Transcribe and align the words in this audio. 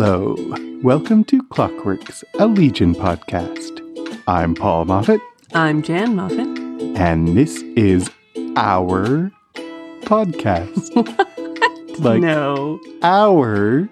Hello. 0.00 0.36
Welcome 0.84 1.24
to 1.24 1.42
Clockworks, 1.42 2.22
a 2.38 2.46
Legion 2.46 2.94
podcast. 2.94 3.80
I'm 4.28 4.54
Paul 4.54 4.84
Moffat, 4.84 5.20
I'm 5.54 5.82
Jan 5.82 6.14
Moffat. 6.14 6.46
and 6.96 7.36
this 7.36 7.62
is 7.74 8.08
our 8.56 9.32
podcast. 10.02 10.94
like 11.98 12.20
no. 12.20 12.78
hour 13.02 13.88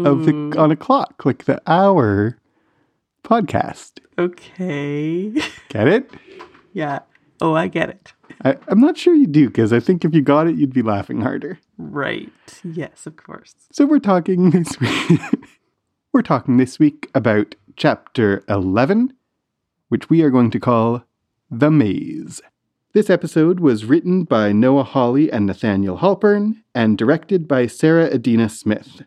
of 0.00 0.24
Hmm. 0.24 0.50
the 0.50 0.58
on 0.58 0.72
a 0.72 0.76
clock, 0.76 1.24
like 1.24 1.44
the 1.44 1.62
hour 1.70 2.36
podcast. 3.22 4.00
Okay. 4.18 5.30
Get 5.68 5.86
it? 5.86 6.10
yeah. 6.72 6.98
Oh, 7.40 7.54
I 7.54 7.68
get 7.68 7.90
it. 7.90 8.12
I, 8.44 8.56
I'm 8.68 8.80
not 8.80 8.96
sure 8.96 9.14
you 9.14 9.26
do, 9.26 9.48
because 9.48 9.72
I 9.72 9.80
think 9.80 10.04
if 10.04 10.14
you 10.14 10.22
got 10.22 10.46
it, 10.46 10.56
you'd 10.56 10.72
be 10.72 10.82
laughing 10.82 11.20
harder. 11.20 11.58
Right. 11.78 12.32
Yes, 12.62 13.06
of 13.06 13.16
course. 13.16 13.54
So 13.72 13.86
we're 13.86 13.98
talking 13.98 14.50
this 14.50 14.78
week. 14.80 15.20
we're 16.12 16.22
talking 16.22 16.56
this 16.56 16.78
week 16.78 17.10
about 17.14 17.54
chapter 17.76 18.44
11, 18.48 19.12
which 19.88 20.08
we 20.10 20.22
are 20.22 20.30
going 20.30 20.50
to 20.50 20.60
call 20.60 21.04
The 21.50 21.70
Maze. 21.70 22.40
This 22.92 23.10
episode 23.10 23.58
was 23.58 23.84
written 23.84 24.22
by 24.22 24.52
Noah 24.52 24.84
Hawley 24.84 25.30
and 25.30 25.46
Nathaniel 25.46 25.98
Halpern 25.98 26.62
and 26.74 26.96
directed 26.96 27.48
by 27.48 27.66
Sarah 27.66 28.12
Adina 28.12 28.48
Smith. 28.48 29.02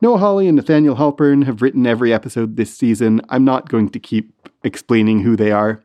Noah 0.00 0.18
Hawley 0.18 0.48
and 0.48 0.56
Nathaniel 0.56 0.96
Halpern 0.96 1.44
have 1.44 1.60
written 1.60 1.86
every 1.86 2.12
episode 2.12 2.56
this 2.56 2.74
season. 2.74 3.20
I'm 3.28 3.44
not 3.44 3.68
going 3.68 3.90
to 3.90 3.98
keep 3.98 4.32
explaining 4.62 5.20
who 5.20 5.36
they 5.36 5.52
are. 5.52 5.82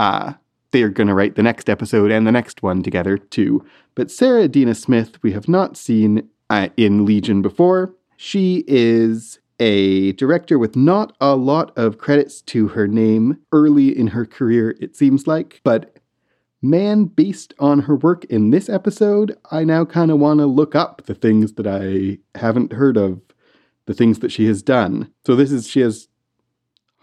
Uh, 0.00 0.34
they 0.70 0.82
are 0.82 0.88
going 0.88 1.08
to 1.08 1.14
write 1.14 1.34
the 1.34 1.42
next 1.42 1.68
episode 1.68 2.10
and 2.10 2.26
the 2.26 2.32
next 2.32 2.62
one 2.62 2.82
together 2.82 3.16
too. 3.18 3.64
But 3.94 4.10
Sarah 4.10 4.44
Adina 4.44 4.74
Smith, 4.74 5.22
we 5.22 5.32
have 5.32 5.48
not 5.48 5.76
seen 5.76 6.28
uh, 6.50 6.68
in 6.76 7.04
Legion 7.04 7.42
before. 7.42 7.94
She 8.16 8.64
is 8.66 9.38
a 9.60 10.12
director 10.12 10.58
with 10.58 10.76
not 10.76 11.16
a 11.20 11.34
lot 11.34 11.76
of 11.76 11.98
credits 11.98 12.40
to 12.42 12.68
her 12.68 12.86
name 12.86 13.38
early 13.52 13.96
in 13.96 14.08
her 14.08 14.24
career, 14.24 14.76
it 14.80 14.96
seems 14.96 15.26
like. 15.26 15.60
But 15.64 15.96
man, 16.62 17.04
based 17.04 17.54
on 17.58 17.80
her 17.80 17.96
work 17.96 18.24
in 18.26 18.50
this 18.50 18.68
episode, 18.68 19.36
I 19.50 19.64
now 19.64 19.84
kind 19.84 20.10
of 20.10 20.18
want 20.18 20.40
to 20.40 20.46
look 20.46 20.74
up 20.74 21.02
the 21.06 21.14
things 21.14 21.54
that 21.54 21.66
I 21.66 22.18
haven't 22.38 22.72
heard 22.72 22.96
of, 22.96 23.20
the 23.86 23.94
things 23.94 24.20
that 24.20 24.32
she 24.32 24.46
has 24.46 24.62
done. 24.62 25.12
So 25.26 25.34
this 25.34 25.50
is, 25.50 25.66
she 25.68 25.80
has 25.80 26.08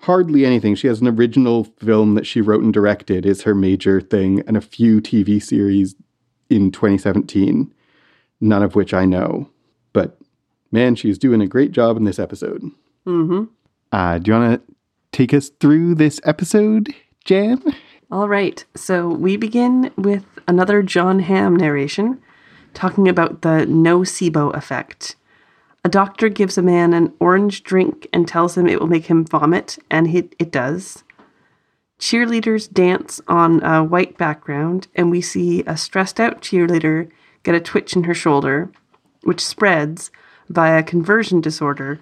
hardly 0.05 0.45
anything. 0.45 0.75
She 0.75 0.87
has 0.87 1.01
an 1.01 1.07
original 1.07 1.63
film 1.63 2.13
that 2.13 2.27
she 2.27 2.39
wrote 2.39 2.63
and 2.63 2.71
directed, 2.71 3.25
is 3.25 3.41
her 3.41 3.55
major 3.55 3.99
thing, 3.99 4.41
and 4.47 4.55
a 4.55 4.61
few 4.61 5.01
TV 5.01 5.41
series 5.41 5.95
in 6.47 6.71
2017, 6.71 7.73
none 8.39 8.63
of 8.63 8.75
which 8.75 8.93
I 8.93 9.05
know. 9.05 9.49
But 9.93 10.17
man, 10.71 10.95
she's 10.95 11.17
doing 11.17 11.41
a 11.41 11.47
great 11.47 11.71
job 11.71 11.97
in 11.97 12.03
this 12.03 12.19
episode. 12.19 12.61
Mm-hmm. 13.07 13.45
Uh, 13.91 14.19
do 14.19 14.31
you 14.31 14.39
want 14.39 14.67
to 14.67 14.75
take 15.11 15.33
us 15.33 15.49
through 15.49 15.95
this 15.95 16.21
episode, 16.23 16.93
Jan? 17.23 17.63
All 18.11 18.29
right. 18.29 18.63
So 18.75 19.07
we 19.07 19.37
begin 19.37 19.91
with 19.97 20.25
another 20.47 20.83
Jon 20.83 21.19
Hamm 21.19 21.55
narration 21.55 22.21
talking 22.75 23.09
about 23.09 23.41
the 23.41 23.65
nocebo 23.67 24.53
effect. 24.53 25.15
A 25.85 25.87
doctor 25.87 26.29
gives 26.29 26.57
a 26.57 26.63
man 26.63 26.95
an 26.95 27.13
orange 27.19 27.61
drink 27.61 28.07
and 28.11 28.27
tells 28.27 28.57
him 28.57 28.65
it 28.65 28.79
will 28.79 28.87
make 28.87 29.05
him 29.05 29.23
vomit, 29.23 29.77
and 29.91 30.07
it, 30.07 30.35
it 30.39 30.51
does. 30.51 31.03
Cheerleaders 31.99 32.67
dance 32.67 33.21
on 33.27 33.61
a 33.63 33.83
white 33.83 34.17
background, 34.17 34.87
and 34.95 35.11
we 35.11 35.21
see 35.21 35.61
a 35.67 35.77
stressed 35.77 36.19
out 36.19 36.41
cheerleader 36.41 37.11
get 37.43 37.53
a 37.53 37.59
twitch 37.59 37.95
in 37.95 38.05
her 38.05 38.15
shoulder, 38.15 38.71
which 39.21 39.45
spreads 39.45 40.09
via 40.49 40.81
conversion 40.81 41.39
disorder 41.39 41.99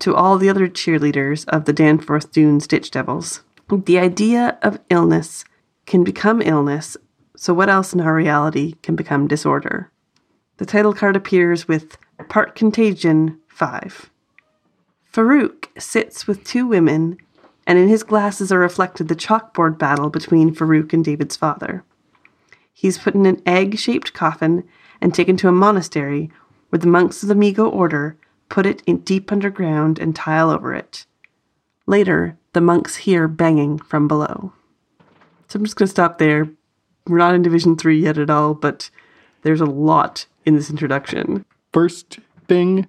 to 0.00 0.14
all 0.14 0.36
the 0.36 0.50
other 0.50 0.68
cheerleaders 0.68 1.48
of 1.48 1.64
the 1.64 1.72
Danforth 1.72 2.32
Dunes 2.32 2.66
Ditch 2.66 2.90
Devils. 2.90 3.40
The 3.70 3.98
idea 3.98 4.58
of 4.60 4.78
illness 4.90 5.46
can 5.86 6.04
become 6.04 6.42
illness, 6.42 6.98
so 7.34 7.54
what 7.54 7.70
else 7.70 7.94
in 7.94 8.00
our 8.02 8.14
reality 8.14 8.74
can 8.82 8.94
become 8.94 9.26
disorder? 9.26 9.90
The 10.58 10.66
title 10.66 10.92
card 10.92 11.16
appears 11.16 11.66
with 11.66 11.96
Part 12.28 12.54
Contagion 12.54 13.40
5. 13.48 14.10
Farouk 15.12 15.68
sits 15.80 16.26
with 16.26 16.44
two 16.44 16.66
women, 16.66 17.16
and 17.66 17.78
in 17.78 17.88
his 17.88 18.02
glasses 18.02 18.52
are 18.52 18.58
reflected 18.58 19.08
the 19.08 19.16
chalkboard 19.16 19.78
battle 19.78 20.10
between 20.10 20.54
Farouk 20.54 20.92
and 20.92 21.04
David's 21.04 21.36
father. 21.36 21.84
He's 22.72 22.98
put 22.98 23.14
in 23.14 23.26
an 23.26 23.42
egg 23.46 23.78
shaped 23.78 24.12
coffin 24.12 24.64
and 25.00 25.14
taken 25.14 25.36
to 25.38 25.48
a 25.48 25.52
monastery 25.52 26.30
where 26.68 26.78
the 26.78 26.86
monks 26.86 27.22
of 27.22 27.28
the 27.28 27.34
Migo 27.34 27.70
order 27.70 28.16
put 28.48 28.66
it 28.66 28.82
in 28.86 28.98
deep 28.98 29.32
underground 29.32 29.98
and 29.98 30.14
tile 30.14 30.50
over 30.50 30.74
it. 30.74 31.06
Later, 31.86 32.36
the 32.52 32.60
monks 32.60 32.96
hear 32.96 33.26
banging 33.26 33.78
from 33.78 34.06
below. 34.06 34.52
So 35.48 35.58
I'm 35.58 35.64
just 35.64 35.76
going 35.76 35.86
to 35.86 35.90
stop 35.90 36.18
there. 36.18 36.48
We're 37.06 37.18
not 37.18 37.34
in 37.34 37.42
Division 37.42 37.76
3 37.76 38.00
yet 38.00 38.18
at 38.18 38.30
all, 38.30 38.54
but 38.54 38.90
there's 39.42 39.60
a 39.60 39.66
lot 39.66 40.26
in 40.44 40.54
this 40.54 40.70
introduction. 40.70 41.44
First 41.72 42.18
thing, 42.46 42.88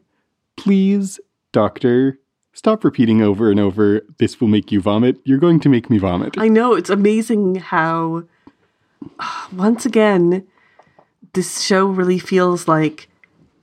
please, 0.57 1.19
doctor, 1.51 2.19
stop 2.53 2.83
repeating 2.83 3.21
over 3.21 3.49
and 3.49 3.59
over, 3.59 4.01
this 4.19 4.39
will 4.39 4.47
make 4.47 4.71
you 4.71 4.81
vomit. 4.81 5.19
You're 5.23 5.37
going 5.37 5.59
to 5.61 5.69
make 5.69 5.89
me 5.89 5.97
vomit. 5.97 6.35
I 6.37 6.47
know, 6.47 6.73
it's 6.73 6.89
amazing 6.89 7.55
how, 7.55 8.23
once 9.53 9.85
again, 9.85 10.45
this 11.33 11.61
show 11.61 11.85
really 11.85 12.19
feels 12.19 12.67
like 12.67 13.09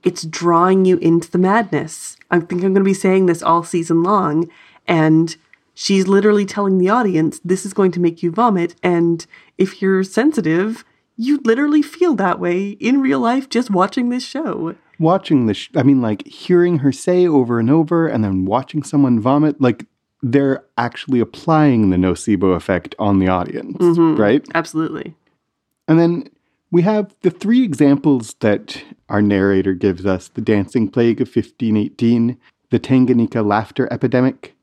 it's 0.03 0.23
drawing 0.23 0.85
you 0.85 0.97
into 0.97 1.29
the 1.29 1.37
madness. 1.37 2.17
I 2.29 2.39
think 2.39 2.63
I'm 2.63 2.73
going 2.73 2.75
to 2.75 2.81
be 2.83 2.93
saying 2.93 3.25
this 3.25 3.43
all 3.43 3.63
season 3.63 4.03
long, 4.03 4.49
and 4.87 5.35
she's 5.73 6.07
literally 6.07 6.45
telling 6.45 6.77
the 6.77 6.89
audience 6.89 7.39
this 7.45 7.65
is 7.65 7.73
going 7.73 7.91
to 7.91 7.99
make 7.99 8.21
you 8.23 8.31
vomit. 8.31 8.75
And 8.83 9.25
if 9.57 9.81
you're 9.81 10.03
sensitive, 10.03 10.83
you 11.21 11.39
literally 11.45 11.83
feel 11.83 12.15
that 12.15 12.39
way 12.39 12.69
in 12.71 12.99
real 12.99 13.19
life 13.19 13.47
just 13.47 13.69
watching 13.69 14.09
this 14.09 14.25
show. 14.25 14.75
watching 14.99 15.45
the 15.45 15.53
sh- 15.53 15.69
i 15.75 15.83
mean 15.83 16.01
like 16.01 16.25
hearing 16.27 16.79
her 16.79 16.91
say 16.91 17.27
over 17.27 17.59
and 17.59 17.69
over 17.69 18.07
and 18.07 18.23
then 18.23 18.45
watching 18.45 18.83
someone 18.83 19.19
vomit 19.19 19.59
like 19.61 19.85
they're 20.23 20.63
actually 20.77 21.19
applying 21.19 21.89
the 21.89 21.97
nocebo 21.97 22.55
effect 22.55 22.93
on 22.99 23.19
the 23.19 23.27
audience 23.27 23.77
mm-hmm. 23.77 24.19
right 24.19 24.45
Absolutely. 24.53 25.15
and 25.87 25.99
then 25.99 26.29
we 26.71 26.83
have 26.83 27.13
the 27.21 27.31
three 27.31 27.63
examples 27.63 28.35
that 28.39 28.83
our 29.09 29.21
narrator 29.21 29.73
gives 29.73 30.05
us 30.05 30.29
the 30.29 30.41
dancing 30.41 30.89
plague 30.89 31.19
of 31.21 31.27
1518 31.27 32.37
the 32.69 32.79
tanganyika 32.79 33.45
laughter 33.45 33.87
epidemic 33.91 34.55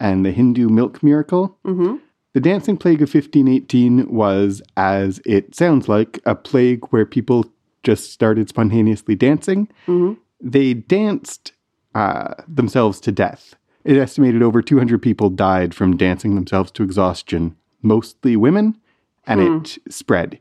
and 0.00 0.24
the 0.24 0.32
hindu 0.32 0.68
milk 0.68 1.02
miracle 1.02 1.56
mm-hmm. 1.64 1.96
The 2.38 2.50
dancing 2.50 2.76
plague 2.76 3.02
of 3.02 3.12
1518 3.12 4.14
was, 4.14 4.62
as 4.76 5.20
it 5.26 5.56
sounds 5.56 5.88
like, 5.88 6.20
a 6.24 6.36
plague 6.36 6.86
where 6.90 7.04
people 7.04 7.46
just 7.82 8.12
started 8.12 8.48
spontaneously 8.48 9.16
dancing. 9.16 9.66
Mm-hmm. 9.88 10.12
They 10.40 10.74
danced 10.74 11.50
uh, 11.96 12.34
themselves 12.46 13.00
to 13.00 13.10
death. 13.10 13.56
It 13.82 13.96
estimated 13.96 14.40
over 14.40 14.62
200 14.62 15.02
people 15.02 15.30
died 15.30 15.74
from 15.74 15.96
dancing 15.96 16.36
themselves 16.36 16.70
to 16.70 16.84
exhaustion, 16.84 17.56
mostly 17.82 18.36
women, 18.36 18.78
and 19.26 19.40
it 19.40 19.72
hmm. 19.72 19.90
spread. 19.90 20.40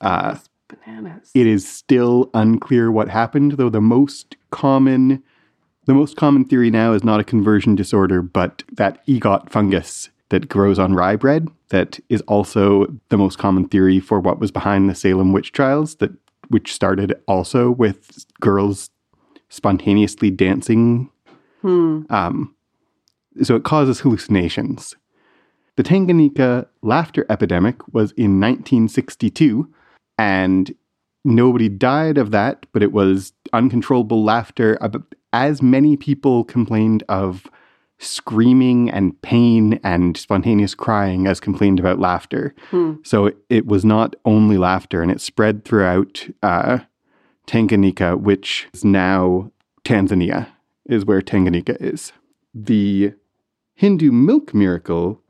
Uh, 0.00 0.38
bananas. 0.68 1.32
It 1.34 1.46
is 1.46 1.68
still 1.68 2.30
unclear 2.32 2.90
what 2.90 3.10
happened, 3.10 3.58
though 3.58 3.68
the 3.68 3.82
most 3.82 4.36
common 4.50 5.22
the 5.84 5.92
most 5.92 6.16
common 6.16 6.46
theory 6.46 6.70
now 6.70 6.94
is 6.94 7.04
not 7.04 7.20
a 7.20 7.24
conversion 7.24 7.74
disorder, 7.74 8.22
but 8.22 8.62
that 8.72 9.02
ergot 9.06 9.50
fungus 9.50 10.08
that 10.30 10.48
grows 10.48 10.78
on 10.78 10.94
rye 10.94 11.16
bread. 11.16 11.48
That 11.68 11.98
is 12.08 12.20
also 12.22 12.86
the 13.08 13.18
most 13.18 13.38
common 13.38 13.68
theory 13.68 14.00
for 14.00 14.20
what 14.20 14.38
was 14.38 14.50
behind 14.50 14.88
the 14.88 14.94
Salem 14.94 15.32
witch 15.32 15.52
trials, 15.52 15.96
that 15.96 16.12
which 16.48 16.72
started 16.72 17.14
also 17.26 17.70
with 17.70 18.26
girls 18.40 18.90
spontaneously 19.48 20.30
dancing. 20.30 21.10
Um, 22.10 22.54
so 23.42 23.56
it 23.56 23.64
causes 23.64 24.00
hallucinations. 24.00 24.94
The 25.76 25.82
Tanganyika 25.82 26.66
laughter 26.82 27.26
epidemic 27.28 27.76
was 27.92 28.12
in 28.12 28.40
1962, 28.40 29.68
and 30.18 30.74
nobody 31.24 31.68
died 31.68 32.16
of 32.16 32.30
that, 32.30 32.64
but 32.72 32.82
it 32.82 32.92
was 32.92 33.32
uncontrollable 33.52 34.24
laughter. 34.24 34.78
As 35.32 35.60
many 35.60 35.96
people 35.96 36.44
complained 36.44 37.02
of 37.08 37.46
screaming 37.98 38.90
and 38.90 39.20
pain 39.22 39.80
and 39.82 40.16
spontaneous 40.16 40.74
crying 40.74 41.26
as 41.26 41.40
complained 41.40 41.80
about 41.80 41.98
laughter. 41.98 42.54
So 43.02 43.26
it, 43.26 43.36
it 43.48 43.66
was 43.66 43.84
not 43.84 44.14
only 44.24 44.58
laughter, 44.58 45.02
and 45.02 45.10
it 45.10 45.20
spread 45.20 45.64
throughout 45.64 46.28
uh, 46.42 46.80
Tanganyika, 47.46 48.20
which 48.20 48.68
is 48.74 48.84
now 48.84 49.50
Tanzania, 49.84 50.48
is 50.84 51.04
where 51.04 51.22
Tanganyika 51.22 51.80
is. 51.80 52.12
The 52.54 53.14
Hindu 53.74 54.10
milk 54.12 54.54
miracle 54.54 55.20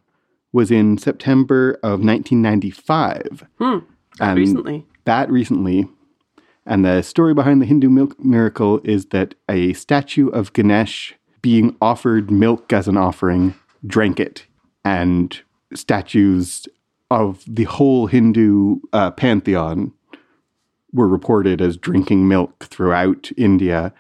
was 0.52 0.70
in 0.70 0.98
September 0.98 1.72
of 1.82 2.00
1995. 2.02 3.44
Hmm. 3.58 3.78
And 4.18 4.38
Recently. 4.38 4.86
That 5.04 5.30
recently. 5.30 5.88
And 6.64 6.84
the 6.84 7.02
story 7.02 7.34
behind 7.34 7.60
the 7.60 7.66
Hindu 7.66 7.90
milk 7.90 8.18
miracle 8.18 8.80
is 8.82 9.06
that 9.06 9.34
a 9.48 9.72
statue 9.74 10.28
of 10.28 10.52
Ganesh 10.52 11.14
being 11.46 11.76
offered 11.81 12.28
milk 12.28 12.72
as 12.72 12.88
an 12.88 12.96
offering, 12.96 13.54
drank 13.87 14.19
it, 14.19 14.46
and 14.84 15.43
statues 15.72 16.66
of 17.08 17.44
the 17.46 17.62
whole 17.62 18.08
Hindu 18.08 18.81
uh, 18.93 19.12
pantheon 19.12 19.93
were 20.93 21.06
reported 21.06 21.60
as 21.60 21.76
drinking 21.76 22.26
milk 22.26 22.64
throughout 22.64 23.31
India. 23.37 23.94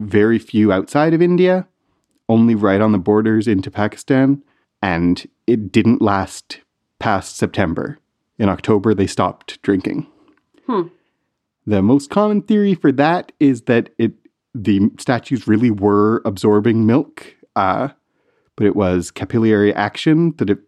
Very 0.00 0.40
few 0.40 0.72
outside 0.72 1.14
of 1.14 1.22
India, 1.22 1.68
only 2.28 2.56
right 2.56 2.80
on 2.80 2.90
the 2.90 2.98
borders 2.98 3.46
into 3.46 3.70
Pakistan, 3.70 4.42
and 4.82 5.28
it 5.46 5.70
didn't 5.70 6.02
last 6.02 6.62
past 6.98 7.36
September. 7.36 8.00
In 8.40 8.48
October, 8.48 8.92
they 8.92 9.06
stopped 9.06 9.62
drinking. 9.62 10.08
The 11.64 11.80
most 11.80 12.10
common 12.10 12.42
theory 12.42 12.74
for 12.74 12.90
that 12.90 13.30
is 13.38 13.62
that 13.62 13.90
it 13.98 14.14
the 14.54 14.90
statues 14.98 15.48
really 15.48 15.70
were 15.70 16.22
absorbing 16.24 16.86
milk, 16.86 17.34
uh, 17.56 17.88
but 18.56 18.66
it 18.66 18.76
was 18.76 19.10
capillary 19.10 19.74
action 19.74 20.34
that 20.36 20.50
it. 20.50 20.58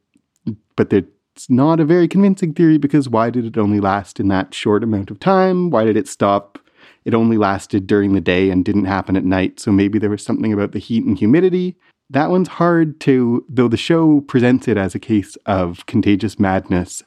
But 0.77 0.93
it's 0.93 1.49
not 1.49 1.81
a 1.81 1.85
very 1.85 2.09
convincing 2.09 2.53
theory 2.53 2.79
because 2.79 3.09
why 3.09 3.31
did 3.31 3.45
it 3.45 3.59
only 3.59 3.81
last 3.81 4.19
in 4.19 4.29
that 4.29 4.55
short 4.55 4.83
amount 4.83 5.11
of 5.11 5.21
time? 5.21 5.71
Why 5.71 5.85
did 5.85 5.97
it 5.97 6.09
stop? 6.09 6.59
It 7.05 7.15
only 7.15 7.37
lasted 7.37 7.87
during 7.87 8.13
the 8.13 8.21
day 8.21 8.51
and 8.51 8.65
didn't 8.65 8.87
happen 8.87 9.17
at 9.17 9.25
night. 9.25 9.61
So 9.61 9.71
maybe 9.71 9.99
there 9.99 10.11
was 10.11 10.25
something 10.25 10.53
about 10.53 10.73
the 10.73 10.79
heat 10.79 11.05
and 11.05 11.19
humidity. 11.19 11.77
That 12.11 12.31
one's 12.31 12.49
hard 12.49 13.01
to, 13.01 13.45
though 13.49 13.69
the 13.69 13.77
show 13.77 14.21
presents 14.23 14.69
it 14.69 14.77
as 14.77 14.95
a 14.95 14.99
case 14.99 15.37
of 15.47 15.87
contagious 15.87 16.39
madness. 16.39 17.03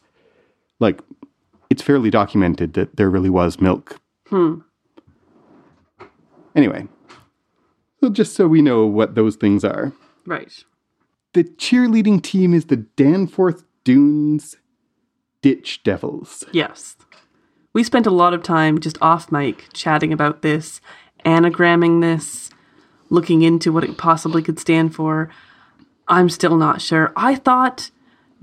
Like, 0.80 1.02
it's 1.70 1.82
fairly 1.82 2.10
documented 2.10 2.74
that 2.74 2.96
there 2.96 3.10
really 3.10 3.30
was 3.30 3.60
milk 3.60 4.00
Anyway, 6.58 6.88
so 8.02 8.10
just 8.10 8.34
so 8.34 8.48
we 8.48 8.64
know 8.64 8.86
what 8.86 9.14
those 9.14 9.36
things 9.36 9.64
are. 9.64 9.94
Right. 10.26 10.52
The 11.34 11.44
cheerleading 11.44 12.24
team 12.24 12.54
is 12.54 12.66
the 12.66 12.78
Danforth 12.78 13.64
Dunes 13.84 14.58
Ditch 15.44 15.84
Devils. 15.84 16.44
Yes. 16.52 16.98
We 17.74 17.84
spent 17.84 18.08
a 18.08 18.12
lot 18.12 18.34
of 18.34 18.42
time 18.42 18.80
just 18.80 19.00
off 19.04 19.32
mic 19.32 19.68
chatting 19.72 20.12
about 20.12 20.42
this, 20.42 20.82
anagramming 21.24 22.02
this, 22.02 22.50
looking 23.12 23.44
into 23.44 23.72
what 23.72 23.84
it 23.84 24.00
possibly 24.00 24.42
could 24.42 24.60
stand 24.60 24.96
for. 24.96 25.30
I'm 26.08 26.28
still 26.28 26.58
not 26.58 26.82
sure. 26.82 27.14
I 27.16 27.36
thought 27.36 27.92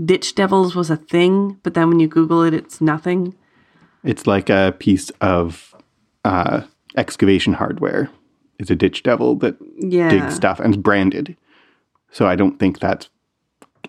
Ditch 0.02 0.36
Devils 0.36 0.76
was 0.76 0.88
a 0.88 0.96
thing, 0.96 1.58
but 1.64 1.74
then 1.74 1.88
when 1.88 1.98
you 1.98 2.06
Google 2.06 2.42
it, 2.42 2.54
it's 2.54 2.80
nothing. 2.80 3.34
It's 4.04 4.26
like 4.26 4.50
a 4.50 4.74
piece 4.78 5.10
of 5.20 5.74
uh, 6.24 6.62
excavation 6.96 7.54
hardware. 7.54 8.10
is 8.60 8.70
a 8.70 8.76
ditch 8.76 9.02
devil 9.02 9.34
that 9.34 9.56
Yeah. 9.78 10.08
digs 10.08 10.34
stuff 10.36 10.60
and 10.60 10.72
is 10.74 10.76
branded. 10.80 11.36
So 12.12 12.26
I 12.26 12.36
don't 12.36 12.56
think 12.60 12.78
that's 12.78 13.08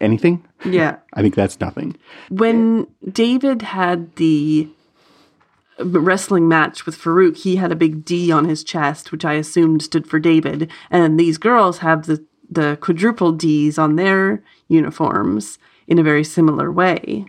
anything. 0.01 0.43
Yeah. 0.65 0.95
I 1.13 1.21
think 1.21 1.35
that's 1.35 1.59
nothing. 1.59 1.95
When 2.31 2.87
David 3.11 3.61
had 3.61 4.15
the 4.15 4.67
wrestling 5.79 6.47
match 6.47 6.85
with 6.87 6.97
Farouk, 6.97 7.37
he 7.37 7.57
had 7.57 7.71
a 7.71 7.75
big 7.75 8.05
D 8.05 8.31
on 8.31 8.45
his 8.45 8.63
chest, 8.63 9.11
which 9.11 9.23
I 9.23 9.33
assumed 9.33 9.83
stood 9.83 10.07
for 10.07 10.17
David. 10.19 10.71
And 10.89 11.19
these 11.19 11.37
girls 11.37 11.77
have 11.79 12.07
the, 12.07 12.25
the 12.49 12.77
quadruple 12.81 13.33
Ds 13.33 13.77
on 13.77 13.97
their 13.97 14.41
uniforms 14.67 15.59
in 15.87 15.99
a 15.99 16.03
very 16.03 16.23
similar 16.23 16.71
way. 16.71 17.25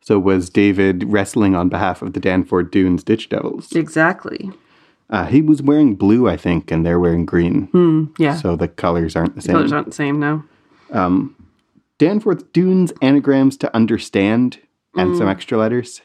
So 0.00 0.18
was 0.18 0.50
David 0.50 1.04
wrestling 1.06 1.54
on 1.54 1.68
behalf 1.68 2.02
of 2.02 2.14
the 2.14 2.20
Danforth 2.20 2.72
Dunes 2.72 3.04
Ditch 3.04 3.28
Devils? 3.28 3.70
Exactly. 3.72 4.50
Uh, 5.12 5.26
he 5.26 5.42
was 5.42 5.60
wearing 5.60 5.94
blue, 5.94 6.26
I 6.26 6.38
think, 6.38 6.70
and 6.70 6.84
they're 6.84 6.98
wearing 6.98 7.26
green. 7.26 7.66
Hmm, 7.66 8.06
yeah. 8.18 8.34
So 8.34 8.56
the 8.56 8.66
colors 8.66 9.14
aren't 9.14 9.36
the 9.36 9.42
same. 9.42 9.54
Colors 9.54 9.70
aren't 9.70 9.86
the 9.86 9.92
same 9.92 10.18
now. 10.18 10.42
Um, 10.90 11.36
Danforth 11.98 12.50
Dunes 12.52 12.92
anagrams 13.02 13.58
to 13.58 13.76
understand 13.76 14.58
and 14.96 15.16
some 15.16 15.26
hmm. 15.26 15.30
extra 15.30 15.58
letters, 15.58 16.00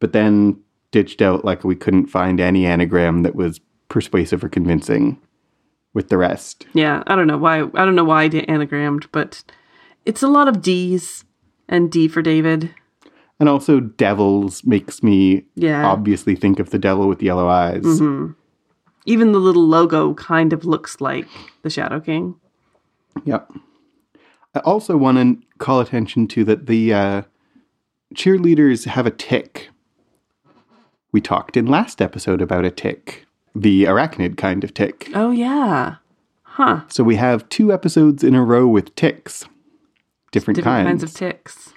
but 0.00 0.12
then 0.12 0.60
ditched 0.90 1.22
out 1.22 1.44
like 1.44 1.64
we 1.64 1.76
couldn't 1.76 2.06
find 2.06 2.40
any 2.40 2.66
anagram 2.66 3.22
that 3.22 3.34
was 3.34 3.60
persuasive 3.88 4.44
or 4.44 4.48
convincing 4.48 5.20
with 5.92 6.08
the 6.08 6.18
rest. 6.18 6.66
Yeah, 6.72 7.04
I 7.06 7.14
don't 7.14 7.28
know 7.28 7.38
why. 7.38 7.60
I 7.60 7.84
don't 7.84 7.94
know 7.94 8.04
why 8.04 8.24
I 8.24 8.28
anagrammed, 8.28 9.06
but 9.12 9.44
it's 10.04 10.22
a 10.22 10.28
lot 10.28 10.48
of 10.48 10.60
D's 10.60 11.24
and 11.68 11.90
D 11.90 12.08
for 12.08 12.20
David. 12.20 12.74
And 13.40 13.48
also, 13.48 13.80
devils 13.80 14.64
makes 14.64 15.02
me 15.02 15.44
Yeah. 15.56 15.84
obviously 15.86 16.36
think 16.36 16.58
of 16.60 16.70
the 16.70 16.78
devil 16.78 17.08
with 17.08 17.22
yellow 17.22 17.48
eyes. 17.48 17.84
Even 19.06 19.32
the 19.32 19.38
little 19.40 19.66
logo 19.66 20.14
kind 20.14 20.52
of 20.52 20.64
looks 20.64 21.00
like 21.00 21.26
the 21.62 21.68
Shadow 21.70 22.00
King. 22.00 22.36
Yep. 23.24 23.52
I 24.54 24.60
also 24.60 24.96
want 24.96 25.18
to 25.18 25.46
call 25.58 25.80
attention 25.80 26.26
to 26.28 26.44
that 26.44 26.66
the 26.66 26.94
uh, 26.94 27.22
cheerleaders 28.14 28.86
have 28.86 29.04
a 29.06 29.10
tick. 29.10 29.68
We 31.12 31.20
talked 31.20 31.56
in 31.56 31.66
last 31.66 32.00
episode 32.00 32.40
about 32.40 32.64
a 32.64 32.70
tick, 32.70 33.26
the 33.54 33.84
arachnid 33.84 34.36
kind 34.36 34.64
of 34.64 34.72
tick. 34.74 35.10
Oh 35.14 35.30
yeah, 35.32 35.96
huh? 36.42 36.82
So 36.88 37.04
we 37.04 37.16
have 37.16 37.48
two 37.48 37.72
episodes 37.72 38.24
in 38.24 38.34
a 38.34 38.42
row 38.44 38.66
with 38.66 38.94
ticks, 38.96 39.44
different, 40.32 40.56
Different 40.56 40.86
kinds. 40.86 40.88
kinds 40.88 41.02
of 41.02 41.14
ticks. 41.14 41.72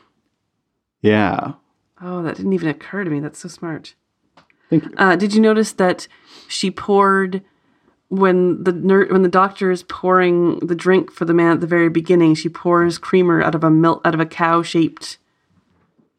Yeah. 1.02 1.54
Oh, 2.02 2.22
that 2.24 2.38
didn't 2.38 2.54
even 2.54 2.70
occur 2.70 3.04
to 3.04 3.10
me. 3.10 3.20
That's 3.20 3.40
so 3.40 3.48
smart. 3.50 3.96
Thank 4.70 4.86
you. 4.86 4.92
Uh, 4.98 5.16
did 5.16 5.34
you 5.34 5.42
notice 5.42 5.72
that 5.74 6.08
she 6.48 6.70
poured 6.70 7.42
when 8.10 8.64
the 8.64 8.72
ner- 8.72 9.08
when 9.08 9.24
the 9.24 9.30
doctor 9.30 9.72
is 9.72 9.84
pouring 9.84 10.60
the 10.60 10.76
drink 10.76 11.12
for 11.12 11.26
the 11.26 11.34
man 11.34 11.54
at 11.54 11.62
the 11.62 11.68
very 11.68 11.90
beginning? 11.90 12.36
She 12.36 12.50
pours 12.50 12.98
creamer 12.98 13.42
out 13.42 13.56
of 13.56 13.64
a 13.64 13.70
milk 13.72 14.02
out 14.06 14.14
of 14.14 14.20
a 14.20 14.26
cow 14.26 14.62
shaped 14.62 15.18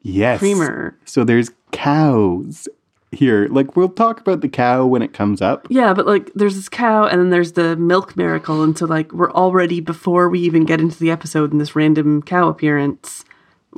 Yes. 0.02 0.38
creamer. 0.38 0.96
So 1.04 1.24
there's 1.24 1.50
cows 1.72 2.68
here. 3.12 3.46
Like 3.48 3.76
we'll 3.76 3.88
talk 3.88 4.20
about 4.20 4.40
the 4.40 4.48
cow 4.48 4.86
when 4.86 5.02
it 5.02 5.12
comes 5.12 5.40
up. 5.42 5.66
Yeah, 5.70 5.92
but 5.94 6.06
like 6.06 6.30
there's 6.34 6.56
this 6.56 6.68
cow 6.68 7.04
and 7.04 7.20
then 7.20 7.30
there's 7.30 7.52
the 7.52 7.76
milk 7.76 8.16
miracle. 8.16 8.62
And 8.62 8.76
so 8.76 8.86
like 8.86 9.12
we're 9.12 9.32
already 9.32 9.80
before 9.80 10.28
we 10.28 10.40
even 10.40 10.64
get 10.64 10.80
into 10.80 10.98
the 10.98 11.10
episode 11.10 11.52
in 11.52 11.58
this 11.58 11.76
random 11.76 12.22
cow 12.22 12.48
appearance, 12.48 13.24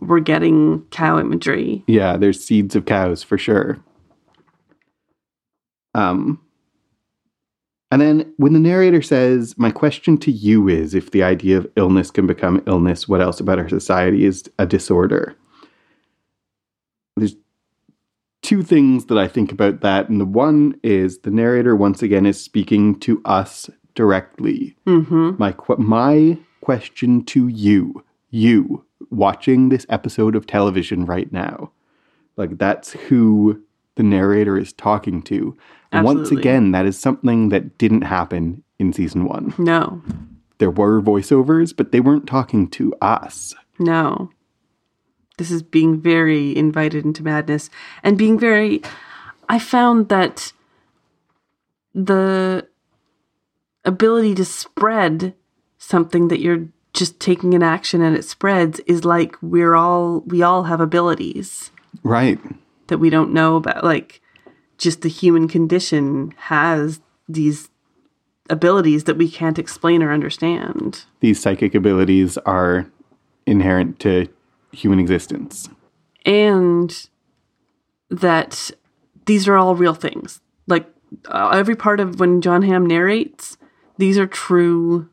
we're 0.01 0.21
getting 0.21 0.83
cow 0.91 1.19
imagery. 1.19 1.85
Yeah, 1.87 2.17
there's 2.17 2.43
seeds 2.43 2.77
of 2.77 2.87
cows 2.87 3.23
for 3.23 3.39
sure. 3.39 3.79
Um 5.95 6.41
and 7.91 8.01
then 8.01 8.33
when 8.37 8.53
the 8.53 8.61
narrator 8.61 9.03
says, 9.03 9.59
My 9.59 9.71
question 9.71 10.17
to 10.19 10.31
you 10.31 10.69
is 10.69 10.95
if 10.95 11.11
the 11.11 11.23
idea 11.23 11.59
of 11.59 11.67
illness 11.77 12.11
can 12.11 12.27
become 12.27 12.63
illness, 12.67 13.09
what 13.09 13.21
else 13.21 13.41
about 13.41 13.59
our 13.59 13.69
society 13.69 14.25
is 14.25 14.49
a 14.59 14.67
disorder? 14.67 15.35
There's 17.17 17.35
two 18.43 18.63
things 18.63 19.07
that 19.07 19.19
I 19.19 19.27
think 19.27 19.51
about 19.51 19.81
that. 19.81 20.09
And 20.09 20.21
the 20.21 20.25
one 20.25 20.79
is 20.83 21.19
the 21.19 21.31
narrator 21.31 21.75
once 21.75 22.03
again 22.03 22.27
is 22.27 22.41
speaking 22.41 22.99
to 23.01 23.21
us 23.25 23.69
directly. 23.95 24.77
Mm-hmm. 24.87 25.33
My 25.39 25.53
qu- 25.53 25.77
my 25.79 26.39
question 26.61 27.25
to 27.25 27.49
you, 27.49 28.05
you 28.31 28.85
watching 29.11 29.69
this 29.69 29.85
episode 29.89 30.35
of 30.37 30.47
television 30.47 31.05
right 31.05 31.31
now, 31.33 31.73
like 32.37 32.59
that's 32.59 32.93
who 32.93 33.63
the 33.97 34.03
narrator 34.03 34.57
is 34.57 34.73
talking 34.73 35.21
to. 35.23 35.57
And 35.93 36.05
once 36.05 36.31
again, 36.31 36.71
that 36.73 36.87
is 36.87 36.99
something 36.99 37.49
that 37.51 37.77
didn't 37.77 38.03
happen 38.03 38.63
in 38.79 38.93
season 38.93 39.25
one. 39.25 39.53
No, 39.59 40.01
There 40.59 40.71
were 40.71 41.03
voiceovers, 41.03 41.77
but 41.77 41.91
they 41.93 42.01
weren't 42.01 42.27
talking 42.27 42.69
to 42.71 42.95
us. 43.01 43.55
no. 43.79 44.31
This 45.39 45.51
is 45.51 45.63
being 45.63 45.99
very 46.03 46.55
invited 46.55 47.07
into 47.07 47.23
madness 47.23 47.71
and 48.03 48.19
being 48.19 48.39
very. 48.39 48.83
I 49.49 49.59
found 49.59 50.11
that 50.11 50.53
the 51.95 52.69
ability 53.85 54.35
to 54.35 54.45
spread 54.45 55.35
something 55.79 56.29
that 56.29 56.41
you're 56.41 56.69
just 57.01 57.19
taking 57.19 57.55
an 57.55 57.63
action 57.63 58.03
and 58.03 58.15
it 58.15 58.27
spreads 58.27 58.79
is 58.81 59.07
like 59.07 59.35
we're 59.41 59.75
all 59.75 60.21
we 60.27 60.43
all 60.43 60.65
have 60.65 60.81
abilities 60.83 61.71
Right. 62.05 62.39
that 62.89 62.99
we 62.99 63.09
don't 63.09 63.33
know 63.33 63.57
about 63.57 63.83
like 63.83 64.21
just 64.77 65.01
the 65.01 65.09
human 65.09 65.49
condition 65.49 66.35
has 66.37 67.01
these 67.27 67.71
abilities 68.51 69.05
that 69.05 69.17
we 69.17 69.31
can't 69.31 69.59
explain 69.59 70.03
or 70.03 70.13
understand 70.13 71.05
These 71.21 71.41
psychic 71.41 71.75
abilities 71.75 72.37
are 72.45 72.87
inherent 73.47 73.99
to 74.01 74.27
human 74.73 74.99
existence. 75.01 75.71
and 76.27 77.09
that 78.11 78.71
these 79.25 79.49
are 79.49 79.57
all 79.57 79.75
real 79.75 79.95
things 79.95 80.41
like 80.67 80.87
uh, 81.29 81.49
every 81.49 81.77
part 81.77 81.99
of 82.01 82.21
when 82.21 82.41
jon 82.43 82.63
hamm 82.63 82.85
narrates 82.87 83.57
these 83.97 84.19
are 84.19 84.27
true 84.27 85.09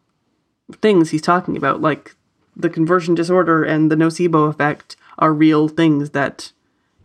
things 0.81 1.09
he's 1.11 1.21
talking 1.21 1.55
about 1.57 1.81
like 1.81 2.15
the 2.55 2.69
conversion 2.69 3.15
disorder 3.15 3.63
and 3.63 3.89
the 3.91 3.95
nocebo 3.95 4.49
effect 4.49 4.95
are 5.19 5.33
real 5.33 5.67
things 5.67 6.09
that 6.11 6.51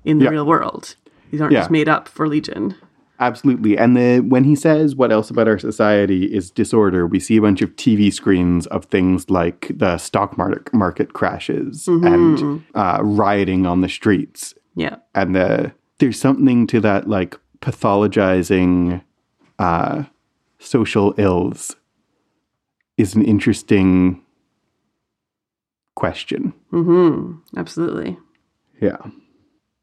in 0.05 0.19
the 0.19 0.25
Yeah. 0.25 0.31
real 0.31 0.47
world 0.47 0.97
these 1.31 1.41
aren't 1.41 1.53
Yeah. 1.53 1.61
just 1.61 1.71
made 1.71 1.89
up 1.89 2.09
for 2.09 2.27
legion 2.29 2.75
absolutely. 3.21 3.79
And 3.79 3.97
the 3.97 4.19
when 4.19 4.43
he 4.43 4.57
says 4.57 4.97
what 4.97 5.13
else 5.13 5.31
about 5.31 5.47
our 5.47 5.59
society 5.59 6.25
is 6.35 6.51
disorder, 6.51 7.07
we 7.07 7.21
see 7.21 7.37
a 7.37 7.41
bunch 7.41 7.63
of 7.63 7.77
TV 7.77 8.13
screens 8.13 8.67
of 8.67 8.87
things 8.87 9.31
like 9.31 9.71
the 9.73 9.97
stock 9.99 10.37
market 10.37 10.75
market 10.75 11.13
crashes 11.13 11.87
and 11.87 12.65
uh, 12.75 12.99
rioting 13.01 13.65
on 13.65 13.81
the 13.81 13.89
streets, 13.89 14.55
Yeah. 14.75 14.97
and 15.15 15.37
the 15.37 15.71
there's 16.01 16.19
something 16.19 16.67
to 16.67 16.81
that 16.81 17.09
like 17.09 17.39
pathologizing 17.61 19.03
uh, 19.61 20.03
social 20.59 21.15
ills 21.17 21.77
is 22.97 23.15
an 23.15 23.25
interesting 23.25 24.23
question. 25.95 26.53
Mm-hmm. 26.73 27.59
Absolutely. 27.59 28.19
Yeah. 28.81 28.99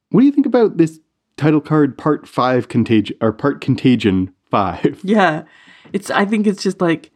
What 0.09 0.21
do 0.21 0.25
you 0.25 0.31
think 0.31 0.45
about 0.45 0.77
this 0.77 0.99
title 1.37 1.61
card 1.61 1.97
part 1.97 2.27
5 2.27 2.67
contagion 2.67 3.17
or 3.21 3.31
part 3.31 3.61
contagion 3.61 4.33
5? 4.51 5.01
Yeah. 5.03 5.43
It's 5.91 6.11
I 6.11 6.25
think 6.25 6.45
it's 6.45 6.61
just 6.61 6.81
like 6.81 7.11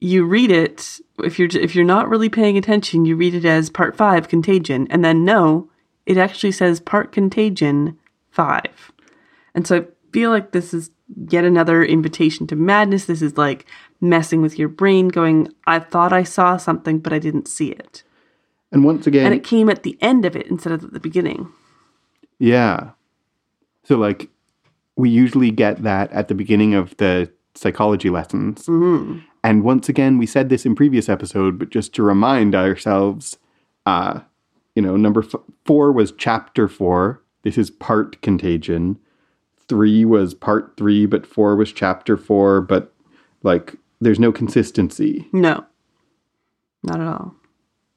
you 0.00 0.24
read 0.24 0.50
it 0.50 0.98
if 1.22 1.38
you're 1.38 1.48
if 1.52 1.74
you're 1.74 1.84
not 1.84 2.08
really 2.08 2.28
paying 2.28 2.58
attention, 2.58 3.04
you 3.04 3.14
read 3.14 3.34
it 3.34 3.44
as 3.44 3.70
part 3.70 3.96
5 3.96 4.28
contagion 4.28 4.86
and 4.90 5.04
then 5.04 5.24
no, 5.24 5.70
it 6.06 6.16
actually 6.16 6.52
says 6.52 6.80
part 6.80 7.12
contagion 7.12 7.98
5. 8.30 8.92
And 9.54 9.66
so 9.66 9.80
I 9.80 9.84
feel 10.12 10.30
like 10.30 10.52
this 10.52 10.74
is 10.74 10.90
yet 11.30 11.44
another 11.44 11.84
invitation 11.84 12.46
to 12.48 12.56
madness. 12.56 13.04
This 13.04 13.22
is 13.22 13.36
like 13.36 13.66
messing 14.00 14.42
with 14.42 14.58
your 14.58 14.68
brain 14.68 15.08
going 15.08 15.48
I 15.66 15.78
thought 15.78 16.12
I 16.12 16.22
saw 16.22 16.56
something 16.56 16.98
but 16.98 17.12
I 17.12 17.18
didn't 17.18 17.48
see 17.48 17.70
it. 17.70 18.02
And 18.72 18.84
once 18.84 19.06
again, 19.06 19.26
And 19.26 19.34
it 19.34 19.44
came 19.44 19.68
at 19.70 19.82
the 19.84 19.96
end 20.00 20.24
of 20.24 20.36
it 20.36 20.46
instead 20.48 20.72
of 20.72 20.84
at 20.84 20.92
the 20.92 21.00
beginning. 21.00 21.52
yeah. 22.38 22.90
So 23.84 23.96
like 23.96 24.28
we 24.96 25.08
usually 25.10 25.50
get 25.50 25.82
that 25.82 26.10
at 26.12 26.28
the 26.28 26.34
beginning 26.34 26.74
of 26.74 26.96
the 26.96 27.30
psychology 27.54 28.10
lessons. 28.10 28.66
And 28.68 29.62
once 29.62 29.88
again, 29.88 30.18
we 30.18 30.26
said 30.26 30.48
this 30.48 30.66
in 30.66 30.74
previous 30.74 31.08
episode, 31.08 31.58
but 31.58 31.70
just 31.70 31.94
to 31.94 32.02
remind 32.02 32.54
ourselves, 32.54 33.38
uh, 33.86 34.20
you 34.74 34.82
know, 34.82 34.96
number 34.96 35.22
f- 35.22 35.40
four 35.64 35.92
was 35.92 36.12
chapter 36.12 36.66
four. 36.66 37.22
This 37.42 37.56
is 37.56 37.70
part 37.70 38.20
contagion. 38.22 38.98
Three 39.68 40.04
was 40.04 40.34
part 40.34 40.74
three, 40.76 41.06
but 41.06 41.26
four 41.26 41.54
was 41.54 41.72
chapter 41.72 42.16
four. 42.16 42.60
But 42.60 42.92
like, 43.42 43.76
there's 44.00 44.18
no 44.18 44.32
consistency. 44.32 45.28
No. 45.32 45.64
Not 46.82 47.00
at 47.00 47.06
all. 47.06 47.34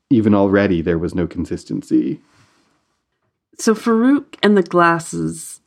Even 0.09 0.33
already, 0.33 0.81
there 0.81 0.97
was 0.97 1.13
no 1.13 1.27
consistency. 1.27 2.21
So 3.57 3.75
Farouk 3.75 4.35
and 4.41 4.57
the 4.57 4.63
glasses, 4.63 5.61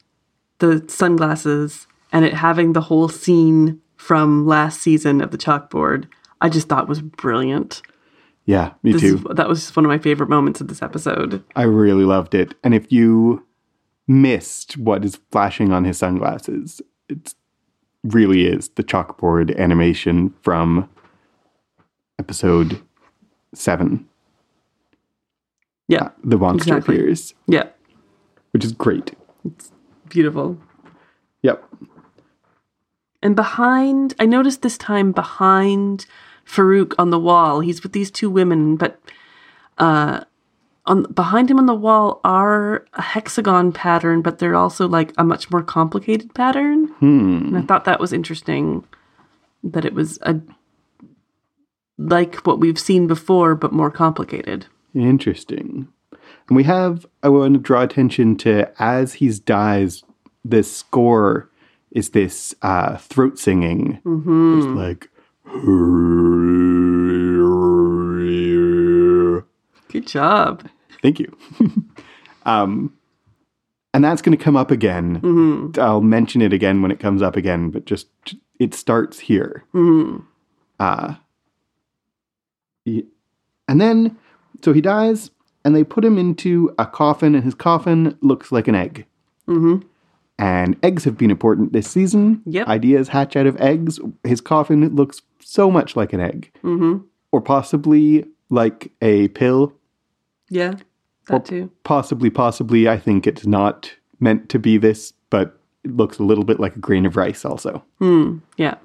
the 0.59 0.85
sunglasses, 0.89 1.87
and 2.11 2.25
it 2.25 2.35
having 2.35 2.73
the 2.73 2.81
whole 2.81 3.09
scene 3.09 3.81
from 3.97 4.47
last 4.47 4.81
season 4.81 5.21
of 5.21 5.31
the 5.31 5.39
chalkboard, 5.39 6.07
I 6.41 6.49
just 6.49 6.69
thought 6.69 6.89
was 6.89 7.01
brilliant. 7.01 7.83
Yeah, 8.45 8.73
me 8.83 8.93
This 8.93 9.03
too. 9.03 9.17
is, 9.17 9.37
that 9.37 9.49
was 9.49 9.61
just 9.61 9.77
one 9.77 9.85
of 9.85 9.89
my 9.89 9.99
favorite 9.99 10.29
moments 10.29 10.61
of 10.61 10.67
this 10.67 10.83
episode. 10.83 11.45
I 11.55 11.63
really 11.63 12.05
loved 12.05 12.35
it. 12.35 12.55
And 12.65 12.75
if 12.75 12.91
you 12.91 13.47
missed 14.09 14.77
what 14.77 15.05
is 15.05 15.21
flashing 15.31 15.73
on 15.73 15.85
his 15.85 15.99
sunglasses, 15.99 16.83
it 17.09 17.35
really 18.05 18.47
is 18.47 18.69
the 18.71 18.83
chalkboard 18.85 19.57
animation 19.59 20.35
from 20.43 20.89
episode 22.19 22.81
seven. 23.55 24.09
Yeah, 25.89 26.11
The 26.25 26.39
monster 26.39 26.77
Exactly. 26.77 26.97
appears, 26.97 27.35
yeah, 27.47 27.65
which 28.53 28.65
is 28.65 28.73
great. 28.73 29.13
It's 29.45 29.71
beautiful. 30.09 30.59
Yep. 31.43 31.63
And 33.23 33.37
behind, 33.37 34.15
I 34.19 34.27
noticed 34.27 34.63
this 34.63 34.79
time 34.79 35.13
behind 35.13 36.07
Farouk 36.47 36.95
on 36.99 37.11
the 37.11 37.19
wall, 37.19 37.61
he's 37.61 37.83
with 37.83 37.93
these 37.93 38.11
two 38.11 38.31
women, 38.31 38.77
but 38.77 39.01
uh, 39.79 40.25
on 40.87 41.05
behind 41.13 41.51
him 41.51 41.59
on 41.59 41.67
the 41.67 41.75
wall 41.75 42.21
are 42.25 42.85
a 42.95 43.03
hexagon 43.03 43.73
pattern, 43.73 44.23
but 44.23 44.39
they're 44.39 44.57
also 44.57 44.89
like 44.89 45.13
a 45.17 45.25
much 45.25 45.51
more 45.51 45.63
complicated 45.63 46.35
pattern. 46.35 46.89
Hmm. 46.99 47.47
And 47.47 47.59
I 47.59 47.63
thought 47.63 47.85
that 47.85 48.01
was 48.01 48.13
interesting 48.13 48.85
that 49.63 49.85
it 49.85 49.95
was 49.95 50.19
a 50.23 50.41
like 51.99 52.37
what 52.47 52.59
we've 52.59 52.79
seen 52.79 53.07
before, 53.07 53.55
but 53.55 53.73
more 53.73 53.91
complicated. 53.91 54.67
Interesting. 54.95 55.89
And 56.49 56.57
we 56.57 56.65
have, 56.65 57.07
I 57.23 57.29
want 57.29 57.55
to 57.55 57.61
draw 57.61 57.83
attention 57.83 58.37
to 58.39 58.73
as 58.83 59.15
he 59.15 59.29
dies, 59.31 60.03
this 60.45 60.75
score 60.75 61.49
is 61.93 62.11
this 62.11 62.55
uh, 62.63 62.97
throat 62.97 63.39
singing. 63.39 64.01
It's 64.59 64.67
like, 64.67 65.09
Good 69.89 70.07
job. 70.07 70.69
Thank 71.03 71.19
you. 71.21 71.37
um, 72.47 72.93
and 73.95 74.03
that's 74.03 74.23
going 74.23 74.37
to 74.37 74.43
come 74.43 74.57
up 74.57 74.71
again. 74.71 75.73
I'll 75.79 76.01
mention 76.01 76.41
it 76.41 76.53
again 76.53 76.81
when 76.81 76.91
it 76.91 76.99
comes 77.01 77.21
up 77.21 77.37
again, 77.37 77.71
but 77.71 77.85
just 77.85 78.09
it 78.59 78.73
starts 78.75 79.19
here. 79.19 79.65
Uh, 80.81 81.15
and 82.87 83.81
then, 83.81 84.17
so 84.65 84.73
he 84.73 84.81
dies, 84.81 85.31
and 85.65 85.75
they 85.77 85.85
put 85.85 86.05
him 86.05 86.19
into 86.19 86.75
a 86.79 86.87
coffin, 86.87 87.35
and 87.35 87.45
his 87.45 87.55
coffin 87.55 88.17
looks 88.21 88.51
like 88.51 88.69
an 88.69 88.75
egg. 88.75 89.07
Mm-hmm. 89.49 89.87
And 90.39 90.77
eggs 90.83 91.05
have 91.05 91.17
been 91.17 91.31
important 91.31 91.73
this 91.73 91.89
season. 91.91 92.43
Yep. 92.47 92.67
Ideas 92.67 93.09
hatch 93.09 93.37
out 93.37 93.47
of 93.47 93.61
eggs. 93.61 94.01
His 94.25 94.41
coffin 94.41 94.97
looks 94.97 95.23
so 95.41 95.71
much 95.71 95.95
like 95.97 96.13
an 96.13 96.21
egg, 96.21 96.51
Mm-hmm. 96.65 97.05
or 97.31 97.41
possibly 97.41 98.25
like 98.51 98.91
a 99.01 99.29
pill. 99.29 99.75
Yeah, 100.49 100.75
that 101.27 101.45
too. 101.45 101.71
Possibly, 101.85 102.31
possibly. 102.31 102.89
I 102.89 102.99
think 102.99 103.27
it's 103.27 103.47
not 103.47 103.93
meant 104.21 104.49
to 104.51 104.59
be 104.59 104.77
this, 104.79 105.13
but 105.31 105.59
it 105.85 105.97
looks 105.97 106.19
a 106.19 106.23
little 106.23 106.45
bit 106.45 106.61
like 106.61 106.77
a 106.77 106.81
grain 106.81 107.07
of 107.07 107.17
rice, 107.17 107.45
also. 107.45 107.85
Hmm. 107.99 108.39
Yeah. 108.57 108.77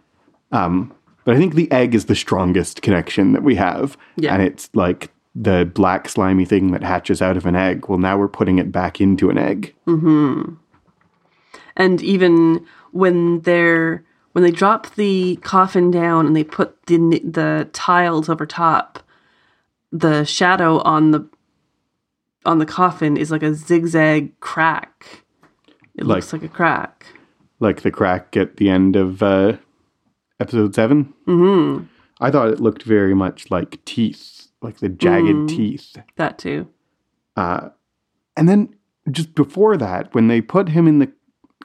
Um, 0.51 0.93
but 1.25 1.35
I 1.35 1.39
think 1.39 1.55
the 1.55 1.71
egg 1.71 1.93
is 1.93 2.05
the 2.05 2.15
strongest 2.15 2.81
connection 2.81 3.33
that 3.33 3.43
we 3.43 3.55
have. 3.55 3.97
Yeah. 4.15 4.33
And 4.33 4.41
it's 4.41 4.69
like 4.73 5.11
the 5.35 5.69
black 5.71 6.09
slimy 6.09 6.45
thing 6.45 6.71
that 6.71 6.83
hatches 6.83 7.21
out 7.21 7.37
of 7.37 7.45
an 7.45 7.55
egg. 7.55 7.87
Well, 7.87 7.99
now 7.99 8.17
we're 8.17 8.27
putting 8.27 8.57
it 8.59 8.71
back 8.71 8.99
into 9.01 9.29
an 9.29 9.37
egg. 9.37 9.75
And 11.75 12.01
even 12.01 12.65
when 12.91 13.41
they're 13.41 14.03
when 14.31 14.43
they 14.43 14.51
drop 14.51 14.95
the 14.95 15.37
coffin 15.37 15.91
down 15.91 16.25
and 16.25 16.35
they 16.35 16.43
put 16.43 16.85
the 16.87 16.97
the 17.23 17.69
tiles 17.73 18.29
over 18.29 18.45
top, 18.45 18.99
the 19.91 20.23
shadow 20.23 20.79
on 20.79 21.11
the 21.11 21.27
on 22.47 22.57
the 22.59 22.65
coffin 22.65 23.17
is 23.17 23.29
like 23.31 23.43
a 23.43 23.53
zigzag 23.53 24.39
crack. 24.39 25.23
It 25.95 26.05
Like- 26.05 26.17
looks 26.17 26.33
like 26.33 26.43
a 26.43 26.47
crack. 26.49 27.05
Like 27.59 27.81
the 27.81 27.91
crack 27.91 28.37
at 28.37 28.57
the 28.57 28.69
end 28.69 28.95
of 28.95 29.21
uh, 29.23 29.57
episode 30.39 30.73
7 30.75 31.13
Mm-hmm. 31.27 31.83
I 32.19 32.31
thought 32.31 32.49
it 32.49 32.59
looked 32.59 32.83
very 32.83 33.13
much 33.13 33.51
like 33.51 33.83
teeth, 33.85 34.47
like 34.61 34.77
the 34.77 34.89
jagged 34.89 35.27
Mm. 35.27 35.47
teeth. 35.49 35.95
That 36.15 36.39
too. 36.39 36.67
Uh, 37.35 37.69
and 38.35 38.47
then 38.49 38.73
just 39.11 39.35
before 39.35 39.77
that, 39.77 40.13
when 40.15 40.27
they 40.27 40.41
put 40.41 40.69
him 40.69 40.87
in 40.87 40.97
the 40.99 41.11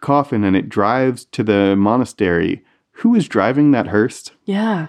coffin 0.01 0.45
and 0.45 0.55
it 0.57 0.69
drives 0.69 1.25
to 1.27 1.43
the 1.43 1.75
monastery, 1.77 2.63
who 2.97 3.15
is 3.15 3.29
driving 3.29 3.71
that 3.71 3.87
hearse? 3.89 4.31
Yeah. 4.45 4.89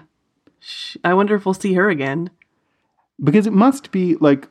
I 1.02 1.14
wonder 1.14 1.34
if 1.34 1.44
we'll 1.46 1.54
see 1.54 1.74
her 1.74 1.88
again. 1.88 2.30
Because 3.22 3.46
it 3.46 3.52
must 3.52 3.90
be 3.90 4.16
like 4.16 4.48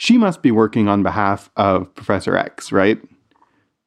she 0.00 0.16
must 0.16 0.40
be 0.40 0.50
working 0.50 0.88
on 0.88 1.02
behalf 1.02 1.50
of 1.56 1.94
Professor 1.94 2.34
X, 2.34 2.72
right? 2.72 2.98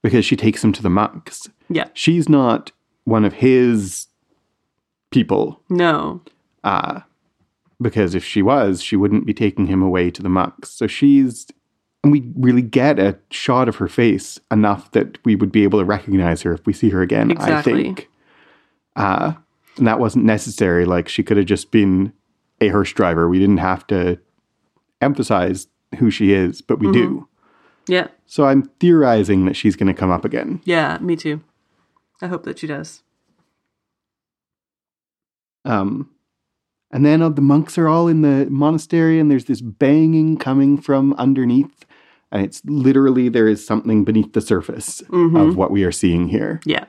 Because 0.03 0.23
she 0.23 0.35
takes 0.35 0.63
him 0.63 0.71
to 0.73 0.83
the 0.83 0.89
monks. 0.89 1.49
Yeah. 1.69 1.87
She's 1.95 2.29
not 2.29 2.71
one 3.05 3.25
of 3.25 3.33
his 3.33 4.05
people. 5.09 5.59
No. 5.71 6.21
Uh, 6.63 6.99
because 7.81 8.13
if 8.13 8.23
she 8.23 8.43
was, 8.43 8.83
she 8.83 8.95
wouldn't 8.95 9.25
be 9.25 9.33
taking 9.33 9.65
him 9.65 9.81
away 9.81 10.11
to 10.11 10.21
the 10.21 10.29
monks. 10.29 10.69
So 10.69 10.85
she's, 10.85 11.47
and 12.03 12.11
we 12.11 12.31
really 12.35 12.61
get 12.61 12.99
a 12.99 13.17
shot 13.31 13.67
of 13.67 13.77
her 13.77 13.87
face 13.87 14.39
enough 14.51 14.91
that 14.91 15.17
we 15.25 15.35
would 15.35 15.51
be 15.51 15.63
able 15.63 15.79
to 15.79 15.85
recognize 15.85 16.43
her 16.43 16.53
if 16.53 16.63
we 16.67 16.73
see 16.73 16.89
her 16.89 17.01
again, 17.01 17.35
I 17.39 17.63
think. 17.63 18.07
Uh, 18.95 19.33
and 19.77 19.87
that 19.87 19.99
wasn't 19.99 20.25
necessary. 20.25 20.85
Like 20.85 21.09
she 21.09 21.23
could 21.23 21.37
have 21.37 21.47
just 21.47 21.71
been 21.71 22.13
a 22.61 22.67
hearse 22.67 22.93
driver. 22.93 23.27
We 23.27 23.39
didn't 23.39 23.57
have 23.57 23.87
to 23.87 24.19
emphasize 25.01 25.67
who 25.95 26.11
she 26.11 26.33
is, 26.33 26.61
but 26.61 26.79
we 26.79 26.91
do. 26.91 27.27
Yeah. 27.87 28.07
So 28.25 28.45
I'm 28.45 28.63
theorizing 28.79 29.45
that 29.45 29.55
she's 29.55 29.75
going 29.75 29.93
to 29.93 29.99
come 29.99 30.11
up 30.11 30.25
again. 30.25 30.61
Yeah, 30.63 30.97
me 30.99 31.15
too. 31.15 31.41
I 32.21 32.27
hope 32.27 32.43
that 32.43 32.59
she 32.59 32.67
does. 32.67 33.03
Um, 35.65 36.09
and 36.91 37.05
then 37.05 37.21
uh, 37.21 37.29
the 37.29 37.41
monks 37.41 37.77
are 37.77 37.87
all 37.87 38.07
in 38.07 38.21
the 38.21 38.47
monastery, 38.49 39.19
and 39.19 39.29
there's 39.29 39.45
this 39.45 39.61
banging 39.61 40.37
coming 40.37 40.79
from 40.79 41.13
underneath. 41.13 41.85
And 42.31 42.43
it's 42.43 42.61
literally 42.65 43.29
there 43.29 43.47
is 43.47 43.65
something 43.65 44.03
beneath 44.03 44.33
the 44.33 44.41
surface 44.41 45.01
of 45.11 45.55
what 45.55 45.69
we 45.69 45.83
are 45.83 45.91
seeing 45.91 46.29
here. 46.29 46.59
Yeah. 46.65 46.85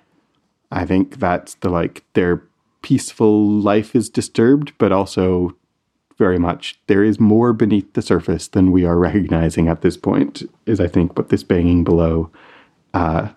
I 0.70 0.86
think 0.86 1.18
that's 1.18 1.54
the 1.56 1.68
like 1.68 2.04
their 2.14 2.42
peaceful 2.80 3.46
life 3.46 3.94
is 3.94 4.08
disturbed, 4.08 4.72
but 4.78 4.90
also 4.90 5.54
very 6.18 6.38
much 6.38 6.78
there 6.86 7.02
is 7.02 7.18
more 7.18 7.52
beneath 7.52 7.92
the 7.94 8.02
surface 8.02 8.48
than 8.48 8.72
we 8.72 8.84
are 8.84 8.98
recognizing 8.98 9.68
at 9.68 9.82
this 9.82 9.96
point, 9.96 10.42
is 10.66 10.80
I 10.80 10.86
think 10.88 11.16
what 11.16 11.28
this 11.28 11.42
banging 11.42 11.84
below 11.84 12.30
uh, 12.92 13.30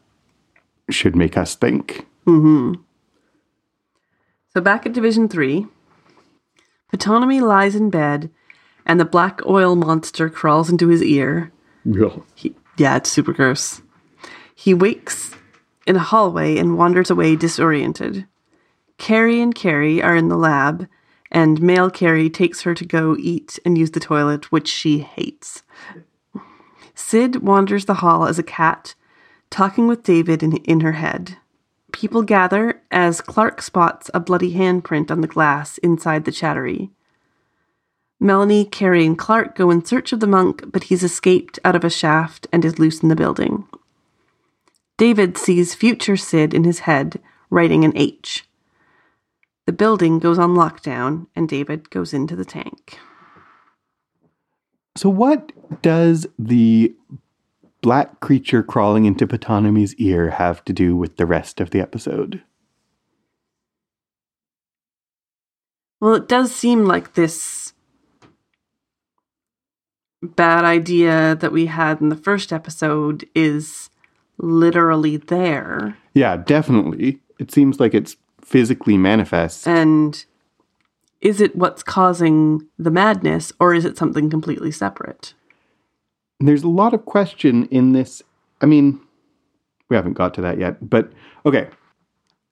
should 0.90 1.16
make 1.16 1.38
us 1.38 1.56
think. 1.56 2.06
So 4.54 4.62
back 4.62 4.86
at 4.86 4.94
Division 4.94 5.28
3, 5.30 5.68
Ptonomy 6.94 7.42
lies 7.42 7.76
in 7.76 7.90
bed 7.90 8.30
and 8.86 9.00
the 9.00 9.06
black 9.06 9.46
oil 9.46 9.76
monster 9.76 10.30
crawls 10.30 10.70
into 10.70 10.88
his 10.88 11.04
ear. 11.04 11.52
Real. 11.86 12.26
He, 12.36 12.56
yeah, 12.78 12.96
it's 12.96 13.12
super 13.12 13.34
gross. 13.34 13.82
He 14.56 14.74
wakes 14.74 15.36
in 15.86 15.96
a 15.96 16.00
hallway 16.00 16.58
and 16.58 16.78
wanders 16.78 17.10
away 17.10 17.36
disoriented. 17.36 18.26
Carrie 18.98 19.42
and 19.42 19.54
Carrie 19.54 20.02
are 20.02 20.16
in 20.16 20.30
the 20.30 20.38
lab, 20.38 20.88
and 21.32 21.62
male 21.62 21.90
Carrie 21.90 22.30
takes 22.30 22.62
her 22.62 22.74
to 22.74 22.86
go 22.86 23.16
eat 23.18 23.60
and 23.66 23.78
use 23.78 23.92
the 23.92 24.00
toilet, 24.00 24.52
which 24.52 24.68
she 24.68 25.00
hates. 25.00 25.64
Syd 26.96 27.38
wanders 27.38 27.86
the 27.86 27.96
hall 27.96 28.26
as 28.26 28.40
a 28.40 28.44
cat, 28.44 28.96
talking 29.50 29.88
with 29.88 30.04
David 30.04 30.42
in, 30.42 30.58
in 30.58 30.80
her 30.82 30.94
head. 30.94 31.38
People 31.92 32.22
gather 32.22 32.82
as 32.92 33.22
Clark 33.22 33.62
spots 33.62 34.10
a 34.14 34.20
bloody 34.20 34.54
handprint 34.54 35.10
on 35.10 35.22
the 35.22 35.28
glass 35.28 35.78
inside 35.80 36.26
the 36.26 36.32
chattery. 36.32 36.90
Melanie, 38.20 38.66
Cary, 38.66 39.06
and 39.06 39.18
Clark 39.18 39.56
go 39.56 39.70
in 39.70 39.86
search 39.86 40.12
of 40.12 40.20
the 40.20 40.28
monk, 40.28 40.64
but 40.72 40.86
he's 40.86 41.04
escaped 41.04 41.60
out 41.64 41.76
of 41.76 41.84
a 41.84 41.90
shaft 41.90 42.48
and 42.52 42.66
is 42.66 42.80
loose 42.80 43.04
in 43.04 43.10
the 43.10 43.16
building. 43.16 43.68
David 44.98 45.38
sees 45.38 45.76
future 45.76 46.18
Syd 46.18 46.54
in 46.54 46.64
his 46.64 46.80
head, 46.80 47.22
writing 47.52 47.86
an 47.86 47.96
H. 47.96 48.47
The 49.68 49.74
building 49.74 50.20
goes 50.20 50.40
on 50.40 50.56
lockdown, 50.56 51.28
and 51.36 51.48
David 51.48 51.90
goes 51.90 52.14
into 52.14 52.38
the 52.38 52.46
tank. 52.46 52.98
So, 54.96 55.10
what 55.10 55.52
does 55.82 56.26
the 56.40 56.96
black 57.82 58.22
creature 58.22 58.64
crawling 58.64 59.04
into 59.04 59.28
Ptonomy's 59.28 59.94
ear 59.96 60.32
have 60.32 60.64
to 60.66 60.74
do 60.74 60.96
with 60.96 61.18
the 61.18 61.26
rest 61.26 61.60
of 61.60 61.72
the 61.72 61.82
episode? 61.82 62.42
Well, 66.00 66.16
it 66.16 66.30
does 66.30 66.56
seem 66.56 66.86
like 66.86 67.14
this 67.16 67.74
bad 70.24 70.64
idea 70.64 71.36
that 71.36 71.52
we 71.52 71.66
had 71.66 72.00
in 72.00 72.08
the 72.08 72.16
first 72.16 72.54
episode 72.54 73.28
is 73.36 73.90
literally 74.38 75.18
there. 75.18 75.98
Yeah, 76.14 76.38
definitely. 76.38 77.20
It 77.38 77.52
seems 77.52 77.82
like 77.82 77.94
it's 77.94 78.16
physically 78.48 78.98
manifest. 78.98 79.68
And 79.68 80.24
is 81.20 81.42
it 81.42 81.56
what's 81.56 81.84
causing 81.84 82.66
the 82.80 82.90
madness, 82.90 83.52
or 83.60 83.74
is 83.74 83.84
it 83.84 83.98
something 83.98 84.30
completely 84.30 84.72
separate? 84.72 85.34
There's 86.40 86.64
a 86.64 86.70
lot 86.70 86.94
of 86.94 87.06
question 87.06 87.66
in 87.66 87.92
this. 87.92 88.24
I 88.62 88.66
mean, 88.66 89.02
we 89.90 89.96
haven't 89.98 90.14
got 90.14 90.34
to 90.36 90.42
that 90.42 90.60
yet, 90.60 90.90
but 90.90 91.12
okay. 91.46 91.68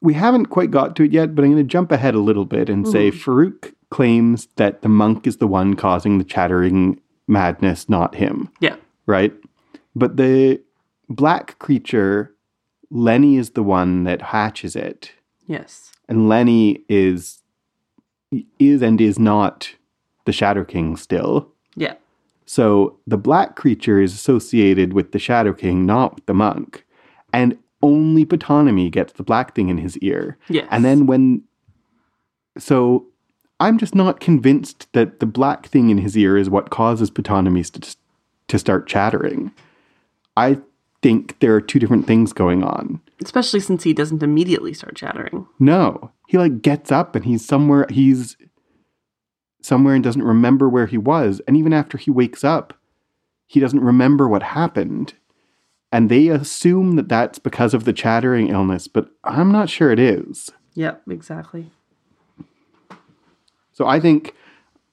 We 0.01 0.13
haven't 0.13 0.47
quite 0.47 0.69
got 0.69 0.95
to 0.97 1.03
it 1.03 1.13
yet, 1.13 1.33
but 1.33 1.45
I'm 1.45 1.51
going 1.51 1.63
to 1.63 1.71
jump 1.71 1.91
ahead 1.91 2.13
a 2.13 2.19
little 2.19 2.45
bit 2.45 2.69
and 2.69 2.87
say 2.87 3.09
mm-hmm. 3.09 3.31
Farouk 3.31 3.73
claims 3.89 4.49
that 4.57 4.81
the 4.81 4.89
monk 4.89 5.25
is 5.25 5.37
the 5.37 5.47
one 5.47 5.75
causing 5.75 6.17
the 6.17 6.23
chattering 6.25 6.99
madness, 7.27 7.87
not 7.87 8.15
him, 8.15 8.51
Yeah. 8.59 8.75
right? 9.05 9.33
But 9.95 10.17
the 10.17 10.61
black 11.09 11.57
creature, 11.59 12.35
Lenny 12.91 13.37
is 13.37 13.51
the 13.51 13.63
one 13.63 14.03
that 14.03 14.21
hatches 14.21 14.75
it. 14.75 15.13
Yes. 15.47 15.91
and 16.07 16.29
Lenny 16.29 16.83
is 16.89 17.41
is 18.59 18.81
and 18.81 18.99
is 18.99 19.19
not 19.19 19.75
the 20.25 20.31
Shadow 20.31 20.63
King 20.63 20.97
still. 20.97 21.47
Yeah. 21.75 21.95
So 22.45 22.97
the 23.07 23.17
black 23.17 23.55
creature 23.55 23.99
is 23.99 24.13
associated 24.13 24.93
with 24.93 25.11
the 25.11 25.19
Shadow 25.19 25.53
King, 25.53 25.85
not 25.85 26.15
with 26.15 26.25
the 26.25 26.33
monk. 26.33 26.85
And 27.33 27.57
only 27.81 28.25
Ptonomy 28.25 28.89
gets 28.91 29.13
the 29.13 29.23
black 29.23 29.55
thing 29.55 29.69
in 29.69 29.77
his 29.77 29.97
ear. 29.99 30.37
Yes. 30.49 30.67
And 30.71 30.83
then 30.83 31.05
when 31.05 31.43
so 32.57 33.05
I'm 33.59 33.77
just 33.77 33.95
not 33.95 34.19
convinced 34.19 34.91
that 34.93 35.19
the 35.19 35.25
black 35.25 35.67
thing 35.67 35.89
in 35.89 35.97
his 35.99 36.17
ear 36.17 36.37
is 36.37 36.49
what 36.49 36.69
causes 36.69 37.11
Ptonomy 37.11 37.69
to 37.71 37.95
to 38.47 38.59
start 38.59 38.87
chattering. 38.87 39.51
I 40.37 40.59
think 41.01 41.39
there 41.39 41.55
are 41.55 41.61
two 41.61 41.79
different 41.79 42.07
things 42.07 42.33
going 42.33 42.63
on. 42.63 43.01
Especially 43.25 43.59
since 43.59 43.83
he 43.83 43.93
doesn't 43.93 44.21
immediately 44.21 44.73
start 44.73 44.95
chattering. 44.95 45.47
No, 45.59 46.11
he 46.27 46.37
like 46.37 46.61
gets 46.61 46.91
up 46.91 47.15
and 47.15 47.25
he's 47.25 47.43
somewhere. 47.43 47.87
He's 47.89 48.37
somewhere 49.61 49.95
and 49.95 50.03
doesn't 50.03 50.23
remember 50.23 50.69
where 50.69 50.85
he 50.85 50.97
was. 50.97 51.41
And 51.47 51.57
even 51.57 51.73
after 51.73 51.97
he 51.97 52.11
wakes 52.11 52.43
up, 52.43 52.79
he 53.47 53.59
doesn't 53.59 53.81
remember 53.81 54.27
what 54.27 54.43
happened. 54.43 55.15
And 55.91 56.09
they 56.09 56.27
assume 56.27 56.97
that 56.97 57.09
that's 57.09 57.39
because 57.39 57.73
of 57.73 57.83
the 57.83 57.93
chattering 57.93 58.49
illness, 58.49 58.87
but 58.87 59.09
I'm 59.23 59.51
not 59.51 59.69
sure 59.69 59.91
it 59.91 59.99
is. 59.99 60.51
Yep, 60.75 61.03
exactly. 61.09 61.71
So 63.73 63.87
I 63.87 63.99
think 63.99 64.35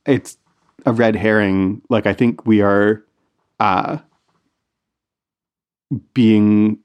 it's 0.07 0.38
a 0.87 0.92
red 0.92 1.16
herring. 1.16 1.83
Like 1.90 2.07
I 2.07 2.14
think 2.14 2.47
we 2.47 2.62
are 2.62 3.05
uh, 3.61 3.99
being 6.14 6.79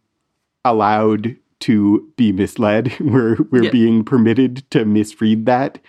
allowed 0.72 1.36
to 1.62 2.12
be 2.18 2.32
misled. 2.32 2.98
We're 3.00 3.38
we're 3.52 3.64
Yeah. 3.66 3.72
being 3.72 4.04
permitted 4.04 4.70
to 4.72 4.86
misread 4.86 5.46
that 5.48 5.80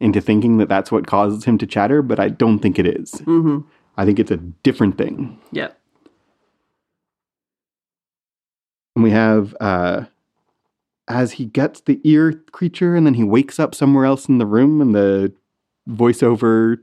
into 0.00 0.20
thinking 0.20 0.58
that 0.58 0.68
that's 0.68 0.90
what 0.90 1.06
causes 1.06 1.44
him 1.44 1.58
to 1.58 1.66
chatter, 1.66 2.02
but 2.02 2.18
I 2.18 2.28
don't 2.28 2.58
think 2.58 2.78
it 2.78 2.86
is. 2.86 3.12
Mm-hmm. 3.12 3.58
I 3.96 4.04
think 4.04 4.18
it's 4.18 4.30
a 4.32 4.36
different 4.38 4.98
thing. 4.98 5.38
Yeah. 5.52 5.68
And 8.96 9.02
we 9.04 9.10
have 9.10 9.54
uh, 9.60 10.04
as 11.08 11.32
he 11.32 11.44
gets 11.46 11.80
the 11.80 12.00
ear 12.04 12.32
creature, 12.52 12.94
and 12.96 13.06
then 13.06 13.14
he 13.14 13.24
wakes 13.24 13.58
up 13.60 13.74
somewhere 13.74 14.04
else 14.04 14.28
in 14.28 14.38
the 14.38 14.46
room, 14.46 14.80
and 14.80 14.94
the 14.94 15.32
voiceover 15.88 16.78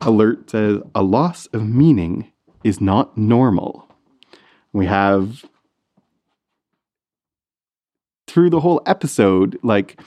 alert 0.00 0.50
says, 0.50 0.78
A 0.94 1.02
loss 1.02 1.46
of 1.46 1.66
meaning 1.66 2.30
is 2.64 2.80
not 2.80 3.16
normal. 3.16 3.88
We 4.72 4.86
have 4.86 5.44
through 8.32 8.50
the 8.50 8.60
whole 8.60 8.82
episode, 8.86 9.58
like, 9.62 10.00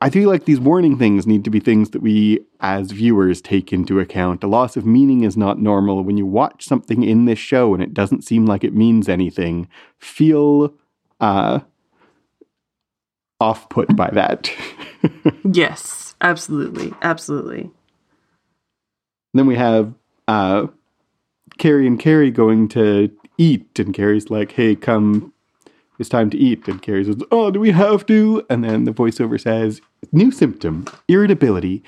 I 0.00 0.10
feel 0.10 0.28
like 0.28 0.44
these 0.44 0.60
warning 0.60 0.98
things 0.98 1.26
need 1.26 1.44
to 1.44 1.50
be 1.50 1.60
things 1.60 1.90
that 1.90 2.02
we 2.02 2.40
as 2.60 2.90
viewers 2.90 3.40
take 3.40 3.72
into 3.72 4.00
account. 4.00 4.44
A 4.44 4.46
loss 4.46 4.76
of 4.76 4.84
meaning 4.84 5.24
is 5.24 5.34
not 5.36 5.58
normal. 5.58 6.02
When 6.02 6.18
you 6.18 6.26
watch 6.26 6.66
something 6.66 7.02
in 7.02 7.24
this 7.24 7.38
show 7.38 7.72
and 7.72 7.82
it 7.82 7.94
doesn't 7.94 8.22
seem 8.22 8.44
like 8.44 8.64
it 8.64 8.74
means 8.74 9.08
anything, 9.08 9.66
feel 9.98 10.74
uh, 11.20 11.60
off 13.40 13.68
put 13.68 13.94
by 13.96 14.10
that. 14.10 14.50
Yes, 15.52 16.14
absolutely. 16.22 16.90
Absolutely. 17.02 17.70
then 19.34 19.46
we 19.46 19.54
have 19.54 19.92
uh, 20.26 20.68
Carrie 21.58 21.86
and 21.86 22.00
Carrie 22.00 22.30
going 22.30 22.68
to 22.68 23.10
eat, 23.36 23.78
and 23.78 23.92
Carrie's 23.92 24.30
like, 24.30 24.52
hey, 24.52 24.74
come. 24.74 25.33
It's 25.98 26.08
time 26.08 26.30
to 26.30 26.36
eat. 26.36 26.66
And 26.66 26.82
Carrie 26.82 27.04
says, 27.04 27.16
Oh, 27.30 27.50
do 27.50 27.60
we 27.60 27.70
have 27.70 28.04
to? 28.06 28.44
And 28.50 28.64
then 28.64 28.84
the 28.84 28.92
voiceover 28.92 29.40
says, 29.40 29.80
New 30.12 30.30
symptom, 30.30 30.86
irritability. 31.08 31.82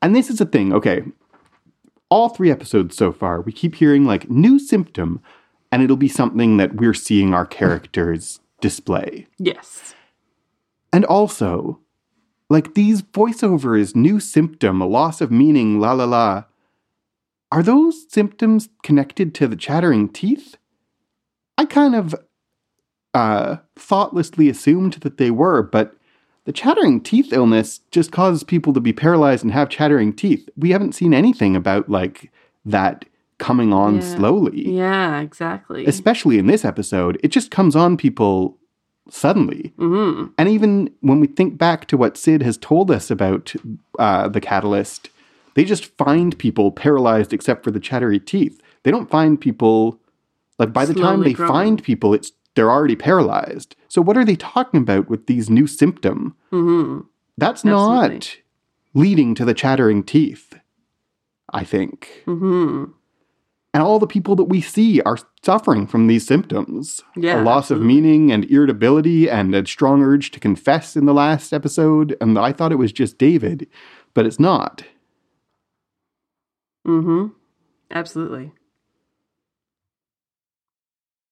And 0.00 0.14
this 0.14 0.30
is 0.30 0.40
a 0.40 0.46
thing, 0.46 0.72
okay. 0.72 1.02
All 2.10 2.28
three 2.28 2.50
episodes 2.50 2.96
so 2.96 3.12
far, 3.12 3.40
we 3.40 3.52
keep 3.52 3.76
hearing 3.76 4.04
like 4.04 4.30
new 4.30 4.58
symptom, 4.58 5.20
and 5.72 5.82
it'll 5.82 5.96
be 5.96 6.08
something 6.08 6.58
that 6.58 6.76
we're 6.76 6.94
seeing 6.94 7.34
our 7.34 7.46
characters 7.46 8.40
display. 8.60 9.26
Yes. 9.38 9.94
And 10.92 11.04
also, 11.04 11.80
like 12.48 12.74
these 12.74 13.02
voiceovers, 13.02 13.96
new 13.96 14.20
symptom, 14.20 14.80
a 14.80 14.86
loss 14.86 15.20
of 15.20 15.32
meaning, 15.32 15.80
la 15.80 15.92
la 15.92 16.04
la. 16.04 16.44
Are 17.50 17.62
those 17.62 18.06
symptoms 18.12 18.68
connected 18.82 19.34
to 19.34 19.48
the 19.48 19.56
chattering 19.56 20.08
teeth? 20.08 20.56
I 21.56 21.64
kind 21.64 21.94
of 21.94 22.14
uh, 23.14 23.56
thoughtlessly 23.76 24.48
assumed 24.48 24.94
that 24.94 25.16
they 25.18 25.30
were, 25.30 25.62
but 25.62 25.94
the 26.44 26.52
chattering 26.52 27.00
teeth 27.00 27.32
illness 27.32 27.80
just 27.90 28.12
causes 28.12 28.44
people 28.44 28.72
to 28.74 28.80
be 28.80 28.92
paralyzed 28.92 29.44
and 29.44 29.52
have 29.52 29.68
chattering 29.70 30.12
teeth. 30.12 30.48
We 30.56 30.70
haven't 30.70 30.94
seen 30.94 31.14
anything 31.14 31.56
about 31.56 31.88
like 31.88 32.30
that 32.66 33.04
coming 33.38 33.72
on 33.72 33.96
Yeah. 33.96 34.00
slowly 34.00 34.70
Yeah, 34.70 35.20
exactly. 35.20 35.86
especially 35.86 36.38
in 36.38 36.46
this 36.46 36.64
episode, 36.64 37.18
it 37.22 37.28
just 37.28 37.50
comes 37.50 37.74
on 37.74 37.96
people 37.96 38.58
suddenly. 39.10 39.72
hmm 39.78 40.26
And 40.38 40.48
even 40.48 40.90
when 41.00 41.20
we 41.20 41.26
think 41.26 41.56
back 41.58 41.86
to 41.88 41.96
what 41.96 42.16
Syd 42.16 42.42
has 42.42 42.56
told 42.56 42.90
us 42.90 43.10
about 43.10 43.54
uh, 43.98 44.28
the 44.28 44.40
catalyst, 44.40 45.10
they 45.54 45.64
just 45.64 45.84
find 45.96 46.38
people 46.38 46.70
paralyzed 46.72 47.32
except 47.32 47.64
for 47.64 47.70
the 47.70 47.80
chattery 47.80 48.18
teeth. 48.20 48.60
they 48.82 48.90
don't 48.90 49.10
find 49.10 49.40
people 49.40 49.98
like 50.58 50.72
by 50.72 50.84
the 50.86 50.94
time 50.94 51.20
they 51.22 51.32
growing. 51.32 51.52
find 51.52 51.82
people, 51.82 52.14
it's 52.14 52.32
they're 52.54 52.70
already 52.70 52.96
paralyzed. 52.96 53.76
So 53.88 54.00
what 54.02 54.16
are 54.16 54.24
they 54.24 54.36
talking 54.36 54.80
about 54.80 55.08
with 55.08 55.26
these 55.26 55.50
new 55.50 55.66
symptom? 55.66 56.36
hmm 56.50 57.00
That's 57.36 57.64
Absolutely. 57.64 58.08
not 58.14 58.36
leading 58.94 59.34
to 59.34 59.44
the 59.44 59.54
chattering 59.54 60.02
teeth. 60.02 60.54
I 61.52 61.64
think. 61.64 62.22
hmm 62.24 62.84
And 63.72 63.82
all 63.82 63.98
the 63.98 64.06
people 64.06 64.34
that 64.36 64.44
we 64.44 64.60
see 64.60 65.00
are 65.02 65.18
suffering 65.42 65.86
from 65.86 66.06
these 66.06 66.26
symptoms. 66.26 67.00
Yeah, 67.16 67.40
a 67.40 67.44
loss 67.44 67.70
of 67.70 67.80
meaning 67.80 68.32
and 68.32 68.44
irritability 68.50 69.28
and 69.28 69.54
a 69.54 69.66
strong 69.66 70.02
urge 70.02 70.30
to 70.32 70.40
confess 70.40 70.96
in 70.96 71.06
the 71.06 71.14
last 71.14 71.52
episode. 71.52 72.16
And 72.20 72.38
I 72.38 72.52
thought 72.52 72.72
it 72.72 72.76
was 72.76 72.92
just 72.92 73.18
David, 73.18 73.66
but 74.14 74.26
it's 74.26 74.40
not. 74.40 74.84
hmm 76.86 77.26
Absolutely. 77.90 78.52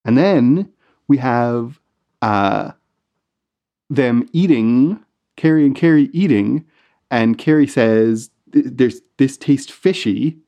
And 0.04 0.16
then 0.18 0.72
we 1.08 1.18
have 1.18 1.80
uh, 2.22 2.72
them 3.90 4.28
eating, 4.32 5.04
Carrie 5.36 5.66
and 5.66 5.74
Carrie 5.76 6.10
eating, 6.12 6.64
and 7.10 7.36
Carrie 7.38 7.66
says, 7.66 8.30
"There's 8.48 9.00
this 9.16 9.36
tastes 9.36 9.70
fishy." 9.70 10.38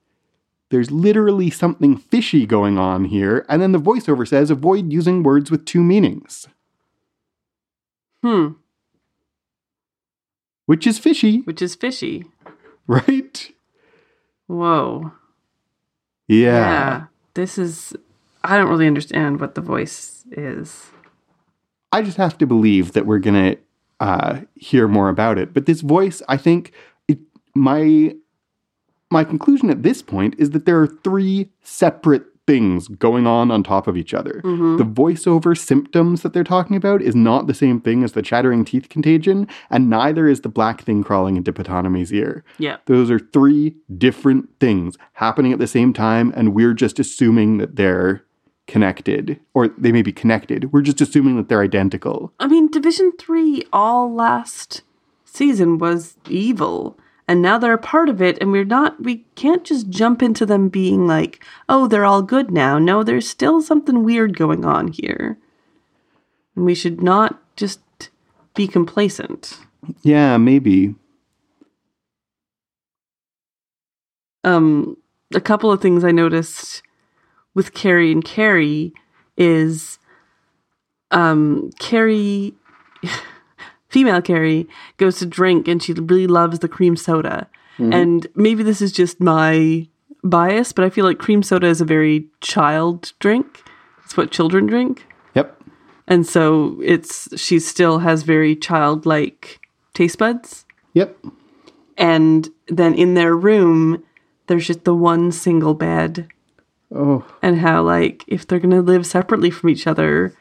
There's 0.71 0.91
literally 0.91 1.51
something 1.51 1.97
fishy 1.97 2.47
going 2.47 2.79
on 2.79 3.05
here, 3.05 3.45
and 3.49 3.61
then 3.63 3.73
the 3.73 3.79
voiceover 3.79 4.27
says, 4.27 4.51
"Avoid 4.51 4.93
using 4.93 5.23
words 5.23 5.51
with 5.51 5.65
two 5.67 5.83
meanings," 5.83 6.49
Hmm. 8.23 8.53
which 10.67 10.87
is 10.87 10.99
fishy, 10.99 11.43
Which 11.43 11.61
is 11.63 11.75
fishy. 11.75 12.25
right? 12.87 13.53
Whoa. 14.47 15.13
Yeah. 16.27 17.07
This 17.35 17.59
is. 17.59 17.95
I 18.45 18.57
don't 18.57 18.69
really 18.69 18.87
understand 18.87 19.41
what 19.41 19.55
the 19.55 19.61
voice 19.61 20.25
is. 20.31 20.91
I 21.93 22.03
just 22.03 22.19
have 22.19 22.37
to 22.39 22.47
believe 22.47 22.93
that 22.93 23.07
we're 23.07 23.19
gonna 23.19 23.57
uh, 24.01 24.41
hear 24.55 24.87
more 24.87 25.09
about 25.09 25.39
it. 25.39 25.55
But 25.55 25.67
this 25.67 25.81
voice, 25.81 26.23
I 26.29 26.37
think, 26.37 26.73
it, 27.09 27.19
my 27.55 28.15
my 29.11 29.25
conclusion 29.25 29.71
at 29.71 29.83
this 29.83 30.03
point 30.03 30.35
is 30.39 30.51
that 30.51 30.67
there 30.67 30.81
are 30.81 30.87
three 30.87 31.51
separate 31.63 32.25
things 32.47 32.89
going 32.89 33.27
on 33.27 33.51
on 33.51 33.63
top 33.63 33.87
of 33.87 33.97
each 33.97 34.13
other. 34.13 34.43
Mm-hmm. 34.45 34.77
The 34.77 34.85
voiceover 34.85 35.57
symptoms 35.57 36.23
that 36.23 36.33
they're 36.33 36.45
talking 36.45 36.77
about 36.77 37.01
is 37.01 37.15
not 37.15 37.47
the 37.47 37.55
same 37.55 37.81
thing 37.81 38.05
as 38.05 38.13
the 38.13 38.23
chattering 38.23 38.65
teeth 38.65 38.89
contagion, 38.89 39.49
and 39.71 39.89
neither 39.89 40.29
is 40.29 40.43
the 40.43 40.49
black 40.49 40.83
thing 40.83 41.03
crawling 41.03 41.37
into 41.37 41.53
Ptonomy's 41.53 42.13
ear. 42.13 42.45
Yeah. 42.59 42.77
Those 42.87 43.11
are 43.11 43.19
three 43.19 43.77
different 43.97 44.49
things 44.61 44.97
happening 45.15 45.53
at 45.53 45.59
the 45.59 45.67
same 45.67 45.93
time, 45.93 46.33
and 46.37 46.55
we're 46.55 46.75
just 46.75 46.99
assuming 46.99 47.59
that 47.59 47.77
they're 47.77 48.25
connected, 48.67 49.39
or 49.53 49.69
they 49.69 49.93
may 49.93 50.03
be 50.03 50.13
connected. 50.13 50.73
We're 50.73 50.83
just 50.83 51.01
assuming 51.01 51.37
that 51.37 51.49
they're 51.49 51.63
identical. 51.63 52.33
I 52.41 52.47
mean, 52.47 52.71
Division 52.71 53.13
3 53.19 53.65
all 53.73 54.13
last 54.13 54.83
season 55.25 55.79
was 55.79 56.17
evil. 56.29 56.99
And 57.27 57.41
now 57.41 57.57
they're 57.57 57.73
a 57.73 57.79
part 57.79 58.11
of 58.11 58.21
it, 58.21 58.37
and 58.41 58.53
we're 58.53 58.65
not, 58.65 59.03
we 59.03 59.25
can't 59.35 59.65
just 59.65 59.89
jump 59.89 60.23
into 60.23 60.45
them 60.45 60.69
being 60.69 61.07
like, 61.07 61.43
oh, 61.71 61.87
they're 61.87 62.05
all 62.05 62.21
good 62.21 62.51
now. 62.51 62.79
No, 62.79 63.03
there's 63.03 63.27
still 63.27 63.63
something 63.63 64.05
weird 64.05 64.37
going 64.37 64.67
on 64.67 64.89
here. 64.89 65.39
And 66.55 66.67
we 66.67 66.75
should 66.75 67.03
not 67.03 67.41
just 67.57 67.81
be 68.55 68.69
complacent. 68.69 69.59
Yeah, 70.03 70.37
maybe. 70.37 70.95
um, 74.45 74.97
a 75.35 75.41
couple 75.41 75.73
of 75.73 75.81
things 75.81 76.05
I 76.05 76.13
noticed 76.13 76.83
with 77.55 77.75
Carrie 77.75 78.13
and 78.13 78.25
Kerry 78.25 78.93
is 79.37 79.99
um, 81.11 81.71
Carrie, 81.79 82.55
female 83.89 84.23
Carrie, 84.23 84.69
goes 84.97 85.19
to 85.19 85.27
drink 85.27 85.69
and 85.69 85.83
she 85.83 85.93
really 85.93 86.27
loves 86.27 86.59
the 86.59 86.69
cream 86.69 86.97
soda. 86.97 87.49
And 87.79 88.27
maybe 88.35 88.63
this 88.63 88.81
is 88.81 88.93
just 88.93 89.21
my 89.21 89.89
bias, 90.23 90.73
but 90.73 90.85
I 90.85 90.91
feel 90.91 91.05
like 91.05 91.19
cream 91.19 91.43
soda 91.43 91.67
is 91.67 91.81
a 91.81 91.85
very 91.85 92.29
child 92.41 93.13
drink. 93.19 93.63
It's 94.05 94.17
what 94.17 94.31
children 94.31 94.67
drink. 94.67 95.07
Yep. 95.35 95.61
And 96.07 96.27
so 96.27 96.81
it's 96.85 97.29
she 97.41 97.59
still 97.59 97.99
has 98.01 98.23
very 98.23 98.55
childlike 98.55 99.61
taste 99.93 100.19
buds. 100.19 100.67
Yep. 100.93 101.17
And 101.97 102.49
then 102.69 102.95
in 102.95 103.15
their 103.15 103.35
room, 103.35 104.03
there's 104.47 104.67
just 104.67 104.85
the 104.85 104.95
one 104.95 105.33
single 105.33 105.75
bed. 105.75 106.29
Oh, 106.95 107.27
And 107.43 107.59
how, 107.59 107.83
like, 107.83 108.25
if 108.29 108.47
they're 108.47 108.61
going 108.61 108.71
to 108.71 108.81
live 108.81 109.05
separately 109.07 109.51
from 109.51 109.69
each 109.71 109.87
other, 109.87 110.33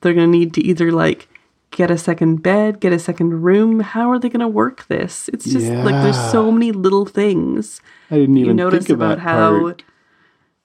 they're 0.00 0.14
going 0.14 0.30
to 0.30 0.38
need 0.38 0.52
to 0.54 0.60
either, 0.62 0.92
like, 0.92 1.28
get 1.70 1.90
a 1.90 1.96
second 1.96 2.42
bed, 2.42 2.80
get 2.80 2.92
a 2.92 2.98
second 2.98 3.42
room. 3.42 3.80
How 3.80 4.10
are 4.10 4.18
they 4.18 4.28
going 4.28 4.40
to 4.40 4.48
work 4.48 4.86
this? 4.88 5.28
It's 5.32 5.46
just 5.46 5.72
like 5.82 6.00
there's 6.02 6.18
so 6.30 6.52
many 6.52 6.70
little 6.70 7.06
things 7.06 7.80
I 8.10 8.16
didn't 8.16 8.36
you 8.36 8.44
even 8.44 8.56
notice 8.56 8.84
think 8.86 8.90
of 8.90 9.00
about 9.00 9.18
how 9.20 9.60
part. 9.60 9.84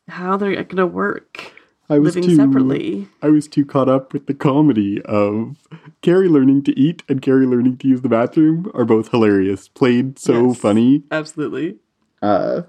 how 0.10 0.36
they're 0.36 0.56
going 0.56 0.76
to 0.76 0.86
work 0.86 1.54
I 1.90 1.98
was 2.00 2.16
living 2.16 2.30
too 2.30 2.36
separately. 2.36 3.08
I 3.22 3.30
was 3.30 3.48
too 3.48 3.64
caught 3.66 3.88
up 3.88 4.12
with 4.12 4.28
the 4.28 4.34
comedy 4.34 5.02
of 5.04 5.56
Carrie 6.02 6.28
learning 6.28 6.64
to 6.64 6.78
eat 6.78 7.04
and 7.08 7.22
Carrie 7.22 7.46
learning 7.48 7.78
to 7.78 7.88
use 7.88 8.02
the 8.02 8.10
bathroom 8.10 8.70
are 8.74 8.84
both 8.84 9.10
hilarious. 9.12 9.70
Played 9.70 10.20
so 10.20 10.50
Yes. 10.50 10.58
funny. 10.60 11.04
Absolutely. 11.10 11.78
Uh, 12.22 12.64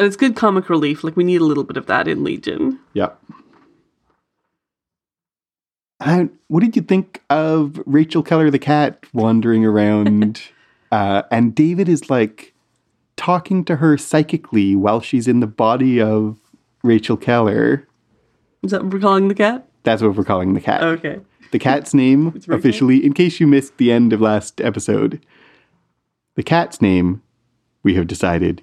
And 0.00 0.06
it's 0.06 0.16
good 0.16 0.34
comic 0.34 0.70
relief. 0.70 1.04
Like 1.04 1.14
we 1.14 1.24
need 1.24 1.42
a 1.42 1.44
little 1.44 1.62
bit 1.62 1.76
of 1.76 1.84
that 1.84 2.08
in 2.08 2.24
Legion. 2.24 2.80
yeah. 2.94 3.10
And 6.00 6.30
what 6.48 6.60
did 6.60 6.74
you 6.74 6.80
think 6.80 7.22
of 7.28 7.78
Rachel 7.84 8.22
Keller 8.22 8.50
the 8.50 8.58
cat 8.58 9.04
wandering 9.12 9.66
around? 9.66 10.40
uh, 10.90 11.24
and 11.30 11.54
David 11.54 11.86
is 11.86 12.08
like 12.08 12.54
talking 13.16 13.62
to 13.66 13.76
her 13.76 13.98
psychically 13.98 14.74
while 14.74 15.02
she's 15.02 15.28
in 15.28 15.40
the 15.40 15.46
body 15.46 16.00
of 16.00 16.38
Rachel 16.82 17.18
Keller. 17.18 17.86
Is 18.62 18.70
that 18.70 18.82
what 18.82 18.94
we're 18.94 19.00
calling 19.00 19.28
the 19.28 19.34
cat? 19.34 19.68
That's 19.82 20.00
what 20.00 20.16
we're 20.16 20.24
calling 20.24 20.54
the 20.54 20.62
cat. 20.62 20.82
Okay. 20.82 21.20
The 21.50 21.58
cat's 21.58 21.92
name, 21.92 22.40
officially, 22.48 23.04
in 23.04 23.12
case 23.12 23.38
you 23.38 23.46
missed 23.46 23.76
the 23.76 23.92
end 23.92 24.14
of 24.14 24.22
last 24.22 24.62
episode, 24.62 25.20
the 26.36 26.42
cat's 26.42 26.80
name, 26.80 27.20
we 27.82 27.96
have 27.96 28.06
decided, 28.06 28.62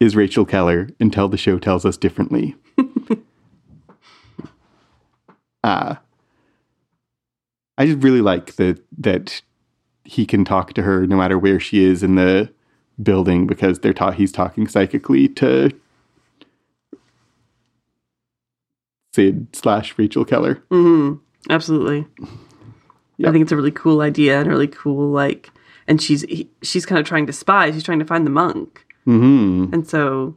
is 0.00 0.16
Rachel 0.16 0.44
Keller 0.44 0.88
until 1.00 1.28
the 1.28 1.36
show 1.36 1.58
tells 1.58 1.84
us 1.84 1.96
differently. 1.96 2.56
uh, 5.64 5.96
I 7.76 7.86
just 7.86 8.02
really 8.02 8.20
like 8.20 8.56
that 8.56 8.82
that 8.98 9.42
he 10.04 10.26
can 10.26 10.44
talk 10.44 10.74
to 10.74 10.82
her 10.82 11.06
no 11.06 11.16
matter 11.16 11.38
where 11.38 11.58
she 11.58 11.84
is 11.84 12.02
in 12.02 12.16
the 12.16 12.52
building 13.02 13.46
because 13.46 13.80
they're 13.80 13.92
ta- 13.92 14.12
he's 14.12 14.32
talking 14.32 14.68
psychically 14.68 15.28
to 15.28 15.70
Syd 19.14 19.54
slash 19.54 19.96
Rachel 19.96 20.24
Keller. 20.24 20.56
Mm-hmm. 20.70 21.20
Absolutely. 21.50 22.06
I 23.24 23.30
think 23.30 23.42
it's 23.42 23.52
a 23.52 23.56
really 23.56 23.70
cool 23.70 24.00
idea 24.00 24.40
and 24.40 24.48
really 24.48 24.66
cool 24.66 25.10
like 25.10 25.50
and 25.86 26.00
she's 26.00 26.22
he, 26.22 26.50
she's 26.62 26.86
kind 26.86 26.98
of 26.98 27.06
trying 27.06 27.26
to 27.26 27.32
spy. 27.32 27.70
She's 27.70 27.84
trying 27.84 27.98
to 27.98 28.04
find 28.04 28.26
the 28.26 28.30
monk. 28.30 28.83
Hmm 29.04 29.66
And 29.72 29.86
so 29.86 30.36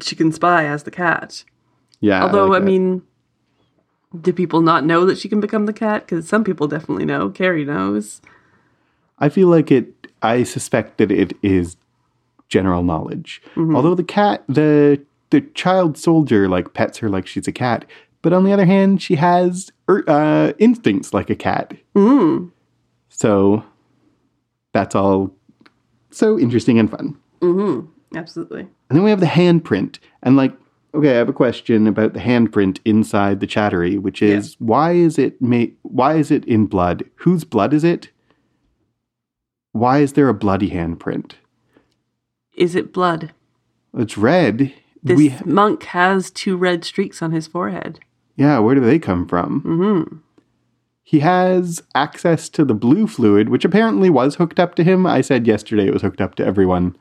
she 0.00 0.16
can 0.16 0.32
spy 0.32 0.64
as 0.66 0.82
the 0.82 0.90
cat. 0.90 1.44
Yeah. 2.00 2.22
Although 2.22 2.46
like 2.46 2.62
I, 2.62 2.64
mean 2.64 3.02
do 4.20 4.32
people 4.32 4.60
not 4.60 4.84
know 4.84 5.06
that 5.06 5.18
she 5.18 5.28
can 5.28 5.40
become 5.40 5.66
the 5.66 5.72
cat? 5.72 6.06
Because 6.06 6.28
some 6.28 6.44
people 6.44 6.68
definitely 6.68 7.04
know. 7.04 7.30
Carrie 7.30 7.64
knows. 7.64 8.20
I 9.18 9.28
feel 9.28 9.48
like 9.48 9.70
it. 9.70 10.08
I 10.20 10.44
suspect 10.44 10.98
that 10.98 11.10
it 11.10 11.36
is 11.42 11.76
general 12.48 12.82
knowledge. 12.82 13.42
Mm-hmm. 13.54 13.74
Although 13.74 13.94
the 13.94 14.04
cat, 14.04 14.44
the 14.48 15.00
the 15.30 15.40
child 15.40 15.96
soldier, 15.96 16.48
like 16.48 16.74
pets 16.74 16.98
her 16.98 17.08
like 17.08 17.26
she's 17.26 17.48
a 17.48 17.52
cat, 17.52 17.84
but 18.20 18.32
on 18.32 18.44
the 18.44 18.52
other 18.52 18.66
hand, 18.66 19.02
she 19.02 19.16
has 19.16 19.72
er, 19.88 20.04
uh, 20.06 20.52
instincts 20.58 21.14
like 21.14 21.30
a 21.30 21.34
cat. 21.34 21.74
Mm. 21.94 22.50
So 23.08 23.64
that's 24.72 24.94
all 24.94 25.34
so 26.10 26.38
interesting 26.38 26.78
and 26.78 26.90
fun. 26.90 27.16
Mm-hmm. 27.42 28.16
Absolutely. 28.16 28.60
And 28.60 28.70
then 28.90 29.02
we 29.02 29.10
have 29.10 29.20
the 29.20 29.26
handprint, 29.26 29.98
and 30.22 30.36
like, 30.36 30.52
okay, 30.94 31.10
I 31.10 31.16
have 31.16 31.28
a 31.28 31.32
question 31.32 31.86
about 31.86 32.12
the 32.12 32.20
handprint 32.20 32.78
inside 32.84 33.40
the 33.40 33.46
chattery, 33.46 33.98
which 33.98 34.22
is 34.22 34.56
why 34.58 34.92
is 34.92 35.18
it 35.18 35.40
made? 35.40 35.76
Why 35.82 36.14
is 36.14 36.30
it 36.30 36.44
in 36.44 36.66
blood? 36.66 37.04
Whose 37.16 37.44
blood 37.44 37.72
is 37.72 37.84
it? 37.84 38.10
Why 39.72 40.00
is 40.00 40.12
there 40.12 40.28
a 40.28 40.34
bloody 40.34 40.70
handprint? 40.70 41.32
Is 42.54 42.74
it 42.74 42.92
blood? 42.92 43.32
It's 43.96 44.18
red. 44.18 44.72
This 45.02 45.16
we 45.16 45.34
monk 45.44 45.84
has 45.84 46.30
two 46.30 46.56
red 46.56 46.84
streaks 46.84 47.22
on 47.22 47.32
his 47.32 47.46
forehead. 47.46 47.98
yeah. 48.36 48.58
Where 48.58 48.74
do 48.74 48.80
they 48.82 48.98
come 48.98 49.26
from? 49.26 49.62
Mm-hmm. 49.62 50.16
He 51.02 51.20
has 51.20 51.82
access 51.94 52.48
to 52.50 52.64
the 52.64 52.74
blue 52.74 53.06
fluid, 53.06 53.48
which 53.48 53.64
apparently 53.64 54.08
was 54.10 54.36
hooked 54.36 54.60
up 54.60 54.74
to 54.76 54.84
him. 54.84 55.06
I 55.06 55.20
said 55.22 55.46
yesterday 55.46 55.86
it 55.86 55.92
was 55.92 56.02
hooked 56.02 56.20
up 56.20 56.36
to 56.36 56.44
everyone, 56.46 56.96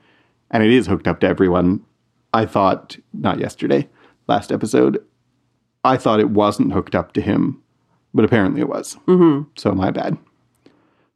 and 0.52 0.62
it 0.64 0.72
is 0.72 0.88
hooked 0.88 1.08
up 1.08 1.20
to 1.22 1.28
everyone. 1.28 1.84
I 2.34 2.46
thought 2.46 2.98
not 3.14 3.40
yesterday, 3.40 3.90
last 4.28 4.52
episode, 4.52 5.04
I 5.84 5.98
thought 5.98 6.20
it 6.20 6.30
wasn't 6.30 6.74
hooked 6.74 6.94
up 6.96 7.14
to 7.14 7.22
him, 7.22 7.62
but 8.14 8.24
apparently 8.24 8.62
it 8.62 8.70
was. 8.70 8.98
Mm-hmm. 9.08 9.50
So 9.58 9.72
my 9.72 9.92
bad. 9.92 10.18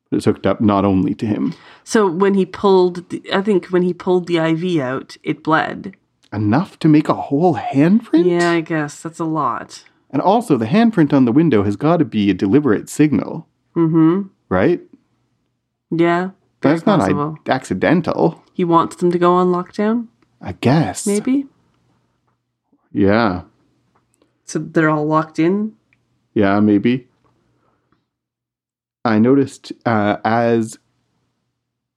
But 0.10 0.18
it's 0.18 0.26
hooked 0.26 0.46
up 0.48 0.62
not 0.62 0.86
only 0.86 1.14
to 1.16 1.26
him. 1.26 1.54
So 1.84 2.10
when 2.10 2.34
he 2.34 2.46
pulled, 2.46 3.10
the, 3.10 3.22
I 3.32 3.42
think 3.42 3.68
when 3.68 3.84
he 3.84 3.94
pulled 3.94 4.28
the 4.28 4.38
IV 4.38 4.80
out, 4.82 5.18
it 5.24 5.44
bled. 5.44 5.96
Enough 6.34 6.80
to 6.80 6.88
make 6.88 7.08
a 7.08 7.14
whole 7.14 7.56
handprint? 7.56 8.26
Yeah, 8.26 8.52
I 8.52 8.62
guess 8.62 9.02
that's 9.02 9.20
a 9.20 9.26
lot. 9.26 9.84
And 10.10 10.22
also, 10.22 10.58
the 10.58 10.66
handprint 10.66 11.14
on 11.14 11.26
the 11.26 11.32
window 11.32 11.64
has 11.64 11.76
got 11.76 11.98
to 11.98 12.06
be 12.06 12.30
a 12.30 12.34
deliberate 12.34 12.90
signal. 12.90 13.48
Mm-hmm. 13.76 14.28
Right? 14.50 14.82
Yeah, 15.92 16.32
That's 16.62 16.86
not. 16.86 17.02
I- 17.02 17.52
accidental, 17.52 18.44
he 18.56 18.64
wants 18.64 18.96
them 18.96 19.12
to 19.12 19.20
go 19.20 19.34
on 19.34 19.48
lockdown, 19.48 20.08
I 20.42 20.54
guess. 20.54 21.06
maybe. 21.06 21.46
Yeah. 22.94 23.42
So 24.46 24.60
they're 24.60 24.90
all 24.90 25.06
locked 25.06 25.40
in. 25.40 25.76
Yeah, 26.34 26.62
maybe. 26.62 27.10
I 29.04 29.20
noticed 29.20 29.74
uh, 29.86 30.18
as 30.24 30.80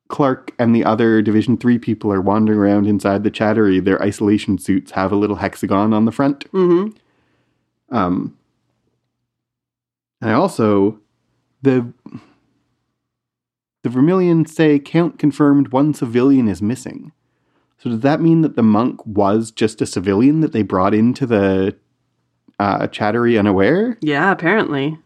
Clark 0.08 0.52
and 0.58 0.74
the 0.74 0.84
other 0.84 1.22
Division 1.22 1.56
3 1.56 1.78
people 1.78 2.12
are 2.12 2.20
wandering 2.20 2.58
around 2.58 2.88
inside 2.88 3.22
the 3.22 3.30
chattery, 3.30 3.78
their 3.78 4.02
isolation 4.02 4.58
suits 4.58 4.90
have 4.90 5.12
a 5.12 5.16
little 5.16 5.36
hexagon 5.36 5.92
on 5.94 6.06
the 6.06 6.12
front. 6.12 6.50
Mm-hmm. 6.50 6.96
Um, 7.94 8.36
and 10.20 10.30
I 10.30 10.34
also, 10.34 10.98
the 11.62 11.92
the 13.82 13.88
Vermilion 13.88 14.44
say 14.46 14.78
count 14.78 15.18
confirmed 15.18 15.68
one 15.68 15.94
civilian 15.94 16.48
is 16.48 16.60
missing. 16.60 17.12
So 17.78 17.90
does 17.90 18.00
that 18.00 18.20
mean 18.20 18.40
that 18.42 18.56
the 18.56 18.62
monk 18.62 19.04
was 19.06 19.50
just 19.50 19.80
a 19.80 19.86
civilian 19.86 20.40
that 20.40 20.52
they 20.52 20.62
brought 20.62 20.94
into 20.94 21.26
the 21.26 21.76
uh, 22.58 22.88
chattery 22.88 23.38
unaware? 23.38 23.96
Yeah, 24.00 24.32
apparently. 24.32 24.98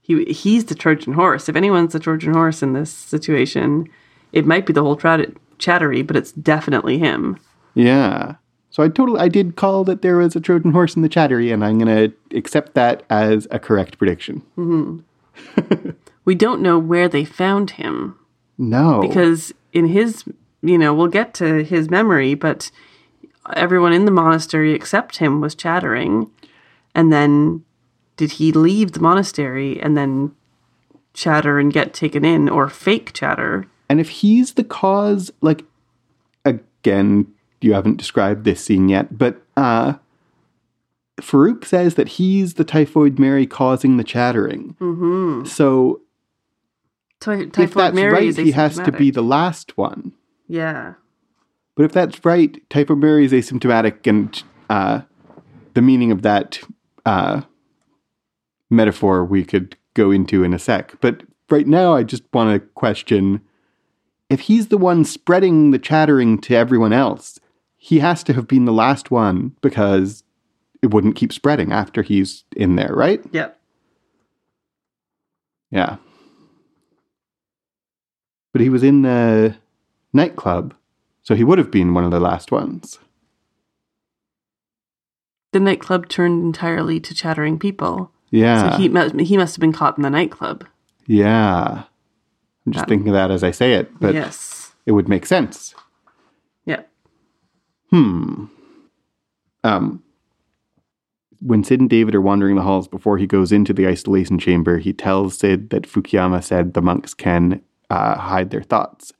He 0.00 0.24
he's 0.24 0.64
the 0.64 0.74
Trojan 0.74 1.12
horse. 1.12 1.50
If 1.50 1.56
anyone's 1.56 1.92
the 1.92 2.00
Trojan 2.00 2.32
horse 2.32 2.62
in 2.62 2.72
this 2.72 2.90
situation, 2.90 3.86
it 4.32 4.46
might 4.46 4.64
be 4.64 4.72
the 4.72 4.82
whole 4.82 4.96
tra- 4.96 5.26
chattery, 5.58 6.00
but 6.02 6.16
it's 6.16 6.32
definitely 6.32 6.98
him. 6.98 7.38
Yeah. 7.74 8.36
So 8.70 8.82
I 8.82 8.88
totally 8.88 9.20
I 9.20 9.28
did 9.28 9.56
call 9.56 9.84
that 9.84 10.00
there 10.00 10.16
was 10.16 10.34
a 10.34 10.40
Trojan 10.40 10.72
horse 10.72 10.96
in 10.96 11.02
the 11.02 11.10
chattery, 11.10 11.50
and 11.50 11.62
I'm 11.62 11.78
gonna 11.78 12.08
accept 12.32 12.72
that 12.72 13.02
as 13.10 13.46
a 13.50 13.58
correct 13.58 13.98
prediction. 13.98 14.42
We 16.28 16.34
don't 16.34 16.60
know 16.60 16.78
where 16.78 17.08
they 17.08 17.24
found 17.24 17.70
him 17.70 18.18
No, 18.58 19.00
because 19.00 19.54
in 19.72 19.86
his, 19.86 20.24
you 20.60 20.76
know, 20.76 20.92
we'll 20.92 21.06
get 21.08 21.32
to 21.36 21.64
his 21.64 21.88
memory, 21.88 22.34
but 22.34 22.70
everyone 23.54 23.94
in 23.94 24.04
the 24.04 24.10
monastery 24.10 24.74
except 24.74 25.16
him 25.16 25.40
was 25.40 25.54
chattering. 25.54 26.30
And 26.94 27.10
then 27.10 27.64
did 28.18 28.32
he 28.32 28.52
leave 28.52 28.92
the 28.92 29.00
monastery 29.00 29.80
and 29.80 29.96
then 29.96 30.32
chatter 31.14 31.58
and 31.58 31.72
get 31.72 31.94
taken 31.94 32.26
in 32.26 32.50
or 32.50 32.68
fake 32.68 33.14
chatter? 33.14 33.66
And 33.88 33.98
if 33.98 34.10
he's 34.10 34.52
the 34.52 34.64
cause, 34.64 35.30
like, 35.40 35.64
again, 36.44 37.32
you 37.62 37.72
haven't 37.72 37.96
described 37.96 38.44
this 38.44 38.62
scene 38.62 38.90
yet, 38.90 39.16
but 39.16 39.40
uh, 39.56 39.94
Farouk 41.22 41.64
says 41.64 41.94
that 41.94 42.08
he's 42.08 42.52
the 42.54 42.64
typhoid 42.64 43.18
Mary 43.18 43.46
causing 43.46 43.96
the 43.96 44.04
chattering. 44.04 44.76
Mm-hmm. 44.78 45.46
So 45.46 46.02
Ty- 47.20 47.48
if 47.58 47.74
that's 47.74 47.94
Mary 47.94 48.12
right, 48.12 48.22
is 48.24 48.36
he 48.36 48.52
has 48.52 48.76
to 48.76 48.92
be 48.92 49.10
the 49.10 49.22
last 49.22 49.76
one. 49.76 50.12
Yeah. 50.46 50.94
But 51.74 51.84
if 51.84 51.92
that's 51.92 52.24
right, 52.24 52.56
typhoid 52.70 52.98
Mary 52.98 53.24
is 53.24 53.32
asymptomatic, 53.32 54.06
and 54.06 54.42
uh, 54.70 55.02
the 55.74 55.82
meaning 55.82 56.10
of 56.10 56.22
that 56.22 56.60
uh, 57.06 57.42
metaphor 58.70 59.24
we 59.24 59.44
could 59.44 59.76
go 59.94 60.10
into 60.10 60.44
in 60.44 60.54
a 60.54 60.58
sec. 60.58 60.94
But 61.00 61.22
right 61.50 61.66
now, 61.66 61.94
I 61.94 62.02
just 62.02 62.22
want 62.32 62.54
to 62.54 62.66
question 62.74 63.40
if 64.28 64.40
he's 64.40 64.68
the 64.68 64.78
one 64.78 65.04
spreading 65.04 65.70
the 65.70 65.78
chattering 65.78 66.38
to 66.42 66.54
everyone 66.54 66.92
else, 66.92 67.40
he 67.76 68.00
has 68.00 68.22
to 68.24 68.32
have 68.34 68.46
been 68.46 68.64
the 68.64 68.72
last 68.72 69.10
one 69.10 69.56
because 69.62 70.22
it 70.82 70.92
wouldn't 70.92 71.16
keep 71.16 71.32
spreading 71.32 71.72
after 71.72 72.02
he's 72.02 72.44
in 72.54 72.76
there, 72.76 72.92
right? 72.92 73.22
Yep. 73.32 73.58
Yeah. 75.70 75.96
But 78.58 78.64
he 78.64 78.70
was 78.70 78.82
in 78.82 79.02
the 79.02 79.54
nightclub, 80.12 80.74
so 81.22 81.36
he 81.36 81.44
would 81.44 81.58
have 81.58 81.70
been 81.70 81.94
one 81.94 82.02
of 82.02 82.10
the 82.10 82.18
last 82.18 82.50
ones. 82.50 82.98
The 85.52 85.60
nightclub 85.60 86.08
turned 86.08 86.42
entirely 86.42 86.98
to 86.98 87.14
chattering 87.14 87.60
people. 87.60 88.10
Yeah. 88.30 88.72
So 88.72 88.78
he 88.78 88.88
must 88.88 89.14
he 89.20 89.36
must 89.36 89.54
have 89.54 89.60
been 89.60 89.72
caught 89.72 89.96
in 89.96 90.02
the 90.02 90.10
nightclub. 90.10 90.66
yeah. 91.06 91.84
I'm 92.66 92.72
just 92.72 92.88
thinking 92.88 93.08
of 93.10 93.14
that 93.14 93.30
as 93.30 93.44
I 93.44 93.52
say 93.52 93.74
it, 93.74 93.96
but 94.00 94.12
yes. 94.12 94.72
it 94.86 94.90
would 94.92 95.08
make 95.08 95.24
sense. 95.24 95.76
Yeah. 96.64 96.82
Hmm. 97.90 98.46
Um, 99.62 100.02
when 101.40 101.62
Syd 101.62 101.80
and 101.80 101.88
David 101.88 102.16
are 102.16 102.20
wandering 102.20 102.56
the 102.56 102.62
halls 102.62 102.88
before 102.88 103.18
he 103.18 103.26
goes 103.28 103.52
into 103.52 103.72
the 103.72 103.86
isolation 103.86 104.40
chamber, 104.40 104.78
he 104.78 104.92
tells 104.92 105.38
Syd 105.38 105.70
that 105.70 105.84
Fukuyama 105.84 106.42
said 106.42 106.74
the 106.74 106.82
monks 106.82 107.14
can 107.14 107.62
uh, 107.90 108.16
hide 108.18 108.50
their 108.50 108.62
thoughts, 108.62 109.12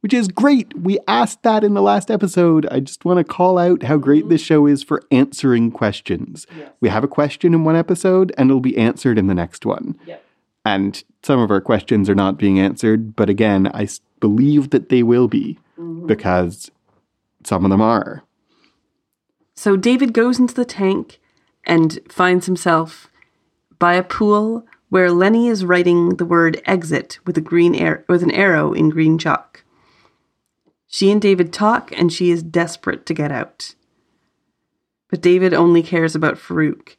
which 0.00 0.12
is 0.12 0.28
great. 0.28 0.76
We 0.78 0.98
asked 1.06 1.42
that 1.42 1.64
in 1.64 1.74
the 1.74 1.82
last 1.82 2.10
episode. 2.10 2.66
I 2.70 2.80
just 2.80 3.04
want 3.04 3.18
to 3.18 3.24
call 3.24 3.58
out 3.58 3.84
how 3.84 3.96
great 3.96 4.28
this 4.28 4.40
show 4.40 4.66
is 4.66 4.82
for 4.82 5.02
answering 5.10 5.70
questions. 5.70 6.46
We 6.80 6.88
have 6.88 7.04
a 7.04 7.08
question 7.08 7.54
in 7.54 7.64
one 7.64 7.76
episode, 7.76 8.32
and 8.36 8.50
it'll 8.50 8.60
be 8.60 8.76
answered 8.76 9.18
in 9.18 9.26
the 9.26 9.34
next 9.34 9.64
one. 9.64 9.98
Yep. 10.06 10.24
And 10.64 11.04
some 11.22 11.40
of 11.40 11.50
our 11.50 11.60
questions 11.60 12.08
are 12.08 12.14
not 12.14 12.38
being 12.38 12.58
answered, 12.58 13.16
but 13.16 13.28
again, 13.28 13.70
I 13.74 13.88
believe 14.20 14.70
that 14.70 14.88
they 14.88 15.02
will 15.02 15.28
be 15.28 15.58
because 16.06 16.70
some 17.44 17.64
of 17.64 17.70
them 17.70 17.80
are. 17.80 18.22
So 19.56 19.76
David 19.76 20.12
goes 20.12 20.38
into 20.38 20.54
the 20.54 20.64
tank 20.64 21.20
and 21.64 21.98
finds 22.08 22.46
himself 22.46 23.10
by 23.78 23.94
a 23.94 24.02
pool 24.02 24.64
where 24.92 25.10
Lenny 25.10 25.48
is 25.48 25.64
writing 25.64 26.16
the 26.16 26.24
word 26.26 26.60
exit 26.66 27.18
with 27.24 27.38
a 27.38 27.40
green 27.40 27.74
air 27.74 28.04
with 28.10 28.22
an 28.22 28.30
arrow 28.30 28.74
in 28.74 28.90
green 28.90 29.16
chalk. 29.16 29.64
She 30.86 31.10
and 31.10 31.18
David 31.18 31.50
talk 31.50 31.90
and 31.96 32.12
she 32.12 32.30
is 32.30 32.42
desperate 32.42 33.06
to 33.06 33.14
get 33.14 33.32
out. 33.32 33.74
But 35.08 35.22
David 35.22 35.54
only 35.54 35.82
cares 35.82 36.14
about 36.14 36.36
Farouk. 36.36 36.96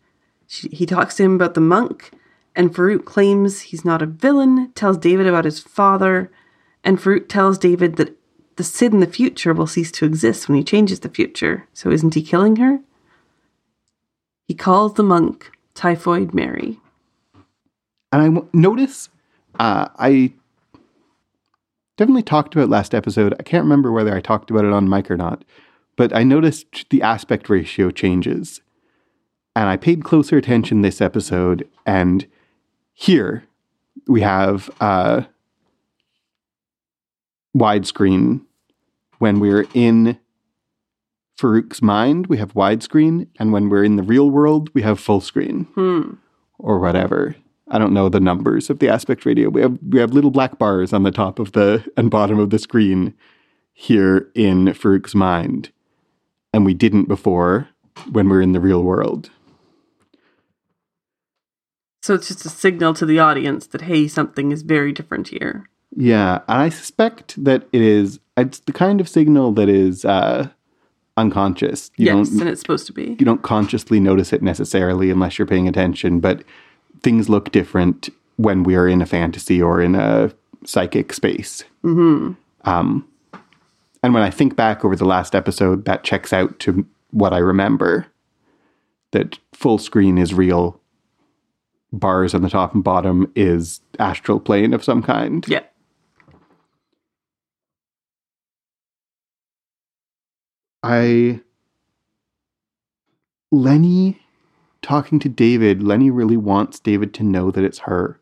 She, 0.47 0.69
he 0.69 0.87
talks 0.87 1.17
to 1.17 1.23
him 1.23 1.35
about 1.35 1.53
the 1.53 1.61
monk, 1.61 2.09
and 2.55 2.73
Farouk 2.73 3.05
claims 3.05 3.61
he's 3.61 3.85
not 3.85 4.01
a 4.01 4.07
villain, 4.07 4.71
tells 4.73 4.97
David 4.97 5.27
about 5.27 5.45
his 5.45 5.59
father, 5.59 6.31
and 6.83 6.97
Farouk 6.97 7.29
tells 7.29 7.59
David 7.59 7.97
that 7.97 8.17
the 8.55 8.63
Syd 8.63 8.91
in 8.93 9.01
the 9.01 9.05
future 9.05 9.53
will 9.53 9.67
cease 9.67 9.91
to 9.91 10.05
exist 10.05 10.49
when 10.49 10.57
he 10.57 10.63
changes 10.63 11.01
the 11.01 11.09
future. 11.09 11.67
So 11.73 11.91
isn't 11.91 12.15
he 12.15 12.23
killing 12.23 12.55
her? 12.55 12.79
He 14.47 14.55
calls 14.55 14.95
the 14.95 15.03
monk 15.03 15.51
Typhoid 15.75 16.33
Mary. 16.33 16.79
And 18.13 18.21
I 18.21 18.25
w- 18.25 18.47
notice 18.53 19.09
uh, 19.59 19.89
I 19.97 20.31
definitely 21.97 22.23
talked 22.23 22.53
about 22.53 22.65
it 22.65 22.69
last 22.69 22.93
episode. 22.95 23.33
I 23.39 23.43
can't 23.43 23.63
remember 23.63 23.91
whether 23.91 24.15
I 24.15 24.21
talked 24.21 24.49
about 24.51 24.65
it 24.65 24.71
on 24.71 24.87
mic 24.87 25.09
or 25.11 25.17
not, 25.17 25.43
but 25.97 26.15
I 26.15 26.23
noticed 26.23 26.89
the 26.91 27.01
aspect 27.01 27.49
ratio 27.49 27.89
changes. 27.91 28.61
And 29.55 29.67
I 29.67 29.77
paid 29.77 30.03
closer 30.03 30.37
attention 30.37 30.81
this 30.83 31.01
episode. 31.01 31.67
And 31.85 32.27
here 32.93 33.43
we 34.07 34.21
have 34.21 34.69
uh, 34.79 35.23
widescreen. 37.57 38.41
When 39.19 39.39
we're 39.39 39.65
in 39.73 40.19
Farouk's 41.37 41.81
mind, 41.81 42.27
we 42.27 42.37
have 42.37 42.53
widescreen. 42.53 43.27
And 43.39 43.51
when 43.53 43.69
we're 43.69 43.83
in 43.83 43.95
the 43.95 44.03
real 44.03 44.29
world, 44.29 44.69
we 44.73 44.81
have 44.83 44.99
full 44.99 45.21
screen 45.21 45.65
Hmm. 45.75 46.13
or 46.59 46.79
whatever. 46.79 47.35
I 47.73 47.79
don't 47.79 47.91
know 47.91 48.07
the 48.07 48.19
numbers 48.19 48.69
of 48.69 48.77
the 48.77 48.87
aspect 48.87 49.25
ratio. 49.25 49.49
We 49.49 49.61
have 49.61 49.79
we 49.89 49.99
have 49.99 50.13
little 50.13 50.29
black 50.29 50.59
bars 50.59 50.93
on 50.93 51.01
the 51.01 51.11
top 51.11 51.39
of 51.39 51.53
the 51.53 51.83
and 51.97 52.11
bottom 52.11 52.37
of 52.39 52.51
the 52.51 52.59
screen 52.59 53.15
here 53.73 54.29
in 54.35 54.75
Farouk's 54.75 55.15
mind, 55.15 55.71
and 56.53 56.65
we 56.65 56.75
didn't 56.75 57.07
before 57.07 57.69
when 58.11 58.29
we're 58.29 58.43
in 58.43 58.51
the 58.51 58.59
real 58.59 58.83
world. 58.83 59.31
So 62.03 62.13
it's 62.13 62.27
just 62.27 62.45
a 62.45 62.49
signal 62.49 62.93
to 62.93 63.07
the 63.07 63.17
audience 63.17 63.65
that, 63.67 63.81
hey, 63.81 64.07
something 64.07 64.51
is 64.51 64.61
very 64.61 64.91
different 64.91 65.29
here. 65.29 65.69
Yeah, 65.95 66.41
and 66.47 66.61
I 66.61 66.69
suspect 66.69 67.43
that 67.43 67.67
it 67.71 67.81
is. 67.81 68.19
It's 68.37 68.59
the 68.59 68.73
kind 68.73 69.01
of 69.01 69.09
signal 69.09 69.51
that 69.53 69.69
is 69.69 70.05
uh, 70.05 70.49
unconscious. 71.17 71.89
You 71.97 72.17
yes, 72.17 72.29
and 72.29 72.47
it's 72.47 72.61
supposed 72.61 72.85
to 72.85 72.93
be. 72.93 73.15
you 73.17 73.25
don't 73.25 73.41
consciously 73.41 73.99
notice 73.99 74.31
it 74.31 74.43
necessarily 74.43 75.09
unless 75.09 75.39
you're 75.39 75.47
paying 75.47 75.67
attention, 75.67 76.19
but 76.19 76.43
things 77.03 77.29
look 77.29 77.51
different 77.51 78.09
when 78.37 78.63
we 78.63 78.75
are 78.75 78.87
in 78.87 79.01
a 79.01 79.05
fantasy 79.05 79.61
or 79.61 79.81
in 79.81 79.93
a 79.93 80.31
psychic 80.65 81.13
space. 81.13 81.63
Mm-hmm. 81.83 82.33
Um, 82.67 83.07
and 84.01 84.13
when 84.13 84.23
I 84.23 84.29
think 84.29 84.55
back 84.55 84.83
over 84.83 84.95
the 84.95 85.05
last 85.05 85.35
episode, 85.35 85.85
that 85.85 86.03
checks 86.03 86.33
out 86.33 86.59
to 86.59 86.85
what 87.11 87.33
I 87.33 87.37
remember. 87.37 88.07
that 89.13 89.39
full 89.53 89.77
screen 89.77 90.17
is 90.17 90.33
real, 90.33 90.81
bars 91.93 92.33
on 92.33 92.41
the 92.41 92.49
top 92.49 92.73
and 92.73 92.83
bottom 92.83 93.31
is 93.35 93.79
astral 93.99 94.39
plane 94.39 94.73
of 94.73 94.83
some 94.83 95.01
kind. 95.01 95.45
Yeah. 95.47 95.61
I 100.81 101.39
Lenny 103.51 104.19
talking 104.83 105.19
to 105.19 105.29
David, 105.29 105.81
Lenny 105.81 106.11
really 106.11 106.37
wants 106.37 106.79
David 106.79 107.13
to 107.15 107.23
know 107.23 107.49
that 107.49 107.63
it's 107.63 107.79
her. 107.79 108.19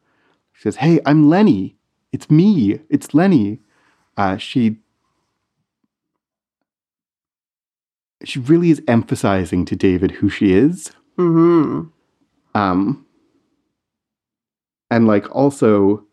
She 0.53 0.61
says, 0.61 0.77
Hey, 0.77 0.99
I'm 1.05 1.29
Lenny. 1.29 1.75
It's 2.11 2.29
me. 2.29 2.79
It's 2.89 3.13
Lenny. 3.13 3.59
Uh, 4.17 4.37
she 4.37 4.77
she 8.23 8.39
really 8.39 8.69
is 8.69 8.81
emphasizing 8.87 9.65
to 9.65 9.75
David 9.75 10.11
who 10.11 10.29
she 10.29 10.53
is. 10.53 10.91
Mm-hmm. 11.17 11.87
Um 12.53 13.05
and 14.91 15.07
like 15.07 15.33
also 15.33 16.05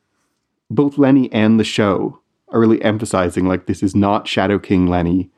both 0.70 0.96
Lenny 0.96 1.30
and 1.32 1.60
the 1.60 1.64
show 1.64 2.20
are 2.50 2.60
really 2.60 2.82
emphasizing 2.82 3.46
like 3.46 3.66
this 3.66 3.82
is 3.82 3.94
not 3.94 4.26
Shadow 4.26 4.58
King 4.58 4.86
Lenny. 4.86 5.30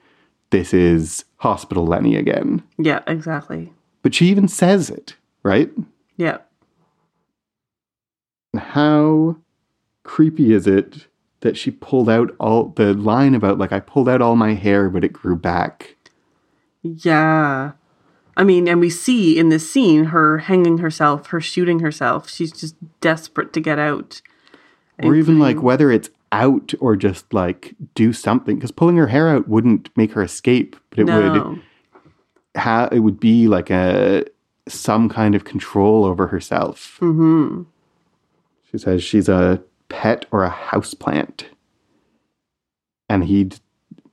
This 0.51 0.73
is 0.73 1.25
Hospital 1.39 1.87
Lenny 1.87 2.17
again. 2.17 2.63
Yeah, 2.79 3.01
exactly. 3.07 3.73
But 4.03 4.15
she 4.15 4.27
even 4.27 4.49
says 4.49 4.91
it, 4.91 5.17
right? 5.43 5.71
Yeah. 6.17 6.39
How 8.57 9.37
creepy 10.03 10.53
is 10.53 10.67
it 10.67 11.07
that 11.41 11.57
she 11.57 11.71
pulled 11.71 12.09
out 12.09 12.35
all 12.39 12.69
the 12.77 12.95
line 12.95 13.35
about 13.35 13.59
like 13.59 13.73
I 13.73 13.81
pulled 13.81 14.09
out 14.09 14.23
all 14.23 14.37
my 14.37 14.55
hair 14.55 14.89
but 14.91 15.05
it 15.05 15.13
grew 15.13 15.37
back. 15.37 15.97
Yeah. 16.83 17.73
I 18.37 18.45
mean, 18.45 18.69
and 18.69 18.81
we 18.81 18.91
see 18.91 19.39
in 19.39 19.51
this 19.51 19.71
scene 19.71 20.07
her 20.07 20.39
hanging 20.39 20.79
herself, 20.79 21.29
her 21.29 21.41
shooting 21.41 21.81
herself. 21.81 22.29
She's 22.31 22.53
just 22.53 22.75
desperate 23.01 23.53
to 23.53 23.61
get 23.61 23.79
out. 23.79 24.23
Or 25.03 25.15
even 25.15 25.39
like 25.39 25.63
whether 25.63 25.91
it's 25.91 26.11
out 26.33 26.75
or 26.79 26.95
just 26.95 27.33
like 27.33 27.75
do 27.95 28.13
something 28.13 28.57
because 28.57 28.71
pulling 28.71 28.97
her 28.97 29.09
hair 29.09 29.29
out 29.29 29.49
wouldn't 29.49 29.89
make 29.97 30.13
her 30.13 30.23
escape, 30.23 30.77
but 30.91 31.01
it 31.01 31.07
would 31.07 31.63
ha- 32.57 32.89
it 32.93 33.01
would 33.01 33.21
be 33.21 33.49
like 33.49 33.71
a 33.71 34.25
some 34.69 35.09
kind 35.09 35.35
of 35.35 35.45
control 35.45 36.05
over 36.05 36.27
herself. 36.29 36.99
Mm-hmm. 37.01 37.63
She 38.71 38.79
says 38.79 39.03
she's 39.03 39.29
a 39.29 39.63
pet 39.89 40.27
or 40.31 40.45
a 40.45 40.51
houseplant. 40.51 41.45
And 43.09 43.25
he 43.25 43.51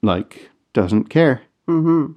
like 0.02 0.50
doesn't 0.74 1.06
care. 1.06 1.44
Mm-hmm. 1.68 2.14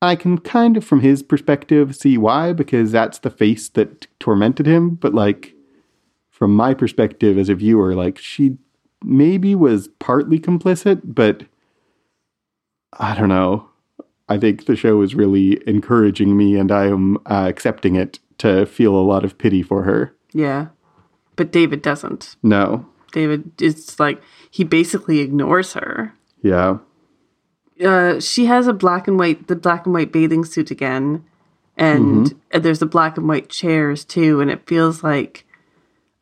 I 0.00 0.16
can 0.16 0.38
kind 0.38 0.76
of 0.76 0.84
from 0.84 1.00
his 1.00 1.22
perspective 1.22 1.94
see 1.94 2.18
why 2.18 2.52
because 2.52 2.90
that's 2.90 3.20
the 3.20 3.30
face 3.30 3.68
that 3.70 4.08
tormented 4.18 4.66
him, 4.66 4.96
but 4.96 5.14
like 5.14 5.54
from 6.28 6.56
my 6.56 6.74
perspective 6.74 7.38
as 7.38 7.48
a 7.48 7.54
viewer 7.54 7.94
like 7.94 8.18
she 8.18 8.58
maybe 9.04 9.54
was 9.54 9.88
partly 10.00 10.40
complicit, 10.40 11.00
but 11.04 11.44
I 12.98 13.14
don't 13.14 13.28
know. 13.28 13.68
I 14.32 14.38
think 14.38 14.64
the 14.64 14.76
show 14.76 15.02
is 15.02 15.14
really 15.14 15.60
encouraging 15.66 16.38
me 16.38 16.56
and 16.56 16.72
I 16.72 16.86
am 16.86 17.16
uh, 17.26 17.44
accepting 17.46 17.96
it 17.96 18.18
to 18.38 18.64
feel 18.64 18.94
a 18.96 19.04
lot 19.04 19.26
of 19.26 19.36
pity 19.36 19.62
for 19.62 19.82
her. 19.82 20.16
Yeah. 20.32 20.68
But 21.36 21.52
David 21.52 21.82
doesn't. 21.82 22.36
No. 22.42 22.86
David 23.12 23.60
is 23.60 24.00
like 24.00 24.22
he 24.50 24.64
basically 24.64 25.20
ignores 25.20 25.74
her. 25.74 26.14
Yeah. 26.40 26.78
Uh, 27.84 28.20
she 28.20 28.46
has 28.46 28.66
a 28.66 28.72
black 28.72 29.06
and 29.06 29.18
white 29.18 29.48
the 29.48 29.56
black 29.56 29.84
and 29.84 29.94
white 29.94 30.12
bathing 30.12 30.46
suit 30.46 30.70
again. 30.70 31.26
And 31.76 32.34
uh, 32.54 32.58
there's 32.58 32.78
the 32.78 32.86
black 32.86 33.18
and 33.18 33.28
white 33.28 33.50
chairs 33.50 34.02
too, 34.02 34.40
and 34.40 34.50
it 34.50 34.66
feels 34.66 35.02
like 35.02 35.44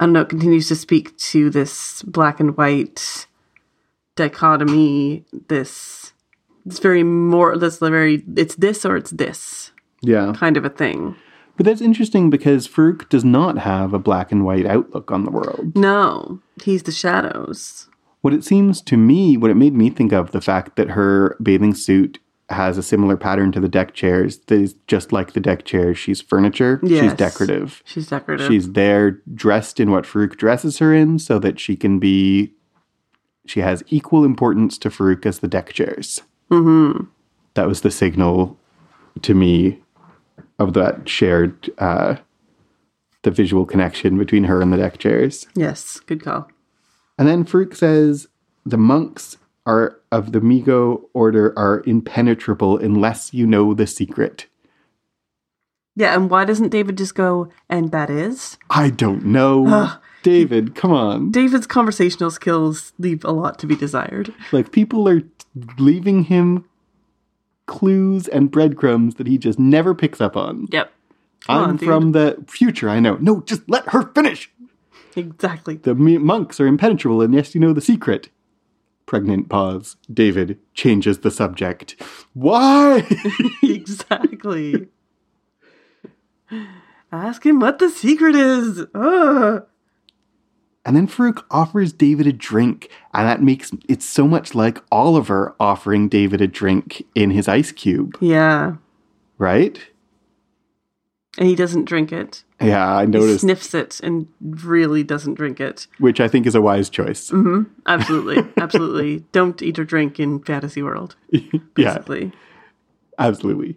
I 0.00 0.06
don't 0.06 0.14
know, 0.14 0.22
it 0.22 0.30
continues 0.30 0.66
to 0.68 0.76
speak 0.76 1.16
to 1.18 1.48
this 1.48 2.02
black 2.02 2.40
and 2.40 2.56
white 2.56 3.28
dichotomy, 4.16 5.24
this 5.46 6.12
it's 6.66 6.78
very 6.78 7.02
more 7.02 7.56
this 7.56 7.78
very 7.78 8.22
it's 8.36 8.54
this 8.56 8.84
or 8.84 8.96
it's 8.96 9.10
this 9.10 9.72
Yeah. 10.02 10.32
kind 10.36 10.56
of 10.56 10.64
a 10.64 10.70
thing. 10.70 11.16
But 11.56 11.66
that's 11.66 11.82
interesting 11.82 12.30
because 12.30 12.66
Farouk 12.66 13.08
does 13.10 13.24
not 13.24 13.58
have 13.58 13.92
a 13.92 13.98
black 13.98 14.32
and 14.32 14.44
white 14.44 14.64
outlook 14.64 15.10
on 15.10 15.24
the 15.24 15.30
world. 15.30 15.76
No, 15.76 16.40
he's 16.64 16.84
the 16.84 16.92
shadows. 16.92 17.88
What 18.22 18.32
it 18.32 18.44
seems 18.44 18.80
to 18.82 18.96
me, 18.96 19.36
what 19.36 19.50
it 19.50 19.56
made 19.56 19.74
me 19.74 19.90
think 19.90 20.12
of, 20.12 20.30
the 20.30 20.40
fact 20.40 20.76
that 20.76 20.90
her 20.90 21.36
bathing 21.42 21.74
suit 21.74 22.18
has 22.48 22.76
a 22.78 22.82
similar 22.82 23.16
pattern 23.16 23.52
to 23.52 23.60
the 23.60 23.68
deck 23.68 23.94
chairs. 23.94 24.38
That 24.46 24.60
is 24.60 24.74
just 24.86 25.12
like 25.12 25.32
the 25.34 25.40
deck 25.40 25.64
chairs. 25.64 25.98
She's 25.98 26.20
furniture. 26.20 26.80
She's 26.86 27.12
decorative. 27.14 27.82
She's 27.84 28.08
decorative. 28.08 28.46
She's 28.48 28.72
there 28.72 29.20
dressed 29.34 29.78
in 29.80 29.90
what 29.90 30.04
Farouk 30.04 30.36
dresses 30.36 30.78
her 30.78 30.92
in 30.94 31.18
so 31.18 31.38
that 31.38 31.60
she 31.60 31.76
can 31.76 31.98
be, 31.98 32.54
she 33.46 33.60
has 33.60 33.84
equal 33.88 34.24
importance 34.24 34.78
to 34.78 34.88
Farouk 34.90 35.24
as 35.26 35.38
the 35.38 35.48
deck 35.48 35.72
chairs. 35.72 36.22
Mm-hmm. 36.50 37.04
That 37.54 37.66
was 37.66 37.80
the 37.80 37.90
signal 37.90 38.58
to 39.22 39.34
me 39.34 39.80
of 40.58 40.74
that 40.74 41.08
shared, 41.08 41.70
uh, 41.78 42.16
the 43.22 43.30
visual 43.30 43.66
connection 43.66 44.18
between 44.18 44.44
her 44.44 44.62
and 44.62 44.72
the 44.72 44.76
deck 44.76 44.98
chairs. 44.98 45.46
Yes, 45.54 46.00
good 46.00 46.22
call. 46.22 46.48
And 47.18 47.28
then 47.28 47.44
Farouk 47.44 47.76
says 47.76 48.28
the 48.64 48.78
monks 48.78 49.36
are 49.66 50.00
of 50.10 50.32
the 50.32 50.40
Migo 50.40 51.02
order 51.12 51.56
are 51.58 51.82
impenetrable 51.86 52.78
unless 52.78 53.34
you 53.34 53.46
know 53.46 53.74
the 53.74 53.86
secret. 53.86 54.46
Yeah, 55.96 56.14
and 56.14 56.30
why 56.30 56.44
doesn't 56.44 56.70
David 56.70 56.96
just 56.96 57.14
go, 57.14 57.50
and 57.68 57.92
that 57.92 58.10
is? 58.10 58.56
I 58.70 58.90
don't 58.90 59.26
know. 59.26 59.92
David, 60.22 60.74
come 60.74 60.92
on. 60.92 61.30
David's 61.30 61.66
conversational 61.66 62.30
skills 62.30 62.92
leave 62.98 63.24
a 63.24 63.32
lot 63.32 63.58
to 63.58 63.66
be 63.66 63.74
desired. 63.74 64.34
Like 64.52 64.70
people 64.70 65.08
are 65.08 65.22
leaving 65.78 66.24
him 66.24 66.64
clues 67.66 68.26
and 68.28 68.50
breadcrumbs 68.50 69.14
that 69.14 69.26
he 69.26 69.38
just 69.38 69.58
never 69.58 69.94
picks 69.94 70.20
up 70.20 70.36
on. 70.36 70.66
Yep. 70.70 70.92
Come 71.46 71.56
I'm 71.56 71.70
on, 71.70 71.78
from 71.78 72.12
the 72.12 72.44
future, 72.48 72.88
I 72.88 73.00
know. 73.00 73.16
No, 73.20 73.40
just 73.42 73.68
let 73.68 73.88
her 73.90 74.10
finish. 74.12 74.50
Exactly. 75.16 75.76
The 75.76 75.94
monks 75.94 76.60
are 76.60 76.66
impenetrable 76.66 77.22
and 77.22 77.34
yes, 77.34 77.54
you 77.54 77.60
know 77.60 77.72
the 77.72 77.80
secret. 77.80 78.28
Pregnant 79.06 79.48
pause. 79.48 79.96
David 80.12 80.58
changes 80.74 81.20
the 81.20 81.30
subject. 81.30 82.00
Why? 82.32 83.06
exactly. 83.62 84.88
Ask 87.10 87.44
him 87.44 87.58
what 87.60 87.78
the 87.78 87.90
secret 87.90 88.36
is. 88.36 88.86
Ugh. 88.94 89.66
And 90.84 90.96
then 90.96 91.06
Farouk 91.06 91.44
offers 91.50 91.92
David 91.92 92.26
a 92.26 92.32
drink, 92.32 92.88
and 93.12 93.26
that 93.28 93.42
makes 93.42 93.70
it 93.88 94.02
so 94.02 94.26
much 94.26 94.54
like 94.54 94.82
Oliver 94.90 95.54
offering 95.60 96.08
David 96.08 96.40
a 96.40 96.46
drink 96.46 97.04
in 97.14 97.30
his 97.30 97.48
ice 97.48 97.70
cube, 97.70 98.16
Yeah. 98.20 98.76
right? 99.36 99.78
And 101.38 101.46
he 101.48 101.54
doesn't 101.54 101.84
drink 101.84 102.12
it. 102.12 102.44
Yeah, 102.60 102.92
I 102.96 103.06
He 103.06 103.38
sniffs 103.38 103.72
it 103.74 104.00
and 104.02 104.26
really 104.40 105.02
doesn't 105.02 105.34
drink 105.34 105.60
it. 105.60 105.86
which 105.98 106.20
I 106.20 106.28
think 106.28 106.46
is 106.46 106.54
a 106.54 106.60
wise 106.60 106.90
choice. 106.90 107.32
Absolutely. 107.86 108.44
Absolutely. 108.56 109.24
Don't 109.32 109.60
eat 109.62 109.78
or 109.78 109.84
drink 109.84 110.18
in 110.18 110.40
fantasy 110.40 110.82
world. 110.82 111.14
yeah, 111.30 111.58
Basically. 111.74 112.32
absolutely. 113.18 113.76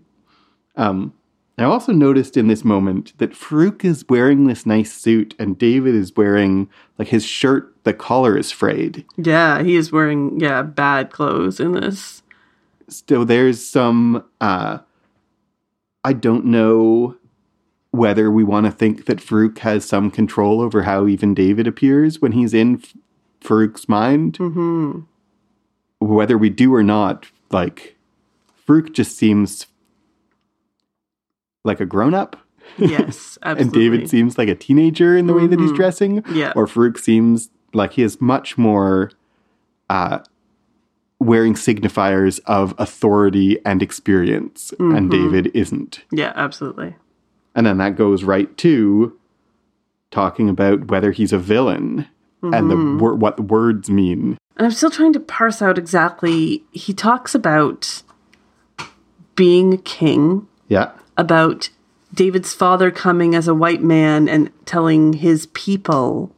Um, 0.76 1.14
I 1.58 1.64
also 1.66 1.92
noticed 1.92 2.36
in 2.36 2.48
this 2.48 2.66
moment 2.66 3.14
that 3.20 3.34
Farouk 3.34 3.86
is 3.86 4.06
wearing 4.10 4.48
this 4.48 4.66
nice 4.66 4.92
suit, 4.92 5.36
and 5.38 5.58
David 5.58 5.94
is 5.94 6.16
wearing 6.16 6.68
like 6.98 7.10
his 7.10 7.26
shirt. 7.26 7.76
The 7.84 7.94
collar 7.94 8.36
is 8.38 8.52
frayed. 8.52 9.06
Yeah, 9.18 9.62
he 9.62 9.76
is 9.76 9.92
wearing 9.92 10.40
yeah 10.40 10.64
bad 10.64 11.12
clothes 11.12 11.60
in 11.60 11.74
this. 11.74 12.24
So 12.88 13.24
there's 13.24 13.64
some. 13.64 14.24
Uh, 14.42 14.80
I 16.04 16.14
don't 16.14 16.46
know 16.46 17.18
whether 17.92 18.32
we 18.32 18.44
want 18.44 18.66
to 18.66 18.72
think 18.72 19.06
that 19.06 19.20
Farouk 19.20 19.60
has 19.60 19.86
some 19.86 20.10
control 20.10 20.60
over 20.60 20.84
how 20.84 21.08
even 21.08 21.36
David 21.36 21.68
appears 21.68 22.20
when 22.20 22.32
he's 22.32 22.54
in 22.54 22.78
F- 22.82 22.94
Farouk's 23.42 23.88
mind. 23.88 24.38
hmm 24.38 25.02
Whether 26.00 26.38
we 26.38 26.50
do 26.50 26.74
or 26.74 26.82
not, 26.84 27.28
like 27.52 27.96
Farouk 28.68 28.92
just 28.94 29.16
seems 29.16 29.68
like 31.64 31.80
a 31.80 31.86
grown 31.86 32.14
up. 32.14 32.36
Yes, 32.78 33.38
And. 33.44 33.72
David 33.72 34.10
seems 34.10 34.38
like 34.38 34.48
a 34.48 34.56
teenager 34.56 35.18
in 35.18 35.28
the 35.28 35.34
way 35.34 35.48
that 35.48 35.60
he's 35.60 35.70
mm-hmm. 35.70 35.76
dressing. 35.76 36.24
Yeah. 36.32 36.54
Or 36.56 36.66
Farouk 36.66 36.98
seems 36.98 37.50
like 37.74 37.94
he 37.94 38.04
is 38.04 38.22
much 38.22 38.58
more 38.58 39.12
uh, 39.90 40.20
wearing 41.20 41.54
signifiers 41.54 42.40
of 42.46 42.74
authority 42.78 43.60
and 43.66 43.82
experience, 43.82 44.74
and 44.80 45.10
mm-hmm. 45.10 45.32
David 45.32 45.52
isn't. 45.54 46.04
Yeah, 46.12 46.34
absolutely. 46.36 46.96
And 47.56 47.66
then 47.66 47.78
that 47.78 47.96
goes 47.96 48.24
right 48.24 48.56
to 48.58 49.18
talking 50.10 50.50
about 50.50 50.88
whether 50.88 51.12
he's 51.12 51.34
a 51.34 51.40
villain 51.40 52.08
and 52.42 52.70
the 52.70 52.76
mm-hmm. 52.76 53.00
wor- 53.00 53.16
what 53.16 53.38
the 53.38 53.44
words 53.44 53.90
mean. 53.90 54.38
And 54.58 54.66
I'm 54.66 54.72
still 54.72 54.92
trying 54.92 55.14
to 55.14 55.20
parse 55.20 55.62
out 55.62 55.78
exactly. 55.78 56.64
He 56.72 56.94
talks 56.94 57.34
about 57.34 58.04
being 59.36 59.74
a 59.74 59.78
king, 59.78 60.48
Yeah. 60.68 60.92
About 61.18 61.70
David's 62.14 62.54
father 62.54 62.92
coming 62.92 63.34
as 63.34 63.48
a 63.48 63.56
white 63.56 63.82
man 63.82 64.30
and 64.30 64.52
telling 64.66 65.14
his 65.14 65.48
people 65.48 66.34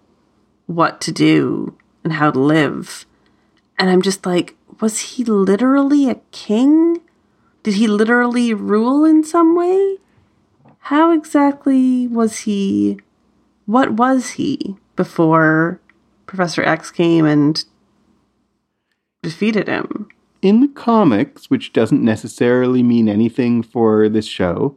what 0.67 1.01
to 1.01 1.11
do 1.11 1.78
and 2.03 2.13
how 2.13 2.32
to 2.32 2.39
live. 2.39 3.05
And 3.78 3.89
I'm 3.89 4.01
just 4.01 4.26
like, 4.26 4.55
was 4.80 4.99
he 4.99 5.23
literally 5.23 6.09
a 6.09 6.21
king? 6.32 7.01
Did 7.63 7.76
he 7.76 7.88
literally 7.88 8.53
rule 8.53 9.03
in 9.03 9.23
some 9.23 9.55
way? 9.55 9.97
How 10.80 11.11
exactly 11.11 12.07
was 12.07 12.39
he? 12.39 12.99
What 13.65 13.93
was 13.93 14.32
he 14.32 14.78
before 14.95 15.82
Professor 16.28 16.63
X 16.63 16.91
came 16.91 17.26
and 17.26 17.63
defeated 19.23 19.67
him? 19.67 20.07
In 20.45 20.61
the 20.61 20.67
comics, 20.67 21.49
which 21.49 21.73
doesn't 21.73 22.03
necessarily 22.03 22.83
mean 22.83 23.09
anything 23.09 23.63
for 23.63 24.07
this 24.07 24.27
show, 24.27 24.75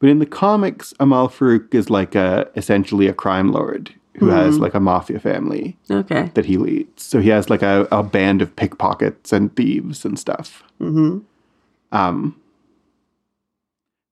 but 0.00 0.08
in 0.08 0.18
the 0.18 0.26
comics, 0.26 0.92
Amahl 0.98 1.28
Farouk 1.28 1.72
is 1.72 1.88
like 1.88 2.16
a 2.16 2.50
essentially 2.56 3.06
a 3.06 3.12
crime 3.14 3.52
lord 3.52 3.94
who 4.16 4.26
has 4.28 4.58
like 4.58 4.74
a 4.74 4.80
mafia 4.80 5.20
family 5.20 5.76
Okay. 5.88 6.30
that 6.34 6.46
he 6.46 6.56
leads. 6.56 7.04
So 7.04 7.20
he 7.20 7.28
has 7.28 7.48
like 7.48 7.62
a, 7.62 7.86
a 7.92 8.02
band 8.02 8.42
of 8.42 8.56
pickpockets 8.56 9.32
and 9.32 9.54
thieves 9.54 10.04
and 10.04 10.18
stuff. 10.18 10.64
Mm-hmm. 10.80 11.18
Um, 11.96 12.40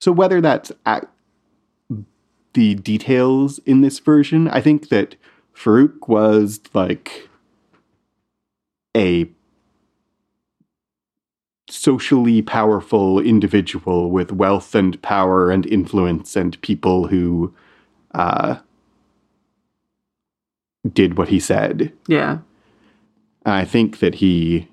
so 0.00 0.12
whether 0.12 0.40
that's 0.40 0.70
at 0.86 1.08
the 2.52 2.74
details 2.76 3.58
in 3.66 3.80
this 3.80 3.98
version, 3.98 4.46
I 4.48 4.60
think 4.60 4.88
that 4.90 5.16
Farouk 5.56 6.06
was 6.08 6.60
like 6.74 7.28
a 8.96 9.28
socially 11.72 12.42
powerful 12.42 13.18
individual 13.18 14.10
with 14.10 14.30
wealth 14.30 14.74
and 14.74 15.00
power 15.00 15.50
and 15.50 15.64
influence 15.64 16.36
and 16.36 16.60
people 16.60 17.06
who 17.06 17.52
uh, 18.14 18.56
did 20.92 21.16
what 21.16 21.28
he 21.28 21.40
said. 21.40 21.90
Yeah. 22.06 22.38
I 23.46 23.64
think 23.64 24.00
that 24.00 24.16
he, 24.16 24.68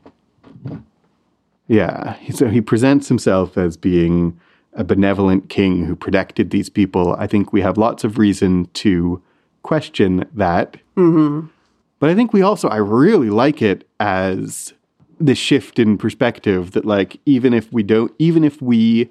yeah, 1.68 2.18
so 2.32 2.50
he 2.50 2.60
presents 2.60 3.08
himself 3.08 3.58
as 3.58 3.78
being 3.78 4.38
a 4.74 4.84
benevolent 4.84 5.50
king 5.50 5.86
who 5.86 5.96
protected 5.96 6.52
these 6.52 6.70
people. 6.70 7.16
I 7.18 7.28
think 7.28 7.54
we 7.54 7.62
have 7.62 7.78
lots 7.78 8.04
of 8.04 8.18
reason 8.18 8.66
to 8.74 9.24
question 9.64 10.26
that. 10.34 10.76
Mm-hmm. 10.98 11.48
But 12.00 12.10
I 12.10 12.16
think 12.16 12.34
we 12.34 12.42
also, 12.42 12.68
I 12.68 12.78
really 12.78 13.30
like 13.30 13.62
it 13.62 13.88
as 14.02 14.74
the 15.20 15.36
shift 15.36 15.80
in 15.80 15.98
perspective 15.98 16.72
that, 16.72 16.86
like, 16.86 17.20
even 17.26 17.54
if 17.54 17.72
we 17.72 17.84
don't, 17.84 18.12
even 18.20 18.44
if 18.44 18.62
we 18.62 19.10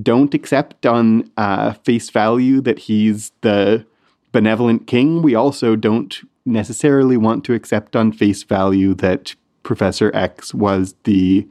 don't 0.00 0.34
accept 0.34 0.86
on 0.86 1.30
uh, 1.36 1.72
face 1.72 2.10
value 2.10 2.60
that 2.60 2.78
he's 2.80 3.32
the 3.40 3.84
benevolent 4.32 4.86
king, 4.86 5.22
we 5.22 5.34
also 5.34 5.74
don't 5.74 6.20
necessarily 6.46 7.16
want 7.16 7.44
to 7.44 7.54
accept 7.54 7.96
on 7.96 8.12
face 8.12 8.42
value 8.42 8.94
that 8.94 9.34
Professor 9.62 10.10
X 10.14 10.54
was 10.54 10.94
the 11.04 11.46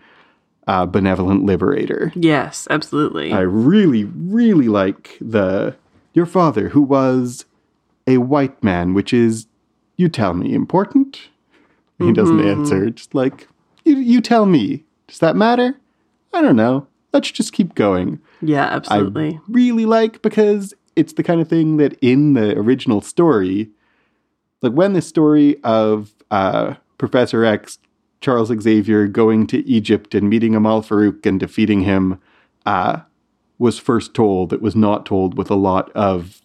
uh, 0.67 0.85
benevolent 0.85 1.43
liberator. 1.43 2.11
Yes, 2.15 2.67
absolutely. 2.69 3.31
I 3.31 3.41
really, 3.41 4.05
really 4.05 4.67
like 4.67 5.17
the 5.19 5.75
your 6.13 6.25
father, 6.25 6.69
who 6.69 6.81
was 6.81 7.45
a 8.07 8.17
white 8.17 8.63
man, 8.63 8.93
which 8.93 9.13
is, 9.13 9.47
you 9.97 10.09
tell 10.09 10.33
me, 10.33 10.53
important. 10.53 11.29
He 11.99 12.11
doesn't 12.11 12.39
answer. 12.39 12.89
Just 12.91 13.15
like 13.15 13.47
you, 13.87 13.97
you 13.97 14.21
tell 14.21 14.45
me. 14.45 14.83
Does 15.07 15.19
that 15.19 15.35
matter? 15.35 15.79
I 16.33 16.41
don't 16.41 16.55
know. 16.55 16.87
Let's 17.13 17.31
just 17.31 17.53
keep 17.53 17.73
going. 17.75 18.19
yeah, 18.41 18.65
absolutely. 18.65 19.35
I 19.35 19.39
really 19.47 19.85
like 19.85 20.21
because 20.21 20.73
it's 20.95 21.13
the 21.13 21.23
kind 21.23 21.39
of 21.41 21.47
thing 21.47 21.77
that 21.77 21.97
in 22.01 22.33
the 22.33 22.57
original 22.57 23.01
story, 23.01 23.69
like 24.61 24.73
when 24.73 24.93
the 24.93 25.01
story 25.01 25.61
of 25.63 26.11
uh, 26.31 26.75
Professor 26.97 27.45
X, 27.45 27.79
Charles 28.19 28.51
Xavier 28.61 29.07
going 29.07 29.47
to 29.47 29.65
Egypt 29.67 30.15
and 30.15 30.29
meeting 30.29 30.55
Amahl 30.55 30.81
Farouk 30.81 31.25
and 31.25 31.39
defeating 31.39 31.81
him 31.81 32.19
uh, 32.65 33.01
was 33.59 33.79
first 33.79 34.13
told, 34.13 34.51
it 34.51 34.61
was 34.61 34.75
not 34.75 35.05
told 35.05 35.37
with 35.37 35.49
a 35.49 35.55
lot 35.55 35.91
of. 35.93 36.41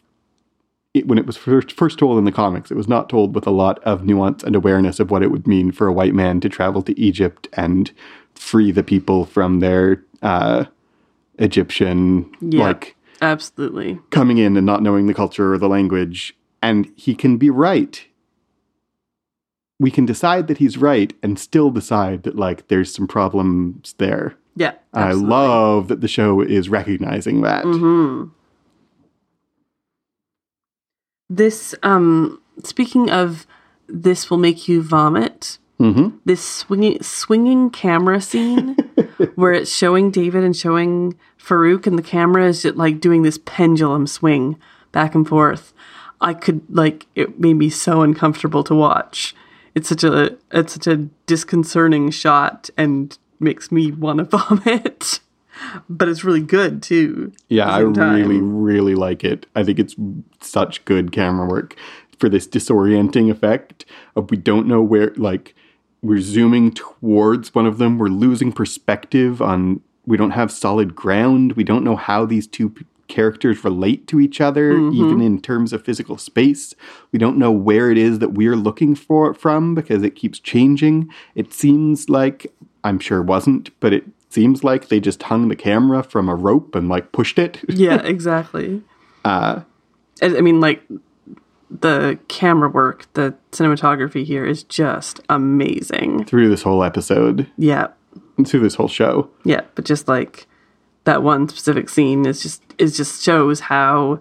It, 0.95 1.07
when 1.09 1.17
it 1.19 1.27
was 1.27 1.39
first, 1.39 1.73
first 1.73 1.99
told 1.99 2.19
in 2.19 2.25
the 2.25 2.33
comics, 2.33 2.71
it 2.71 2.77
was 2.77 2.89
not 2.89 3.09
told 3.09 3.35
with 3.35 3.47
a 3.47 3.51
lot 3.51 3.83
of 3.83 4.05
nuance 4.05 4.43
and 4.43 4.55
awareness 4.55 5.01
of 5.01 5.11
what 5.11 5.23
it 5.23 5.31
would 5.31 5.47
mean 5.47 5.73
for 5.73 5.87
a 5.87 5.93
white 5.93 6.15
man 6.15 6.39
to 6.41 6.49
travel 6.51 6.83
to 6.83 6.99
Egypt 7.01 7.49
and 7.55 7.93
free 8.35 8.71
the 8.71 8.83
people 8.83 9.25
from 9.25 9.61
their 9.61 10.05
uh, 10.21 10.67
Egyptian 11.39 12.31
Yeah. 12.43 12.65
like 12.65 12.95
absolutely. 13.23 14.01
coming 14.11 14.37
in 14.37 14.57
and 14.57 14.67
not 14.67 14.83
knowing 14.83 15.07
the 15.07 15.15
culture 15.15 15.55
or 15.55 15.59
the 15.59 15.69
language. 15.69 16.37
And 16.61 16.93
he 16.95 17.15
can 17.15 17.39
be 17.39 17.49
right. 17.49 18.05
We 19.81 19.91
can 19.91 20.05
decide 20.05 20.47
that 20.49 20.59
he's 20.59 20.77
right 20.77 21.13
and 21.23 21.39
still 21.39 21.71
decide 21.71 22.23
that 22.25 22.37
like 22.37 22.69
there's 22.69 22.95
some 22.95 23.09
problems 23.09 23.95
there. 23.99 24.37
Yeah. 24.55 24.73
I 24.93 25.13
love 25.13 25.89
that 25.89 26.03
the 26.03 26.09
show 26.09 26.43
is 26.43 26.69
recognizing 26.69 27.41
that. 27.41 27.65
Mm-hmm. 27.65 28.29
This, 31.31 31.75
um, 31.83 32.41
speaking 32.65 33.11
of 33.11 33.47
this 33.89 34.31
will 34.31 34.39
make 34.39 34.69
you 34.69 34.83
vomit, 34.83 35.59
Mm-hmm. 35.81 36.19
this 36.25 36.45
swinging 36.45 37.03
swinging 37.03 37.69
camera 37.71 38.21
scene 38.21 38.75
where 39.35 39.53
it's 39.53 39.75
showing 39.75 40.13
David 40.13 40.45
and 40.45 40.57
showing 40.57 41.19
Farouk, 41.43 41.89
and 41.89 41.99
the 41.99 42.05
camera 42.05 42.47
is 42.47 42.63
just 42.63 42.77
like 42.77 43.01
doing 43.01 43.23
this 43.23 43.41
pendulum 43.45 44.07
swing 44.07 44.61
back 44.93 45.17
and 45.17 45.27
forth. 45.27 45.73
I 46.21 46.35
could 46.35 46.61
like 46.71 47.07
it 47.17 47.41
made 47.41 47.55
me 47.55 47.69
so 47.69 48.03
uncomfortable 48.03 48.63
to 48.65 48.77
watch. 48.77 49.35
It's 49.75 49.89
such 49.89 50.05
a 50.05 50.37
it's 50.53 50.75
such 50.75 50.87
a 50.87 50.97
disconcerting 51.27 52.11
shot 52.13 52.71
and 52.77 53.19
makes 53.41 53.73
me 53.73 53.91
want 53.91 54.19
to 54.19 54.25
vomit. 54.39 55.19
But 55.89 56.09
it's 56.09 56.25
really 56.25 56.41
good 56.41 56.83
too. 56.83 57.33
Yeah, 57.49 57.69
I 57.69 57.81
the 57.81 57.87
same 57.87 57.95
time. 57.95 58.15
really, 58.15 58.41
really 58.41 58.95
like 58.95 59.25
it. 59.25 59.47
I 59.55 59.65
think 59.65 59.79
it's 59.79 59.97
such 60.41 60.85
good 60.85 61.13
camera 61.13 61.47
work 61.47 61.77
for 62.19 62.29
this 62.29 62.47
disorienting 62.47 63.31
effect 63.31 63.85
of 64.15 64.31
we 64.31 64.37
don't 64.37 64.67
know 64.67 64.81
where, 64.81 65.13
like, 65.17 65.55
we're 66.03 66.21
zooming 66.21 66.73
towards 66.73 67.55
one 67.55 67.67
of 67.67 67.79
them, 67.79 67.99
we're 67.99 68.09
losing 68.09 68.53
perspective 68.53 69.41
on, 69.43 69.81
we 70.07 70.17
don't 70.17 70.31
have 70.31 70.51
solid 70.51 70.95
ground, 70.95 71.53
we 71.53 71.65
don't 71.65 71.85
know 71.85 71.97
how 71.97 72.25
these 72.27 72.47
two 72.47 72.71
p- 72.71 72.85
characters 73.09 73.63
relate 73.63 74.07
to 74.07 74.21
each 74.21 74.41
other, 74.41 74.75
mm-hmm. 74.75 74.97
even 74.97 75.21
in 75.21 75.41
terms 75.41 75.73
of 75.73 75.85
physical 75.85 76.17
space. 76.17 76.75
We 77.13 77.19
don't 77.19 77.37
know 77.37 77.53
where 77.53 77.91
it 77.91 77.99
is 77.99 78.19
that 78.21 78.33
we're 78.33 78.57
looking 78.57 78.95
for 78.95 79.35
from 79.35 79.75
because 79.75 80.03
it 80.03 80.17
keeps 80.17 80.39
changing. 80.39 81.09
It 81.35 81.53
seems 81.53 82.09
like, 82.09 82.53
I'm 82.85 82.99
sure 82.99 83.21
it 83.21 83.27
wasn't, 83.27 83.71
but 83.81 83.93
it 83.93 84.05
seems 84.33 84.65
like 84.65 84.89
they 84.89 85.01
just 85.01 85.23
hung 85.25 85.49
the 85.49 85.57
camera 85.57 86.03
from 86.03 86.29
a 86.29 86.35
rope 86.35 86.75
and 86.75 86.89
like 86.89 87.13
pushed 87.13 87.39
it. 87.39 87.61
Yeah, 87.69 88.01
exactly. 88.03 88.83
Uh, 89.25 89.61
I 90.23 90.27
I 90.39 90.41
mean, 90.41 90.61
like 90.61 90.83
the 91.71 92.19
camera 92.29 92.69
work, 92.69 93.07
the 93.15 93.35
cinematography 93.51 94.25
here 94.25 94.45
is 94.45 94.63
just 94.65 95.21
amazing. 95.29 96.25
through 96.25 96.49
this 96.51 96.63
whole 96.63 96.83
episode, 96.85 97.47
Yeah, 97.57 97.89
through 98.47 98.61
this 98.61 98.75
whole 98.75 98.89
show. 98.89 99.31
yeah, 99.45 99.63
but 99.75 99.85
just 99.85 100.09
like 100.09 100.47
that 101.05 101.23
one 101.23 101.49
specific 101.49 101.89
scene 101.89 102.27
is 102.27 102.43
just 102.43 102.63
is 102.79 102.97
just 102.97 103.23
shows 103.23 103.61
how 103.61 104.21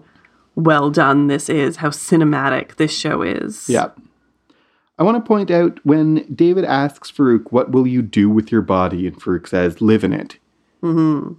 well 0.54 0.90
done 0.90 1.26
this 1.28 1.48
is, 1.48 1.76
how 1.76 1.88
cinematic 1.90 2.76
this 2.76 2.96
show 2.96 3.22
is. 3.22 3.68
Yeah. 3.68 3.88
I 4.98 5.04
want 5.04 5.16
to 5.22 5.26
point 5.26 5.50
out 5.50 5.80
when 5.84 6.32
David 6.34 6.64
asks 6.64 7.10
Farouk, 7.10 7.50
What 7.50 7.70
will 7.70 7.86
you 7.86 8.02
do 8.02 8.28
with 8.28 8.52
your 8.52 8.62
body? 8.62 9.06
And 9.06 9.20
Farouk 9.20 9.48
says, 9.48 9.80
Live 9.80 10.04
in 10.04 10.12
it. 10.12 10.38
Mm-hmm. 10.82 11.34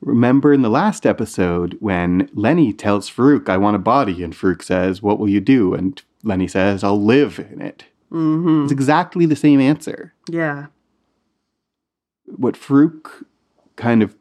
Remember 0.00 0.52
in 0.52 0.62
the 0.62 0.68
last 0.68 1.06
episode 1.06 1.76
when 1.80 2.30
Lenny 2.32 2.72
tells 2.72 3.10
Farouk, 3.10 3.48
I 3.48 3.56
want 3.56 3.76
a 3.76 3.80
body, 3.80 4.22
and 4.22 4.34
Farouk 4.34 4.62
says, 4.62 5.02
What 5.02 5.18
will 5.18 5.28
you 5.28 5.40
do? 5.40 5.74
And 5.74 6.00
Lenny 6.22 6.46
says, 6.48 6.84
I'll 6.84 7.02
live 7.02 7.38
in 7.38 7.60
it. 7.60 7.84
Mm-hmm. 8.12 8.64
It's 8.64 8.72
exactly 8.72 9.26
the 9.26 9.36
same 9.36 9.60
answer. 9.60 10.14
yeah, 10.30 10.66
What 12.26 12.54
Farouk 12.54 13.24
kind 13.76 14.02
of 14.02 14.14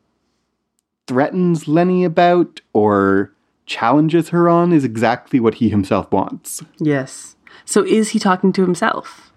threatens 1.07 1.67
Lenny 1.67 2.03
about 2.03 2.59
or 2.73 3.33
challenges 3.65 4.29
her 4.29 4.49
on 4.49 4.73
is 4.73 4.83
exactly 4.83 5.39
what 5.39 5.55
he 5.55 5.69
himself 5.69 6.11
wants 6.11 6.63
yes. 6.79 7.35
So 7.67 7.85
is 7.85 8.09
he 8.09 8.19
talking 8.19 8.51
to 8.53 8.63
himself? 8.63 9.27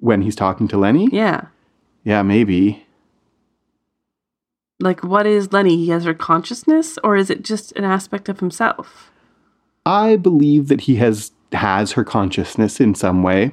when 0.00 0.22
he's 0.22 0.34
talking 0.34 0.66
to 0.68 0.78
Lenny. 0.78 1.08
Yeah. 1.12 1.46
Yeah, 2.02 2.22
maybe. 2.22 2.86
Like, 4.80 5.04
what 5.04 5.26
is 5.26 5.52
Lenny? 5.52 5.76
He 5.76 5.90
has 5.90 6.04
her 6.04 6.14
consciousness, 6.14 6.98
or 7.04 7.16
is 7.16 7.30
it 7.30 7.42
just 7.42 7.72
an 7.72 7.84
aspect 7.84 8.28
of 8.28 8.40
himself? 8.40 9.12
I 9.86 10.16
believe 10.16 10.68
that 10.68 10.82
he 10.82 10.96
has 10.96 11.32
has 11.52 11.92
her 11.92 12.04
consciousness 12.04 12.80
in 12.80 12.94
some 12.94 13.22
way, 13.22 13.52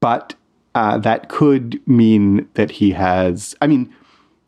but 0.00 0.34
uh, 0.74 0.98
that 0.98 1.28
could 1.28 1.86
mean 1.86 2.48
that 2.54 2.72
he 2.72 2.92
has. 2.92 3.54
I 3.60 3.66
mean, 3.66 3.94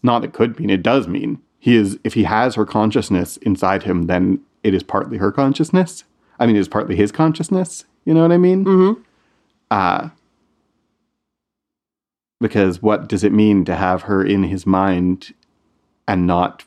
not 0.02 0.24
it 0.24 0.32
could 0.32 0.58
mean 0.58 0.70
it 0.70 0.82
does 0.82 1.06
mean 1.06 1.40
he 1.58 1.76
is 1.76 1.98
if 2.02 2.14
he 2.14 2.24
has 2.24 2.56
her 2.56 2.66
consciousness 2.66 3.36
inside 3.38 3.84
him, 3.84 4.04
then 4.04 4.40
it 4.64 4.74
is 4.74 4.82
partly 4.82 5.18
her 5.18 5.30
consciousness. 5.30 6.04
I 6.40 6.46
mean, 6.46 6.56
it 6.56 6.60
is 6.60 6.68
partly 6.68 6.96
his 6.96 7.12
consciousness. 7.12 7.84
You 8.04 8.14
know 8.14 8.22
what 8.22 8.32
I 8.32 8.38
mean? 8.38 8.64
Mm-hmm. 8.64 9.02
Uh, 9.70 10.08
because 12.40 12.82
what 12.82 13.08
does 13.08 13.24
it 13.24 13.32
mean 13.32 13.64
to 13.64 13.74
have 13.74 14.02
her 14.02 14.24
in 14.24 14.44
his 14.44 14.66
mind 14.66 15.32
and 16.06 16.26
not? 16.26 16.64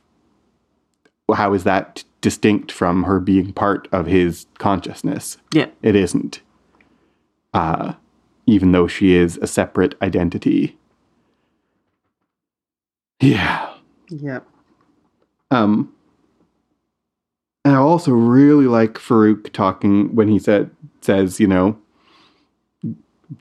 How 1.33 1.53
is 1.53 1.63
that 1.65 2.03
distinct 2.21 2.71
from 2.71 3.03
her 3.03 3.19
being 3.19 3.53
part 3.53 3.88
of 3.91 4.07
his 4.07 4.47
consciousness? 4.57 5.38
Yeah. 5.53 5.67
It 5.81 5.95
isn't. 5.95 6.41
Uh, 7.53 7.93
even 8.45 8.71
though 8.71 8.88
she 8.88 9.13
is 9.13 9.38
a 9.38 9.47
separate 9.47 9.95
identity. 10.01 10.77
Yeah. 13.19 13.73
Yep. 14.09 14.47
Um, 15.51 15.93
and 17.65 17.75
I 17.75 17.79
also 17.79 18.11
really 18.11 18.65
like 18.65 18.93
Farouk 18.93 19.51
talking 19.51 20.15
when 20.15 20.29
he 20.29 20.39
said 20.39 20.71
says, 21.08 21.39
you 21.39 21.47
know, 21.47 21.78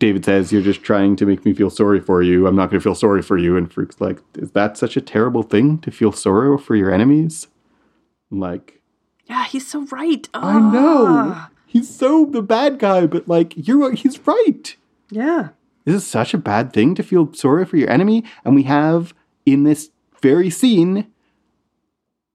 David 0.00 0.24
says, 0.24 0.50
"You're 0.52 0.62
just 0.62 0.82
trying 0.82 1.14
to 1.16 1.26
make 1.26 1.44
me 1.44 1.52
feel 1.54 1.70
sorry 1.70 2.00
for 2.00 2.20
you. 2.22 2.46
I'm 2.46 2.56
not 2.56 2.70
going 2.70 2.80
to 2.80 2.84
feel 2.84 2.94
sorry 2.96 3.22
for 3.22 3.38
you." 3.38 3.56
And 3.56 3.70
Farouk's 3.72 4.00
like, 4.00 4.18
"Is 4.34 4.50
that 4.52 4.76
such 4.76 4.96
a 4.96 5.00
terrible 5.00 5.42
thing 5.44 5.78
to 5.78 5.90
feel 5.92 6.10
sorrow 6.12 6.58
for 6.58 6.74
your 6.74 6.90
enemies?" 6.92 7.46
I'm 8.32 8.40
like, 8.40 8.80
Yeah, 9.26 9.44
he's 9.44 9.66
so 9.66 9.86
right. 9.92 10.28
I 10.34 10.58
know 10.58 11.06
Ah. 11.08 11.50
he's 11.66 11.88
so 11.94 12.26
the 12.26 12.42
bad 12.42 12.78
guy, 12.80 13.06
but 13.06 13.28
like 13.28 13.54
you're 13.56 13.92
he's 13.92 14.18
right. 14.26 14.74
Yeah. 15.10 15.50
This 15.84 15.94
is 15.94 16.06
such 16.06 16.34
a 16.34 16.38
bad 16.38 16.72
thing 16.72 16.96
to 16.96 17.02
feel 17.04 17.32
sorry 17.32 17.64
for 17.64 17.76
your 17.76 17.90
enemy. 17.90 18.24
And 18.44 18.56
we 18.56 18.64
have 18.64 19.14
in 19.44 19.62
this 19.62 19.90
very 20.20 20.50
scene 20.50 21.06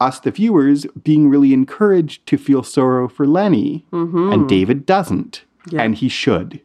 us, 0.02 0.20
the 0.20 0.32
viewers, 0.32 0.86
being 1.04 1.30
really 1.30 1.54
encouraged 1.54 2.26
to 2.28 2.38
feel 2.38 2.64
sorrow 2.64 3.08
for 3.08 3.28
Lenny. 3.28 3.86
Mm-hmm. 3.91 4.34
And 4.34 4.49
David 4.49 4.86
doesn't. 4.86 5.43
Yeah. 5.70 5.84
And 5.84 5.95
he 5.95 6.10
should. 6.10 6.60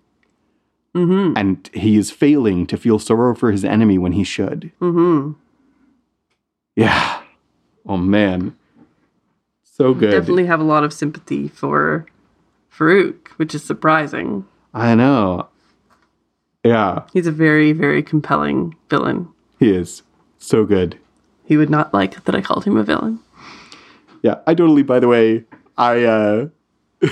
Mm-hmm. 0.95 1.37
And 1.37 1.68
he 1.74 1.97
is 1.97 2.11
failing 2.11 2.66
to 2.68 2.76
feel 2.76 2.99
sorrow 2.99 3.34
for 3.34 3.53
his 3.53 3.64
enemy 3.64 3.99
when 3.99 4.12
he 4.12 4.24
should. 4.24 4.72
Mm-hmm. 4.80 5.32
Yeah. 6.74 7.20
Oh, 7.87 7.97
man. 7.99 8.57
So 9.62 9.93
good. 9.93 10.11
Definitely 10.11 10.47
have 10.47 10.61
a 10.61 10.64
lot 10.64 10.84
of 10.84 10.93
sympathy 10.93 11.49
for 11.49 12.07
Farouk, 12.74 13.28
which 13.37 13.55
is 13.55 13.62
surprising. 13.62 14.47
I 14.72 14.95
know. 14.95 15.49
Yeah, 16.64 17.03
He's 17.12 17.28
a 17.28 17.32
very, 17.32 17.70
very 17.72 18.03
compelling 18.03 18.74
villain. 18.91 19.28
he 19.61 19.70
is. 19.70 20.03
So 20.39 20.64
good. 20.64 20.99
He 21.45 21.57
would 21.57 21.70
not 21.70 21.95
like 21.95 22.24
that 22.24 22.34
I 22.34 22.41
called 22.41 22.64
him 22.64 22.76
a 22.76 22.82
villain. 22.82 23.20
Yeah, 24.23 24.37
I 24.47 24.55
totally. 24.55 24.83
By 24.83 25.01
the 25.01 25.09
way, 25.09 25.45
I 25.77 26.05
uh, 26.05 26.49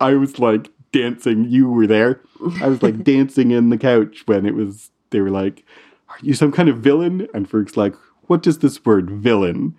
I 0.00 0.14
was 0.14 0.38
like 0.38 0.70
dancing. 0.92 1.44
You 1.44 1.70
were 1.70 1.86
there. 1.86 2.20
I 2.60 2.68
was 2.68 2.82
like 2.82 3.02
dancing 3.12 3.50
in 3.50 3.70
the 3.70 3.78
couch 3.78 4.22
when 4.26 4.46
it 4.46 4.54
was. 4.54 4.90
They 5.10 5.20
were 5.20 5.30
like, 5.30 5.64
"Are 6.08 6.18
you 6.22 6.34
some 6.34 6.52
kind 6.52 6.68
of 6.68 6.78
villain?" 6.78 7.28
And 7.34 7.48
Ferg's 7.48 7.76
like, 7.76 7.94
"What 8.22 8.42
does 8.42 8.58
this 8.58 8.84
word 8.84 9.10
villain?" 9.10 9.74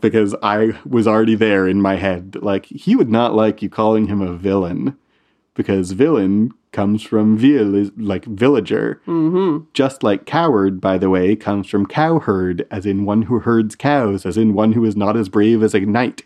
Because 0.00 0.34
I 0.42 0.78
was 0.86 1.08
already 1.08 1.34
there 1.34 1.66
in 1.66 1.80
my 1.80 1.96
head. 1.96 2.36
Like 2.40 2.66
he 2.66 2.94
would 2.96 3.10
not 3.10 3.34
like 3.34 3.62
you 3.62 3.68
calling 3.68 4.06
him 4.06 4.20
a 4.20 4.34
villain, 4.36 4.96
because 5.54 5.92
villain 5.92 6.52
comes 6.72 7.02
from 7.02 7.36
vil, 7.36 7.74
is 7.74 7.90
like 7.96 8.24
villager. 8.24 9.00
Mm-hmm. 9.06 9.66
Just 9.74 10.02
like 10.02 10.26
coward, 10.26 10.80
by 10.80 10.98
the 10.98 11.10
way, 11.10 11.36
comes 11.36 11.68
from 11.68 11.86
cowherd, 11.86 12.66
as 12.70 12.86
in 12.86 13.04
one 13.04 13.22
who 13.22 13.38
herds 13.40 13.76
cows, 13.76 14.26
as 14.26 14.36
in 14.36 14.54
one 14.54 14.72
who 14.72 14.84
is 14.84 14.96
not 14.96 15.16
as 15.16 15.28
brave 15.28 15.62
as 15.62 15.74
a 15.74 15.80
knight. 15.80 16.24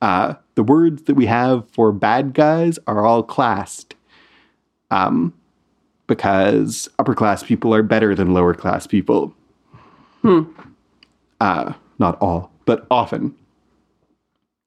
Uh, 0.00 0.34
the 0.54 0.62
words 0.62 1.02
that 1.04 1.14
we 1.14 1.26
have 1.26 1.68
for 1.70 1.92
bad 1.92 2.34
guys 2.34 2.78
are 2.86 3.04
all 3.04 3.22
classed. 3.22 3.94
Um, 4.90 5.34
because 6.06 6.88
upper 6.98 7.14
class 7.14 7.42
people 7.42 7.72
are 7.72 7.82
better 7.82 8.14
than 8.14 8.34
lower 8.34 8.52
class 8.52 8.86
people. 8.86 9.32
Hmm. 10.22 10.42
Uh, 11.40 11.72
not 11.98 12.20
all, 12.20 12.50
but 12.64 12.86
often. 12.90 13.34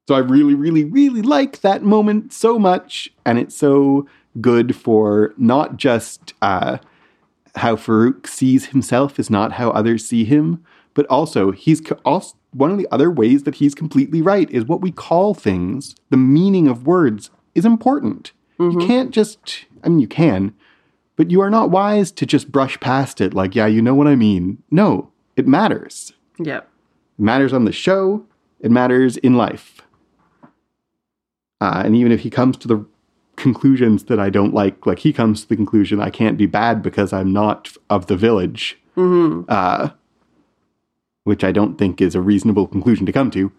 So 0.07 0.15
I 0.15 0.19
really, 0.19 0.53
really, 0.53 0.85
really 0.85 1.21
like 1.21 1.61
that 1.61 1.83
moment 1.83 2.33
so 2.33 2.57
much, 2.57 3.11
and 3.25 3.37
it's 3.37 3.55
so 3.55 4.07
good 4.41 4.75
for 4.75 5.33
not 5.37 5.77
just 5.77 6.33
uh, 6.41 6.77
how 7.55 7.75
Farouk 7.75 8.27
sees 8.27 8.67
himself 8.67 9.19
is 9.19 9.29
not 9.29 9.53
how 9.53 9.69
others 9.71 10.05
see 10.05 10.25
him, 10.25 10.63
but 10.93 11.05
also 11.07 11.51
he's 11.51 11.81
co- 11.81 11.99
also 12.03 12.35
one 12.51 12.71
of 12.71 12.77
the 12.77 12.87
other 12.91 13.09
ways 13.09 13.43
that 13.43 13.55
he's 13.55 13.73
completely 13.73 14.21
right 14.21 14.49
is 14.51 14.65
what 14.65 14.81
we 14.81 14.91
call 14.91 15.33
things. 15.33 15.95
The 16.09 16.17
meaning 16.17 16.67
of 16.67 16.85
words 16.85 17.31
is 17.55 17.65
important. 17.65 18.31
You 18.59 18.87
can't 18.87 19.11
just, 19.11 19.65
I 19.83 19.89
mean, 19.89 19.99
you 19.99 20.07
can, 20.07 20.53
but 21.15 21.31
you 21.31 21.41
are 21.41 21.49
not 21.49 21.69
wise 21.69 22.11
to 22.13 22.25
just 22.25 22.51
brush 22.51 22.79
past 22.79 23.19
it 23.19 23.33
like, 23.33 23.55
yeah, 23.55 23.65
you 23.65 23.81
know 23.81 23.95
what 23.95 24.07
I 24.07 24.15
mean. 24.15 24.63
No, 24.71 25.11
it 25.35 25.47
matters. 25.47 26.13
Yep. 26.39 26.69
It 27.19 27.21
matters 27.21 27.51
on 27.51 27.65
the 27.65 27.71
show. 27.71 28.25
It 28.59 28.71
matters 28.71 29.17
in 29.17 29.33
life. 29.33 29.81
Uh, 31.59 31.81
and 31.85 31.95
even 31.95 32.11
if 32.11 32.21
he 32.21 32.29
comes 32.29 32.55
to 32.57 32.67
the 32.67 32.85
conclusions 33.43 34.05
that 34.05 34.19
I 34.19 34.29
don't 34.31 34.53
like, 34.53 34.85
like 34.87 34.99
he 34.99 35.13
comes 35.13 35.43
to 35.43 35.49
the 35.49 35.55
conclusion 35.55 35.99
I 35.99 36.09
can't 36.09 36.37
be 36.37 36.47
bad 36.47 36.81
because 36.81 37.13
I'm 37.13 37.31
not 37.31 37.71
of 37.89 38.07
the 38.07 38.17
village, 38.17 38.79
Mm-hmm. 38.95 39.43
uh, 39.49 39.89
which 41.23 41.43
I 41.43 41.51
don't 41.51 41.77
think 41.77 42.01
is 42.01 42.15
a 42.15 42.21
reasonable 42.21 42.67
conclusion 42.67 43.05
to 43.05 43.11
come 43.11 43.29
to. 43.31 43.51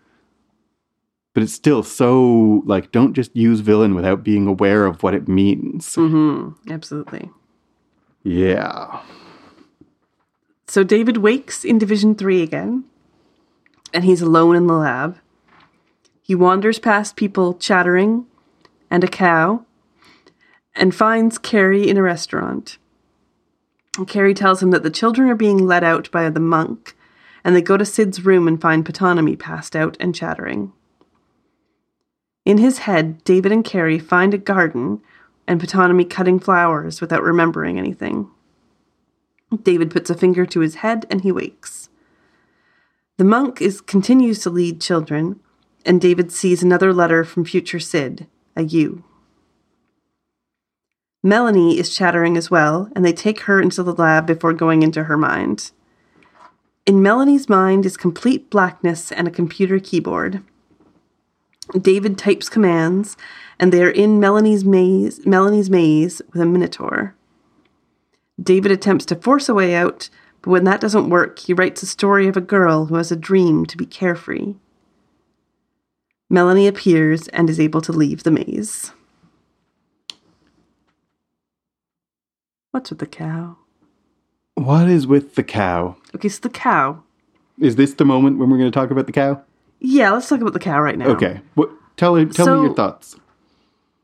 But 1.35 1.43
it's 1.43 1.53
still 1.53 1.83
so 1.83 2.63
like 2.67 2.93
don't 2.93 3.15
just 3.15 3.35
use 3.37 3.61
villain 3.61 3.95
without 3.95 4.23
being 4.23 4.47
aware 4.47 4.87
of 4.87 5.03
what 5.03 5.15
it 5.15 5.27
means. 5.29 5.97
Mm-hmm. 5.97 6.71
Absolutely. 6.73 7.31
Yeah. 8.23 9.01
So 10.69 10.83
David 10.85 11.19
wakes 11.19 11.65
in 11.65 11.79
Division 11.79 12.15
3 12.15 12.43
again, 12.43 12.85
and 13.93 14.05
he's 14.05 14.23
alone 14.23 14.57
in 14.57 14.67
the 14.67 14.75
lab. 14.75 15.19
He 16.23 16.35
wanders 16.35 16.79
past 16.79 17.17
people 17.17 17.55
chattering 17.55 18.27
and 18.91 19.03
a 19.05 19.09
cow 19.09 19.67
and 20.75 20.95
finds 20.95 21.39
Cary 21.39 21.89
in 21.89 21.97
a 21.97 22.03
restaurant. 22.03 22.79
Cary 24.07 24.35
tells 24.35 24.63
him 24.63 24.71
that 24.73 24.83
the 24.83 24.91
children 24.91 25.29
are 25.29 25.37
being 25.37 25.67
let 25.67 25.85
out 25.85 26.11
by 26.11 26.29
the 26.29 26.41
monk, 26.41 26.97
and 27.45 27.55
they 27.55 27.63
go 27.63 27.77
to 27.77 27.85
Syd's 27.85 28.25
room 28.25 28.49
and 28.49 28.61
find 28.61 28.85
Ptonomy 28.85 29.39
passed 29.39 29.77
out 29.77 29.97
and 30.01 30.15
chattering. 30.15 30.73
In 32.45 32.59
his 32.59 32.79
head, 32.79 33.23
David 33.25 33.53
and 33.53 33.65
Cary 33.65 33.99
find 33.99 34.35
a 34.35 34.39
garden 34.39 35.01
and 35.47 35.61
Ptonomy 35.61 36.09
cutting 36.09 36.41
flowers 36.41 37.01
without 37.01 37.23
remembering 37.23 37.79
anything. 37.79 38.29
David 39.63 39.91
puts 39.91 40.11
a 40.11 40.15
finger 40.15 40.45
to 40.47 40.61
his 40.61 40.77
head 40.77 41.07
and 41.11 41.21
he 41.21 41.31
wakes. 41.31 41.89
The 43.17 43.25
monk 43.25 43.63
is 43.63 43.81
continues 43.81 44.41
to 44.41 44.51
lead 44.51 44.81
children, 44.81 45.39
and 45.87 46.01
David 46.01 46.33
sees 46.33 46.63
another 46.63 46.93
letter 46.93 47.23
from 47.23 47.45
future 47.45 47.79
Syd, 47.79 48.27
a 48.57 48.63
U. 48.63 49.05
Melanie 51.27 51.79
is 51.79 51.97
chattering 51.97 52.37
as 52.37 52.51
well, 52.51 52.91
and 52.95 53.03
they 53.03 53.13
take 53.15 53.41
her 53.41 53.59
into 53.59 53.83
the 53.83 53.95
lab 53.95 54.27
before 54.27 54.53
going 54.53 54.83
into 54.83 55.05
her 55.05 55.17
mind. 55.17 55.73
In 56.85 57.03
Melanie's 57.03 57.49
mind 57.49 57.87
is 57.87 57.97
complete 57.97 58.51
blackness 58.51 59.11
and 59.11 59.27
a 59.27 59.31
computer 59.31 59.79
keyboard. 59.79 60.43
David 61.81 62.19
types 62.19 62.51
commands, 62.51 63.17
and 63.59 63.73
they 63.73 63.83
are 63.83 63.89
in 63.89 64.21
Melanie's 64.21 64.67
maze, 64.67 65.25
Melanie's 65.25 65.71
maze 65.71 66.21
with 66.31 66.43
a 66.43 66.47
minotaur. 66.47 67.15
David 68.39 68.71
attempts 68.71 69.07
to 69.07 69.17
force 69.17 69.49
a 69.49 69.55
way 69.55 69.75
out, 69.75 70.11
but 70.43 70.51
when 70.51 70.65
that 70.65 70.83
doesn't 70.83 71.09
work, 71.09 71.39
he 71.39 71.55
writes 71.55 71.83
a 71.83 71.87
story 71.87 72.29
of 72.29 72.37
a 72.37 72.43
girl 72.43 72.85
who 72.85 72.97
has 72.97 73.11
a 73.11 73.17
dream 73.17 73.65
to 73.65 73.79
be 73.79 73.87
carefree. 73.87 74.57
Melanie 76.29 76.67
appears 76.67 77.29
and 77.29 77.49
is 77.49 77.59
able 77.59 77.81
to 77.81 77.93
leave 77.93 78.25
the 78.25 78.31
maze. 78.31 78.93
What's 82.75 82.91
with 82.91 82.99
the 82.99 83.07
cow? 83.07 83.57
What 84.57 84.89
is 84.89 85.07
with 85.07 85.37
the 85.37 85.45
cow? 85.45 85.95
Okay, 86.13 86.29
so 86.29 86.41
the 86.41 86.49
cow. 86.49 87.05
Is 87.61 87.77
this 87.77 87.95
the 87.95 88.05
moment 88.05 88.39
when 88.41 88.51
we're 88.51 88.59
going 88.59 88.69
to 88.69 88.77
talk 88.77 88.91
about 88.91 89.07
the 89.07 89.13
cow? 89.13 89.41
Yeah, 89.79 90.11
let's 90.11 90.29
talk 90.29 90.41
about 90.41 90.55
the 90.55 90.59
cow 90.59 90.81
right 90.81 90.99
now. 90.99 91.07
Okay. 91.11 91.41
What 91.55 91.71
tell 91.97 92.17
tell 92.27 92.47
So- 92.47 92.57
me 92.63 92.67
your 92.67 92.75
thoughts. 92.75 93.15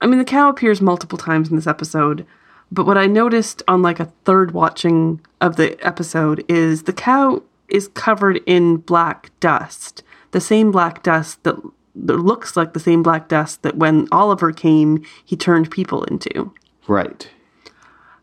I 0.01 0.07
mean, 0.07 0.19
the 0.21 0.25
cow 0.25 0.49
appears 0.49 0.81
multiple 0.81 1.19
times 1.19 1.51
in 1.51 1.57
this 1.57 1.67
episode, 1.67 2.25
but 2.71 2.87
what 2.87 2.97
I 2.97 3.09
noticed 3.09 3.61
on 3.67 3.83
like 3.83 3.99
a 3.99 4.13
third 4.25 4.53
watching 4.53 5.21
of 5.41 5.57
the 5.57 5.77
episode 5.85 6.45
is 6.49 6.85
the 6.85 6.93
cow 6.93 7.43
is 7.69 7.89
covered 7.89 8.37
in 8.47 8.77
black 8.77 9.33
dust, 9.41 10.05
the 10.31 10.41
same 10.41 10.71
black 10.71 11.03
dust 11.03 11.43
that, 11.43 11.57
that 11.97 12.19
looks 12.19 12.57
like 12.57 12.73
the 12.73 12.79
same 12.79 13.03
black 13.03 13.27
dust 13.29 13.63
that 13.65 13.79
when 13.79 14.07
Oliver 14.13 14.53
came, 14.53 15.05
he 15.25 15.35
turned 15.35 15.73
people 15.73 16.05
into. 16.05 16.55
Right. 16.87 17.29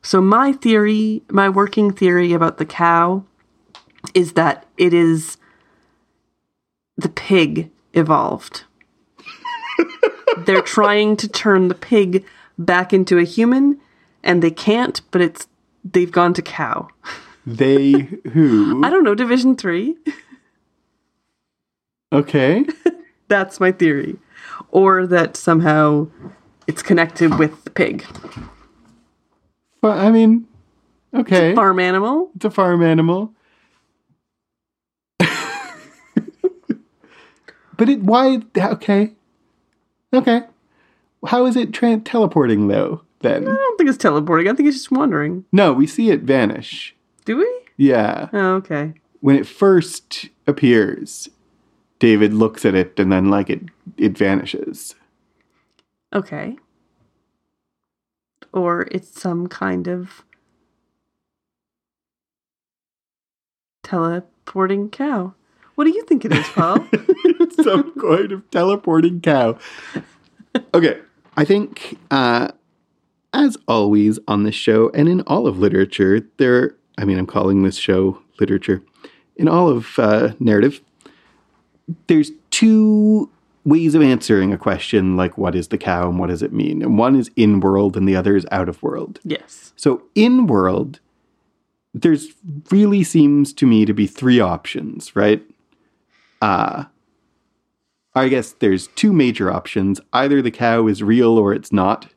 So 0.02 0.22
my 0.22 0.54
theory, 0.54 1.24
my 1.30 1.50
working 1.50 1.91
theory 1.91 2.34
about 2.34 2.58
the 2.58 2.66
cow 2.66 3.24
is 4.14 4.34
that 4.34 4.66
it 4.78 4.93
is 4.93 5.38
the 6.95 7.10
pig 7.10 7.70
evolved. 7.93 8.64
They're 10.45 10.62
trying 10.62 11.18
to 11.18 11.28
turn 11.28 11.68
the 11.68 11.76
pig 11.76 12.26
back 12.58 12.93
into 12.93 13.18
a 13.18 13.24
human, 13.24 13.80
and 14.24 14.41
they 14.41 14.52
can't. 14.52 15.02
But 15.12 15.22
it's 15.22 15.48
they've 15.84 16.12
gone 16.12 16.34
to 16.36 16.41
cow. 16.41 16.89
They 17.45 17.91
who? 18.34 18.84
I 18.84 18.89
don't 18.89 19.04
know. 19.04 19.16
Division 19.16 19.56
three. 19.56 19.98
Okay. 22.12 22.66
That's 23.28 23.60
my 23.60 23.72
theory, 23.72 24.18
or 24.72 25.06
that 25.08 25.36
somehow 25.36 26.08
it's 26.66 26.82
connected 26.82 27.38
with 27.38 27.64
the 27.66 27.70
pig. 27.70 28.06
Well, 29.82 29.97
I 29.97 30.11
mean, 30.11 30.47
okay. 31.13 31.53
Farm 31.55 31.80
animal. 31.80 32.32
It's 32.36 32.45
a 32.45 32.51
farm 32.51 32.82
animal. 32.84 33.34
but 37.78 37.89
it 37.89 38.01
why 38.01 38.39
okay. 38.57 39.13
Okay. 40.13 40.41
How 41.25 41.45
is 41.45 41.55
it 41.55 41.73
tra- 41.73 41.99
teleporting 41.99 42.67
though 42.67 43.01
then? 43.21 43.47
I 43.47 43.53
don't 43.53 43.78
think 43.78 43.89
it's 43.89 43.97
teleporting. 43.97 44.47
I 44.47 44.53
think 44.53 44.67
it's 44.67 44.78
just 44.78 44.91
wandering. 44.91 45.45
No, 45.51 45.73
we 45.73 45.88
see 45.88 46.09
it 46.09 46.21
vanish. 46.21 46.95
Do 47.25 47.38
we? 47.38 47.49
Yeah. 47.78 48.30
Oh, 48.34 48.55
okay. 48.55 48.93
When 49.19 49.36
it 49.36 49.47
first 49.47 50.30
appears, 50.47 51.30
David 51.99 52.34
looks 52.34 52.65
at 52.65 52.75
it 52.75 52.99
and 52.99 53.11
then 53.11 53.30
like 53.30 53.49
it 53.49 53.61
it 53.97 54.17
vanishes. 54.17 54.95
Okay. 56.13 56.57
Or 58.54 58.88
it's 58.91 59.20
some 59.20 59.48
kind 59.48 59.88
of 59.88 60.24
teleporting 63.84 64.89
cow. 64.89 65.34
What 65.76 65.86
do 65.86 65.91
you 65.91 66.04
think 66.04 66.26
it 66.26 66.34
is, 66.34 66.48
Paul? 66.48 66.86
it's 66.91 67.56
some 67.64 67.93
kind 68.00 68.32
of 68.32 68.50
teleporting 68.50 69.22
cow. 69.22 69.58
Okay, 70.74 71.00
I 71.36 71.45
think, 71.45 71.98
uh, 72.10 72.50
as 73.34 73.58
always 73.68 74.18
on 74.28 74.43
this 74.43 74.56
show 74.56 74.89
and 74.93 75.08
in 75.08 75.22
all 75.22 75.45
of 75.48 75.60
literature, 75.60 76.22
there. 76.38 76.76
I 76.98 77.06
mean, 77.06 77.20
I'm 77.20 77.28
calling 77.28 77.62
this 77.62 77.78
show 77.78 78.22
literature. 78.39 78.82
In 79.36 79.48
all 79.48 79.70
of 79.70 80.00
uh, 80.00 80.34
narrative, 80.39 80.82
there's 82.08 82.32
two 82.50 83.30
ways 83.68 83.93
of 83.95 84.01
answering 84.01 84.53
a 84.53 84.57
question 84.57 85.18
like 85.18 85.38
what 85.38 85.53
is 85.55 85.68
the 85.68 85.78
cow 85.78 86.09
and 86.09 86.18
what 86.20 86.30
does 86.30 86.41
it 86.41 86.53
mean? 86.53 86.82
And 86.82 86.97
one 86.97 87.15
is 87.15 87.30
in 87.36 87.59
world 87.59 87.97
and 87.97 88.07
the 88.07 88.15
other 88.15 88.36
is 88.36 88.45
out 88.51 88.70
of 88.70 88.82
world. 88.82 89.20
yes. 89.24 89.74
So 89.76 90.01
in 90.15 90.47
world, 90.47 90.99
there's 91.93 92.28
really 92.72 93.03
seems 93.03 93.53
to 93.53 93.65
me 93.65 93.86
to 93.86 93.93
be 93.93 94.07
three 94.07 94.39
options, 94.39 95.15
right? 95.15 95.43
Uh 96.41 96.86
I 98.15 98.30
guess 98.30 98.53
there's 98.53 98.88
two 98.95 99.13
major 99.13 99.51
options. 99.51 100.01
Either 100.13 100.41
the 100.41 100.49
cow 100.49 100.88
is 100.88 101.03
real 101.03 101.38
or 101.38 101.53
it's 101.53 101.72
not. 101.72 102.07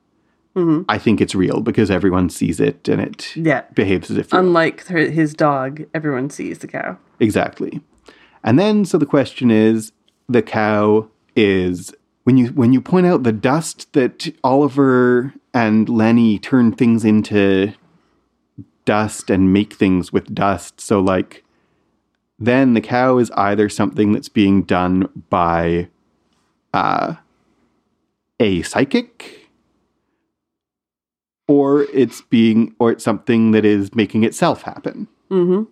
Mhm. 0.56 0.84
I 0.88 0.98
think 0.98 1.20
it's 1.20 1.34
real 1.34 1.60
because 1.60 1.90
everyone 1.90 2.30
sees 2.30 2.58
it 2.58 2.88
and 2.88 3.00
it 3.00 3.36
Yeah. 3.36 3.62
behaves 3.74 4.10
as 4.10 4.16
if 4.16 4.32
real. 4.32 4.40
Unlike 4.40 4.86
his 4.88 5.34
dog, 5.34 5.84
everyone 5.94 6.30
sees 6.30 6.58
the 6.58 6.66
cow. 6.68 6.96
Exactly. 7.18 7.80
And 8.42 8.58
then 8.58 8.84
so 8.84 8.96
the 8.98 9.06
question 9.06 9.50
is 9.50 9.92
the 10.28 10.42
cow 10.42 11.08
is 11.36 11.94
when 12.24 12.36
you 12.36 12.48
when 12.48 12.72
you 12.72 12.80
point 12.80 13.06
out 13.06 13.22
the 13.22 13.32
dust 13.32 13.92
that 13.92 14.32
Oliver 14.44 15.34
and 15.54 15.88
Lenny 15.88 16.38
turn 16.38 16.72
things 16.72 17.04
into 17.04 17.72
dust 18.84 19.30
and 19.30 19.52
make 19.52 19.74
things 19.74 20.12
with 20.12 20.34
dust. 20.34 20.80
So 20.80 21.00
like 21.00 21.44
then 22.38 22.74
the 22.74 22.80
cow 22.80 23.18
is 23.18 23.30
either 23.32 23.68
something 23.68 24.12
that's 24.12 24.28
being 24.28 24.62
done 24.62 25.08
by 25.28 25.88
uh 26.72 27.14
a 28.38 28.62
psychic 28.62 29.48
or 31.46 31.82
it's 31.92 32.22
being 32.22 32.74
or 32.78 32.92
it's 32.92 33.04
something 33.04 33.50
that 33.50 33.64
is 33.64 33.94
making 33.94 34.24
itself 34.24 34.62
happen. 34.62 35.08
Mm-hmm. 35.30 35.64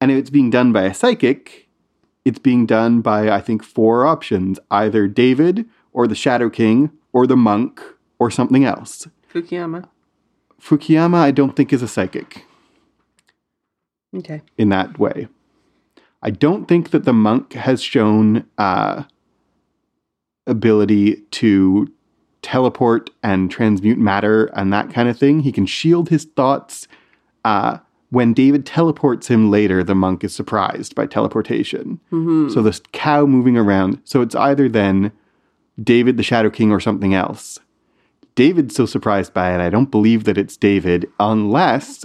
And 0.00 0.10
if 0.10 0.16
it's 0.16 0.30
being 0.30 0.50
done 0.50 0.72
by 0.72 0.84
a 0.84 0.94
psychic, 0.94 1.67
it's 2.24 2.38
being 2.38 2.66
done 2.66 3.00
by, 3.00 3.30
I 3.30 3.40
think, 3.40 3.62
four 3.64 4.06
options 4.06 4.58
either 4.70 5.06
David, 5.08 5.64
or 5.92 6.06
the 6.06 6.14
Shadow 6.14 6.50
King, 6.50 6.90
or 7.12 7.26
the 7.26 7.36
monk, 7.36 7.80
or 8.18 8.30
something 8.30 8.64
else. 8.64 9.08
Fukuyama. 9.32 9.88
Fukuyama, 10.60 11.16
I 11.16 11.30
don't 11.30 11.54
think, 11.56 11.72
is 11.72 11.82
a 11.82 11.88
psychic 11.88 12.44
Okay. 14.16 14.42
in 14.56 14.68
that 14.70 14.98
way. 14.98 15.28
I 16.22 16.30
don't 16.30 16.66
think 16.66 16.90
that 16.90 17.04
the 17.04 17.12
monk 17.12 17.52
has 17.52 17.80
shown 17.82 18.44
uh, 18.58 19.04
ability 20.46 21.16
to 21.30 21.92
teleport 22.42 23.10
and 23.22 23.50
transmute 23.50 23.98
matter 23.98 24.46
and 24.54 24.72
that 24.72 24.92
kind 24.92 25.08
of 25.08 25.18
thing. 25.18 25.40
He 25.40 25.52
can 25.52 25.66
shield 25.66 26.08
his 26.08 26.24
thoughts. 26.24 26.88
Uh, 27.44 27.78
when 28.10 28.32
David 28.32 28.64
teleports 28.64 29.28
him 29.28 29.50
later, 29.50 29.82
the 29.84 29.94
monk 29.94 30.24
is 30.24 30.34
surprised 30.34 30.94
by 30.94 31.06
teleportation. 31.06 32.00
Mm-hmm. 32.10 32.48
So 32.50 32.62
this 32.62 32.80
cow 32.92 33.26
moving 33.26 33.56
around. 33.56 34.00
So 34.04 34.22
it's 34.22 34.34
either 34.34 34.68
then 34.68 35.12
David 35.82 36.16
the 36.16 36.22
Shadow 36.22 36.50
King 36.50 36.72
or 36.72 36.80
something 36.80 37.14
else. 37.14 37.58
David's 38.34 38.74
so 38.74 38.86
surprised 38.86 39.34
by 39.34 39.52
it, 39.54 39.60
I 39.60 39.68
don't 39.68 39.90
believe 39.90 40.24
that 40.24 40.38
it's 40.38 40.56
David, 40.56 41.10
unless 41.18 42.04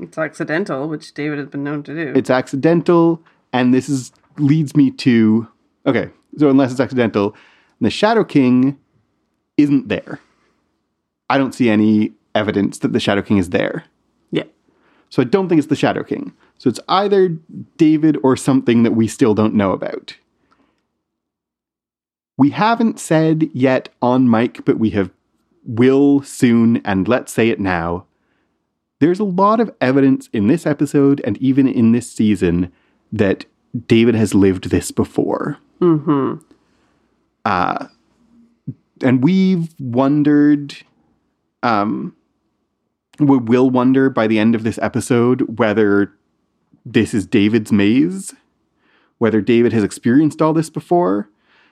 It's 0.00 0.18
accidental, 0.18 0.88
which 0.88 1.14
David 1.14 1.38
has 1.38 1.48
been 1.48 1.64
known 1.64 1.82
to 1.84 1.94
do. 1.94 2.12
it's 2.18 2.30
accidental 2.30 3.22
and 3.52 3.72
this 3.72 3.88
is 3.88 4.12
leads 4.38 4.76
me 4.76 4.90
to 4.90 5.48
okay 5.86 6.10
so 6.36 6.48
unless 6.48 6.70
it's 6.70 6.78
accidental 6.80 7.34
the 7.80 7.90
shadow 7.90 8.22
king 8.22 8.78
isn't 9.56 9.88
there 9.88 10.20
i 11.28 11.36
don't 11.36 11.54
see 11.54 11.68
any 11.68 12.12
evidence 12.36 12.78
that 12.78 12.92
the 12.92 13.00
shadow 13.00 13.22
king 13.22 13.38
is 13.38 13.50
there. 13.50 13.84
So 15.08 15.22
i 15.22 15.24
don't 15.24 15.48
think 15.48 15.58
it's 15.58 15.68
the 15.68 15.76
shadow 15.76 16.02
king 16.02 16.32
so 16.58 16.68
it's 16.68 16.80
either 16.88 17.28
david 17.76 18.16
or 18.22 18.36
something 18.36 18.82
that 18.82 18.92
we 18.92 19.06
still 19.06 19.34
don't 19.34 19.54
know 19.54 19.72
about 19.72 20.16
we 22.36 22.50
haven't 22.50 23.00
said 23.00 23.48
yet 23.52 23.88
on 24.00 24.30
mic 24.30 24.64
but 24.64 24.78
we 24.78 24.90
have 24.90 25.10
will 25.64 26.22
soon 26.22 26.80
and 26.84 27.08
let's 27.08 27.32
say 27.32 27.48
it 27.48 27.60
now 27.60 28.04
there's 29.00 29.20
a 29.20 29.24
lot 29.24 29.60
of 29.60 29.74
evidence 29.80 30.28
in 30.32 30.48
this 30.48 30.66
episode 30.66 31.20
and 31.24 31.36
even 31.38 31.68
in 31.68 31.92
this 31.92 32.10
season 32.10 32.72
that 33.12 33.44
David 33.86 34.14
has 34.14 34.34
lived 34.34 34.70
this 34.70 34.90
before. 34.90 35.58
Mm-hmm. 35.80 36.42
Uh, 37.44 37.86
and 39.02 39.22
we've 39.22 39.74
wondered, 39.78 40.76
um, 41.62 42.14
we 43.18 43.36
will 43.38 43.70
wonder 43.70 44.08
by 44.10 44.26
the 44.26 44.38
end 44.38 44.54
of 44.54 44.62
this 44.62 44.78
episode 44.80 45.58
whether 45.58 46.12
this 46.84 47.12
is 47.14 47.26
David's 47.26 47.72
maze, 47.72 48.34
whether 49.18 49.40
David 49.40 49.72
has 49.72 49.84
experienced 49.84 50.40
all 50.40 50.52
this 50.52 50.70
before. 50.70 51.28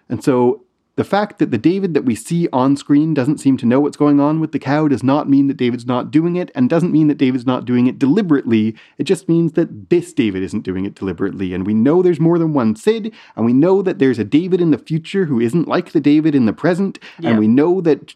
And 0.08 0.22
so 0.22 0.62
the 0.96 1.04
fact 1.04 1.38
that 1.38 1.50
the 1.50 1.58
David 1.58 1.92
that 1.94 2.04
we 2.06 2.14
see 2.14 2.48
on 2.54 2.74
screen 2.76 3.12
doesn't 3.12 3.38
seem 3.38 3.56
to 3.58 3.66
know 3.66 3.80
what's 3.80 3.98
going 3.98 4.18
on 4.18 4.40
with 4.40 4.52
the 4.52 4.58
cow 4.58 4.88
does 4.88 5.02
not 5.02 5.28
mean 5.28 5.46
that 5.46 5.58
David's 5.58 5.84
not 5.86 6.10
doing 6.10 6.36
it, 6.36 6.50
and 6.54 6.70
doesn't 6.70 6.90
mean 6.92 7.08
that 7.08 7.18
David's 7.18 7.44
not 7.46 7.66
doing 7.66 7.86
it 7.86 7.98
deliberately. 7.98 8.74
It 8.96 9.04
just 9.04 9.28
means 9.28 9.52
that 9.52 9.90
this 9.90 10.12
David 10.14 10.42
isn't 10.42 10.64
doing 10.64 10.86
it 10.86 10.94
deliberately. 10.94 11.52
And 11.52 11.66
we 11.66 11.74
know 11.74 12.02
there's 12.02 12.18
more 12.18 12.38
than 12.38 12.54
one 12.54 12.76
Syd, 12.76 13.12
and 13.36 13.44
we 13.44 13.52
know 13.52 13.82
that 13.82 13.98
there's 13.98 14.18
a 14.18 14.24
David 14.24 14.60
in 14.60 14.70
the 14.70 14.78
future 14.78 15.26
who 15.26 15.38
isn't 15.38 15.68
like 15.68 15.92
the 15.92 16.00
David 16.00 16.34
in 16.34 16.46
the 16.46 16.54
present, 16.54 16.98
Yeah. 17.20 17.30
and 17.30 17.38
we 17.38 17.46
know 17.48 17.82
that 17.82 18.14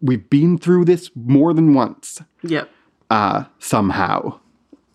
we've 0.00 0.28
been 0.30 0.58
through 0.58 0.84
this 0.84 1.10
more 1.14 1.52
than 1.54 1.74
once 1.74 2.22
Yep. 2.42 2.70
uh, 3.10 3.44
somehow. 3.58 4.38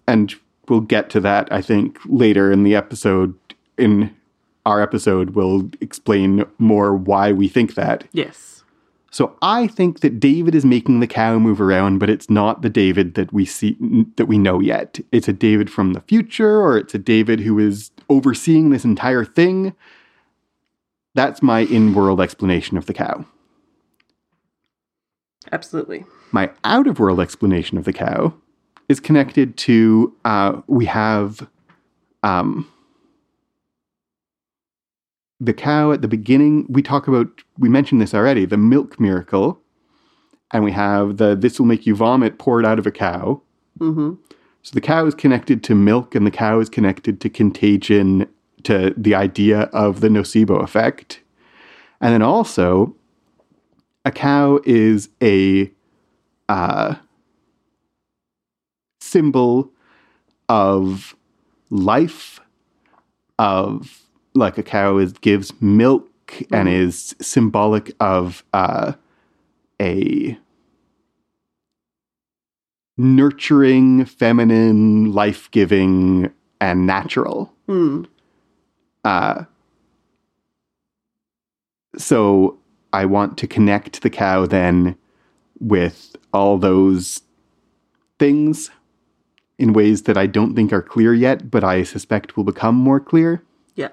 And 0.07 0.33
we'll 0.67 0.81
get 0.81 1.09
to 1.11 1.19
that, 1.21 1.51
I 1.51 1.61
think, 1.61 1.99
later 2.05 2.51
in 2.51 2.63
the 2.63 2.75
episode. 2.75 3.35
In 3.77 4.15
our 4.65 4.81
episode, 4.81 5.31
we'll 5.31 5.69
explain 5.81 6.45
more 6.57 6.93
why 6.95 7.31
we 7.31 7.47
think 7.47 7.75
that. 7.75 8.05
Yes. 8.11 8.63
So 9.11 9.35
I 9.41 9.65
think 9.67 10.01
that 10.01 10.19
David 10.19 10.53
is 10.53 10.63
making 10.65 10.99
the 10.99 11.07
cow 11.07 11.39
move 11.39 11.59
around, 11.59 11.97
but 11.97 12.09
it's 12.11 12.29
not 12.29 12.61
the 12.61 12.69
David 12.69 13.15
that 13.15 13.33
we 13.33 13.43
see 13.45 13.75
that 14.17 14.27
we 14.27 14.37
know 14.37 14.59
yet. 14.59 14.99
It's 15.11 15.27
a 15.27 15.33
David 15.33 15.69
from 15.71 15.93
the 15.93 16.01
future, 16.01 16.61
or 16.61 16.77
it's 16.77 16.93
a 16.93 16.99
David 16.99 17.39
who 17.39 17.57
is 17.57 17.89
overseeing 18.09 18.69
this 18.69 18.85
entire 18.85 19.25
thing. 19.25 19.73
That's 21.15 21.41
my 21.41 21.61
in-world 21.61 22.21
explanation 22.21 22.77
of 22.77 22.85
the 22.85 22.93
cow. 22.93 23.25
Absolutely. 25.51 26.05
my 26.31 26.49
out 26.63 26.87
of 26.87 26.99
world 26.99 27.19
explanation 27.19 27.77
of 27.77 27.85
the 27.85 27.93
cow 27.93 28.33
is 28.87 28.99
connected 28.99 29.55
to 29.57 30.15
uh, 30.25 30.61
we 30.67 30.85
have 30.85 31.47
um, 32.23 32.67
the 35.39 35.53
cow 35.53 35.91
at 35.91 36.01
the 36.01 36.07
beginning. 36.07 36.65
We 36.69 36.81
talk 36.81 37.07
about, 37.07 37.27
we 37.57 37.69
mentioned 37.69 38.01
this 38.01 38.13
already, 38.13 38.45
the 38.45 38.57
milk 38.57 38.99
miracle. 38.99 39.61
And 40.51 40.63
we 40.63 40.71
have 40.71 41.17
the 41.17 41.35
this 41.35 41.59
will 41.59 41.67
make 41.67 41.85
you 41.85 41.95
vomit 41.95 42.39
poured 42.39 42.65
out 42.65 42.79
of 42.79 42.87
a 42.87 42.91
cow. 42.91 43.39
Mm-hmm. 43.77 44.15
So 44.63 44.71
the 44.73 44.81
cow 44.81 45.05
is 45.05 45.13
connected 45.13 45.63
to 45.65 45.75
milk 45.75 46.15
and 46.15 46.25
the 46.25 46.31
cow 46.31 46.59
is 46.59 46.69
connected 46.69 47.21
to 47.21 47.29
contagion 47.29 48.27
to 48.63 48.93
the 48.97 49.13
idea 49.13 49.61
of 49.71 50.01
the 50.01 50.07
nocebo 50.09 50.61
effect. 50.63 51.21
And 52.01 52.13
then 52.13 52.23
also, 52.23 52.95
a 54.05 54.11
cow 54.11 54.59
is 54.65 55.09
a 55.21 55.71
uh, 56.47 56.95
symbol 59.01 59.71
of 60.47 61.15
life, 61.69 62.39
of 63.37 64.03
like 64.33 64.57
a 64.57 64.63
cow 64.63 64.97
is 64.97 65.13
gives 65.13 65.59
milk 65.61 66.07
and 66.51 66.69
is 66.69 67.15
symbolic 67.21 67.91
of 67.99 68.43
uh, 68.53 68.93
a 69.81 70.37
nurturing, 72.97 74.05
feminine, 74.05 75.13
life 75.13 75.49
giving, 75.51 76.31
and 76.61 76.85
natural. 76.85 77.51
Hmm. 77.67 78.03
Uh, 79.03 79.45
so 81.97 82.58
I 82.93 83.05
want 83.05 83.37
to 83.39 83.47
connect 83.47 84.01
the 84.01 84.09
cow 84.09 84.45
then 84.45 84.95
with 85.59 86.15
all 86.33 86.57
those 86.57 87.21
things 88.17 88.71
in 89.57 89.73
ways 89.73 90.03
that 90.03 90.17
I 90.17 90.25
don't 90.25 90.55
think 90.55 90.71
are 90.71 90.81
clear 90.81 91.13
yet, 91.13 91.51
but 91.51 91.63
I 91.63 91.83
suspect 91.83 92.37
will 92.37 92.45
become 92.45 92.75
more 92.75 92.99
clear. 92.99 93.43
Yeah. 93.75 93.89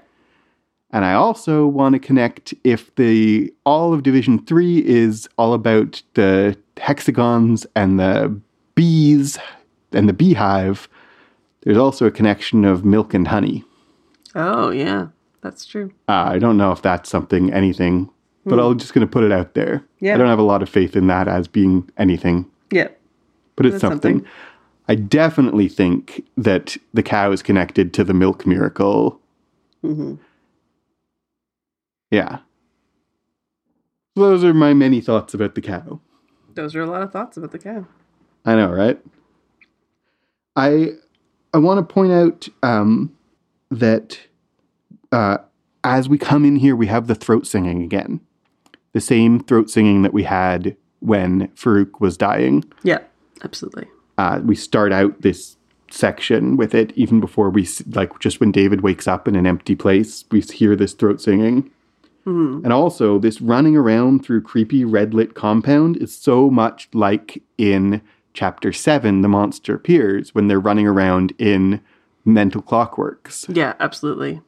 And 0.91 1.05
I 1.05 1.15
also 1.15 1.67
want 1.67 1.95
to 1.95 1.99
connect 1.99 2.55
if 2.63 2.95
the 2.95 3.53
all 3.65 3.93
of 3.93 4.03
Division 4.03 4.45
3 4.45 4.87
is 4.87 5.29
all 5.37 5.55
about 5.55 6.03
the 6.15 6.57
hexagons 6.77 7.67
and 7.75 7.99
the 7.99 8.41
bees 8.75 9.39
and 9.93 10.09
the 10.09 10.13
beehive, 10.13 10.89
there's 11.63 11.77
also 11.77 12.07
a 12.07 12.11
connection 12.13 12.65
of 12.65 12.85
milk 12.85 13.13
and 13.13 13.29
honey. 13.29 13.65
Oh, 14.35 14.71
yeah. 14.71 15.09
That's 15.41 15.67
true. 15.67 15.93
Uh, 16.09 16.27
I 16.29 16.39
don't 16.39 16.57
know 16.57 16.73
if 16.73 16.83
that's 16.83 17.11
something, 17.11 17.53
anything, 17.53 18.11
but 18.47 18.59
I'm 18.59 18.79
just 18.79 18.95
going 18.95 19.07
to 19.07 19.11
put 19.11 19.25
it 19.25 19.33
out 19.33 19.55
there. 19.55 19.85
Yeah. 20.01 20.15
I 20.15 20.19
don't 20.19 20.29
have 20.29 20.39
a 20.39 20.43
lot 20.43 20.63
of 20.63 20.69
faith 20.69 20.97
in 20.97 21.07
that 21.09 21.29
as 21.29 21.49
being 21.49 21.91
anything, 21.99 22.51
Yeah. 22.73 22.89
but 23.57 23.67
it's 23.67 23.81
something. 23.81 24.21
something. 24.21 24.31
I 24.89 24.95
definitely 24.95 25.69
think 25.69 26.25
that 26.37 26.77
the 26.95 27.03
cow 27.03 27.33
is 27.33 27.43
connected 27.43 27.93
to 27.95 28.05
the 28.05 28.15
milk 28.15 28.47
miracle. 28.47 29.21
hmm 29.83 30.15
Yeah. 32.11 32.39
Those 34.15 34.45
are 34.45 34.55
my 34.55 34.73
many 34.75 35.01
thoughts 35.01 35.35
about 35.35 35.55
the 35.57 35.61
cow. 35.61 36.01
Those 36.55 36.75
are 36.75 36.81
a 36.83 36.87
lot 36.87 37.03
of 37.03 37.13
thoughts 37.13 37.37
about 37.37 37.51
the 37.51 37.59
cow. 37.59 37.87
I 38.45 38.55
know, 38.55 38.71
right? 38.71 38.99
I 40.55 40.93
I 41.53 41.59
want 41.59 41.87
to 41.87 41.93
point 41.95 42.13
out 42.13 42.49
um, 42.63 43.15
that 43.71 44.19
uh, 45.13 45.39
as 45.85 46.09
we 46.09 46.17
come 46.17 46.45
in 46.45 46.57
here, 46.57 46.75
we 46.77 46.87
have 46.87 47.09
the 47.09 47.15
throat 47.15 47.47
singing 47.47 47.83
again, 47.83 48.21
the 48.97 49.01
same 49.03 49.41
throat 49.41 49.69
singing 49.69 50.01
that 50.01 50.15
we 50.15 50.23
had 50.23 50.75
when 51.01 51.49
Farouk 51.49 52.01
was 52.01 52.17
dying. 52.17 52.65
Yeah, 52.83 53.01
absolutely. 53.45 53.87
Uh, 54.17 54.41
we 54.43 54.57
start 54.57 54.91
out 54.91 55.21
this 55.21 55.59
section 55.91 56.57
with 56.57 56.75
it 56.75 56.93
even 56.97 57.21
before 57.21 57.51
we 57.51 57.69
like 57.91 58.19
just 58.21 58.41
when 58.41 58.51
David 58.51 58.81
wakes 58.81 59.07
up 59.07 59.29
in 59.29 59.37
an 59.37 59.47
empty 59.47 59.77
place, 59.77 60.25
we 60.31 60.41
hear 60.41 60.75
this 60.75 60.95
throat 60.95 61.21
singing. 61.21 61.71
And 62.29 62.73
also, 62.73 63.19
this 63.19 63.41
running 63.41 63.77
around 63.77 64.25
through 64.25 64.41
creepy 64.41 64.85
red 64.85 65.15
lit 65.15 65.35
compound 65.35 65.99
is 65.99 66.17
so 66.17 66.51
much 66.51 66.89
like 66.93 67.41
in 67.57 68.01
chapter 68.33 68.73
seven, 68.73 69.21
The 69.21 69.29
Monster 69.29 69.75
Appears, 69.75 70.35
when 70.35 70.49
they're 70.49 70.59
running 70.59 70.89
around 70.89 71.35
in 71.39 71.83
mental 72.25 72.63
clockworks. 72.63 73.55
Yeah, 73.55 73.75
absolutely. 73.79 74.41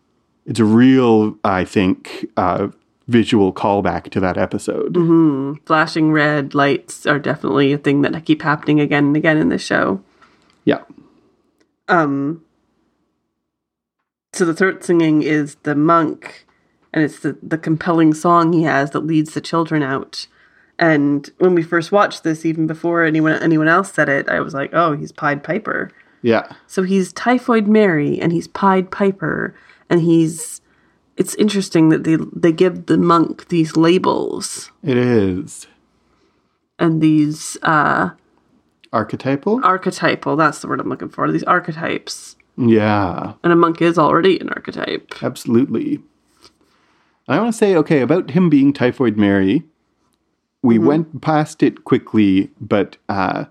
It's 0.44 0.58
a 0.58 0.64
real, 0.64 1.36
I 1.44 1.64
think, 1.64 2.26
uh, 2.36 2.68
visual 3.08 3.52
callback 3.52 4.10
to 4.10 4.20
that 4.20 4.38
episode. 4.38 4.94
Mm-hmm. 4.94 5.64
Flashing 5.64 6.12
red 6.12 6.54
lights 6.54 7.06
are 7.06 7.18
definitely 7.18 7.72
a 7.72 7.78
thing 7.78 8.02
that 8.02 8.24
keep 8.24 8.42
happening 8.42 8.78
again 8.78 9.06
and 9.06 9.16
again 9.16 9.38
in 9.38 9.48
the 9.48 9.58
show. 9.58 10.02
Yeah. 10.64 10.82
Um. 11.88 12.44
So 14.34 14.44
the 14.44 14.54
throat 14.54 14.84
singing 14.84 15.22
is 15.22 15.56
the 15.62 15.74
monk, 15.74 16.46
and 16.92 17.02
it's 17.02 17.20
the 17.20 17.38
the 17.42 17.58
compelling 17.58 18.12
song 18.14 18.52
he 18.52 18.64
has 18.64 18.90
that 18.90 19.00
leads 19.00 19.34
the 19.34 19.40
children 19.40 19.82
out. 19.82 20.26
And 20.78 21.28
when 21.38 21.54
we 21.54 21.62
first 21.62 21.90
watched 21.90 22.22
this, 22.22 22.46
even 22.46 22.66
before 22.66 23.02
anyone 23.02 23.32
anyone 23.42 23.68
else 23.68 23.92
said 23.92 24.08
it, 24.08 24.28
I 24.28 24.40
was 24.40 24.52
like, 24.52 24.70
"Oh, 24.74 24.92
he's 24.92 25.12
Pied 25.12 25.42
Piper." 25.42 25.90
Yeah. 26.20 26.52
So 26.66 26.82
he's 26.82 27.12
Typhoid 27.12 27.66
Mary 27.66 28.20
and 28.20 28.32
he's 28.32 28.48
Pied 28.48 28.90
Piper 28.90 29.54
and 29.88 30.00
he's 30.02 30.60
it's 31.18 31.34
interesting 31.34 31.88
that 31.90 32.04
they 32.04 32.16
they 32.34 32.52
give 32.52 32.86
the 32.86 32.96
monk 32.96 33.48
these 33.48 33.76
labels 33.76 34.70
It 34.82 34.96
is. 34.96 35.66
and 36.78 37.00
these 37.02 37.56
uh 37.62 38.10
Archetypal? 38.92 39.60
archetypal, 39.64 40.36
that's 40.36 40.60
the 40.60 40.68
word 40.68 40.80
I'm 40.80 40.88
looking 40.88 41.10
for, 41.10 41.30
these 41.30 41.42
archetypes. 41.44 42.36
yeah. 42.56 43.34
And 43.44 43.52
a 43.52 43.56
monk 43.56 43.82
is 43.82 43.98
already 43.98 44.40
an 44.40 44.48
archetype. 44.48 45.22
Absolutely. 45.22 46.00
I 47.28 47.38
want 47.38 47.52
to 47.52 47.58
say, 47.58 47.76
okay, 47.76 48.00
about 48.00 48.30
him 48.30 48.48
being 48.48 48.72
Typhoid 48.72 49.18
Mary, 49.18 49.62
we 50.62 50.78
went 50.78 51.20
past 51.20 51.62
it 51.62 51.84
quickly, 51.84 52.50
but 52.58 52.96
uh, 53.10 53.44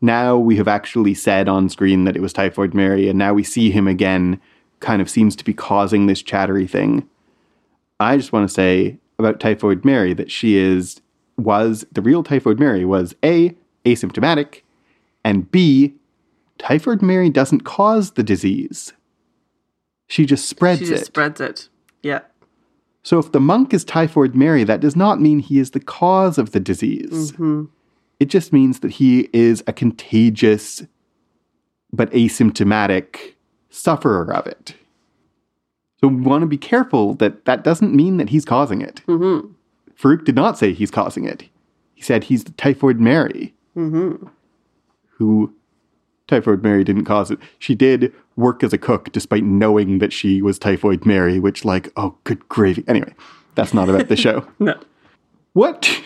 now 0.00 0.36
we 0.38 0.56
have 0.58 0.68
actually 0.68 1.14
said 1.14 1.48
on 1.48 1.68
screen 1.68 2.04
that 2.04 2.14
it 2.16 2.22
was 2.22 2.32
Typhoid 2.32 2.72
Mary, 2.74 3.08
and 3.08 3.18
now 3.18 3.34
we 3.34 3.42
see 3.42 3.72
him 3.72 3.88
again, 3.88 4.40
kind 4.78 5.02
of 5.02 5.10
seems 5.10 5.34
to 5.34 5.44
be 5.44 5.52
causing 5.52 6.06
this 6.06 6.22
chattery 6.22 6.68
thing. 6.68 7.08
I 8.00 8.16
just 8.16 8.32
want 8.32 8.48
to 8.48 8.52
say 8.52 8.98
about 9.18 9.40
Typhoid 9.40 9.84
Mary 9.84 10.12
that 10.14 10.30
she 10.30 10.56
is, 10.56 11.00
was, 11.36 11.86
the 11.92 12.02
real 12.02 12.22
Typhoid 12.22 12.58
Mary 12.58 12.84
was 12.84 13.14
A, 13.24 13.54
asymptomatic, 13.84 14.62
and 15.24 15.50
B, 15.50 15.94
Typhoid 16.58 17.02
Mary 17.02 17.30
doesn't 17.30 17.60
cause 17.60 18.12
the 18.12 18.22
disease. 18.22 18.92
She 20.08 20.26
just 20.26 20.48
spreads 20.48 20.82
it. 20.82 20.84
She 20.84 20.90
just 20.90 21.02
it. 21.02 21.06
spreads 21.06 21.40
it. 21.40 21.68
Yeah. 22.02 22.20
So 23.02 23.18
if 23.18 23.32
the 23.32 23.40
monk 23.40 23.74
is 23.74 23.84
typhoid 23.84 24.34
Mary, 24.34 24.64
that 24.64 24.80
does 24.80 24.96
not 24.96 25.20
mean 25.20 25.38
he 25.38 25.58
is 25.58 25.72
the 25.72 25.80
cause 25.80 26.38
of 26.38 26.52
the 26.52 26.60
disease. 26.60 27.32
Mhm. 27.32 27.68
It 28.18 28.26
just 28.26 28.52
means 28.52 28.80
that 28.80 28.92
he 28.92 29.28
is 29.32 29.62
a 29.66 29.72
contagious 29.72 30.84
but 31.92 32.10
asymptomatic 32.12 33.34
sufferer 33.70 34.32
of 34.32 34.46
it. 34.46 34.74
So 36.04 36.08
we 36.08 36.20
want 36.20 36.42
to 36.42 36.46
be 36.46 36.58
careful 36.58 37.14
that 37.14 37.46
that 37.46 37.64
doesn't 37.64 37.94
mean 37.94 38.18
that 38.18 38.28
he's 38.28 38.44
causing 38.44 38.82
it. 38.82 39.00
Mhm. 39.06 39.52
Farouk 39.98 40.26
did 40.26 40.34
not 40.34 40.58
say 40.58 40.74
he's 40.74 40.90
causing 40.90 41.24
it. 41.24 41.48
He 41.94 42.02
said 42.02 42.24
he's 42.24 42.44
the 42.44 42.52
typhoid 42.52 43.00
Mary, 43.00 43.54
Mhm. 43.74 44.28
who 45.16 45.54
typhoid 46.28 46.62
Mary 46.62 46.84
didn't 46.84 47.06
cause 47.06 47.30
it. 47.30 47.38
She 47.58 47.74
did 47.74 48.12
work 48.36 48.62
as 48.62 48.74
a 48.74 48.76
cook 48.76 49.12
despite 49.12 49.44
knowing 49.44 49.96
that 50.00 50.12
she 50.12 50.42
was 50.42 50.58
typhoid 50.58 51.06
Mary, 51.06 51.40
which 51.40 51.64
like, 51.64 51.90
oh 51.96 52.16
good 52.24 52.46
gravy. 52.50 52.84
Anyway, 52.86 53.14
that's 53.54 53.72
not 53.72 53.88
about 53.88 54.08
the 54.08 54.16
show. 54.16 54.46
No. 54.58 54.74
What? 55.54 56.02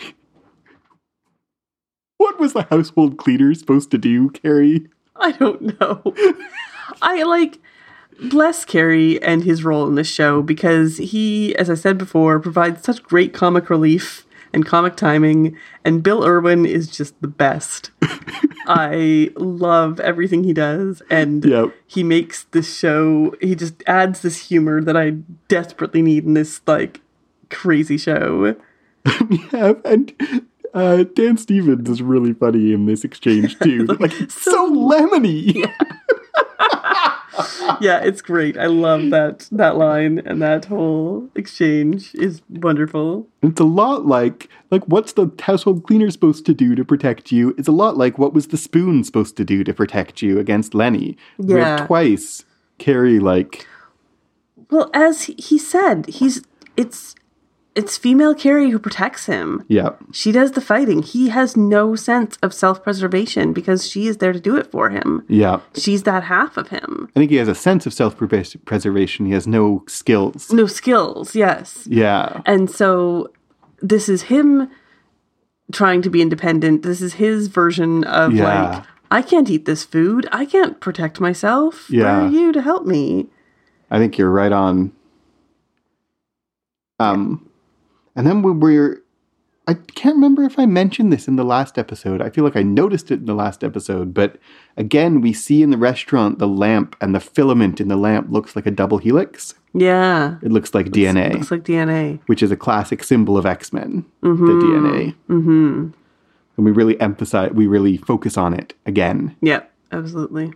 What 2.15 2.39
was 2.39 2.53
the 2.53 2.63
household 2.63 3.17
cleaner 3.17 3.53
supposed 3.53 3.91
to 3.91 3.97
do, 3.97 4.29
Cary? 4.29 4.87
I 5.17 5.33
don't 5.33 5.77
know. 5.81 6.01
I 7.01 7.23
like 7.23 7.59
bless 8.23 8.65
Cary 8.65 9.21
and 9.21 9.43
his 9.43 9.63
role 9.63 9.87
in 9.87 9.95
this 9.95 10.07
show 10.09 10.41
because 10.41 10.97
he, 10.97 11.55
as 11.55 11.69
I 11.69 11.75
said 11.75 11.97
before, 11.97 12.39
provides 12.39 12.83
such 12.83 13.03
great 13.03 13.33
comic 13.33 13.69
relief 13.69 14.25
and 14.51 14.65
comic 14.65 14.95
timing, 14.95 15.55
and 15.85 16.01
Bill 16.01 16.25
Irwin 16.25 16.65
is 16.65 16.87
just 16.89 17.19
the 17.21 17.27
best. 17.27 17.91
I 18.65 19.29
love 19.35 19.99
everything 19.99 20.43
he 20.43 20.53
does, 20.53 21.03
and 21.09 21.45
Yep. 21.45 21.73
he 21.85 22.03
makes 22.03 22.45
this 22.45 22.75
show. 22.77 23.35
He 23.41 23.53
just 23.55 23.83
adds 23.85 24.21
this 24.21 24.47
humor 24.47 24.81
that 24.81 24.97
I 24.97 25.11
desperately 25.47 26.01
need 26.01 26.25
in 26.25 26.33
this 26.33 26.61
like 26.67 27.01
crazy 27.49 27.97
show. 27.97 28.55
Yeah, 29.53 29.73
and 29.85 30.13
uh, 30.73 31.03
Dan 31.15 31.37
Stevens 31.37 31.89
is 31.89 32.01
really 32.01 32.33
funny 32.33 32.73
in 32.73 32.85
this 32.85 33.03
exchange 33.03 33.57
too. 33.63 33.85
like, 33.85 34.11
so 34.29 34.71
lemony. 34.71 35.53
yeah, 35.55 35.73
it's 38.03 38.21
great. 38.21 38.57
I 38.57 38.65
love 38.67 39.09
that 39.09 39.47
that 39.51 39.77
line 39.77 40.19
and 40.19 40.41
that 40.41 40.65
whole 40.65 41.29
exchange 41.35 42.13
is 42.15 42.41
wonderful. 42.49 43.27
It's 43.41 43.59
a 43.59 43.65
lot 43.65 44.05
like 44.05 44.49
like 44.71 44.83
what's 44.85 45.13
the 45.13 45.31
household 45.39 45.83
cleaner 45.85 46.09
supposed 46.11 46.45
to 46.47 46.53
do 46.53 46.75
to 46.75 46.85
protect 46.85 47.31
you? 47.31 47.55
It's 47.57 47.67
a 47.67 47.73
lot 47.73 47.97
like 47.97 48.17
what 48.17 48.33
was 48.33 48.47
the 48.47 48.57
spoon 48.57 49.03
supposed 49.03 49.37
to 49.37 49.45
do 49.45 49.63
to 49.63 49.73
protect 49.73 50.21
you 50.21 50.39
against 50.39 50.73
Lenny. 50.73 51.17
Yeah. 51.37 51.77
have 51.77 51.87
twice 51.87 52.45
Cary 52.77 53.19
like 53.19 53.67
Well, 54.69 54.89
as 54.93 55.23
he 55.23 55.57
said, 55.57 56.05
he's 56.07 56.43
it's 56.77 57.15
it's 57.75 57.97
female 57.97 58.33
Kerry 58.35 58.71
who 58.71 58.79
protects 58.79 59.25
him. 59.27 59.63
Yeah. 59.67 59.91
She 60.11 60.31
does 60.31 60.51
the 60.53 60.61
fighting. 60.61 61.01
He 61.03 61.29
has 61.29 61.55
no 61.55 61.95
sense 61.95 62.37
of 62.41 62.53
self 62.53 62.83
preservation 62.83 63.53
because 63.53 63.87
she 63.89 64.07
is 64.07 64.17
there 64.17 64.33
to 64.33 64.39
do 64.39 64.57
it 64.57 64.69
for 64.71 64.89
him. 64.89 65.23
Yeah. 65.29 65.61
She's 65.75 66.03
that 66.03 66.23
half 66.23 66.57
of 66.57 66.69
him. 66.69 67.09
I 67.15 67.19
think 67.19 67.31
he 67.31 67.37
has 67.37 67.47
a 67.47 67.55
sense 67.55 67.85
of 67.85 67.93
self 67.93 68.17
preservation. 68.17 69.25
He 69.27 69.31
has 69.33 69.47
no 69.47 69.83
skills. 69.87 70.51
No 70.51 70.65
skills, 70.67 71.35
yes. 71.35 71.87
Yeah. 71.89 72.41
And 72.45 72.69
so 72.69 73.31
this 73.81 74.09
is 74.09 74.23
him 74.23 74.69
trying 75.71 76.01
to 76.01 76.09
be 76.09 76.21
independent. 76.21 76.81
This 76.81 77.01
is 77.01 77.13
his 77.13 77.47
version 77.47 78.03
of 78.05 78.33
Yeah. 78.33 78.71
like, 78.71 78.83
I 79.11 79.21
can't 79.21 79.49
eat 79.49 79.65
this 79.65 79.83
food. 79.83 80.27
I 80.31 80.45
can't 80.45 80.79
protect 80.79 81.21
myself. 81.21 81.89
Where 81.89 81.99
Yeah. 82.01 82.25
are 82.25 82.29
you 82.29 82.51
to 82.51 82.61
help 82.61 82.85
me? 82.87 83.27
I 83.91 83.99
think 83.99 84.17
you're 84.17 84.31
right 84.31 84.51
on. 84.51 84.91
Um, 86.99 87.48
and 88.15 88.25
then 88.27 88.41
we're, 88.41 89.01
I 89.67 89.75
can't 89.75 90.15
remember 90.15 90.43
if 90.43 90.57
I 90.57 90.65
mentioned 90.65 91.13
this 91.13 91.27
in 91.27 91.35
the 91.35 91.43
last 91.43 91.77
episode. 91.77 92.21
I 92.21 92.29
feel 92.29 92.43
like 92.43 92.55
I 92.55 92.63
noticed 92.63 93.11
it 93.11 93.19
in 93.19 93.25
the 93.25 93.35
last 93.35 93.63
episode, 93.63 94.13
but 94.13 94.37
again, 94.77 95.21
we 95.21 95.31
see 95.31 95.61
in 95.61 95.69
the 95.69 95.77
restaurant 95.77 96.39
the 96.39 96.47
lamp 96.47 96.95
and 96.99 97.13
the 97.13 97.19
filament 97.19 97.79
in 97.79 97.87
the 97.87 97.95
lamp 97.95 98.31
looks 98.31 98.55
like 98.55 98.65
a 98.65 98.71
double 98.71 98.97
helix. 98.97 99.53
Yeah. 99.73 100.37
It 100.41 100.51
looks 100.51 100.73
like 100.73 100.87
DNA, 100.87 101.33
Looks 101.33 101.51
like 101.51 101.63
DNA. 101.63 102.19
which 102.25 102.41
is 102.41 102.51
a 102.51 102.57
classic 102.57 103.03
symbol 103.03 103.37
of 103.37 103.45
X 103.45 103.71
Men. 103.71 104.05
The 104.21 104.29
DNA, 104.29 105.15
mm-hmm. 105.29 105.89
and 106.57 106.65
we 106.65 106.71
really 106.71 106.99
emphasize, 106.99 107.51
we 107.51 107.67
really 107.67 107.97
focus 107.97 108.37
on 108.37 108.53
it 108.55 108.73
again. 108.87 109.35
Yeah, 109.41 109.61
absolutely. 109.91 110.53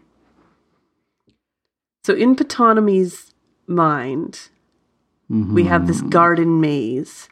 So 2.04 2.14
in 2.16 2.36
Ptonomy's 2.36 3.34
mind, 3.68 4.50
we 5.30 5.64
have 5.66 5.88
this 5.88 6.02
garden 6.02 6.60
maze. 6.60 7.30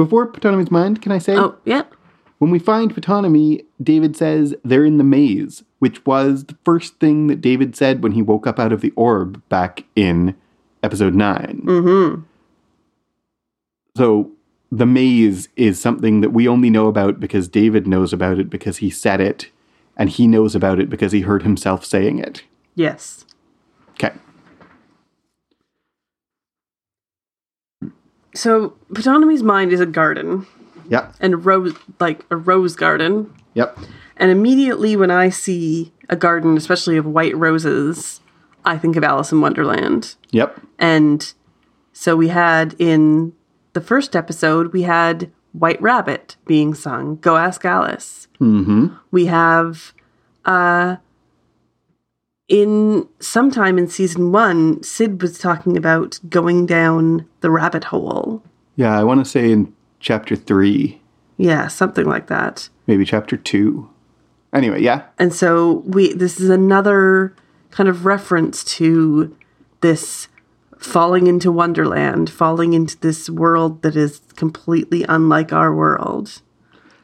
Before 0.00 0.26
Ptonomy's 0.26 0.70
mind, 0.70 1.02
can 1.02 1.12
I 1.12 1.18
say? 1.18 1.36
Oh, 1.36 1.58
yeah. 1.66 1.82
When 2.38 2.50
we 2.50 2.58
find 2.58 2.94
Ptonomy, 2.94 3.66
David 3.82 4.16
says 4.16 4.54
they're 4.64 4.86
in 4.86 4.96
the 4.96 5.04
maze, 5.04 5.62
which 5.78 6.06
was 6.06 6.44
the 6.44 6.56
first 6.64 6.98
thing 7.00 7.26
that 7.26 7.42
David 7.42 7.76
said 7.76 8.02
when 8.02 8.12
he 8.12 8.22
woke 8.22 8.46
up 8.46 8.58
out 8.58 8.72
of 8.72 8.80
the 8.80 8.92
orb 8.92 9.46
back 9.50 9.84
in 9.94 10.34
episode 10.82 11.14
9. 11.14 11.62
Mm-hmm. 11.66 12.22
So 13.94 14.30
the 14.72 14.86
maze 14.86 15.50
is 15.56 15.78
something 15.78 16.22
that 16.22 16.30
we 16.30 16.48
only 16.48 16.70
know 16.70 16.86
about 16.86 17.20
because 17.20 17.46
David 17.46 17.86
knows 17.86 18.14
about 18.14 18.38
it 18.38 18.48
because 18.48 18.78
he 18.78 18.88
said 18.88 19.20
it, 19.20 19.50
and 19.98 20.08
he 20.08 20.26
knows 20.26 20.54
about 20.54 20.80
it 20.80 20.88
because 20.88 21.12
he 21.12 21.20
heard 21.20 21.42
himself 21.42 21.84
saying 21.84 22.18
it. 22.18 22.42
Yes. 22.74 23.26
Okay. 23.90 24.14
So 28.34 28.74
Ptonomy's 28.92 29.42
mind 29.42 29.72
is 29.72 29.80
a 29.80 29.86
garden 29.86 30.46
Yep. 30.88 31.14
and 31.20 31.44
rose 31.44 31.74
like 31.98 32.24
a 32.30 32.36
rose 32.36 32.74
garden. 32.76 33.32
Yep. 33.54 33.78
And 34.16 34.30
immediately 34.30 34.96
when 34.96 35.10
I 35.10 35.28
see 35.30 35.92
a 36.08 36.16
garden, 36.16 36.56
especially 36.56 36.96
of 36.96 37.06
white 37.06 37.36
roses, 37.36 38.20
I 38.64 38.76
think 38.76 38.96
of 38.96 39.04
Alice 39.04 39.32
in 39.32 39.40
Wonderland. 39.40 40.14
Yep. 40.30 40.60
And 40.78 41.32
so 41.92 42.16
we 42.16 42.28
had 42.28 42.74
in 42.78 43.32
the 43.72 43.80
first 43.80 44.14
episode, 44.16 44.72
we 44.72 44.82
had 44.82 45.30
White 45.52 45.80
Rabbit 45.80 46.36
being 46.46 46.74
sung. 46.74 47.16
Go 47.16 47.36
ask 47.36 47.64
Alice. 47.64 48.28
Mm-hmm. 48.40 48.88
We 49.10 49.26
have 49.26 49.92
uh 50.44 50.96
in 52.50 53.08
sometime 53.20 53.78
in 53.78 53.88
season 53.88 54.32
one, 54.32 54.82
Syd 54.82 55.22
was 55.22 55.38
talking 55.38 55.76
about 55.78 56.18
going 56.28 56.66
down 56.66 57.24
the 57.40 57.50
rabbit 57.50 57.84
hole. 57.84 58.42
Yeah, 58.76 58.98
I 58.98 59.04
want 59.04 59.24
to 59.24 59.30
say 59.30 59.50
in 59.52 59.72
chapter 60.00 60.34
three, 60.36 61.00
Yeah, 61.38 61.68
something 61.68 62.04
like 62.06 62.26
that. 62.26 62.68
maybe 62.86 63.04
chapter 63.06 63.36
two. 63.38 63.88
Anyway, 64.52 64.82
yeah. 64.82 65.04
And 65.18 65.32
so 65.32 65.82
we 65.86 66.12
this 66.12 66.40
is 66.40 66.50
another 66.50 67.34
kind 67.70 67.88
of 67.88 68.04
reference 68.04 68.64
to 68.64 69.34
this 69.80 70.26
falling 70.76 71.28
into 71.28 71.52
wonderland, 71.52 72.28
falling 72.30 72.72
into 72.72 72.98
this 72.98 73.30
world 73.30 73.82
that 73.82 73.94
is 73.94 74.20
completely 74.34 75.04
unlike 75.08 75.52
our 75.52 75.72
world. 75.74 76.42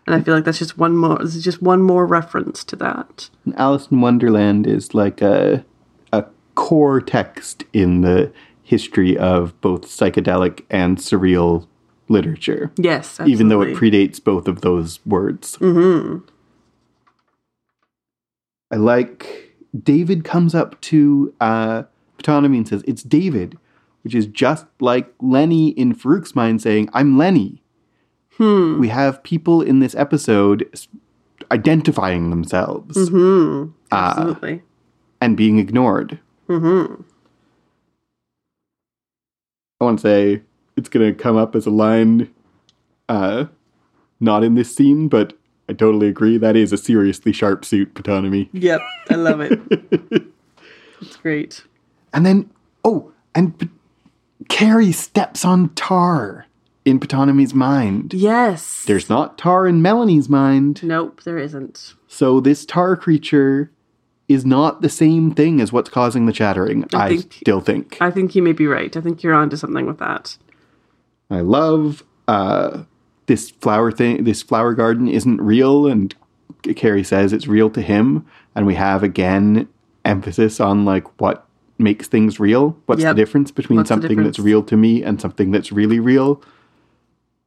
And 0.06 0.14
I 0.14 0.20
feel 0.20 0.34
like 0.34 0.44
that's 0.44 0.58
just 0.60 0.78
one 0.78 0.96
more 0.96 1.18
this 1.18 1.34
is 1.34 1.42
just 1.44 1.60
one 1.62 1.82
more 1.82 2.06
reference 2.06 2.62
to 2.64 2.76
that. 2.76 3.28
Alice 3.56 3.88
in 3.90 4.00
Wonderland 4.00 4.66
is 4.66 4.94
like 4.94 5.20
a 5.20 5.64
a 6.12 6.24
core 6.54 7.00
text 7.00 7.64
in 7.72 8.02
the 8.02 8.32
history 8.62 9.16
of 9.18 9.60
both 9.60 9.82
psychedelic 9.86 10.64
and 10.70 10.98
surreal 10.98 11.66
literature, 12.08 12.70
Yes, 12.76 13.08
absolutely. 13.20 13.32
even 13.32 13.48
though 13.48 13.62
it 13.62 13.76
predates 13.76 14.22
both 14.22 14.46
of 14.48 14.60
those 14.60 15.00
words. 15.04 15.56
hmm 15.56 16.18
I 18.70 18.76
like 18.76 19.56
David 19.80 20.24
comes 20.24 20.54
up 20.54 20.80
to 20.82 21.32
uh, 21.40 21.84
Ptonomy 22.18 22.56
and 22.58 22.68
says, 22.68 22.82
"It's 22.86 23.02
David," 23.02 23.58
which 24.02 24.14
is 24.14 24.26
just 24.26 24.66
like 24.80 25.12
Lenny 25.20 25.68
in 25.70 25.94
Farouk's 25.94 26.34
mind 26.34 26.62
saying, 26.62 26.88
"I'm 26.92 27.16
Lenny." 27.18 27.62
Hmm. 28.36 28.78
We 28.80 28.88
have 28.88 29.22
people 29.22 29.62
in 29.62 29.78
this 29.80 29.94
episode 29.94 30.68
identifying 31.50 32.30
themselves 32.30 33.08
Hmm. 33.08 33.66
Ah. 33.92 34.10
Absolutely. 34.18 34.62
and 35.20 35.36
being 35.36 35.58
ignored. 35.58 36.18
hmm 36.46 36.84
I 39.80 39.84
want 39.84 39.98
to 39.98 40.02
say 40.02 40.42
it's 40.76 40.88
going 40.88 41.14
to 41.14 41.22
come 41.22 41.36
up 41.36 41.54
as 41.54 41.66
a 41.66 41.70
line, 41.70 42.32
uh, 43.08 43.46
not 44.20 44.42
in 44.42 44.54
this 44.54 44.74
scene, 44.74 45.08
but 45.08 45.34
I 45.68 45.74
totally 45.74 46.08
agree. 46.08 46.38
That 46.38 46.56
is 46.56 46.72
a 46.72 46.78
seriously 46.78 47.32
sharp 47.32 47.64
suit, 47.64 47.92
Ptonomy. 47.94 48.48
Yep, 48.52 48.80
I 49.10 49.14
love 49.16 49.40
it. 49.40 49.60
it's 51.02 51.16
great. 51.16 51.64
And 52.14 52.24
then, 52.24 52.50
oh, 52.84 53.12
and 53.34 53.68
Cary 54.48 54.92
steps 54.92 55.44
on 55.44 55.68
tar 55.74 56.45
in 56.86 56.98
Ptonomy's 57.00 57.52
mind. 57.52 58.14
Yes. 58.14 58.84
There's 58.86 59.10
not 59.10 59.36
tar 59.36 59.66
in 59.66 59.82
Melanie's 59.82 60.28
mind. 60.28 60.82
Nope, 60.82 61.22
there 61.24 61.36
isn't. 61.36 61.94
So 62.06 62.40
this 62.40 62.64
tar 62.64 62.96
creature 62.96 63.70
is 64.28 64.46
not 64.46 64.80
the 64.82 64.88
same 64.88 65.32
thing 65.32 65.60
as 65.60 65.72
what's 65.72 65.90
causing 65.90 66.26
the 66.26 66.32
chattering, 66.32 66.84
I, 66.94 67.08
think- 67.10 67.32
still 67.34 67.60
think. 67.60 67.98
I 68.00 68.10
think 68.10 68.34
you 68.34 68.42
may 68.42 68.52
be 68.52 68.66
right. 68.66 68.96
I 68.96 69.00
think 69.00 69.22
you're 69.22 69.34
onto 69.34 69.56
something 69.56 69.84
with 69.86 69.98
that. 69.98 70.38
I 71.28 71.40
love 71.40 72.04
uh, 72.28 72.84
this 73.26 73.50
flower 73.50 73.90
thing. 73.92 74.24
This 74.24 74.42
flower 74.42 74.72
garden 74.72 75.08
isn't 75.08 75.40
real, 75.40 75.86
and 75.88 76.14
Cary 76.76 77.02
says 77.04 77.32
it's 77.32 77.48
real 77.48 77.68
to 77.70 77.82
him. 77.82 78.24
And 78.54 78.64
we 78.64 78.74
have 78.76 79.02
again 79.02 79.68
emphasis 80.04 80.60
on 80.60 80.84
like 80.84 81.20
what 81.20 81.46
makes 81.78 82.06
things 82.06 82.38
real. 82.40 82.76
What's 82.86 83.02
Yep. 83.02 83.16
the 83.16 83.22
difference 83.22 83.50
between 83.50 83.78
What's 83.78 83.88
something 83.88 84.22
that's 84.22 84.38
real 84.38 84.62
to 84.64 84.76
me 84.76 85.02
and 85.02 85.20
something 85.20 85.50
that's 85.50 85.72
really 85.72 85.98
real? 86.00 86.40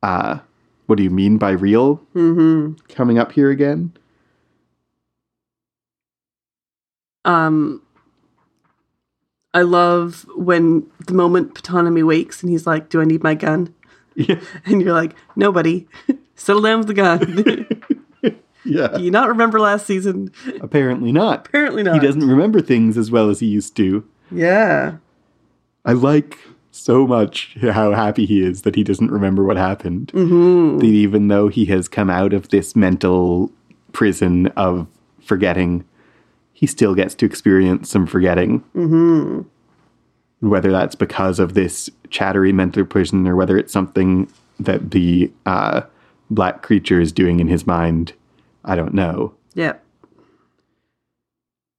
Uh, 0.01 0.39
what 0.85 0.95
do 0.97 1.03
you 1.03 1.09
mean 1.09 1.37
by 1.37 1.51
real? 1.51 1.95
hmm 2.13 2.73
Coming 2.89 3.17
up 3.19 3.31
here 3.31 3.49
again. 3.49 3.93
Um, 7.25 7.81
I 9.53 9.61
love 9.61 10.25
when 10.35 10.87
the 11.05 11.13
moment 11.13 11.53
Ptonomy 11.55 12.05
wakes 12.05 12.41
and 12.41 12.51
he's 12.51 12.65
like, 12.65 12.89
"Do 12.89 13.01
I 13.01 13.05
need 13.05 13.23
my 13.23 13.35
gun?" 13.35 13.73
Yeah, 14.15 14.39
And 14.65 14.81
you're 14.81 14.93
like, 14.93 15.15
"Nobody, 15.35 15.87
settle 16.35 16.61
down 16.61 16.79
with 16.79 16.87
the 16.87 16.93
gun." 16.93 17.83
yeah. 18.65 18.87
Do 18.97 19.03
you 19.03 19.11
not 19.11 19.27
remember 19.27 19.59
last 19.59 19.85
season? 19.85 20.31
Apparently 20.61 21.11
not. 21.11 21.47
Apparently 21.47 21.83
not. 21.83 21.99
He 22.01 22.05
doesn't 22.05 22.27
remember 22.27 22.61
things 22.61 22.97
as 22.97 23.11
well 23.11 23.29
as 23.29 23.39
he 23.41 23.47
used 23.47 23.75
to. 23.77 24.07
Yeah. 24.31 24.97
I 25.85 25.93
like 25.93 26.37
so 26.71 27.07
much 27.07 27.55
how 27.61 27.93
happy 27.93 28.25
he 28.25 28.41
is 28.41 28.61
that 28.61 28.75
he 28.75 28.83
doesn't 28.83 29.11
remember 29.11 29.43
what 29.43 29.57
happened. 29.57 30.11
hmm 30.11 30.77
That 30.77 30.85
even 30.85 31.27
though 31.27 31.47
he 31.47 31.65
has 31.65 31.87
come 31.87 32.09
out 32.09 32.33
of 32.33 32.49
this 32.49 32.75
mental 32.75 33.51
prison 33.91 34.47
of 34.55 34.87
forgetting, 35.21 35.83
he 36.53 36.67
still 36.67 36.93
gets 36.95 37.15
to 37.15 37.25
experience 37.25 37.89
some 37.89 38.05
forgetting. 38.05 38.59
hmm 38.73 39.41
Whether 40.41 40.71
that's 40.71 40.95
because 40.95 41.39
of 41.39 41.53
this 41.53 41.89
chattery 42.09 42.53
mental 42.53 42.85
prison 42.85 43.27
or 43.27 43.35
whether 43.35 43.57
it's 43.57 43.73
something 43.73 44.31
that 44.59 44.91
the 44.91 45.31
uh, 45.45 45.81
black 46.29 46.61
creature 46.61 46.99
is 46.99 47.11
doing 47.11 47.39
in 47.39 47.47
his 47.47 47.65
mind, 47.65 48.13
I 48.65 48.75
don't 48.75 48.93
know. 48.93 49.33
Yep. 49.55 49.83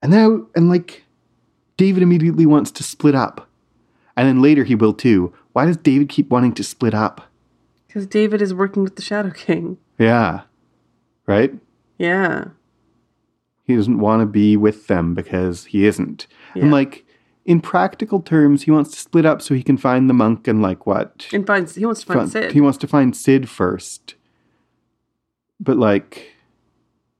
And 0.02 0.12
now, 0.12 0.46
and 0.56 0.68
like, 0.70 1.04
David 1.76 2.02
immediately 2.02 2.46
wants 2.46 2.70
to 2.72 2.82
split 2.82 3.14
up. 3.14 3.48
And 4.20 4.28
then 4.28 4.42
later 4.42 4.64
he 4.64 4.74
will 4.74 4.92
too. 4.92 5.32
Why 5.54 5.64
does 5.64 5.78
David 5.78 6.10
keep 6.10 6.28
wanting 6.28 6.52
to 6.52 6.62
split 6.62 6.92
up? 6.92 7.22
Because 7.86 8.06
David 8.06 8.42
is 8.42 8.52
working 8.52 8.84
with 8.84 8.96
the 8.96 9.02
Shadow 9.02 9.30
King. 9.30 9.78
Yeah. 9.98 10.42
Right? 11.26 11.54
Yeah. 11.96 12.48
He 13.64 13.74
doesn't 13.74 13.98
want 13.98 14.20
to 14.20 14.26
be 14.26 14.58
with 14.58 14.88
them 14.88 15.14
because 15.14 15.64
he 15.64 15.86
isn't. 15.86 16.26
Yeah. 16.54 16.64
And 16.64 16.70
like, 16.70 17.06
in 17.46 17.62
practical 17.62 18.20
terms, 18.20 18.64
he 18.64 18.70
wants 18.70 18.90
to 18.90 18.98
split 18.98 19.24
up 19.24 19.40
so 19.40 19.54
he 19.54 19.62
can 19.62 19.78
find 19.78 20.10
the 20.10 20.14
monk 20.14 20.46
and 20.46 20.60
like 20.60 20.84
what? 20.86 21.26
And 21.32 21.46
finds 21.46 21.76
he 21.76 21.86
wants 21.86 22.02
to 22.02 22.12
find 22.12 22.30
Syd. 22.30 22.52
He 22.52 22.60
wants 22.60 22.76
to 22.76 22.86
find 22.86 23.16
Syd 23.16 23.48
first. 23.48 24.16
But 25.58 25.78
like 25.78 26.34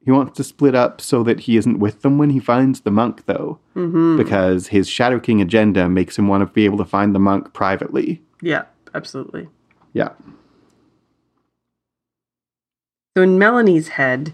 he 0.05 0.11
wants 0.11 0.37
to 0.37 0.45
split 0.45 0.75
up 0.75 1.01
so 1.01 1.23
that 1.23 1.41
he 1.41 1.57
isn't 1.57 1.79
with 1.79 2.03
them 2.03 2.17
when 2.19 2.31
he 2.31 2.41
finds 2.41 2.81
the 2.81 2.91
monk 2.91 3.27
though. 3.27 3.59
mm-hmm. 3.77 4.17
Because 4.17 4.69
his 4.69 4.89
Shadow 4.89 5.21
King 5.21 5.41
agenda 5.41 5.89
makes 5.89 6.19
him 6.19 6.29
want 6.29 6.41
to 6.47 6.53
be 6.53 6.65
able 6.65 6.79
to 6.79 6.85
find 6.85 7.15
the 7.15 7.19
monk 7.19 7.53
privately. 7.53 8.23
Yeah, 8.41 8.65
absolutely. 8.95 9.49
Yeah. 9.93 10.11
So 13.17 13.23
in 13.23 13.39
Melanie's 13.39 13.89
head, 13.89 14.33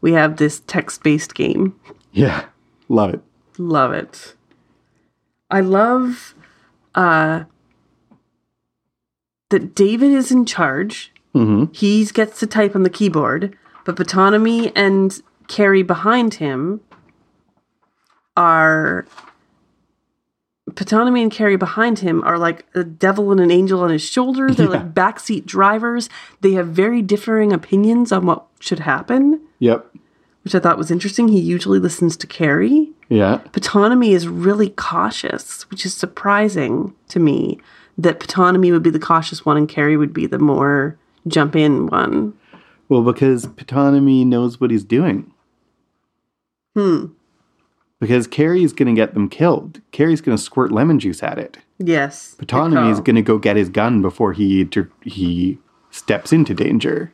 we 0.00 0.12
have 0.12 0.36
this 0.36 0.60
text-based 0.66 1.34
game. 1.34 1.78
Yeah. 2.12 2.46
Love 2.88 3.14
it. 3.14 3.20
Love 3.58 3.92
it. 3.92 4.34
I 5.50 5.60
love 5.60 6.34
uh 6.94 7.44
that 9.50 9.74
David 9.74 10.10
is 10.10 10.32
in 10.32 10.46
charge. 10.46 11.12
Mm-hmm. 11.34 11.72
He 11.72 12.04
gets 12.06 12.40
to 12.40 12.46
type 12.46 12.74
on 12.74 12.82
the 12.82 12.90
keyboard, 12.90 13.56
but 13.84 13.96
Ptonomy 13.96 14.72
and 14.74 15.20
Cary 15.48 15.82
behind 15.82 16.34
him 16.34 16.80
are 18.36 19.06
Ptonomy 20.70 21.22
and 21.22 21.30
Cary 21.30 21.56
behind 21.56 22.00
him 22.00 22.22
are 22.24 22.38
like 22.38 22.64
a 22.74 22.82
devil 22.82 23.30
and 23.30 23.40
an 23.40 23.50
angel 23.50 23.80
on 23.80 23.90
his 23.90 24.02
shoulder. 24.02 24.50
They're 24.50 24.66
Yeah. 24.66 24.72
like 24.72 24.94
backseat 24.94 25.44
drivers. 25.44 26.08
They 26.40 26.52
have 26.52 26.68
very 26.68 27.02
differing 27.02 27.52
opinions 27.52 28.10
on 28.10 28.26
what 28.26 28.46
should 28.60 28.80
happen, 28.80 29.40
Yep. 29.60 29.94
which 30.42 30.54
I 30.54 30.58
thought 30.58 30.78
was 30.78 30.90
interesting. 30.90 31.28
He 31.28 31.38
usually 31.38 31.78
listens 31.78 32.16
to 32.16 32.26
Cary. 32.26 32.90
Yeah. 33.10 33.40
Ptonomy 33.52 34.12
is 34.12 34.26
really 34.26 34.70
cautious, 34.70 35.70
which 35.70 35.84
is 35.84 35.92
surprising 35.94 36.94
to 37.08 37.20
me 37.20 37.60
that 37.98 38.18
Ptonomy 38.18 38.72
would 38.72 38.82
be 38.82 38.90
the 38.90 38.98
cautious 38.98 39.44
one 39.44 39.56
and 39.58 39.68
Cary 39.68 39.96
would 39.96 40.14
be 40.14 40.26
the 40.26 40.38
more 40.38 40.96
jump 41.28 41.54
in 41.54 41.86
one. 41.86 42.32
Well, 42.88 43.02
because 43.02 43.46
Ptonomy 43.46 44.24
knows 44.26 44.60
what 44.60 44.70
he's 44.70 44.84
doing. 44.84 45.32
Hmm. 46.76 47.06
Because 48.00 48.26
Cary's 48.26 48.72
going 48.72 48.94
to 48.94 49.00
get 49.00 49.14
them 49.14 49.28
killed. 49.28 49.80
Cary's 49.92 50.20
going 50.20 50.36
to 50.36 50.42
squirt 50.42 50.72
lemon 50.72 50.98
juice 50.98 51.22
at 51.22 51.38
it. 51.38 51.58
Yes. 51.78 52.34
good 52.38 52.90
is 52.90 53.00
going 53.00 53.16
to 53.16 53.22
go 53.22 53.38
get 53.38 53.56
his 53.56 53.68
gun 53.68 54.02
before 54.02 54.32
he 54.32 54.68
he 55.02 55.58
steps 55.90 56.32
into 56.32 56.52
danger. 56.54 57.12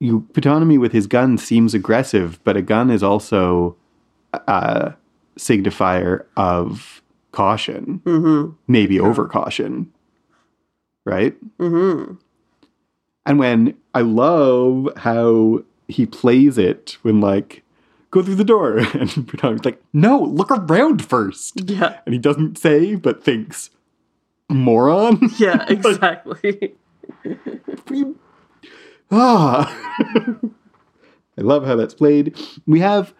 You 0.00 0.26
Ptonomy 0.32 0.78
with 0.78 0.92
his 0.92 1.06
gun 1.06 1.38
seems 1.38 1.74
aggressive, 1.74 2.40
but 2.44 2.56
a 2.56 2.62
gun 2.62 2.90
is 2.90 3.02
also 3.02 3.76
a 4.32 4.94
signifier 5.38 6.24
of 6.36 7.02
caution, 7.32 8.00
Mhm. 8.04 8.54
maybe 8.66 8.98
over 8.98 9.26
caution, 9.26 9.90
right? 11.04 11.36
Mhm. 11.58 12.18
And 13.28 13.38
when 13.38 13.76
I 13.94 14.00
love 14.00 14.88
how 14.96 15.62
he 15.86 16.06
plays 16.06 16.56
it 16.56 16.96
when 17.02 17.20
like 17.20 17.62
go 18.10 18.22
through 18.22 18.36
the 18.36 18.44
door 18.44 18.78
and 18.94 19.28
Ptonomy's 19.28 19.66
like, 19.66 19.82
no, 19.92 20.18
look 20.18 20.50
around 20.50 21.04
first. 21.04 21.68
Yeah. 21.68 22.00
And 22.06 22.14
he 22.14 22.18
doesn't 22.18 22.56
say 22.56 22.94
but 22.94 23.22
thinks 23.22 23.68
moron. 24.48 25.30
Yeah, 25.38 25.66
exactly. 25.68 26.74
ah. 29.10 29.76
I 31.38 31.40
love 31.42 31.66
how 31.66 31.76
that's 31.76 31.94
played. 31.94 32.36
We 32.66 32.80
have 32.80 33.14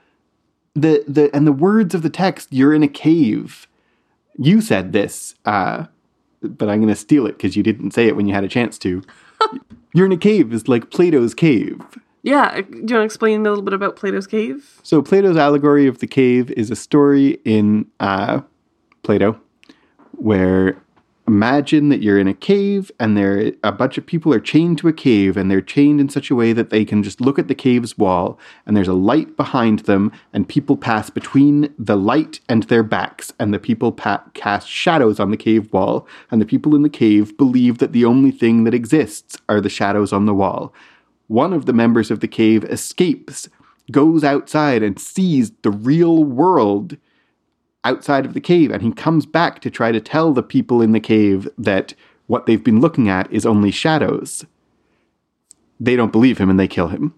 the 0.75 1.05
the 1.07 1.31
and 1.35 1.47
the 1.47 1.53
words 1.53 1.95
of 1.95 2.03
the 2.03 2.11
text, 2.11 2.49
you're 2.51 2.75
in 2.75 2.83
a 2.83 2.89
cave. 2.89 3.69
You 4.39 4.61
said 4.61 4.93
this, 4.93 5.35
uh, 5.45 5.87
but 6.43 6.69
I'm 6.69 6.81
gonna 6.81 6.97
steal 6.97 7.27
it 7.27 7.33
because 7.33 7.57
you 7.57 7.63
didn't 7.63 7.93
say 7.93 8.09
it 8.09 8.17
when 8.17 8.27
you 8.27 8.35
had 8.35 8.43
a 8.43 8.49
chance 8.49 8.79
to. 8.79 9.03
You're 9.95 10.07
in 10.07 10.13
a 10.13 10.17
cave 10.17 10.53
is 10.53 10.69
like 10.69 10.91
Plato's 10.91 11.35
cave. 11.35 11.81
yeah. 12.23 12.61
Do 12.61 12.67
you 12.71 12.79
want 12.81 12.89
to 12.89 13.01
explain 13.03 13.41
a 13.41 13.49
little 13.49 13.63
bit 13.65 13.75
about 13.75 13.97
Plato's 13.97 14.27
cave? 14.27 14.81
So 14.83 15.03
Plato's 15.03 15.37
allegory 15.37 15.87
of 15.87 15.99
the 15.99 16.07
cave 16.07 16.51
is 16.53 16.71
a 16.71 16.77
story 16.77 17.39
in 17.45 17.87
uh, 18.01 18.41
Plato 19.03 19.41
where 20.13 20.77
imagine 21.29 21.91
that 21.91 22.01
you're 22.01 22.19
in 22.19 22.27
a 22.27 22.33
cave 22.33 22.91
and 22.99 23.15
there 23.15 23.53
a 23.63 23.71
bunch 23.71 23.99
of 23.99 24.07
people 24.07 24.33
are 24.33 24.41
chained 24.41 24.79
to 24.79 24.89
a 24.89 24.95
cave 24.95 25.37
and 25.37 25.51
they're 25.51 25.61
chained 25.61 26.01
in 26.01 26.09
such 26.09 26.31
a 26.31 26.35
way 26.35 26.55
that 26.55 26.71
they 26.71 26.87
can 26.87 27.03
just 27.03 27.21
look 27.21 27.39
at 27.39 27.49
the 27.49 27.55
cave's 27.55 27.99
wall 27.99 28.39
and 28.65 28.75
there's 28.75 28.89
a 28.89 28.95
light 28.95 29.37
behind 29.37 29.81
them 29.81 30.11
and 30.33 30.49
people 30.49 30.75
pass 30.75 31.11
between 31.11 31.73
the 31.79 31.99
light 31.99 32.41
and 32.49 32.63
their 32.65 32.83
backs 32.83 33.31
and 33.39 33.53
the 33.53 33.59
people 33.59 33.93
pa- 33.93 34.25
cast 34.33 34.67
shadows 34.67 35.21
on 35.21 35.31
the 35.31 35.37
cave 35.37 35.71
wall 35.71 36.09
and 36.31 36.41
the 36.41 36.47
people 36.47 36.75
in 36.75 36.81
the 36.81 36.89
cave 36.89 37.37
believe 37.37 37.77
that 37.77 37.93
the 37.93 38.07
only 38.07 38.31
thing 38.31 38.65
that 38.65 38.73
exists 38.73 39.37
are 39.51 39.61
the 39.61 39.69
shadows 39.69 40.15
on 40.15 40.25
the 40.25 40.35
wall. 40.35 40.73
One 41.27 41.53
of 41.53 41.67
the 41.67 41.75
members 41.75 42.11
of 42.11 42.21
the 42.21 42.29
cave 42.29 42.65
escapes, 42.65 43.51
goes 43.91 44.25
outside 44.25 44.83
and 44.83 44.99
sees 44.99 45.51
the 45.63 45.71
real 45.71 46.25
world 46.25 46.97
outside 47.89 48.27
of 48.27 48.35
the 48.35 48.41
cave, 48.41 48.71
and 48.71 48.83
he 48.83 48.93
comes 48.93 49.25
back 49.27 49.61
to 49.63 49.71
try 49.71 49.91
to 49.93 50.01
tell 50.01 50.33
the 50.33 50.43
people 50.43 50.83
in 50.83 50.93
the 50.93 51.01
cave 51.01 51.49
that 51.57 51.95
what 52.27 52.45
they've 52.45 52.63
been 52.63 52.81
looking 52.81 53.09
at 53.09 53.33
is 53.33 53.47
only 53.47 53.71
shadows. 53.71 54.45
They 55.81 55.97
don't 55.97 56.13
believe 56.13 56.39
him 56.39 56.51
and 56.51 56.61
they 56.61 56.69
kill 56.69 56.89
him. 56.89 57.15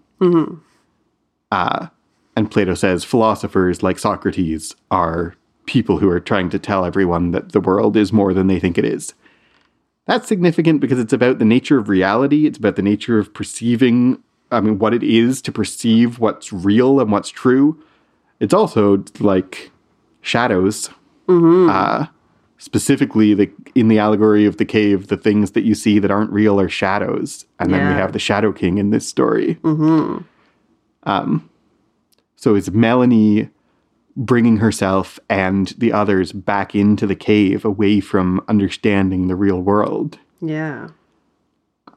Uh, 1.51 1.87
and 2.35 2.49
Plato 2.49 2.75
says 2.75 3.03
philosophers 3.03 3.83
like 3.83 3.99
Socrates 3.99 4.75
are 4.89 5.35
people 5.65 5.97
who 5.97 6.09
are 6.09 6.19
trying 6.19 6.49
to 6.51 6.59
tell 6.59 6.85
everyone 6.85 7.31
that 7.31 7.51
the 7.51 7.59
world 7.59 7.97
is 7.97 8.13
more 8.13 8.33
than 8.33 8.47
they 8.47 8.59
think 8.59 8.77
it 8.77 8.85
is. 8.85 9.13
That's 10.05 10.27
significant 10.27 10.79
because 10.79 10.99
it's 10.99 11.13
about 11.13 11.39
the 11.39 11.45
nature 11.45 11.77
of 11.77 11.89
reality. 11.89 12.47
It's 12.47 12.57
about 12.57 12.75
the 12.75 12.81
nature 12.81 13.19
of 13.19 13.33
perceiving, 13.33 14.21
I 14.51 14.61
mean, 14.61 14.79
what 14.79 14.93
it 14.93 15.03
is 15.03 15.41
to 15.43 15.51
perceive 15.51 16.19
what's 16.19 16.53
real 16.53 16.99
and 16.99 17.11
what's 17.11 17.29
true. 17.29 17.81
It's 18.39 18.53
also 18.53 19.03
like 19.19 19.70
shadows. 20.21 20.89
Uh, 21.69 22.05
specifically, 22.57 23.33
the 23.33 23.51
in 23.75 23.87
the 23.87 23.99
allegory 23.99 24.45
of 24.45 24.57
the 24.57 24.65
cave, 24.65 25.07
the 25.07 25.17
things 25.17 25.51
that 25.51 25.63
you 25.63 25.75
see 25.75 25.99
that 25.99 26.11
aren't 26.11 26.31
real 26.31 26.59
are 26.59 26.69
shadows. 26.69 27.45
And 27.59 27.73
then 27.73 27.87
we 27.87 27.93
have 27.93 28.13
the 28.13 28.19
Shadow 28.19 28.51
King 28.51 28.77
in 28.77 28.89
this 28.89 29.07
story. 29.07 29.57
Um, 31.03 31.49
so 32.35 32.55
it's 32.55 32.69
Melanie 32.69 33.49
bringing 34.17 34.57
herself 34.57 35.19
and 35.29 35.69
the 35.77 35.93
others 35.93 36.33
back 36.33 36.75
into 36.75 37.07
the 37.07 37.15
cave 37.15 37.63
away 37.63 38.01
from 38.01 38.43
understanding 38.47 39.27
the 39.27 39.35
real 39.35 39.61
world. 39.61 40.19
Yeah. 40.41 40.89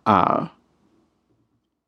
Uh, 0.06 0.48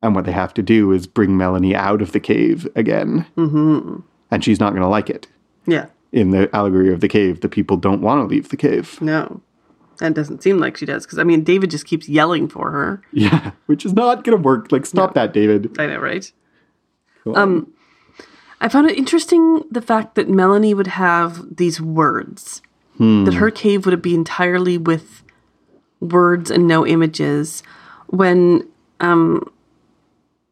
and 0.01 0.15
what 0.15 0.25
they 0.25 0.31
have 0.33 0.53
to 0.55 0.61
do 0.61 0.91
is 0.91 1.07
bring 1.07 1.37
Melanie 1.37 1.75
out 1.75 2.01
of 2.01 2.11
the 2.11 2.19
cave 2.19 2.67
again. 2.75 3.25
Mm-hmm. 3.37 4.01
And 4.31 4.43
she's 4.43 4.59
not 4.59 4.71
going 4.71 4.81
to 4.81 4.89
like 4.89 5.09
it. 5.09 5.27
Yeah. 5.65 5.85
In 6.17 6.31
the 6.31 6.49
allegory 6.55 6.91
of 6.91 6.99
the 6.99 7.07
cave, 7.07 7.41
the 7.41 7.49
people 7.49 7.77
don't 7.77 8.01
want 8.01 8.21
to 8.21 8.25
leave 8.25 8.49
the 8.49 8.57
cave. 8.57 8.99
No. 9.01 9.41
That 9.99 10.15
doesn't 10.15 10.41
seem 10.41 10.57
like 10.57 10.77
she 10.77 10.85
does. 10.85 11.05
Because, 11.05 11.19
I 11.19 11.23
mean, 11.23 11.43
David 11.43 11.69
just 11.69 11.85
keeps 11.85 12.09
yelling 12.09 12.47
for 12.47 12.71
her. 12.71 13.01
Yeah, 13.11 13.51
which 13.67 13.85
is 13.85 13.93
not 13.93 14.23
going 14.23 14.35
to 14.35 14.41
work. 14.41 14.71
Like, 14.71 14.85
stop 14.85 15.13
that, 15.13 15.31
David. 15.31 15.79
I 15.79 15.85
know, 15.85 15.99
right? 15.99 16.31
Um, 17.35 17.71
I 18.61 18.67
found 18.67 18.89
it 18.89 18.97
interesting 18.97 19.63
the 19.69 19.81
fact 19.81 20.15
that 20.15 20.29
Melanie 20.29 20.73
would 20.73 20.87
have 20.87 21.57
these 21.57 21.79
words. 21.81 22.61
That 22.99 23.35
her 23.35 23.51
cave 23.51 23.85
would 23.85 24.01
be 24.01 24.15
entirely 24.15 24.75
with 24.79 25.21
words 25.99 26.49
and 26.49 26.67
no 26.67 26.83
images. 26.83 27.61
When 28.07 28.67
um, 28.99 29.51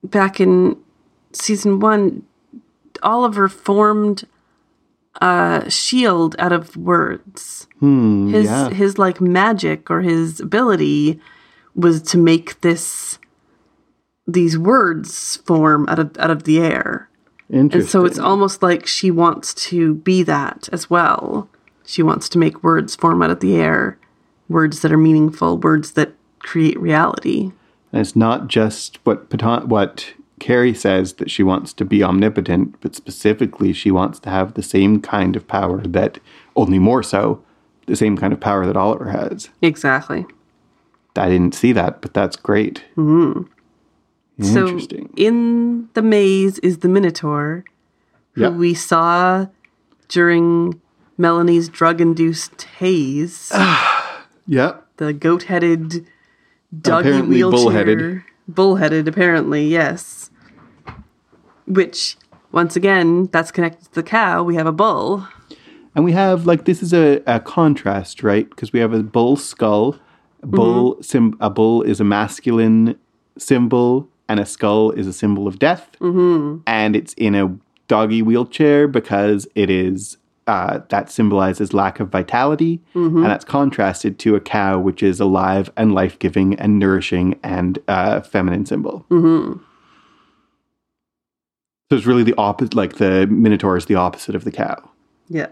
back 0.03 0.39
in 0.39 0.77
season 1.31 1.79
one, 1.79 2.23
Oliver 3.01 3.49
formed 3.49 4.27
a 5.21 5.65
shield 5.69 6.35
out 6.39 6.51
of 6.51 6.75
words. 6.75 7.67
Hmm, 7.79 8.29
His 8.29 8.45
yeah. 8.45 8.69
his 8.69 8.97
like 8.97 9.21
magic 9.21 9.89
or 9.89 10.01
his 10.01 10.39
ability 10.39 11.19
was 11.75 12.01
to 12.03 12.17
make 12.17 12.61
this 12.61 13.19
these 14.27 14.57
words 14.57 15.37
form 15.37 15.87
out 15.89 15.99
of 15.99 16.17
out 16.17 16.31
of 16.31 16.43
the 16.43 16.59
air. 16.59 17.09
Interesting. 17.49 17.81
And 17.81 17.89
so 17.89 18.05
it's 18.05 18.19
almost 18.19 18.63
like 18.63 18.87
she 18.87 19.11
wants 19.11 19.53
to 19.69 19.95
be 19.95 20.23
that 20.23 20.67
as 20.71 20.89
well. 20.89 21.47
She 21.85 22.01
wants 22.01 22.27
to 22.29 22.39
make 22.39 22.63
words 22.63 22.95
form 22.95 23.21
out 23.21 23.29
of 23.29 23.39
the 23.39 23.55
air, 23.55 23.99
words 24.49 24.81
that 24.81 24.91
are 24.91 24.97
meaningful, 24.97 25.59
words 25.59 25.91
that 25.91 26.13
create 26.39 26.79
reality. 26.79 27.51
And 27.91 28.01
it's 28.01 28.15
not 28.15 28.47
just 28.47 28.97
what 29.05 29.29
Patan- 29.29 29.69
what 29.69 30.14
Cary 30.45 30.75
says 30.75 31.13
that 31.13 31.31
she 31.31 31.41
wants 31.41 31.73
to 31.73 31.83
be 31.83 32.03
omnipotent, 32.03 32.75
but 32.79 32.93
specifically 32.93 33.73
she 33.73 33.89
wants 33.89 34.19
to 34.19 34.29
have 34.29 34.53
the 34.53 34.61
same 34.61 35.01
kind 35.01 35.35
of 35.35 35.47
power 35.47 35.81
that, 35.87 36.19
only 36.55 36.77
more 36.77 37.01
so, 37.01 37.43
the 37.87 37.95
same 37.95 38.15
kind 38.15 38.31
of 38.31 38.39
power 38.39 38.63
that 38.67 38.77
Oliver 38.77 39.09
has. 39.09 39.49
Exactly. 39.63 40.23
I 41.15 41.29
didn't 41.29 41.55
see 41.55 41.71
that, 41.71 41.99
but 41.99 42.13
that's 42.13 42.35
great. 42.35 42.83
Mm-hmm. 42.95 43.41
So 44.43 44.67
Interesting. 44.67 45.09
in 45.17 45.89
the 45.95 46.03
maze 46.03 46.59
is 46.59 46.77
the 46.79 46.89
Minotaur, 46.89 47.63
who 48.33 48.51
we 48.51 48.75
saw 48.75 49.47
during 50.09 50.79
Melanie's 51.17 51.69
drug 51.69 51.99
induced 51.99 52.61
haze, 52.77 53.51
Yep. 54.45 54.85
the 54.97 55.11
goat 55.11 55.43
headed, 55.43 56.05
doggy 56.79 57.09
Apparently 57.09 57.35
wheelchair. 57.37 57.59
bullheaded. 57.63 58.21
Bullheaded, 58.47 59.07
apparently, 59.07 59.65
yes. 59.69 60.29
Which, 61.67 62.17
once 62.51 62.75
again, 62.75 63.25
that's 63.31 63.51
connected 63.51 63.85
to 63.85 63.93
the 63.95 64.03
cow. 64.03 64.43
We 64.43 64.55
have 64.55 64.67
a 64.67 64.71
bull. 64.71 65.27
And 65.95 66.03
we 66.03 66.11
have 66.11 66.45
like 66.45 66.65
this 66.65 66.83
is 66.83 66.93
a, 66.93 67.23
a 67.25 67.39
contrast, 67.39 68.21
right? 68.21 68.49
Because 68.49 68.73
we 68.73 68.79
have 68.79 68.93
a 68.93 69.01
bull 69.01 69.37
skull. 69.37 69.97
A 70.43 70.47
bull 70.47 71.01
sim- 71.01 71.37
a 71.39 71.49
bull 71.49 71.81
is 71.81 71.99
a 71.99 72.03
masculine 72.03 72.99
symbol, 73.37 74.07
and 74.29 74.39
a 74.39 74.45
skull 74.45 74.91
is 74.91 75.07
a 75.07 75.13
symbol 75.13 75.47
of 75.47 75.57
death. 75.57 75.89
Mm-hmm. 75.99 76.57
And 76.67 76.95
it's 76.95 77.13
in 77.13 77.33
a 77.33 77.57
doggy 77.87 78.21
wheelchair 78.21 78.87
because 78.87 79.47
it 79.55 79.69
is 79.69 80.17
uh, 80.47 80.81
that 80.89 81.09
symbolizes 81.09 81.73
lack 81.73 81.99
of 81.99 82.09
vitality, 82.09 82.81
and 83.15 83.25
that's 83.25 83.45
contrasted 83.45 84.19
to 84.19 84.35
a 84.35 84.39
cow, 84.39 84.77
which 84.77 85.01
is 85.01 85.19
alive 85.19 85.71
and 85.75 85.95
life 85.95 86.19
giving 86.19 86.53
and 86.55 86.77
nourishing 86.77 87.39
and 87.41 87.79
uh, 87.87 88.21
feminine 88.21 88.65
symbol. 88.65 89.05
Mm-hmm. 91.89 91.93
So 91.93 91.97
it's 91.97 92.05
really 92.07 92.23
the 92.23 92.35
opposite. 92.37 92.73
Like 92.75 92.95
the 92.97 93.27
minotaur 93.27 93.77
is 93.77 93.85
the 93.85 93.95
opposite 93.95 94.35
of 94.35 94.43
the 94.43 94.51
cow 94.51 94.89
Yeah. 95.29 95.47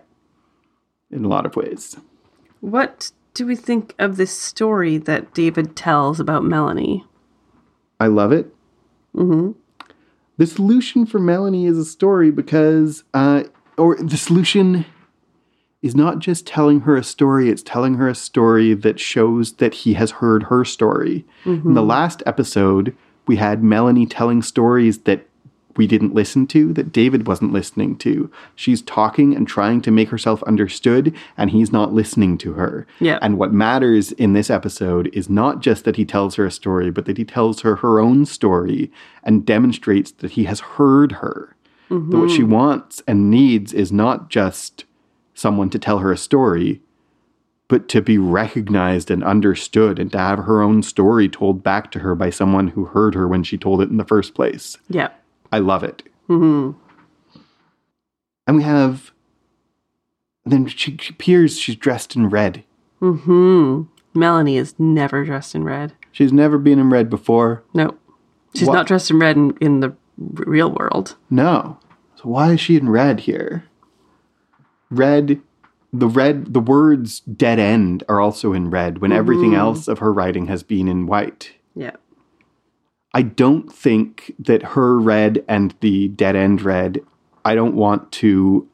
in 1.12 1.26
a 1.26 1.28
lot 1.28 1.46
of 1.46 1.56
ways. 1.56 1.96
What 2.62 3.12
do 3.34 3.46
we 3.46 3.56
think 3.56 3.94
of 4.00 4.18
this 4.18 4.32
story 4.38 4.98
that 4.98 5.34
David 5.34 5.76
tells 5.76 6.20
about 6.20 6.44
Melanie? 6.44 7.04
I 8.00 8.08
love 8.08 8.32
it. 8.32 8.54
Mm-hmm. 9.16 9.52
The 10.38 10.48
solution 10.48 11.06
for 11.06 11.20
Melanie 11.20 11.66
is 11.68 11.78
a 11.78 11.86
story 11.86 12.32
because, 12.32 13.04
uh, 13.14 13.44
or 13.78 13.96
the 13.98 14.18
solution 14.18 14.86
is 15.84 15.96
not 15.96 16.20
just 16.20 16.48
telling 16.48 16.82
her 16.82 16.96
a 16.96 17.04
story, 17.04 17.50
it's 17.50 17.62
telling 17.62 17.96
her 17.96 18.08
a 18.08 18.16
story 18.16 18.74
that 18.74 19.00
shows 19.00 19.54
that 19.54 19.74
he 19.74 19.94
has 19.94 20.12
heard 20.12 20.44
her 20.44 20.66
story. 20.66 21.26
In 21.46 21.74
the 21.74 21.84
last 21.84 22.24
episode, 22.26 22.96
we 23.28 23.36
had 23.36 23.64
Melanie 23.64 24.06
telling 24.08 24.42
stories 24.42 25.00
that 25.00 25.28
we 25.76 25.88
didn't 25.88 26.14
listen 26.14 26.48
to, 26.48 26.74
that 26.74 26.92
David 26.92 27.28
wasn't 27.28 27.54
listening 27.54 27.98
to. 27.98 28.32
She's 28.56 28.82
talking 28.82 29.36
and 29.36 29.48
trying 29.48 29.82
to 29.82 29.92
make 29.92 30.10
herself 30.10 30.44
understood, 30.44 31.14
and 31.38 31.50
he's 31.50 31.72
not 31.72 31.94
listening 31.94 32.38
to 32.40 32.54
her. 32.54 32.86
Yeah. 33.00 33.20
And 33.22 33.38
what 33.38 33.54
matters 33.54 34.12
in 34.14 34.34
this 34.34 34.50
episode 34.50 35.10
is 35.14 35.30
not 35.30 35.62
just 35.62 35.86
that 35.86 35.96
he 35.96 36.06
tells 36.06 36.36
her 36.36 36.46
a 36.46 36.52
story, 36.52 36.92
but 36.92 37.06
that 37.06 37.18
he 37.18 37.26
tells 37.26 37.62
her 37.62 37.78
her 37.78 38.00
own 38.00 38.26
story 38.26 38.92
and 39.24 39.46
demonstrates 39.46 40.12
that 40.12 40.32
he 40.32 40.46
has 40.46 40.60
heard 40.60 41.14
her. 41.14 41.56
That 41.90 42.18
what 42.18 42.32
she 42.32 42.40
mm-hmm. 42.40 42.54
wants 42.54 43.04
and 43.08 43.30
needs 43.30 43.72
is 43.72 43.92
not 43.92 44.32
just 44.32 44.86
someone 45.36 45.70
to 45.70 45.78
tell 45.78 46.00
her 46.00 46.12
a 46.12 46.18
story, 46.18 46.82
but 47.68 47.88
to 47.90 48.02
be 48.02 48.18
recognized 48.18 49.12
and 49.12 49.24
understood 49.24 50.00
and 50.00 50.12
to 50.12 50.18
have 50.18 50.40
her 50.40 50.62
own 50.62 50.82
story 50.82 51.30
told 51.30 51.62
back 51.62 51.92
to 51.92 52.00
her 52.00 52.16
by 52.16 52.32
someone 52.32 52.70
who 52.70 52.86
heard 52.86 53.14
her 53.14 53.28
when 53.28 53.44
she 53.44 53.58
told 53.58 53.80
it 53.82 53.90
in 53.90 53.98
the 53.98 54.06
first 54.06 54.34
place. 54.34 54.78
Yeah. 54.90 55.10
I 55.54 55.60
love 55.60 55.84
it. 55.84 56.02
Mm-hmm. 56.30 56.72
And 58.48 58.58
we 58.58 58.64
have. 58.64 59.12
Then 60.46 60.66
she, 60.66 60.98
she 61.00 61.14
appears, 61.14 61.60
she's 61.60 61.76
dressed 61.76 62.16
in 62.16 62.28
red. 62.28 62.64
Hmm. 63.00 63.84
Melanie 64.16 64.58
is 64.58 64.74
never 64.80 65.24
dressed 65.24 65.54
in 65.54 65.64
red. 65.64 65.94
She's 66.12 66.34
never 66.34 66.58
been 66.58 66.80
in 66.80 66.90
red 66.90 67.08
before. 67.10 67.64
No. 67.74 67.96
She's 68.56 68.68
What- 68.68 68.74
not 68.74 68.88
dressed 68.88 69.12
in 69.12 69.20
red 69.20 69.38
in, 69.38 69.56
in 69.62 69.80
the 69.80 69.96
real 70.18 70.72
world. 70.72 71.16
No. 71.30 71.78
So 72.16 72.24
why 72.30 72.54
is 72.54 72.60
she 72.60 72.76
in 72.76 72.90
red 72.90 73.22
here? 73.22 73.66
Red, 74.90 75.40
the 75.94 76.08
red, 76.08 76.54
the 76.54 76.60
words 76.60 77.20
dead 77.22 77.60
end 77.60 78.04
are 78.10 78.20
also 78.20 78.54
in 78.54 78.70
red 78.72 79.00
when 79.00 79.12
everything 79.12 79.54
else 79.56 79.88
of 79.88 80.00
her 80.00 80.12
writing 80.12 80.48
has 80.48 80.64
been 80.64 80.88
in 80.88 81.06
white. 81.06 81.54
Yeah. 81.76 81.96
I 83.14 83.22
don't 83.22 83.72
think 83.72 84.34
that 84.40 84.64
her 84.64 85.00
red 85.00 85.44
and 85.48 85.76
the 85.82 86.08
dead 86.10 86.36
end 86.36 86.62
red, 86.62 87.02
I 87.46 87.56
don't 87.56 87.76
want 87.76 88.12
to 88.14 88.68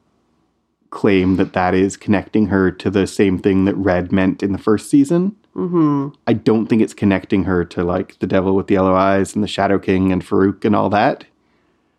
claim 0.91 1.35
that 1.35 1.53
that 1.53 1.75
is 1.75 1.97
connecting 1.97 2.47
her 2.47 2.71
to 2.71 2.89
the 2.89 3.05
same 3.05 3.37
thing 3.37 3.65
that 3.65 3.75
red 3.75 4.11
meant 4.11 4.41
in 4.41 4.51
the 4.51 4.57
first 4.57 4.89
season. 4.89 5.35
Mm-hmm. 5.55 6.15
I 6.25 6.33
don't 6.33 6.67
think 6.67 6.81
it's 6.81 6.93
connecting 6.93 7.43
her 7.43 7.65
to 7.65 7.83
like 7.83 8.17
the 8.19 8.27
devil 8.27 8.55
with 8.55 8.67
the 8.67 8.75
yellow 8.75 8.95
eyes 8.95 9.35
and 9.35 9.43
the 9.43 9.47
Shadow 9.47 9.77
King 9.77 10.11
and 10.11 10.23
Farouk 10.25 10.63
and 10.63 10.75
all 10.75 10.89
that. 10.89 11.25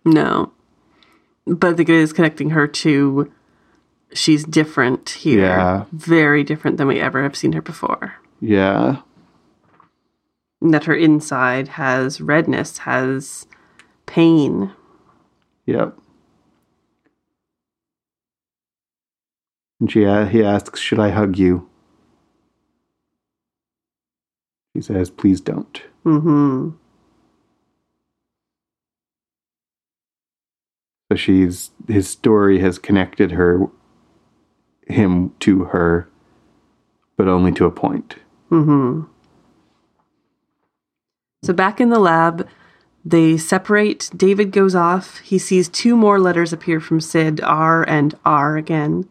No. 0.05 0.53
But 1.47 1.74
I 1.74 1.74
think 1.74 1.88
it 1.88 1.97
is 1.97 2.12
connecting 2.12 2.51
her 2.51 2.66
to 2.66 3.30
she's 4.12 4.45
different 4.45 5.11
here. 5.11 5.41
Yeah. 5.41 5.84
Very 5.93 6.43
different 6.43 6.76
than 6.78 6.88
we 6.88 7.01
ever 7.01 7.22
have 7.22 7.36
seen 7.36 7.53
her 7.53 7.62
before. 7.62 8.14
Yeah. 8.41 9.03
That 10.63 10.85
her 10.85 10.95
inside 10.95 11.69
has 11.69 12.21
redness, 12.21 12.79
has 12.79 13.47
pain. 14.07 14.73
Yep. 15.67 15.97
And 19.81 19.91
she, 19.91 20.05
uh, 20.05 20.27
he 20.27 20.45
asks, 20.45 20.79
Should 20.81 20.99
I 20.99 21.11
hug 21.11 21.39
you? 21.39 21.69
She 24.77 24.83
says, 24.83 25.11
Please 25.11 25.41
don't. 25.41 25.83
Mm-hmm. 26.05 26.71
So 31.11 31.17
she's, 31.17 31.71
his 31.89 32.09
story 32.09 32.61
has 32.61 32.79
connected 32.79 33.33
her, 33.33 33.67
him 34.87 35.35
to 35.41 35.65
her, 35.65 36.09
but 37.17 37.27
only 37.27 37.51
to 37.53 37.65
a 37.65 37.71
point. 37.71 38.17
Mm-hmm. 38.51 39.03
So 41.43 41.53
back 41.53 41.80
in 41.80 41.91
the 41.91 41.99
lab, 41.99 42.47
they 43.05 43.36
separate. 43.38 44.11
David 44.14 44.53
goes 44.53 44.74
off. 44.74 45.18
He 45.18 45.38
sees 45.38 45.68
two 45.68 45.97
more 45.97 46.20
letters 46.20 46.53
appear 46.53 46.80
from 46.80 47.01
Syd, 47.01 47.41
R 47.41 47.82
and 47.88 48.14
R 48.24 48.57
again. 48.57 49.09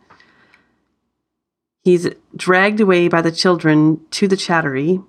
He's 1.82 2.10
dragged 2.36 2.80
away 2.80 3.08
by 3.08 3.22
the 3.22 3.32
children 3.32 4.02
to 4.12 4.28
the 4.28 4.38
chattery, 4.38 5.02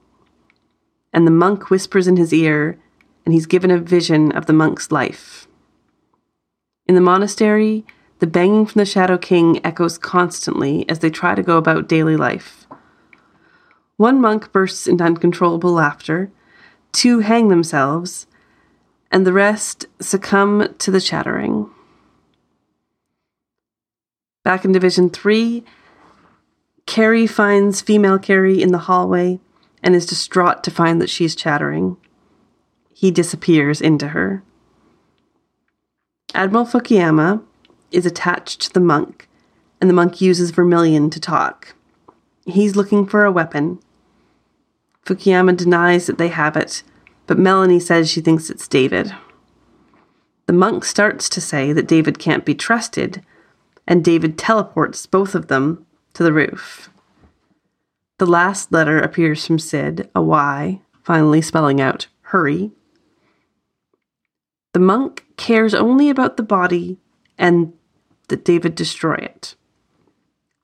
and 1.13 1.27
the 1.27 1.31
monk 1.31 1.69
whispers 1.69 2.07
in 2.07 2.17
his 2.17 2.33
ear, 2.33 2.79
and 3.25 3.35
he's 3.35 3.47
given 3.47 3.71
a 3.71 3.79
vision 3.79 4.33
of 4.33 4.47
the 4.47 4.53
monk's 4.53 4.91
life. 4.91 5.47
In 6.87 6.95
the 6.95 7.01
monastery, 7.01 7.85
the 8.21 8.27
banging 8.27 8.67
from 8.67 8.79
the 8.79 8.87
Shadow 8.87 9.19
King 9.19 9.65
echoes 9.65 9.99
constantly 9.99 10.89
as 10.89 11.01
they 11.01 11.11
try 11.11 11.35
to 11.35 11.43
go 11.43 11.59
about 11.59 11.89
daily 11.89 12.17
life. 12.17 12.67
One 13.97 14.21
monk 14.21 14.53
bursts 14.53 14.87
into 14.87 15.05
uncontrollable 15.05 15.73
laughter, 15.73 16.31
two 16.93 17.21
hang 17.21 17.49
themselves, 17.49 18.27
and 19.11 19.27
the 19.27 19.33
rest 19.33 19.87
succumb 20.01 20.75
to 20.79 20.91
the 20.91 21.01
chattering. 21.01 21.71
Back 24.45 24.65
in 24.65 24.73
Division 24.73 25.11
3, 25.11 25.65
Cary 26.87 27.27
finds 27.27 27.81
female 27.81 28.19
Kerry 28.19 28.63
in 28.63 28.73
the 28.73 28.79
hallway 28.79 29.39
and 29.83 29.95
is 29.95 30.07
distraught 30.07 30.65
to 30.65 30.71
find 30.71 31.01
that 31.01 31.11
she's 31.11 31.37
chattering. 31.37 31.97
He 32.93 33.11
disappears 33.11 33.81
into 33.81 34.09
her. 34.09 34.43
Admiral 36.35 36.67
Fukuyama 36.67 37.43
is 37.91 38.07
attached 38.07 38.61
to 38.63 38.73
the 38.73 38.81
monk, 38.81 39.29
and 39.81 39.89
the 39.89 39.95
monk 39.95 40.21
uses 40.21 40.51
vermilion 40.51 41.11
to 41.11 41.21
talk. 41.21 41.75
He's 42.47 42.77
looking 42.77 43.07
for 43.07 43.25
a 43.25 43.33
weapon. 43.33 43.81
Fukuyama 45.05 45.57
denies 45.57 46.07
that 46.07 46.19
they 46.19 46.29
have 46.29 46.57
it, 46.57 46.83
but 47.27 47.39
Melanie 47.39 47.81
says 47.81 48.11
she 48.11 48.21
thinks 48.21 48.51
it's 48.51 48.69
David. 48.69 49.15
The 50.47 50.53
monk 50.53 50.85
starts 50.85 51.29
to 51.29 51.41
say 51.41 51.73
that 51.73 51.89
David 51.89 52.19
can't 52.19 52.45
be 52.45 52.55
trusted, 52.55 53.23
and 53.87 54.05
David 54.05 54.37
teleports 54.37 55.07
both 55.07 55.35
of 55.35 55.47
them 55.47 55.87
to 56.15 56.23
the 56.23 56.33
roof. 56.33 56.91
The 58.19 58.27
last 58.27 58.71
letter 58.71 58.99
appears 58.99 59.47
from 59.47 59.59
Syd, 59.59 60.11
a 60.15 60.21
Y, 60.21 60.81
finally 61.03 61.41
spelling 61.41 61.81
out 61.81 62.07
hurry. 62.23 62.71
The 64.73 64.81
monk 64.81 65.25
cares 65.37 65.75
only 65.75 66.11
about 66.11 66.37
the 66.37 66.43
body 66.43 66.99
and 67.39 67.73
that 68.29 68.45
David 68.45 68.75
destroy 68.75 69.15
it. 69.15 69.57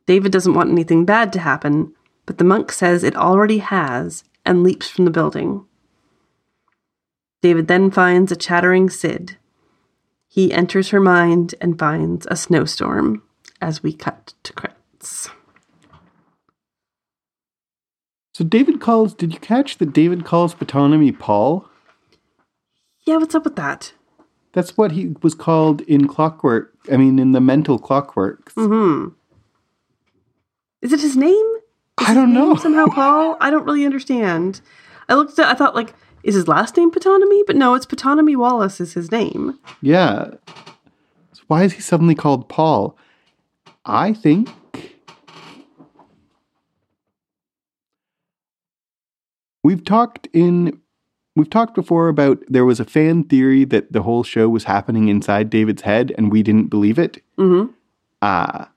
David 0.06 0.30
doesn't 0.30 0.54
want 0.54 0.70
anything 0.70 1.04
bad 1.04 1.32
to 1.32 1.40
happen, 1.40 1.94
but 2.26 2.38
the 2.38 2.44
monk 2.44 2.72
says 2.72 3.02
it 3.02 3.16
already 3.16 3.58
has 3.58 4.24
and 4.44 4.62
leaps 4.62 4.90
from 4.90 5.04
the 5.04 5.10
building. 5.10 5.64
David 7.42 7.68
then 7.68 7.90
finds 7.90 8.32
a 8.32 8.36
chattering 8.36 8.90
Syd. 8.90 9.36
He 10.28 10.52
enters 10.52 10.90
her 10.90 11.00
mind 11.00 11.54
and 11.60 11.78
finds 11.78 12.26
a 12.30 12.36
snowstorm 12.36 13.22
as 13.60 13.82
we 13.82 13.92
cut 13.92 14.34
to 14.42 14.52
credits. 14.52 15.30
So 18.34 18.44
David 18.44 18.80
calls, 18.80 19.14
did 19.14 19.32
you 19.32 19.38
catch 19.38 19.78
that 19.78 19.94
David 19.94 20.26
calls 20.26 20.54
Ptonomy 20.54 21.18
Paul? 21.18 21.68
Yeah, 23.06 23.16
what's 23.16 23.34
up 23.34 23.44
with 23.44 23.56
that? 23.56 23.94
That's 24.52 24.76
what 24.76 24.92
he 24.92 25.14
was 25.22 25.34
called 25.34 25.80
in 25.82 26.06
Clockwork. 26.08 26.74
I 26.92 26.96
mean, 26.96 27.18
in 27.18 27.32
the 27.32 27.40
mental 27.40 27.78
Clockworks. 27.78 28.52
Mm-hmm. 28.54 29.14
Is 30.82 30.92
it 30.92 31.00
his 31.00 31.16
name? 31.16 31.55
I 31.98 32.14
don't 32.14 32.32
know. 32.32 32.54
somehow 32.56 32.86
Paul? 32.86 33.36
I 33.40 33.50
don't 33.50 33.64
really 33.64 33.84
understand. 33.84 34.60
I 35.08 35.14
looked 35.14 35.38
at 35.38 35.46
I 35.46 35.54
thought 35.54 35.74
like, 35.74 35.94
is 36.22 36.34
his 36.34 36.48
last 36.48 36.76
name 36.76 36.90
Ptonomy? 36.90 37.42
But 37.46 37.56
no, 37.56 37.74
it's 37.74 37.86
Ptonomy 37.86 38.36
Wallace 38.36 38.80
is 38.80 38.94
his 38.94 39.10
name. 39.10 39.58
Yeah. 39.80 40.30
So 41.32 41.42
why 41.46 41.62
is 41.64 41.74
he 41.74 41.80
suddenly 41.80 42.14
called 42.14 42.48
Paul? 42.48 42.96
I 43.84 44.12
think. 44.12 44.48
We've 49.62 49.84
talked 49.84 50.28
in. 50.32 50.80
We've 51.34 51.50
talked 51.50 51.74
before 51.74 52.08
about 52.08 52.42
there 52.48 52.64
was 52.64 52.80
a 52.80 52.84
fan 52.84 53.24
theory 53.24 53.64
that 53.64 53.92
the 53.92 54.02
whole 54.02 54.22
show 54.22 54.48
was 54.48 54.64
happening 54.64 55.08
inside 55.08 55.50
David's 55.50 55.82
head 55.82 56.14
and 56.16 56.32
we 56.32 56.42
didn't 56.42 56.68
believe 56.68 56.98
it. 56.98 57.22
Mm-hmm. 57.36 57.72
Ah. 58.22 58.70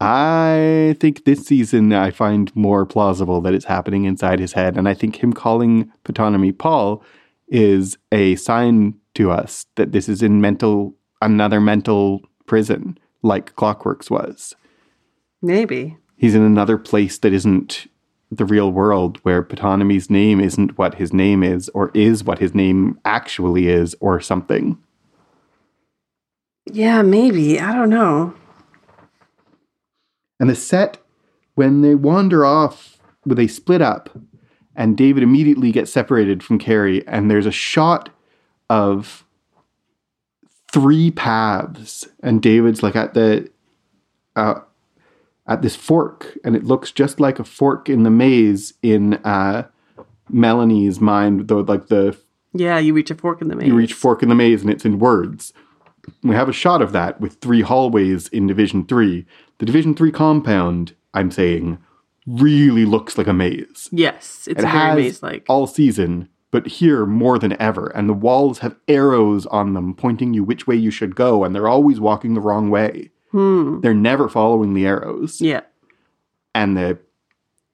I 0.00 0.96
think 1.00 1.24
this 1.24 1.46
season 1.46 1.92
I 1.92 2.10
find 2.10 2.54
more 2.54 2.84
plausible 2.84 3.40
that 3.40 3.54
it's 3.54 3.64
happening 3.64 4.04
inside 4.04 4.38
his 4.40 4.52
head. 4.52 4.76
And 4.76 4.88
I 4.88 4.94
think 4.94 5.22
him 5.22 5.32
calling 5.32 5.90
Ptonomy 6.04 6.56
Paul 6.56 7.02
is 7.48 7.96
a 8.12 8.36
sign 8.36 8.94
to 9.14 9.30
us 9.30 9.66
that 9.76 9.92
this 9.92 10.08
is 10.08 10.22
in 10.22 10.40
mental 10.40 10.94
another 11.22 11.60
mental 11.60 12.20
prison, 12.46 12.98
like 13.22 13.54
Clockworks 13.56 14.10
was. 14.10 14.54
Maybe. 15.40 15.96
He's 16.16 16.34
in 16.34 16.42
another 16.42 16.76
place 16.78 17.18
that 17.18 17.32
isn't 17.32 17.86
the 18.30 18.44
real 18.44 18.72
world 18.72 19.18
where 19.22 19.42
Ptonomy's 19.42 20.10
name 20.10 20.40
isn't 20.40 20.76
what 20.76 20.96
his 20.96 21.12
name 21.12 21.42
is, 21.42 21.68
or 21.70 21.90
is 21.94 22.24
what 22.24 22.38
his 22.38 22.54
name 22.54 22.98
actually 23.04 23.68
is, 23.68 23.94
or 24.00 24.20
something. 24.20 24.78
Yeah, 26.66 27.02
maybe. 27.02 27.60
I 27.60 27.72
don't 27.72 27.90
know. 27.90 28.34
And 30.38 30.50
the 30.50 30.54
set, 30.54 30.98
when 31.54 31.80
they 31.82 31.94
wander 31.94 32.44
off, 32.44 32.98
when 33.24 33.36
they 33.36 33.46
split 33.46 33.80
up, 33.82 34.10
and 34.74 34.96
David 34.96 35.22
immediately 35.22 35.72
gets 35.72 35.90
separated 35.90 36.42
from 36.42 36.58
Cary, 36.58 37.06
and 37.08 37.30
there's 37.30 37.46
a 37.46 37.50
shot 37.52 38.10
of 38.68 39.24
three 40.70 41.10
paths, 41.10 42.06
and 42.22 42.42
David's 42.42 42.82
like 42.82 42.96
at 42.96 43.14
the 43.14 43.50
uh, 44.34 44.60
at 45.46 45.62
this 45.62 45.76
fork, 45.76 46.36
and 46.44 46.54
it 46.54 46.64
looks 46.64 46.92
just 46.92 47.20
like 47.20 47.38
a 47.38 47.44
fork 47.44 47.88
in 47.88 48.02
the 48.02 48.10
maze 48.10 48.74
in 48.82 49.14
uh, 49.24 49.66
Melanie's 50.28 51.00
mind, 51.00 51.48
though, 51.48 51.60
like 51.60 51.86
the 51.86 52.18
Yeah, 52.52 52.78
you 52.78 52.92
reach 52.92 53.10
a 53.10 53.14
fork 53.14 53.40
in 53.40 53.48
the 53.48 53.56
maze. 53.56 53.68
you 53.68 53.74
reach 53.74 53.94
fork 53.94 54.22
in 54.22 54.28
the 54.28 54.34
maze 54.34 54.60
and 54.60 54.70
it's 54.70 54.84
in 54.84 54.98
words. 54.98 55.52
We 56.22 56.34
have 56.34 56.48
a 56.48 56.52
shot 56.52 56.82
of 56.82 56.92
that 56.92 57.20
with 57.20 57.40
three 57.40 57.62
hallways 57.62 58.28
in 58.28 58.46
Division 58.46 58.86
3. 58.86 59.26
The 59.58 59.66
Division 59.66 59.94
3 59.94 60.10
compound, 60.12 60.94
I'm 61.14 61.30
saying, 61.30 61.78
really 62.26 62.84
looks 62.84 63.16
like 63.16 63.26
a 63.26 63.32
maze. 63.32 63.88
Yes, 63.92 64.46
it's 64.48 64.62
It 64.62 64.66
a 64.66 64.70
very 64.70 65.02
maze-like. 65.02 65.44
all 65.48 65.66
season, 65.66 66.28
but 66.50 66.66
here 66.66 67.06
more 67.06 67.38
than 67.38 67.60
ever. 67.60 67.86
And 67.88 68.08
the 68.08 68.14
walls 68.14 68.58
have 68.58 68.76
arrows 68.88 69.46
on 69.46 69.74
them 69.74 69.94
pointing 69.94 70.34
you 70.34 70.44
which 70.44 70.66
way 70.66 70.76
you 70.76 70.90
should 70.90 71.14
go, 71.14 71.44
and 71.44 71.54
they're 71.54 71.68
always 71.68 72.00
walking 72.00 72.34
the 72.34 72.40
wrong 72.40 72.68
way. 72.70 73.10
Hmm. 73.30 73.80
They're 73.80 73.94
never 73.94 74.28
following 74.28 74.74
the 74.74 74.86
arrows. 74.86 75.40
Yeah. 75.40 75.62
And 76.54 76.76
the 76.76 76.98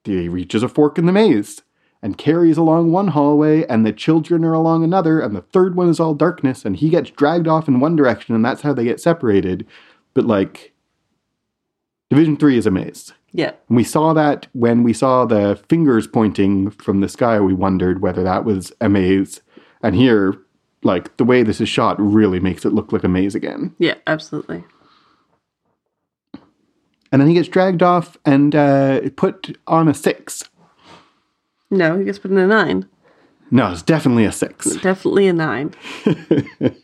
he 0.03 0.27
reaches 0.27 0.63
a 0.63 0.67
fork 0.67 0.97
in 0.97 1.05
the 1.05 1.13
maze 1.13 1.61
and 2.03 2.17
Cary's 2.17 2.57
along 2.57 2.91
one 2.91 3.07
hallway, 3.07 3.65
and 3.67 3.85
the 3.85 3.93
children 3.93 4.43
are 4.43 4.51
along 4.51 4.83
another, 4.83 5.21
and 5.21 5.33
the 5.33 5.41
third 5.41 5.75
one 5.75 5.87
is 5.87 6.01
all 6.01 6.13
darkness, 6.13 6.65
and 6.65 6.75
he 6.75 6.89
gets 6.89 7.09
dragged 7.11 7.47
off 7.47 7.69
in 7.69 7.79
one 7.79 7.95
direction, 7.95 8.35
and 8.35 8.43
that's 8.43 8.61
how 8.61 8.73
they 8.73 8.83
get 8.83 8.99
separated. 8.99 9.65
But 10.13 10.25
like, 10.25 10.72
Division 12.09 12.37
Three 12.37 12.57
is 12.57 12.65
a 12.65 12.71
maze. 12.71 13.13
Yeah. 13.31 13.51
And 13.67 13.77
we 13.77 13.83
saw 13.83 14.13
that 14.13 14.47
when 14.53 14.83
we 14.83 14.93
saw 14.93 15.25
the 15.25 15.61
fingers 15.67 16.07
pointing 16.07 16.69
from 16.69 17.01
the 17.01 17.09
sky, 17.09 17.39
we 17.39 17.53
wondered 17.53 18.01
whether 18.01 18.23
that 18.23 18.45
was 18.45 18.71
a 18.79 18.87
maze. 18.87 19.41
And 19.81 19.95
here, 19.95 20.35
like, 20.83 21.17
the 21.17 21.25
way 21.25 21.43
this 21.43 21.59
is 21.59 21.67
shot 21.67 21.99
really 21.99 22.39
makes 22.39 22.65
it 22.65 22.73
look 22.73 22.93
like 22.93 23.03
a 23.03 23.09
maze 23.09 23.35
again. 23.35 23.75
Yeah, 23.79 23.95
absolutely. 24.05 24.63
And 27.11 27.21
then 27.21 27.27
he 27.27 27.33
gets 27.33 27.47
dragged 27.47 27.83
off 27.83 28.17
and 28.25 28.55
uh, 28.55 29.01
put 29.15 29.57
on 29.67 29.87
a 29.87 29.93
six. 29.93 30.49
No, 31.69 31.97
he 31.97 32.05
gets 32.05 32.19
put 32.19 32.31
in 32.31 32.37
a 32.37 32.47
nine. 32.47 32.87
No, 33.51 33.71
it's 33.71 33.83
definitely 33.83 34.25
a 34.25 34.31
six. 34.31 34.75
Definitely 34.77 35.27
a 35.27 35.33
nine. 35.33 35.73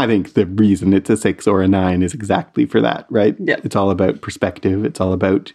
I 0.00 0.06
think 0.06 0.34
the 0.34 0.46
reason 0.46 0.92
it's 0.92 1.10
a 1.10 1.16
six 1.16 1.46
or 1.46 1.62
a 1.62 1.68
nine 1.68 2.02
is 2.02 2.14
exactly 2.14 2.66
for 2.66 2.80
that, 2.80 3.06
right? 3.10 3.36
Yeah. 3.38 3.56
It's 3.62 3.76
all 3.76 3.90
about 3.90 4.22
perspective. 4.22 4.84
It's 4.84 5.00
all 5.00 5.12
about 5.12 5.52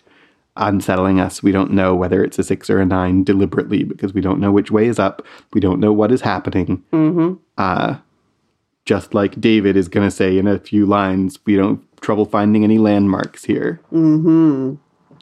unsettling 0.58 1.20
us. 1.20 1.44
We 1.44 1.52
don't 1.52 1.72
know 1.72 1.96
whether 1.96 2.24
it's 2.24 2.40
a 2.40 2.44
six 2.44 2.70
or 2.70 2.80
a 2.80 2.86
nine 2.86 3.24
deliberately 3.24 3.84
because 3.84 4.14
we 4.14 4.22
don't 4.22 4.40
know 4.40 4.52
which 4.52 4.72
way 4.72 4.86
is 4.88 5.00
up. 5.00 5.26
We 5.54 5.60
don't 5.60 5.80
know 5.80 5.92
what 5.92 6.12
is 6.12 6.22
happening. 6.22 6.84
Mm-hmm. 6.94 7.34
Uh, 7.58 7.98
just 8.86 9.14
like 9.14 9.42
David 9.42 9.76
is 9.76 9.88
going 9.88 10.08
to 10.08 10.16
say 10.16 10.38
in 10.38 10.48
a 10.48 10.60
few 10.60 10.86
lines, 10.86 11.40
we 11.46 11.56
don't 11.56 11.82
trouble 12.02 12.26
finding 12.26 12.64
any 12.64 12.78
landmarks 12.78 13.46
here. 13.46 13.82
Mm-hmm. 13.92 14.76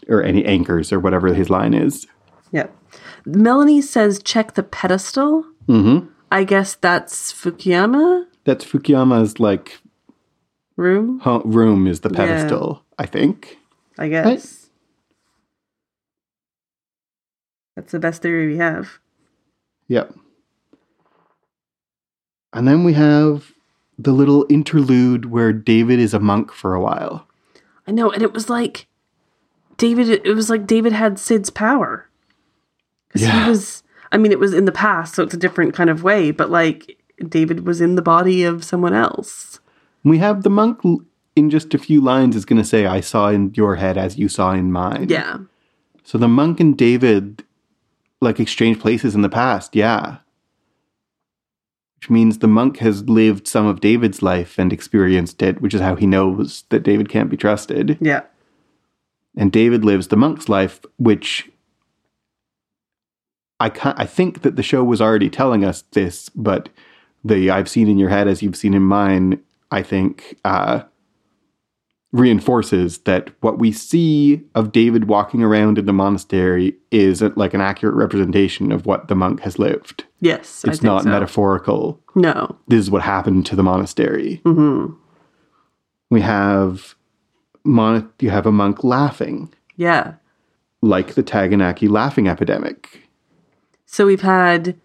Or 0.09 0.21
any 0.21 0.43
anchors 0.43 0.91
or 0.91 0.99
whatever 0.99 1.33
his 1.33 1.49
line 1.49 1.73
is. 1.73 2.07
Yeah. 2.51 2.67
Melanie 3.25 3.81
says 3.81 4.21
check 4.21 4.55
the 4.55 4.63
pedestal. 4.63 5.45
Mm-hmm. 5.67 6.09
I 6.29 6.43
guess 6.43 6.75
that's 6.75 7.31
Fukuyama 7.31 8.25
That's 8.45 8.65
Fukuyama's 8.65 9.39
like 9.39 9.79
room. 10.75 11.19
ho- 11.19 11.41
room 11.45 11.87
is 11.87 12.01
the 12.01 12.09
pedestal, 12.09 12.83
I 12.97 13.05
think. 13.05 13.57
I 13.97 14.09
guess. 14.09 14.69
That's 17.75 17.91
the 17.91 17.99
best 17.99 18.21
theory 18.21 18.47
we 18.47 18.57
have. 18.57 18.99
Yep. 19.87 20.13
And 22.53 22.67
then 22.67 22.83
we 22.83 22.93
have 22.93 23.51
the 23.97 24.11
little 24.11 24.45
interlude 24.49 25.25
where 25.25 25.51
David 25.51 25.99
is 25.99 26.13
a 26.13 26.19
monk 26.19 26.51
for 26.51 26.75
a 26.75 26.81
while. 26.81 27.27
I 27.87 27.91
know, 27.91 28.11
and 28.11 28.21
it 28.21 28.33
was 28.33 28.49
like 28.49 28.87
David. 29.77 30.09
It 30.25 30.33
was 30.35 30.49
like 30.49 30.67
David 30.67 30.93
had 30.93 31.17
Syd's 31.19 31.49
power. 31.49 32.09
Yeah. 33.15 33.43
he 33.43 33.49
was. 33.49 33.83
I 34.11 34.17
mean, 34.17 34.31
it 34.31 34.39
was 34.39 34.53
in 34.53 34.65
the 34.65 34.71
past, 34.71 35.15
so 35.15 35.23
it's 35.23 35.33
a 35.33 35.37
different 35.37 35.73
kind 35.73 35.89
of 35.89 36.03
way. 36.03 36.31
But 36.31 36.51
like 36.51 36.97
David 37.27 37.65
was 37.65 37.81
in 37.81 37.95
the 37.95 38.01
body 38.01 38.43
of 38.43 38.63
someone 38.63 38.93
else. 38.93 39.59
We 40.03 40.17
have 40.17 40.43
the 40.43 40.49
monk 40.49 40.81
in 41.35 41.49
just 41.49 41.73
a 41.73 41.77
few 41.77 42.01
lines 42.01 42.35
is 42.35 42.45
going 42.45 42.61
to 42.61 42.67
say, 42.67 42.85
I 42.85 42.99
saw 42.99 43.29
in 43.29 43.53
your 43.55 43.75
head 43.75 43.97
as 43.97 44.17
you 44.17 44.27
saw 44.27 44.51
in 44.51 44.71
mine. 44.71 45.07
Yeah, 45.09 45.39
So 46.03 46.17
the 46.17 46.27
monk 46.27 46.59
and 46.59 46.77
David 46.77 47.43
like 48.21 48.39
exchange 48.39 48.79
places 48.79 49.15
in 49.15 49.21
the 49.21 49.29
past, 49.29 49.75
yeah. 49.75 50.17
Which 51.97 52.09
means 52.09 52.39
the 52.39 52.47
monk 52.47 52.77
has 52.77 53.07
lived 53.07 53.47
some 53.47 53.65
of 53.65 53.81
David's 53.81 54.21
life 54.21 54.57
and 54.57 54.73
experienced 54.73 55.41
it, 55.41 55.61
which 55.61 55.73
is 55.73 55.81
how 55.81 55.95
he 55.95 56.05
knows 56.05 56.63
that 56.69 56.83
David 56.83 57.09
can't 57.09 57.29
be 57.29 57.37
trusted. 57.37 57.97
yeah, 58.01 58.23
and 59.35 59.51
David 59.51 59.83
lives 59.83 60.07
the 60.07 60.17
monk's 60.17 60.47
life, 60.47 60.79
which 60.97 61.49
I 63.59 63.71
I 63.97 64.05
think 64.05 64.41
that 64.41 64.55
the 64.55 64.63
show 64.63 64.83
was 64.83 65.01
already 65.01 65.29
telling 65.29 65.63
us 65.63 65.83
this, 65.91 66.29
but 66.29 66.69
the 67.23 67.49
I've 67.51 67.69
seen 67.69 67.87
in 67.87 67.97
your 67.97 68.09
head 68.09 68.27
as 68.27 68.41
you've 68.43 68.55
seen 68.55 68.73
in 68.73 68.83
mine, 68.83 69.41
I 69.71 69.81
think 69.81 70.37
uh, 70.45 70.83
reinforces 72.11 72.99
that 72.99 73.31
what 73.41 73.57
we 73.57 73.71
see 73.71 74.41
of 74.53 74.71
David 74.71 75.05
walking 75.05 75.41
around 75.41 75.77
in 75.79 75.85
the 75.85 75.93
monastery 75.93 76.75
is 76.91 77.21
like 77.21 77.53
an 77.55 77.61
accurate 77.61 77.95
representation 77.95 78.71
of 78.71 78.85
what 78.85 79.07
the 79.07 79.15
monk 79.15 79.41
has 79.41 79.57
lived. 79.57 80.03
yes. 80.19 80.63
It's 80.67 80.83
not 80.83 81.03
so. 81.03 81.09
metaphorical. 81.09 81.99
No. 82.15 82.55
This 82.67 82.79
is 82.81 82.91
what 82.91 83.01
happened 83.01 83.45
to 83.47 83.55
the 83.55 83.63
monastery. 83.63 84.41
hmm 84.45 84.87
We 86.11 86.21
have 86.21 86.93
mon- 87.63 88.09
you 88.19 88.29
have 88.29 88.45
a 88.45 88.51
monk 88.51 88.83
laughing. 88.83 89.51
Yeah. 89.75 90.13
like 90.83 91.15
the 91.15 91.23
Tanganyika 91.23 91.89
laughing 91.89 92.27
epidemic. 92.27 93.07
So 93.87 94.05
we've 94.05 94.21
had 94.21 94.75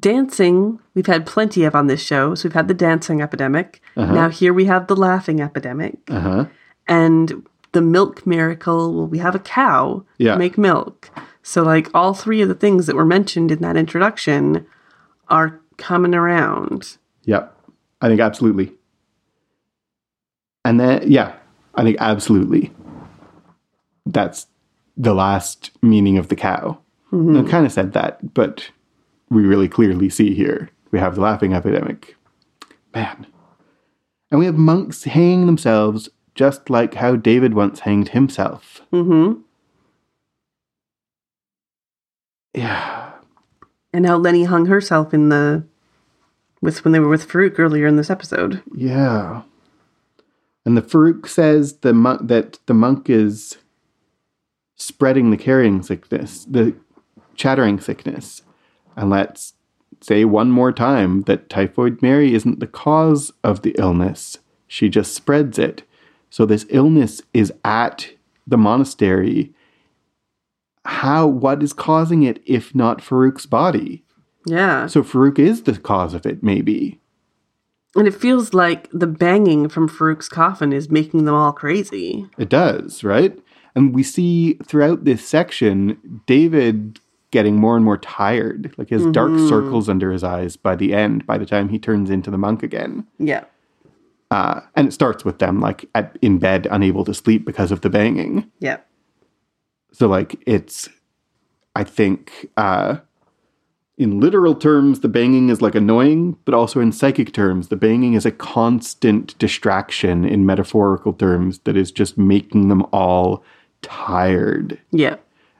dancing. 0.00 0.80
We've 0.94 1.06
had 1.06 1.26
plenty 1.26 1.64
of 1.64 1.74
on 1.74 1.86
this 1.86 2.02
show. 2.02 2.34
So 2.34 2.48
we've 2.48 2.54
had 2.54 2.68
the 2.68 2.74
dancing 2.74 3.20
epidemic. 3.20 3.80
Now 3.96 4.28
here 4.28 4.52
we 4.54 4.64
have 4.66 4.86
the 4.86 4.96
laughing 4.96 5.40
epidemic. 5.40 5.98
Uh 6.08 6.20
huh. 6.20 6.44
and 6.88 7.46
the 7.72 7.80
milk 7.82 8.26
miracle 8.26 8.92
well 8.94 9.06
we 9.06 9.18
have 9.18 9.36
a 9.36 9.38
cow 9.38 10.04
Yeah. 10.18 10.34
make 10.34 10.58
milk 10.58 11.08
so 11.42 11.62
like 11.62 11.88
all 11.94 12.14
three 12.14 12.42
of 12.42 12.48
the 12.48 12.54
things 12.54 12.86
that 12.86 12.96
were 12.96 13.04
mentioned 13.04 13.52
in 13.52 13.60
that 13.60 13.76
introduction 13.76 14.66
are 15.28 15.60
coming 15.76 16.12
around 16.14 16.96
Yep. 17.26 17.54
I 18.00 18.08
think 18.08 18.20
absolutely. 18.20 18.72
And 20.64 20.80
then, 20.80 21.04
yeah, 21.10 21.34
I 21.74 21.82
think 21.84 21.96
absolutely. 22.00 22.72
That's 24.06 24.46
the 24.96 25.14
last 25.14 25.70
meaning 25.82 26.18
of 26.18 26.28
the 26.28 26.36
cow. 26.36 26.78
I 27.12 27.42
kind 27.48 27.66
of 27.66 27.72
said 27.72 27.92
that, 27.92 28.34
but 28.34 28.70
we 29.30 29.42
really 29.42 29.68
clearly 29.68 30.08
see 30.08 30.34
here 30.34 30.70
we 30.90 30.98
have 30.98 31.14
the 31.14 31.20
laughing 31.20 31.54
epidemic. 31.54 32.16
Man. 32.94 33.26
And 34.30 34.38
we 34.38 34.46
have 34.46 34.56
monks 34.56 35.04
hanging 35.04 35.46
themselves 35.46 36.08
just 36.34 36.70
like 36.70 36.94
how 36.94 37.16
David 37.16 37.54
once 37.54 37.80
hanged 37.80 38.10
himself. 38.10 38.82
Mm-hmm. 38.92 39.40
Yeah. 42.54 43.12
And 43.92 44.06
how 44.06 44.16
Lenny 44.16 44.44
hung 44.44 44.66
herself 44.66 45.12
in 45.12 45.28
the 45.28 45.64
with 46.60 46.84
when 46.84 46.92
they 46.92 47.00
were 47.00 47.08
with 47.08 47.28
Farouk 47.28 47.58
earlier 47.58 47.86
in 47.86 47.96
this 47.96 48.10
episode. 48.10 48.62
Yeah. 48.74 49.42
And 50.64 50.76
the 50.76 50.82
Farouk 50.82 51.26
says 51.26 51.78
the 51.78 51.92
monk 51.92 52.28
that 52.28 52.58
the 52.66 52.74
monk 52.74 53.08
is 53.08 53.58
spreading 54.76 55.30
the 55.30 55.36
carrying 55.36 55.82
sickness, 55.82 56.44
the 56.44 56.74
chattering 57.34 57.80
sickness. 57.80 58.42
And 58.96 59.10
let's 59.10 59.54
say 60.00 60.24
one 60.24 60.50
more 60.50 60.72
time 60.72 61.22
that 61.22 61.48
typhoid 61.48 62.02
Mary 62.02 62.34
isn't 62.34 62.60
the 62.60 62.66
cause 62.66 63.32
of 63.44 63.62
the 63.62 63.74
illness. 63.78 64.38
She 64.66 64.88
just 64.88 65.14
spreads 65.14 65.58
it. 65.58 65.82
So 66.30 66.46
this 66.46 66.66
illness 66.68 67.22
is 67.34 67.52
at 67.64 68.10
the 68.46 68.56
monastery. 68.56 69.52
How 70.84 71.26
what 71.26 71.62
is 71.62 71.72
causing 71.72 72.22
it 72.22 72.42
if 72.46 72.74
not 72.74 72.98
Farouk's 72.98 73.46
body? 73.46 74.04
Yeah. 74.46 74.86
So 74.86 75.02
Farouk 75.02 75.38
is 75.38 75.62
the 75.62 75.78
cause 75.78 76.14
of 76.14 76.24
it, 76.24 76.42
maybe. 76.42 76.98
And 77.96 78.06
it 78.06 78.14
feels 78.14 78.54
like 78.54 78.88
the 78.92 79.06
banging 79.06 79.68
from 79.68 79.88
Farouk's 79.88 80.28
coffin 80.28 80.72
is 80.72 80.90
making 80.90 81.24
them 81.24 81.34
all 81.34 81.52
crazy. 81.52 82.26
It 82.38 82.48
does, 82.48 83.02
right? 83.02 83.36
And 83.74 83.94
we 83.94 84.02
see 84.02 84.54
throughout 84.64 85.04
this 85.04 85.26
section 85.26 86.22
David 86.26 87.00
getting 87.30 87.56
more 87.56 87.76
and 87.76 87.84
more 87.84 87.98
tired. 87.98 88.74
Like 88.76 88.88
his 88.88 89.06
dark 89.06 89.38
circles 89.48 89.88
under 89.88 90.10
his 90.10 90.24
eyes 90.24 90.56
by 90.56 90.76
the 90.76 90.92
end, 90.92 91.26
by 91.26 91.38
the 91.38 91.46
time 91.46 91.68
he 91.68 91.78
turns 91.78 92.10
into 92.10 92.30
the 92.30 92.38
monk 92.38 92.62
again. 92.62 93.06
Yeah. 93.18 93.44
Uh, 94.30 94.60
and 94.76 94.88
it 94.88 94.92
starts 94.92 95.24
with 95.24 95.38
them 95.38 95.60
like 95.60 95.88
at, 95.94 96.16
in 96.22 96.38
bed, 96.38 96.66
unable 96.70 97.04
to 97.04 97.14
sleep 97.14 97.44
because 97.44 97.72
of 97.72 97.80
the 97.80 97.90
banging. 97.90 98.50
Yeah. 98.60 98.78
So 99.92 100.06
like 100.06 100.40
it's, 100.46 100.88
I 101.74 101.84
think, 101.84 102.48
uh, 102.56 102.98
in 103.98 104.18
literal 104.18 104.54
terms, 104.54 105.00
the 105.00 105.08
banging 105.08 105.50
is 105.50 105.60
like 105.60 105.74
annoying, 105.74 106.38
but 106.46 106.54
also 106.54 106.80
in 106.80 106.90
psychic 106.90 107.34
terms, 107.34 107.68
the 107.68 107.76
banging 107.76 108.14
is 108.14 108.24
a 108.24 108.30
constant 108.30 109.36
distraction 109.38 110.24
in 110.24 110.46
metaphorical 110.46 111.12
terms 111.12 111.58
that 111.60 111.76
is 111.76 111.92
just 111.92 112.16
making 112.16 112.68
them 112.68 112.86
all 112.92 113.44
tired. 113.82 114.80
Yeah. 114.90 115.16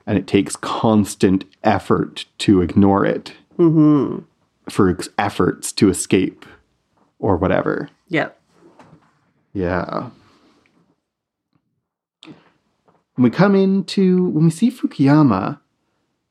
And 0.07 0.19
it 0.19 0.27
takes 0.27 0.57
constant 0.57 1.45
effort 1.63 2.25
to 2.39 2.63
ignore 2.63 3.05
it. 3.05 3.35
Mm-hmm. 3.59 4.21
Farouk's 4.69 5.09
efforts 5.19 5.73
to 5.73 5.89
escape 5.89 6.47
or 7.19 7.37
whatever. 7.37 7.89
Yeah. 8.09 8.31
Yeah. 9.53 10.11
When 13.15 13.25
we 13.25 13.31
come 13.31 13.55
into, 13.55 14.25
when 14.29 14.45
we 14.45 14.51
see 14.51 14.71
Fukuyama 14.71 15.61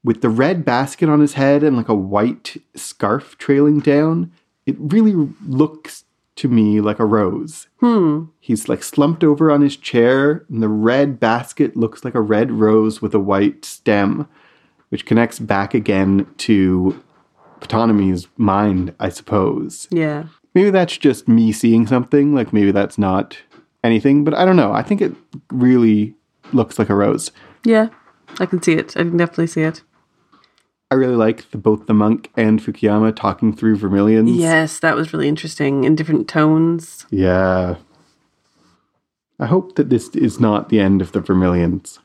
with 0.04 0.22
the 0.22 0.30
red 0.30 0.66
basket 0.66 1.10
on 1.10 1.20
his 1.20 1.34
head 1.34 1.64
and 1.64 1.78
like 1.78 1.90
a 1.90 1.94
white 1.94 2.58
scarf 2.76 3.38
trailing 3.38 3.80
down, 3.80 4.32
it 4.66 4.76
really 4.80 5.14
looks 5.46 6.06
to 6.40 6.48
me 6.48 6.80
like 6.80 7.00
a 7.00 7.06
rose. 7.06 7.68
Hmm. 7.82 8.26
He's 8.40 8.70
like 8.70 8.82
slumped 8.82 9.26
over 9.26 9.52
on 9.52 9.62
his 9.62 9.76
chair, 9.76 10.46
and 10.50 10.64
the 10.64 10.70
red 10.70 11.20
basket 11.20 11.76
looks 11.76 12.06
like 12.06 12.16
a 12.16 12.22
red 12.22 12.50
rose 12.50 13.02
with 13.02 13.14
a 13.14 13.20
white 13.20 13.66
stem, 13.66 14.26
which 14.88 15.06
connects 15.06 15.38
back 15.38 15.74
again 15.74 16.28
to 16.38 17.02
Ptonomy's 17.60 18.28
mind, 18.38 18.96
I 19.02 19.10
suppose. 19.10 19.88
Yeah. 19.92 20.28
Maybe 20.56 20.70
that's 20.70 20.98
just 20.98 21.28
me 21.28 21.52
seeing 21.52 21.86
something, 21.88 22.34
like 22.34 22.54
maybe 22.54 22.72
that's 22.72 22.98
not 22.98 23.38
anything, 23.84 24.24
but 24.24 24.34
I 24.34 24.46
don't 24.46 24.56
know. 24.56 24.72
I 24.72 24.82
think 24.82 25.02
it 25.02 25.14
really 25.52 26.16
looks 26.54 26.80
like 26.80 26.90
a 26.90 26.96
rose. 26.96 27.32
Yeah. 27.66 27.90
I 28.40 28.46
can 28.46 28.62
see 28.62 28.74
it. 28.74 28.96
I 28.96 29.02
can 29.02 29.18
definitely 29.18 29.48
see 29.48 29.64
it. 29.64 29.82
I 30.92 30.96
really 30.96 31.16
like 31.16 31.52
the, 31.52 31.58
both 31.58 31.86
the 31.86 31.94
monk 31.94 32.32
and 32.36 32.60
Fukuyama 32.60 33.16
talking 33.16 33.56
through 33.56 33.78
vermilions. 33.78 34.32
Yes, 34.32 34.80
that 34.80 34.96
was 34.96 35.14
really 35.14 35.28
interesting 35.28 35.84
in 35.84 35.96
different 35.96 36.28
tones. 36.28 37.06
Yeah. 37.12 37.76
I 39.40 39.46
hope 39.46 39.76
that 39.76 39.90
this 39.90 40.10
is 40.10 40.40
not 40.40 40.70
the 40.70 40.80
end 40.80 41.02
of 41.02 41.12
the 41.12 41.22
vermilions. 41.22 42.00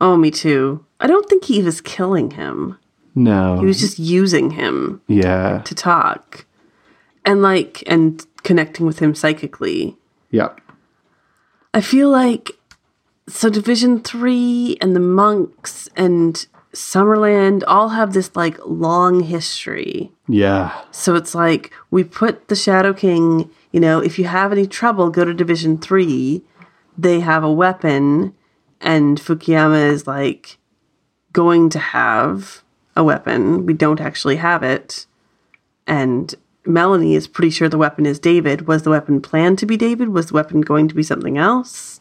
Oh, 0.00 0.16
me 0.16 0.30
too. 0.30 0.84
I 1.00 1.06
don't 1.06 1.28
think 1.28 1.44
he 1.44 1.62
was 1.62 1.80
killing 1.80 2.32
him. 2.32 2.78
No. 3.14 3.60
He 3.60 3.66
was 3.66 3.80
just 3.80 3.98
using 3.98 4.50
him 4.50 5.00
yeah. 5.06 5.62
to 5.64 5.74
talk 5.74 6.46
and 7.24 7.40
like 7.40 7.82
and 7.86 8.24
connecting 8.42 8.84
with 8.86 8.98
him 8.98 9.14
psychically. 9.14 9.96
Yeah. 10.30 10.50
I 11.72 11.80
feel 11.80 12.10
like 12.10 12.50
so 13.28 13.48
Division 13.48 14.00
3 14.00 14.76
and 14.80 14.94
the 14.94 15.00
monks 15.00 15.88
and 15.96 16.46
Summerland 16.74 17.62
all 17.66 17.90
have 17.90 18.12
this 18.12 18.34
like 18.34 18.58
long 18.66 19.20
history. 19.20 20.12
Yeah. 20.28 20.78
So 20.90 21.14
it's 21.14 21.34
like 21.34 21.72
we 21.90 22.04
put 22.04 22.48
the 22.48 22.56
Shadow 22.56 22.92
King, 22.92 23.50
you 23.72 23.80
know, 23.80 24.00
if 24.00 24.18
you 24.18 24.24
have 24.24 24.52
any 24.52 24.66
trouble, 24.66 25.10
go 25.10 25.24
to 25.24 25.32
Division 25.32 25.78
3. 25.78 26.42
They 26.96 27.20
have 27.20 27.42
a 27.42 27.52
weapon, 27.52 28.34
and 28.80 29.20
Fukuyama 29.20 29.90
is 29.90 30.06
like 30.06 30.58
going 31.32 31.68
to 31.70 31.78
have 31.78 32.62
a 32.96 33.02
weapon. 33.02 33.66
We 33.66 33.74
don't 33.74 34.00
actually 34.00 34.36
have 34.36 34.62
it. 34.62 35.06
And 35.86 36.34
Melanie 36.64 37.14
is 37.14 37.28
pretty 37.28 37.50
sure 37.50 37.68
the 37.68 37.78
weapon 37.78 38.06
is 38.06 38.18
David. 38.18 38.66
Was 38.66 38.82
the 38.82 38.90
weapon 38.90 39.20
planned 39.20 39.58
to 39.58 39.66
be 39.66 39.76
David? 39.76 40.10
Was 40.10 40.26
the 40.26 40.34
weapon 40.34 40.60
going 40.60 40.88
to 40.88 40.94
be 40.94 41.02
something 41.02 41.36
else? 41.36 42.00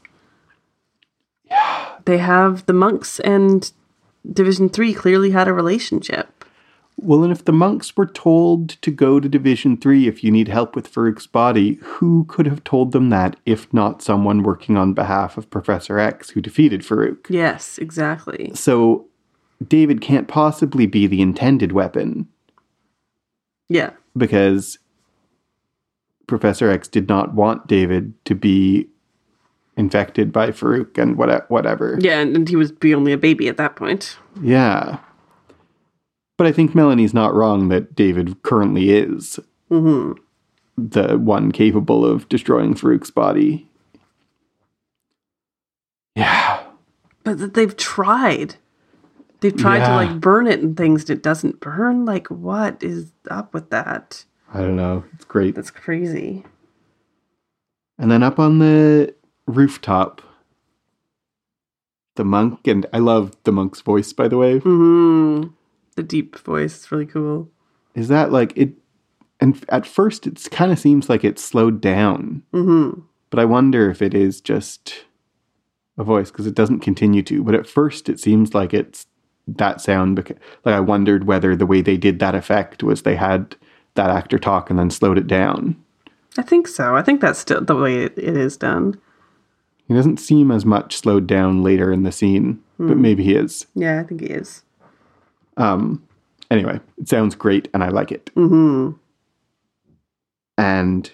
Yeah. 1.46 1.96
They 2.06 2.20
have 2.20 2.66
the 2.66 2.74
monks 2.74 3.20
and 3.20 3.72
Division 4.32 4.70
3 4.70 4.94
clearly 4.94 5.32
had 5.32 5.48
a 5.48 5.54
relationship. 5.54 6.46
Well, 6.96 7.24
and 7.24 7.32
if 7.32 7.44
the 7.44 7.52
monks 7.52 7.98
were 7.98 8.06
told 8.06 8.70
to 8.84 8.92
go 8.92 9.20
to 9.20 9.28
Division 9.28 9.78
3 9.78 10.08
if 10.08 10.24
you 10.24 10.30
need 10.32 10.48
help 10.48 10.76
with 10.76 10.92
Farouk's 10.92 11.26
body, 11.26 11.76
who 11.82 12.24
could 12.26 12.46
have 12.46 12.64
told 12.64 12.92
them 12.92 13.10
that 13.10 13.36
if 13.46 13.74
not 13.74 14.02
someone 14.04 14.44
working 14.44 14.78
on 14.78 14.94
behalf 14.94 15.36
of 15.36 15.50
Professor 15.50 15.98
X 15.98 16.30
who 16.30 16.42
defeated 16.42 16.82
Farouk? 16.82 17.26
Yes, 17.30 17.78
exactly. 17.80 18.52
So 18.54 19.08
David 19.68 20.02
can't 20.02 20.28
possibly 20.28 20.86
be 20.86 21.08
the 21.08 21.22
intended 21.22 21.72
weapon 21.72 22.28
Yeah. 23.70 23.92
because 24.16 24.78
Professor 26.28 26.70
X 26.70 26.88
did 26.88 27.10
not 27.10 27.34
want 27.34 27.68
David 27.68 28.14
to 28.26 28.36
be 28.36 28.88
infected 29.78 30.32
by 30.32 30.52
Farouk 30.52 30.98
and 30.98 31.18
what- 31.18 31.50
whatever. 31.50 31.98
Yeah, 32.00 32.20
and, 32.20 32.36
and 32.36 32.50
he 32.50 32.56
was 32.56 32.72
be 32.72 32.94
only 32.94 33.12
a 33.12 33.18
baby 33.18 33.48
at 33.48 33.58
that 33.58 33.76
point. 33.76 34.18
Yeah. 34.42 35.00
But 36.38 36.48
I 36.48 36.52
think 36.52 36.74
Melanie's 36.76 37.14
not 37.14 37.34
wrong 37.34 37.70
that 37.70 37.96
David 37.96 38.42
currently 38.44 38.92
is 38.92 39.40
Mm-hmm. 39.72 40.14
the 40.78 41.18
one 41.18 41.52
capable 41.52 42.06
of 42.06 42.28
destroying 42.30 42.76
Farouk's 42.76 43.10
body. 43.12 43.68
Yeah. 46.16 46.64
But 47.24 47.40
that 47.40 47.54
they've 47.54 47.76
tried. 47.76 48.56
They've 49.40 49.56
tried 49.56 49.86
to 49.86 49.94
like 49.96 50.20
burn 50.22 50.48
it 50.48 50.62
and 50.62 50.78
things 50.78 51.02
and 51.10 51.18
it 51.18 51.24
doesn't 51.24 51.60
burn. 51.60 52.06
Like, 52.06 52.28
what 52.28 52.82
is 52.84 53.12
up 53.30 53.54
with 53.54 53.70
that? 53.72 54.24
I 54.54 54.60
don't 54.62 54.76
know. 54.76 55.04
It's 55.14 55.26
great. 55.26 55.56
That's 55.56 55.72
crazy. 55.72 56.46
And 57.98 58.10
then 58.12 58.24
up 58.24 58.40
on 58.40 58.60
the 58.60 59.14
rooftop, 59.46 60.22
the 62.16 62.24
monk, 62.24 62.68
and 62.68 62.86
I 62.94 63.00
love 63.00 63.36
the 63.44 63.52
monk's 63.52 63.82
voice, 63.82 64.14
by 64.14 64.28
the 64.28 64.38
way. 64.38 64.60
hmm 64.60 65.44
The 65.96 66.04
deep 66.04 66.38
voice 66.40 66.82
is 66.82 66.92
really 66.92 67.06
cool. 67.06 67.50
Is 67.96 68.08
that 68.08 68.32
like 68.32 68.54
it? 68.56 68.74
And 69.40 69.64
at 69.70 69.86
first, 69.86 70.26
it 70.26 70.48
kind 70.52 70.72
of 70.72 70.80
seems 70.80 71.10
like 71.10 71.24
it's 71.24 71.44
slowed 71.44 71.82
down, 71.82 72.44
hmm 72.52 72.92
but 73.30 73.40
I 73.40 73.46
wonder 73.46 73.90
if 73.90 74.04
it 74.04 74.14
is 74.14 74.42
just 74.42 75.06
a 75.98 76.04
voice 76.04 76.30
because 76.30 76.46
it 76.46 76.54
doesn't 76.54 76.82
continue 76.82 77.24
to. 77.24 77.44
But 77.44 77.56
at 77.56 77.66
first, 77.66 78.08
it 78.08 78.20
seems 78.20 78.54
like 78.54 78.76
it's 78.76 79.08
that 79.48 79.82
sound. 79.82 80.18
Because, 80.18 80.38
like 80.64 80.76
I 80.76 80.80
wondered 80.80 81.26
whether 81.26 81.56
the 81.56 81.66
way 81.66 81.82
they 81.82 81.98
did 81.98 82.20
that 82.20 82.36
effect 82.36 82.84
was 82.84 83.02
they 83.02 83.16
had 83.16 83.56
that 83.96 84.12
actor 84.12 84.38
talk 84.38 84.70
and 84.70 84.78
then 84.78 84.92
slowed 84.92 85.18
it 85.18 85.26
down. 85.26 85.76
I 86.38 86.44
think 86.44 86.68
so. 86.68 86.96
I 86.96 87.02
think 87.02 87.22
that's 87.22 87.40
still 87.40 87.62
the 87.62 87.76
way 87.76 88.04
it, 88.04 88.14
it 88.18 88.38
is 88.38 88.56
done. 88.56 89.00
He 89.88 89.94
doesn't 89.94 90.18
seem 90.18 90.50
as 90.52 90.66
much 90.66 90.96
slowed 90.98 91.28
down 91.28 91.62
later 91.64 91.92
in 91.92 92.04
the 92.04 92.12
scene, 92.12 92.62
but 92.78 92.98
maybe 92.98 93.24
he 93.24 93.36
is. 93.36 93.68
Yeah, 93.76 94.00
I 94.00 94.04
think 94.04 94.22
he 94.22 94.28
is. 94.28 94.64
Um, 95.58 96.04
anyway, 96.50 96.80
it 96.98 97.08
sounds 97.10 97.36
great 97.36 97.68
and 97.74 97.84
I 97.84 97.90
like 97.90 98.12
it. 98.12 98.30
hmm 98.34 98.92
And 100.58 101.12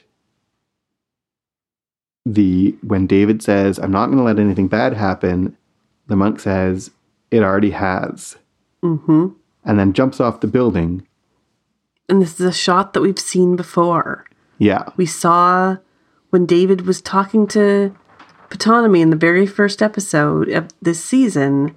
the 2.26 2.76
when 2.84 3.08
David 3.08 3.42
says, 3.42 3.80
"I'm 3.80 3.92
not 3.92 4.08
going 4.08 4.18
to 4.18 4.24
let 4.24 4.40
anything 4.40 4.68
bad 4.68 4.94
happen," 4.94 5.58
the 6.08 6.16
monk 6.16 6.40
says, 6.40 6.92
"It 7.32 7.42
already 7.44 7.72
has," 7.72 8.38
hmm 8.82 9.28
and 9.66 9.78
then 9.78 9.94
jumps 9.94 10.20
off 10.22 10.40
the 10.40 10.48
building. 10.48 11.06
And 12.08 12.22
this 12.22 12.40
is 12.40 12.46
a 12.46 12.52
shot 12.54 12.94
that 12.94 13.02
we've 13.02 13.20
seen 13.20 13.56
before. 13.56 14.26
Yeah, 14.58 14.90
We 14.98 15.06
saw 15.06 15.78
when 16.32 16.46
David 16.46 16.82
was 16.88 17.02
talking 17.02 17.46
to 17.48 17.96
Ptonomy 18.50 19.02
in 19.02 19.10
the 19.10 19.16
very 19.16 19.46
first 19.46 19.82
episode 19.82 20.50
of 20.50 20.70
this 20.82 21.04
season, 21.04 21.76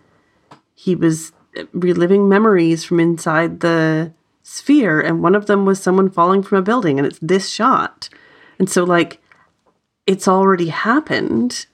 he 0.74 0.94
was 0.94 1.32
reliving 1.72 2.28
memories 2.28 2.84
from 2.84 2.98
inside 2.98 3.60
the 3.60 4.12
sphere, 4.42 5.00
and 5.00 5.22
one 5.22 5.34
of 5.34 5.46
them 5.46 5.64
was 5.64 5.80
someone 5.80 6.10
falling 6.10 6.42
from 6.42 6.58
a 6.58 6.62
building, 6.62 6.98
and 6.98 7.06
it's 7.06 7.18
this 7.20 7.48
shot. 7.48 8.08
And 8.58 8.68
so, 8.68 8.84
like, 8.84 9.20
it's 10.06 10.26
already 10.26 10.68
happened. 10.68 11.66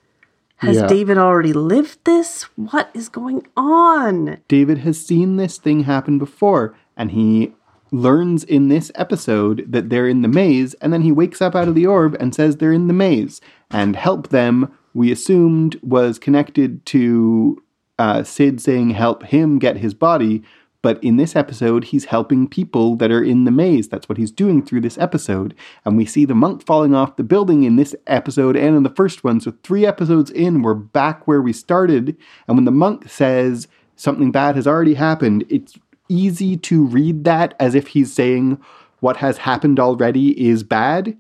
Has 0.57 0.77
Yeah. 0.77 0.87
David 0.89 1.19
already 1.19 1.53
lived 1.53 1.99
this? 2.05 2.43
What 2.57 2.91
is 2.93 3.09
going 3.09 3.47
on? 3.57 4.39
David 4.49 4.79
has 4.79 5.05
seen 5.05 5.37
this 5.37 5.57
thing 5.57 5.85
happen 5.85 6.19
before, 6.19 6.75
and 6.97 7.13
he 7.13 7.55
learns 7.91 8.45
in 8.45 8.69
this 8.69 8.93
episode 8.97 9.65
that 9.69 9.89
they're 9.89 10.09
in 10.09 10.23
the 10.23 10.29
maze, 10.29 10.75
and 10.75 10.93
then 10.93 11.03
he 11.03 11.13
wakes 11.13 11.41
up 11.41 11.55
out 11.55 11.69
of 11.69 11.75
the 11.75 11.87
orb 11.87 12.17
and 12.21 12.35
says 12.35 12.57
they're 12.57 12.73
in 12.73 12.89
the 12.89 12.93
maze. 12.93 13.41
And 13.71 13.97
help 13.97 14.29
them, 14.29 14.73
we 14.95 15.13
assumed, 15.13 15.79
was 15.83 16.19
connected 16.19 16.85
to 16.87 17.63
uh, 17.99 18.23
Syd 18.23 18.61
saying 18.61 18.91
help 18.91 19.25
him 19.25 19.59
get 19.59 19.79
his 19.79 19.95
body. 19.95 20.43
But 20.81 21.03
in 21.03 21.17
this 21.17 21.35
episode, 21.35 21.85
he's 21.85 22.05
helping 22.05 22.49
people 22.49 22.95
that 22.97 23.11
are 23.11 23.23
in 23.23 23.45
the 23.45 23.51
maze. 23.51 23.89
That's 23.89 24.09
what 24.09 24.17
he's 24.17 24.31
doing 24.31 24.65
through 24.65 24.83
this 24.83 24.97
episode. 24.97 25.55
And 25.85 25.97
we 25.97 26.07
see 26.07 26.25
the 26.25 26.37
monk 26.37 26.65
falling 26.65 26.95
off 26.95 27.17
the 27.17 27.25
building 27.25 27.65
in 27.65 27.75
this 27.75 27.97
episode 28.07 28.57
and 28.57 28.77
in 28.77 28.85
the 28.85 28.91
first 28.91 29.25
one. 29.25 29.41
So, 29.41 29.55
three 29.65 29.85
episodes 29.85 30.31
in, 30.31 30.63
we're 30.63 30.75
back 30.75 31.27
where 31.27 31.43
we 31.43 31.53
started. 31.53 32.17
And 32.47 32.57
when 32.57 32.65
the 32.65 32.71
monk 32.71 33.09
says 33.09 33.67
something 33.97 34.31
bad 34.31 34.55
has 34.55 34.69
already 34.69 34.95
happened, 34.95 35.45
it's 35.49 35.75
easy 36.09 36.57
to 36.57 36.87
read 36.87 37.25
that 37.25 37.55
as 37.59 37.75
if 37.75 37.89
he's 37.89 38.13
saying 38.13 38.61
what 39.01 39.19
has 39.19 39.39
happened 39.39 39.81
already 39.81 40.41
is 40.49 40.63
bad. 40.63 41.17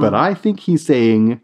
But 0.00 0.14
I 0.14 0.34
think 0.34 0.60
he's 0.60 0.84
saying 0.84 1.40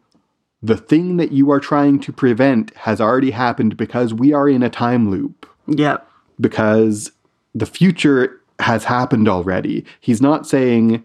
the 0.64 0.76
thing 0.78 1.18
that 1.18 1.30
you 1.30 1.50
are 1.50 1.60
trying 1.60 2.00
to 2.00 2.12
prevent 2.12 2.74
has 2.78 2.98
already 3.00 3.32
happened 3.32 3.76
because 3.76 4.14
we 4.14 4.32
are 4.32 4.48
in 4.48 4.62
a 4.62 4.70
time 4.70 5.10
loop 5.10 5.46
Yep. 5.68 6.08
because 6.40 7.12
the 7.54 7.66
future 7.66 8.40
has 8.60 8.84
happened 8.84 9.28
already. 9.28 9.84
He's 10.00 10.22
not 10.22 10.46
saying 10.46 11.04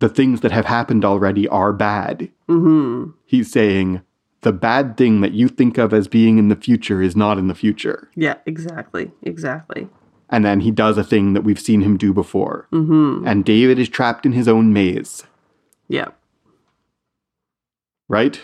the 0.00 0.08
things 0.10 0.42
that 0.42 0.52
have 0.52 0.66
happened 0.66 1.04
already 1.04 1.48
are 1.48 1.72
bad. 1.72 2.30
Mm-hmm. 2.48 3.12
He's 3.24 3.50
saying 3.50 4.02
the 4.42 4.52
bad 4.52 4.96
thing 4.96 5.20
that 5.22 5.32
you 5.32 5.48
think 5.48 5.78
of 5.78 5.92
as 5.94 6.06
being 6.06 6.38
in 6.38 6.48
the 6.48 6.56
future 6.56 7.00
is 7.02 7.16
not 7.16 7.38
in 7.38 7.48
the 7.48 7.54
future. 7.54 8.10
Yeah, 8.14 8.34
exactly. 8.46 9.10
Exactly. 9.22 9.88
And 10.30 10.44
then 10.44 10.60
he 10.60 10.70
does 10.70 10.98
a 10.98 11.02
thing 11.04 11.32
that 11.32 11.42
we've 11.44 11.58
seen 11.58 11.80
him 11.80 11.96
do 11.96 12.12
before. 12.12 12.68
Mm-hmm. 12.72 13.26
And 13.26 13.44
David 13.44 13.78
is 13.78 13.88
trapped 13.88 14.26
in 14.26 14.32
his 14.32 14.46
own 14.48 14.72
maze, 14.72 15.24
Yeah. 15.88 16.08
Right? 18.08 18.40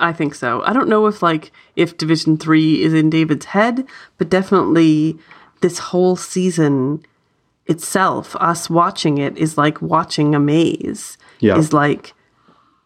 I 0.00 0.12
think 0.12 0.34
so. 0.34 0.62
I 0.62 0.72
don't 0.72 0.88
know 0.88 1.06
if 1.06 1.22
like 1.22 1.52
if 1.76 1.96
Division 1.96 2.36
3 2.36 2.82
is 2.82 2.92
in 2.92 3.10
David's 3.10 3.46
head, 3.46 3.86
but 4.18 4.28
definitely 4.28 5.16
this 5.60 5.78
whole 5.78 6.16
season 6.16 7.04
itself, 7.66 8.36
us 8.36 8.68
watching 8.68 9.18
it 9.18 9.36
is 9.38 9.56
like 9.56 9.80
watching 9.80 10.34
a 10.34 10.40
maze. 10.40 11.16
Yeah. 11.40 11.56
Is 11.56 11.72
like 11.72 12.14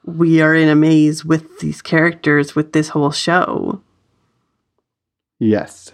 we 0.05 0.41
are 0.41 0.55
in 0.55 0.69
a 0.69 0.75
maze 0.75 1.25
with 1.25 1.59
these 1.61 1.83
characters 1.83 2.55
with 2.55 2.73
this 2.73 2.91
whole 2.91 3.11
show. 3.11 3.81
Yes. 5.39 5.93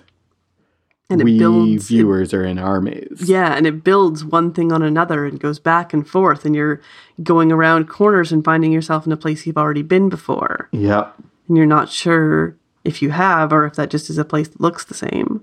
And 1.15 1.23
it 1.23 1.25
we 1.25 1.39
builds 1.39 1.85
it- 1.85 1.89
viewers 1.95 2.33
are 2.35 2.45
in 2.45 2.59
our 2.59 2.81
maze. 2.81 3.23
yeah, 3.25 3.55
and 3.57 3.67
it 3.67 3.83
builds 3.85 4.25
one 4.25 4.53
thing 4.53 4.73
on 4.73 4.83
another 4.83 5.25
and 5.27 5.41
goes 5.41 5.59
back 5.59 5.93
and 5.93 6.07
forth 6.09 6.45
and 6.45 6.55
you're 6.55 6.81
going 7.23 7.51
around 7.53 7.89
corners 7.89 8.31
and 8.33 8.45
finding 8.45 8.73
yourself 8.73 9.07
in 9.07 9.13
a 9.13 9.17
place 9.17 9.47
you've 9.47 9.57
already 9.59 9.83
been 9.83 10.09
before. 10.09 10.69
Yeah. 10.73 11.11
And 11.49 11.57
you're 11.57 11.67
not 11.67 11.89
sure 11.91 12.57
if 12.85 13.01
you 13.03 13.11
have 13.11 13.53
or 13.53 13.65
if 13.67 13.75
that 13.75 13.91
just 13.91 14.11
is 14.11 14.19
a 14.19 14.25
place 14.25 14.49
that 14.49 14.61
looks 14.61 14.85
the 14.85 14.95
same. 14.95 15.41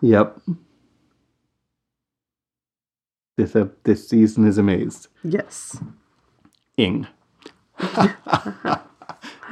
Yep. 0.00 0.40
This 3.36 3.54
uh, 3.54 3.68
this 3.84 4.08
season 4.08 4.46
is 4.46 4.58
a 4.58 4.62
maze. 4.62 5.08
Yes. 5.22 5.78
Ing. 6.76 7.06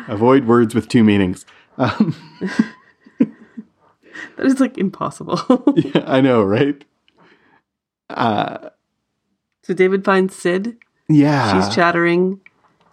Avoid 0.09 0.47
words 0.47 0.75
with 0.75 0.89
two 0.89 1.03
meanings. 1.05 1.47
Um, 1.79 2.15
That 4.39 4.47
is 4.47 4.61
like 4.61 4.77
impossible. 4.79 5.41
yeah, 5.77 6.05
I 6.07 6.21
know, 6.21 6.43
right? 6.43 6.85
Uh, 8.11 8.71
so 9.63 9.75
David 9.75 10.05
finds 10.05 10.35
Syd. 10.37 10.77
yeah. 11.09 11.53
She's 11.65 11.75
chattering, 11.75 12.41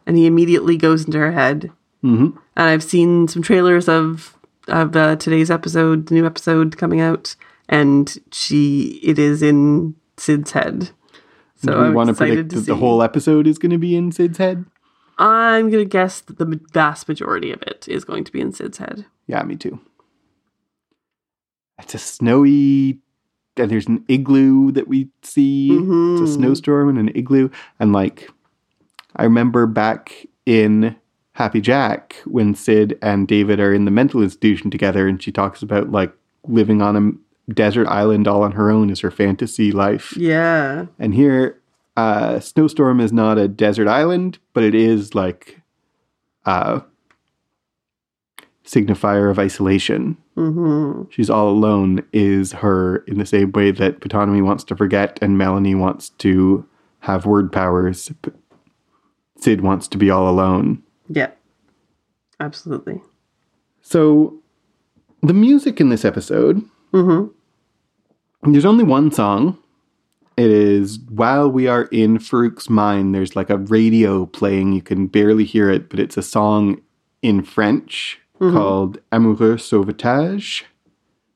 and 0.06 0.18
he 0.18 0.26
immediately 0.26 0.78
goes 0.78 1.06
into 1.06 1.18
her 1.20 1.32
head. 1.32 1.72
Mhm. 2.04 2.38
And 2.56 2.70
I've 2.70 2.84
seen 2.84 3.28
some 3.28 3.42
trailers 3.42 3.88
of 3.88 4.38
of 4.68 4.96
uh, 4.96 5.16
today's 5.18 5.52
episode, 5.52 6.08
the 6.08 6.16
new 6.16 6.26
episode 6.26 6.78
coming 6.78 7.02
out, 7.02 7.36
and 7.70 8.18
she 8.32 9.00
it 9.04 9.20
is 9.20 9.42
in 9.42 9.96
Syd's 10.18 10.52
head. 10.52 10.92
So 11.58 11.74
Do 11.74 11.82
we 11.90 11.90
want 11.92 12.10
to 12.10 12.14
predict 12.14 12.50
to 12.52 12.56
that 12.60 12.66
the 12.66 12.76
whole 12.76 13.02
episode 13.02 13.48
is 13.48 13.58
going 13.58 13.72
to 13.72 13.78
be 13.78 13.96
in 13.96 14.12
Syd's 14.12 14.38
head? 14.38 14.66
I'm 15.18 15.70
gonna 15.70 15.86
guess 15.86 16.22
that 16.22 16.38
the 16.40 16.60
vast 16.74 17.08
majority 17.08 17.52
of 17.52 17.62
it 17.62 17.86
is 17.88 18.04
going 18.04 18.24
to 18.26 18.32
be 18.32 18.42
in 18.42 18.52
Syd's 18.52 18.80
head. 18.80 19.06
Yeah, 19.28 19.44
me 19.44 19.56
too. 19.56 19.80
It's 21.84 21.94
a 21.94 22.00
snowy, 22.00 23.00
and 23.58 23.70
there's 23.70 23.88
an 23.88 24.04
igloo 24.08 24.72
that 24.72 24.88
we 24.88 25.10
see. 25.22 25.70
It's 25.72 25.82
Mhm. 25.84 26.24
a 26.24 26.28
snowstorm 26.28 26.90
and 26.90 26.98
an 26.98 27.10
igloo. 27.16 27.50
And 27.80 27.94
like, 27.94 28.30
I 29.16 29.24
remember 29.26 29.68
back 29.68 30.26
in 30.46 30.96
Happy 31.34 31.62
Jack 31.62 32.16
when 32.26 32.56
Syd 32.56 32.98
and 33.02 33.28
David 33.28 33.60
are 33.60 33.74
in 33.74 33.86
the 33.86 33.92
mental 33.92 34.22
institution 34.24 34.72
together, 34.72 35.08
and 35.08 35.22
she 35.22 35.32
talks 35.32 35.62
about 35.62 35.92
like 35.92 36.14
living 36.48 36.82
on 36.82 36.96
a 36.96 37.52
desert 37.54 37.88
island 37.88 38.28
all 38.28 38.44
on 38.44 38.54
her 38.54 38.70
own 38.72 38.90
is 38.90 39.02
her 39.02 39.12
fantasy 39.12 39.72
life. 39.72 40.16
Yeah. 40.16 40.86
And 41.00 41.14
here, 41.14 41.60
uh, 41.98 42.40
Snowstorm 42.40 43.00
is 43.00 43.12
not 43.12 43.38
a 43.38 43.48
desert 43.48 43.88
island, 43.88 44.38
but 44.54 44.64
it 44.64 44.74
is 44.76 45.14
like 45.16 45.62
a 46.46 46.82
signifier 48.66 49.30
of 49.30 49.40
isolation. 49.40 50.18
Mm-hmm. 50.38 51.10
She's 51.10 51.30
all 51.30 51.50
alone 51.50 52.04
is 52.14 52.54
her 52.54 52.98
in 53.08 53.18
the 53.18 53.26
same 53.26 53.52
way 53.52 53.72
that 53.72 54.00
Ptonomy 54.00 54.44
wants 54.44 54.64
to 54.66 54.76
forget 54.76 55.20
and 55.22 55.38
Melanie 55.38 55.76
wants 55.76 56.10
to 56.20 56.66
have 57.00 57.26
word 57.26 57.52
powers. 57.52 58.12
Syd 59.38 59.62
wants 59.62 59.88
to 59.90 59.98
be 59.98 60.10
all 60.10 60.30
alone. 60.30 60.82
Yeah. 61.10 61.32
Absolutely. 62.40 63.02
So, 63.82 64.36
the 65.22 65.34
music 65.34 65.80
in 65.82 65.90
this 65.90 66.06
episode, 66.06 66.62
Mm-hmm. 66.94 68.52
there's 68.52 68.66
only 68.66 68.84
one 68.84 69.12
song. 69.12 69.58
It 70.38 70.50
is 70.50 71.00
While 71.10 71.50
We 71.52 71.68
Are 71.68 71.84
in 71.86 72.18
Farouk's 72.20 72.70
Mind. 72.70 73.14
There's 73.14 73.36
like 73.36 73.50
a 73.50 73.58
radio 73.58 74.26
playing. 74.28 74.74
You 74.74 74.82
can 74.82 75.08
barely 75.08 75.44
hear 75.44 75.70
it, 75.70 75.90
but 75.90 76.00
it's 76.00 76.18
a 76.18 76.22
song 76.24 76.82
in 77.22 77.44
French 77.44 78.20
called 78.52 79.00
Amoureux 79.12 79.60
Sauvetage, 79.60 80.66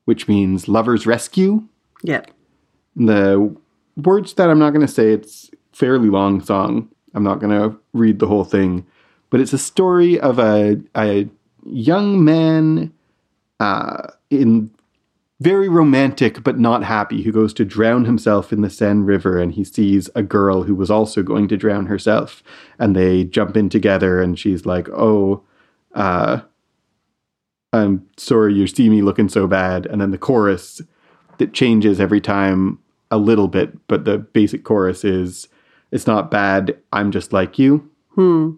which 0.06 0.28
means 0.28 0.68
lover's 0.68 1.06
rescue. 1.06 1.68
Yeah. 2.04 2.26
The 2.96 3.56
words 3.96 4.34
that 4.34 4.50
I'm 4.50 4.60
not 4.60 4.72
going 4.72 4.86
to 4.86 4.92
say, 4.92 5.12
it's 5.12 5.50
a 5.74 5.76
fairly 5.76 6.10
long 6.10 6.42
song. 6.42 6.90
I'm 7.14 7.24
not 7.24 7.40
going 7.40 7.52
to 7.52 7.78
read 7.94 8.20
the 8.20 8.28
whole 8.28 8.44
thing, 8.44 8.86
but 9.30 9.40
it's 9.40 9.54
a 9.54 9.58
story 9.58 10.20
of 10.20 10.40
a, 10.40 10.80
a 10.96 11.28
young 11.66 12.24
man 12.24 12.94
uh, 13.60 14.08
in 14.30 14.72
very 15.40 15.70
romantic 15.70 16.44
but 16.44 16.58
not 16.58 16.84
happy 16.84 17.22
who 17.22 17.32
goes 17.32 17.54
to 17.54 17.64
drown 17.66 18.06
himself 18.06 18.52
in 18.52 18.62
the 18.62 18.70
Seine 18.70 19.04
River 19.04 19.40
and 19.40 19.54
he 19.54 19.64
sees 19.64 20.10
a 20.16 20.24
girl 20.24 20.64
who 20.64 20.74
was 20.74 20.90
also 20.90 21.22
going 21.22 21.48
to 21.48 21.58
drown 21.58 21.86
herself 21.86 22.42
and 22.80 22.96
they 22.96 23.24
jump 23.24 23.56
in 23.56 23.70
together 23.70 24.20
and 24.20 24.40
she's 24.40 24.66
like, 24.66 24.90
"Oh, 24.90 25.44
uh 25.94 26.42
I'm 27.78 28.08
sorry 28.18 28.54
you 28.54 28.68
see 28.68 28.90
me 28.90 29.02
looking 29.02 29.30
so 29.30 29.48
bad." 29.48 29.86
And 29.86 30.02
then 30.02 30.12
the 30.12 30.18
chorus 30.18 30.82
that 31.38 31.54
changes 31.54 32.00
every 32.00 32.22
time 32.22 32.80
a 33.12 33.18
little 33.18 33.48
bit, 33.48 33.88
but 33.88 34.06
the 34.06 34.18
basic 34.18 34.64
chorus 34.64 35.04
is 35.04 35.48
it's 35.92 36.08
not 36.08 36.32
bad, 36.32 36.78
I'm 36.92 37.12
just 37.12 37.32
like 37.32 37.58
you. 37.58 37.90
Hmm. 38.16 38.52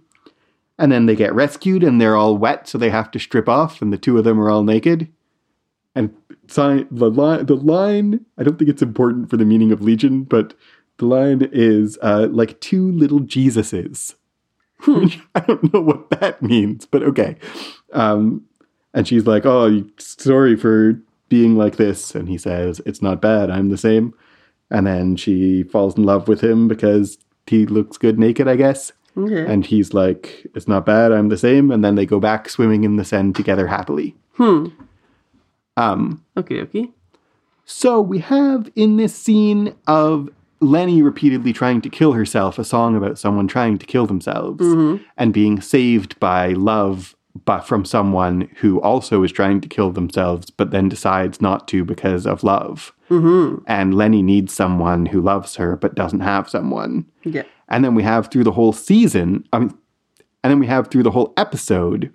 And 0.78 0.92
then 0.92 1.06
they 1.06 1.16
get 1.16 1.34
rescued 1.34 1.84
and 1.84 2.00
they're 2.00 2.16
all 2.16 2.38
wet, 2.38 2.68
so 2.68 2.78
they 2.78 2.90
have 2.90 3.12
to 3.12 3.20
strip 3.20 3.50
off, 3.50 3.82
and 3.82 3.92
the 3.92 3.98
two 3.98 4.18
of 4.18 4.24
them 4.24 4.40
are 4.40 4.50
all 4.50 4.64
naked. 4.64 5.12
And 5.94 6.16
the 6.48 7.12
line, 7.12 7.46
the 7.46 7.56
line, 7.56 8.26
I 8.38 8.44
don't 8.44 8.58
think 8.58 8.70
it's 8.70 8.82
important 8.82 9.30
for 9.30 9.38
the 9.38 9.46
meaning 9.46 9.72
of 9.72 9.82
Legion, 9.82 10.24
but 10.24 10.54
the 10.98 11.06
line 11.06 11.48
is 11.52 11.98
uh, 12.02 12.28
like 12.32 12.60
two 12.62 12.92
little 12.92 13.20
Jesuses. 13.20 14.16
I 14.88 15.42
don't 15.42 15.74
know 15.74 15.82
what 15.82 16.10
that 16.12 16.42
means, 16.42 16.86
but 16.86 17.04
okay. 17.04 17.36
Um, 17.92 18.46
and 18.94 19.08
she's 19.08 19.26
like, 19.28 19.46
"Oh, 19.46 19.84
sorry 19.98 20.56
for 20.56 21.00
being 21.30 21.58
like 21.58 21.76
this," 21.78 22.16
and 22.16 22.28
he 22.30 22.38
says, 22.38 22.82
"It's 22.86 23.02
not 23.02 23.22
bad. 23.22 23.50
I'm 23.50 23.70
the 23.70 23.78
same." 23.78 24.14
And 24.72 24.86
then 24.86 25.16
she 25.16 25.64
falls 25.64 25.98
in 25.98 26.04
love 26.04 26.28
with 26.28 26.42
him 26.42 26.68
because 26.68 27.18
he 27.48 27.66
looks 27.66 27.98
good 27.98 28.20
naked, 28.20 28.48
I 28.48 28.56
guess. 28.56 28.92
Okay. 29.18 29.52
And 29.52 29.66
he's 29.66 29.96
like, 29.96 30.46
It's 30.54 30.68
not 30.68 30.86
bad, 30.86 31.12
I'm 31.12 31.30
the 31.30 31.38
same. 31.38 31.72
And 31.72 31.84
then 31.84 31.96
they 31.96 32.06
go 32.06 32.20
back 32.20 32.48
swimming 32.48 32.84
in 32.84 32.96
the 32.96 33.04
Seine 33.04 33.34
together 33.34 33.66
happily. 33.66 34.16
hmm. 34.34 34.68
Um, 35.76 36.24
Okay, 36.38 36.62
okay. 36.62 36.92
so 37.66 38.00
we 38.02 38.20
have 38.20 38.70
in 38.76 38.98
this 38.98 39.16
scene 39.16 39.74
of 39.88 40.30
Lenny 40.62 41.02
repeatedly 41.02 41.54
trying 41.54 41.82
to 41.82 41.90
kill 41.90 42.14
herself 42.14 42.60
a 42.60 42.64
song 42.66 42.96
about 42.96 43.18
someone 43.18 43.48
trying 43.48 43.78
to 43.80 43.86
kill 43.86 44.06
themselves 44.06 44.62
and 45.18 45.34
being 45.34 45.62
saved 45.62 46.20
by 46.20 46.50
love 46.50 47.16
but 47.46 47.62
from 47.62 47.86
someone 47.86 48.50
who 48.58 48.82
also 48.82 49.24
is 49.24 49.32
trying 49.32 49.62
to 49.62 49.68
kill 49.68 49.92
themselves 49.92 50.50
but 50.50 50.72
then 50.72 50.90
decides 50.90 51.42
not 51.42 51.68
to 51.68 51.84
because 51.84 52.26
of 52.26 52.44
love. 52.44 52.94
Mm-hmm. 53.10 53.64
And 53.68 53.96
Lenny 53.96 54.22
needs 54.22 54.54
someone 54.54 55.08
who 55.08 55.22
loves 55.22 55.56
her 55.56 55.76
but 55.76 55.96
doesn't 55.96 56.20
have 56.22 56.50
someone. 56.50 57.06
Yeah. 57.24 57.44
And 57.68 57.86
then 57.86 57.96
we 57.96 58.04
have 58.04 58.30
through 58.30 58.44
the 58.44 58.52
whole 58.52 58.74
season, 58.74 59.48
I 59.54 59.60
mean, 59.60 59.78
and 60.44 60.52
then 60.52 60.60
we 60.60 60.68
have 60.68 60.90
through 60.90 61.04
the 61.04 61.12
whole 61.12 61.34
episode 61.38 62.14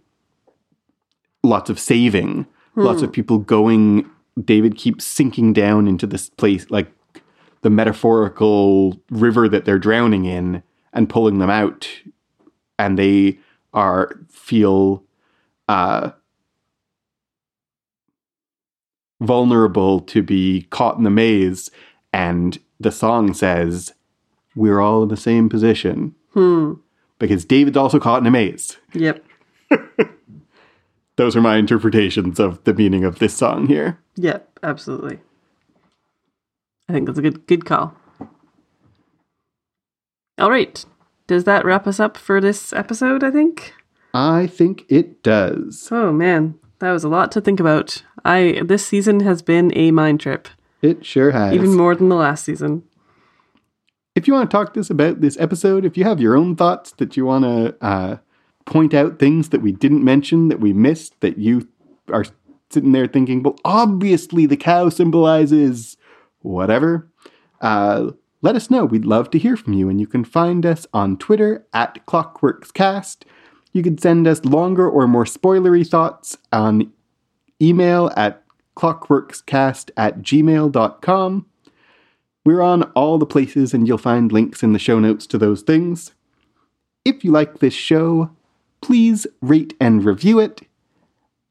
lots 1.43 1.69
of 1.71 1.79
saving, 1.79 2.47
lots 2.75 3.03
of 3.03 3.13
people 3.13 3.39
going. 3.39 4.09
David 4.43 4.77
keeps 4.77 5.05
sinking 5.05 5.53
down 5.53 5.87
into 5.87 6.07
this 6.07 6.31
place, 6.31 6.69
like 6.71 6.91
the 7.61 7.71
metaphorical 7.71 9.01
river 9.11 9.49
that 9.49 9.65
they're 9.65 9.79
drowning 9.79 10.25
in, 10.25 10.63
and 10.93 11.09
pulling 11.09 11.39
them 11.39 11.51
out. 11.51 11.89
And 12.79 12.99
they 12.99 13.39
are 13.73 14.19
feel 14.29 15.04
uh, 15.69 16.11
vulnerable 19.21 20.01
to 20.01 20.23
be 20.23 20.63
caught 20.71 20.97
in 20.97 21.05
the 21.05 21.11
maze. 21.11 21.71
And 22.13 22.59
the 22.79 22.93
song 22.93 23.35
says, 23.35 23.93
We're 24.55 24.81
all 24.81 25.03
in 25.03 25.09
the 25.09 25.17
same 25.17 25.49
position. 25.49 26.15
Hmm. 26.33 26.75
Because 27.19 27.45
David's 27.45 27.77
also 27.77 28.01
caught 28.01 28.21
in 28.21 28.27
a 28.27 28.31
maze. 28.31 28.77
Yep. 28.93 29.25
Those 31.17 31.37
are 31.37 31.41
my 31.41 31.57
interpretations 31.57 32.41
of 32.41 32.63
the 32.65 32.75
meaning 32.75 33.05
of 33.05 33.19
this 33.19 33.37
song 33.37 33.67
here. 33.67 33.99
Yep. 34.17 34.59
Absolutely. 34.63 35.21
I 36.89 36.93
think 36.93 37.07
that's 37.07 37.19
a 37.19 37.23
good 37.23 37.47
good 37.47 37.65
call. 37.65 37.95
All 40.39 40.51
right. 40.51 40.85
Does 41.27 41.45
that 41.45 41.65
wrap 41.65 41.87
us 41.87 42.01
up 42.01 42.17
for 42.17 42.41
this 42.41 42.73
episode? 42.73 43.23
I 43.23 43.31
think. 43.31 43.75
I 44.15 44.47
think 44.47 44.85
it 44.89 45.23
does. 45.23 45.89
Oh 45.91 46.13
man, 46.13 46.55
that 46.79 46.93
was 46.93 47.05
a 47.05 47.09
lot 47.09 47.33
to 47.33 47.41
think 47.41 47.59
about. 47.61 48.03
I 48.25 48.63
this 48.65 48.87
season 48.87 49.21
has 49.21 49.43
been 49.43 49.77
a 49.77 49.91
mind 49.91 50.21
trip, 50.21 50.49
It 50.83 51.05
sure 51.05 51.33
has. 51.33 51.53
even 51.53 51.77
more 51.77 51.95
than 51.95 52.09
the 52.09 52.15
last 52.15 52.45
season. 52.45 52.85
if 54.15 54.27
you 54.29 54.33
want 54.35 54.49
to 54.51 54.57
talk 54.57 54.73
to 54.75 54.81
us 54.81 54.89
about 54.91 55.21
this 55.21 55.37
episode, 55.41 55.85
if 55.85 55.97
you 55.97 56.05
have 56.05 56.21
your 56.21 56.37
own 56.37 56.55
thoughts 56.57 56.93
that 56.93 57.17
you 57.17 57.27
want 57.27 57.45
to 57.45 57.77
uh, 57.85 58.17
point 58.65 58.95
out 58.95 59.19
things 59.19 59.49
that 59.51 59.61
we 59.61 59.73
didn't 59.73 60.05
mention, 60.05 60.49
that 60.49 60.61
we 60.61 60.73
missed, 60.73 61.21
that 61.21 61.37
you 61.37 61.69
are 62.13 62.25
sitting 62.71 62.93
there 62.93 63.07
thinking, 63.09 63.43
well, 63.43 63.59
obviously 63.65 64.47
the 64.47 64.57
cow 64.57 64.89
symbolizes 64.89 65.97
whatever, 66.41 67.11
uh, 67.61 68.11
let 68.41 68.55
us 68.55 68.71
know. 68.71 68.85
We'd 68.85 69.05
love 69.05 69.31
to 69.31 69.39
hear 69.39 69.57
from 69.57 69.73
you. 69.73 69.89
And 69.89 70.01
you 70.01 70.07
can 70.07 70.25
find 70.25 70.65
us 70.65 70.87
on 70.93 71.17
Twitter 71.17 71.67
at 71.73 72.05
ClockworksCast. 72.07 73.23
You 73.75 73.83
can 73.83 73.99
send 73.99 74.27
us 74.27 74.45
longer 74.45 74.89
or 74.89 75.07
more 75.07 75.25
spoilery 75.25 75.87
thoughts 75.87 76.39
on 76.53 76.93
email 77.61 78.11
at 78.17 78.43
clockworkscast 78.77 79.91
at 79.97 80.23
gmail.com. 80.23 81.47
We're 82.47 82.63
on 82.63 82.83
all 82.95 83.19
the 83.19 83.27
places, 83.27 83.75
and 83.75 83.89
you'll 83.89 83.99
find 83.99 84.31
links 84.31 84.63
in 84.63 84.73
the 84.73 84.79
show 84.79 85.01
notes 85.01 85.27
to 85.29 85.39
those 85.39 85.63
things. 85.63 86.13
If 87.05 87.25
you 87.25 87.33
like 87.33 87.59
this 87.59 87.75
show, 87.75 88.31
please 88.81 89.27
rate 89.43 89.75
and 89.81 90.05
review 90.05 90.39
it. 90.39 90.63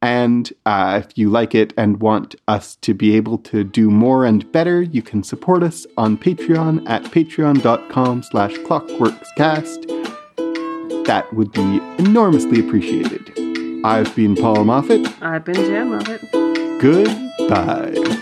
And 0.01 0.51
uh, 0.65 1.01
if 1.03 1.17
you 1.17 1.29
like 1.29 1.55
it 1.55 1.73
and 1.77 2.01
want 2.01 2.35
us 2.47 2.75
to 2.77 2.93
be 2.93 3.15
able 3.15 3.37
to 3.39 3.63
do 3.63 3.89
more 3.89 4.25
and 4.25 4.49
better, 4.51 4.81
you 4.81 5.01
can 5.01 5.23
support 5.23 5.63
us 5.63 5.87
on 5.97 6.17
Patreon 6.17 6.87
at 6.89 7.03
patreon.com 7.03 8.23
slash 8.23 8.53
clockworkscast. 8.55 10.12
That 11.05 11.33
would 11.33 11.51
be 11.51 11.81
enormously 11.99 12.59
appreciated. 12.59 13.33
I've 13.85 14.15
been 14.15 14.35
Paul 14.35 14.63
Moffat. 14.63 15.05
I've 15.21 15.43
been 15.43 15.55
Jan 15.55 15.89
Moffat. 15.89 16.21
Goodbye. 16.79 18.21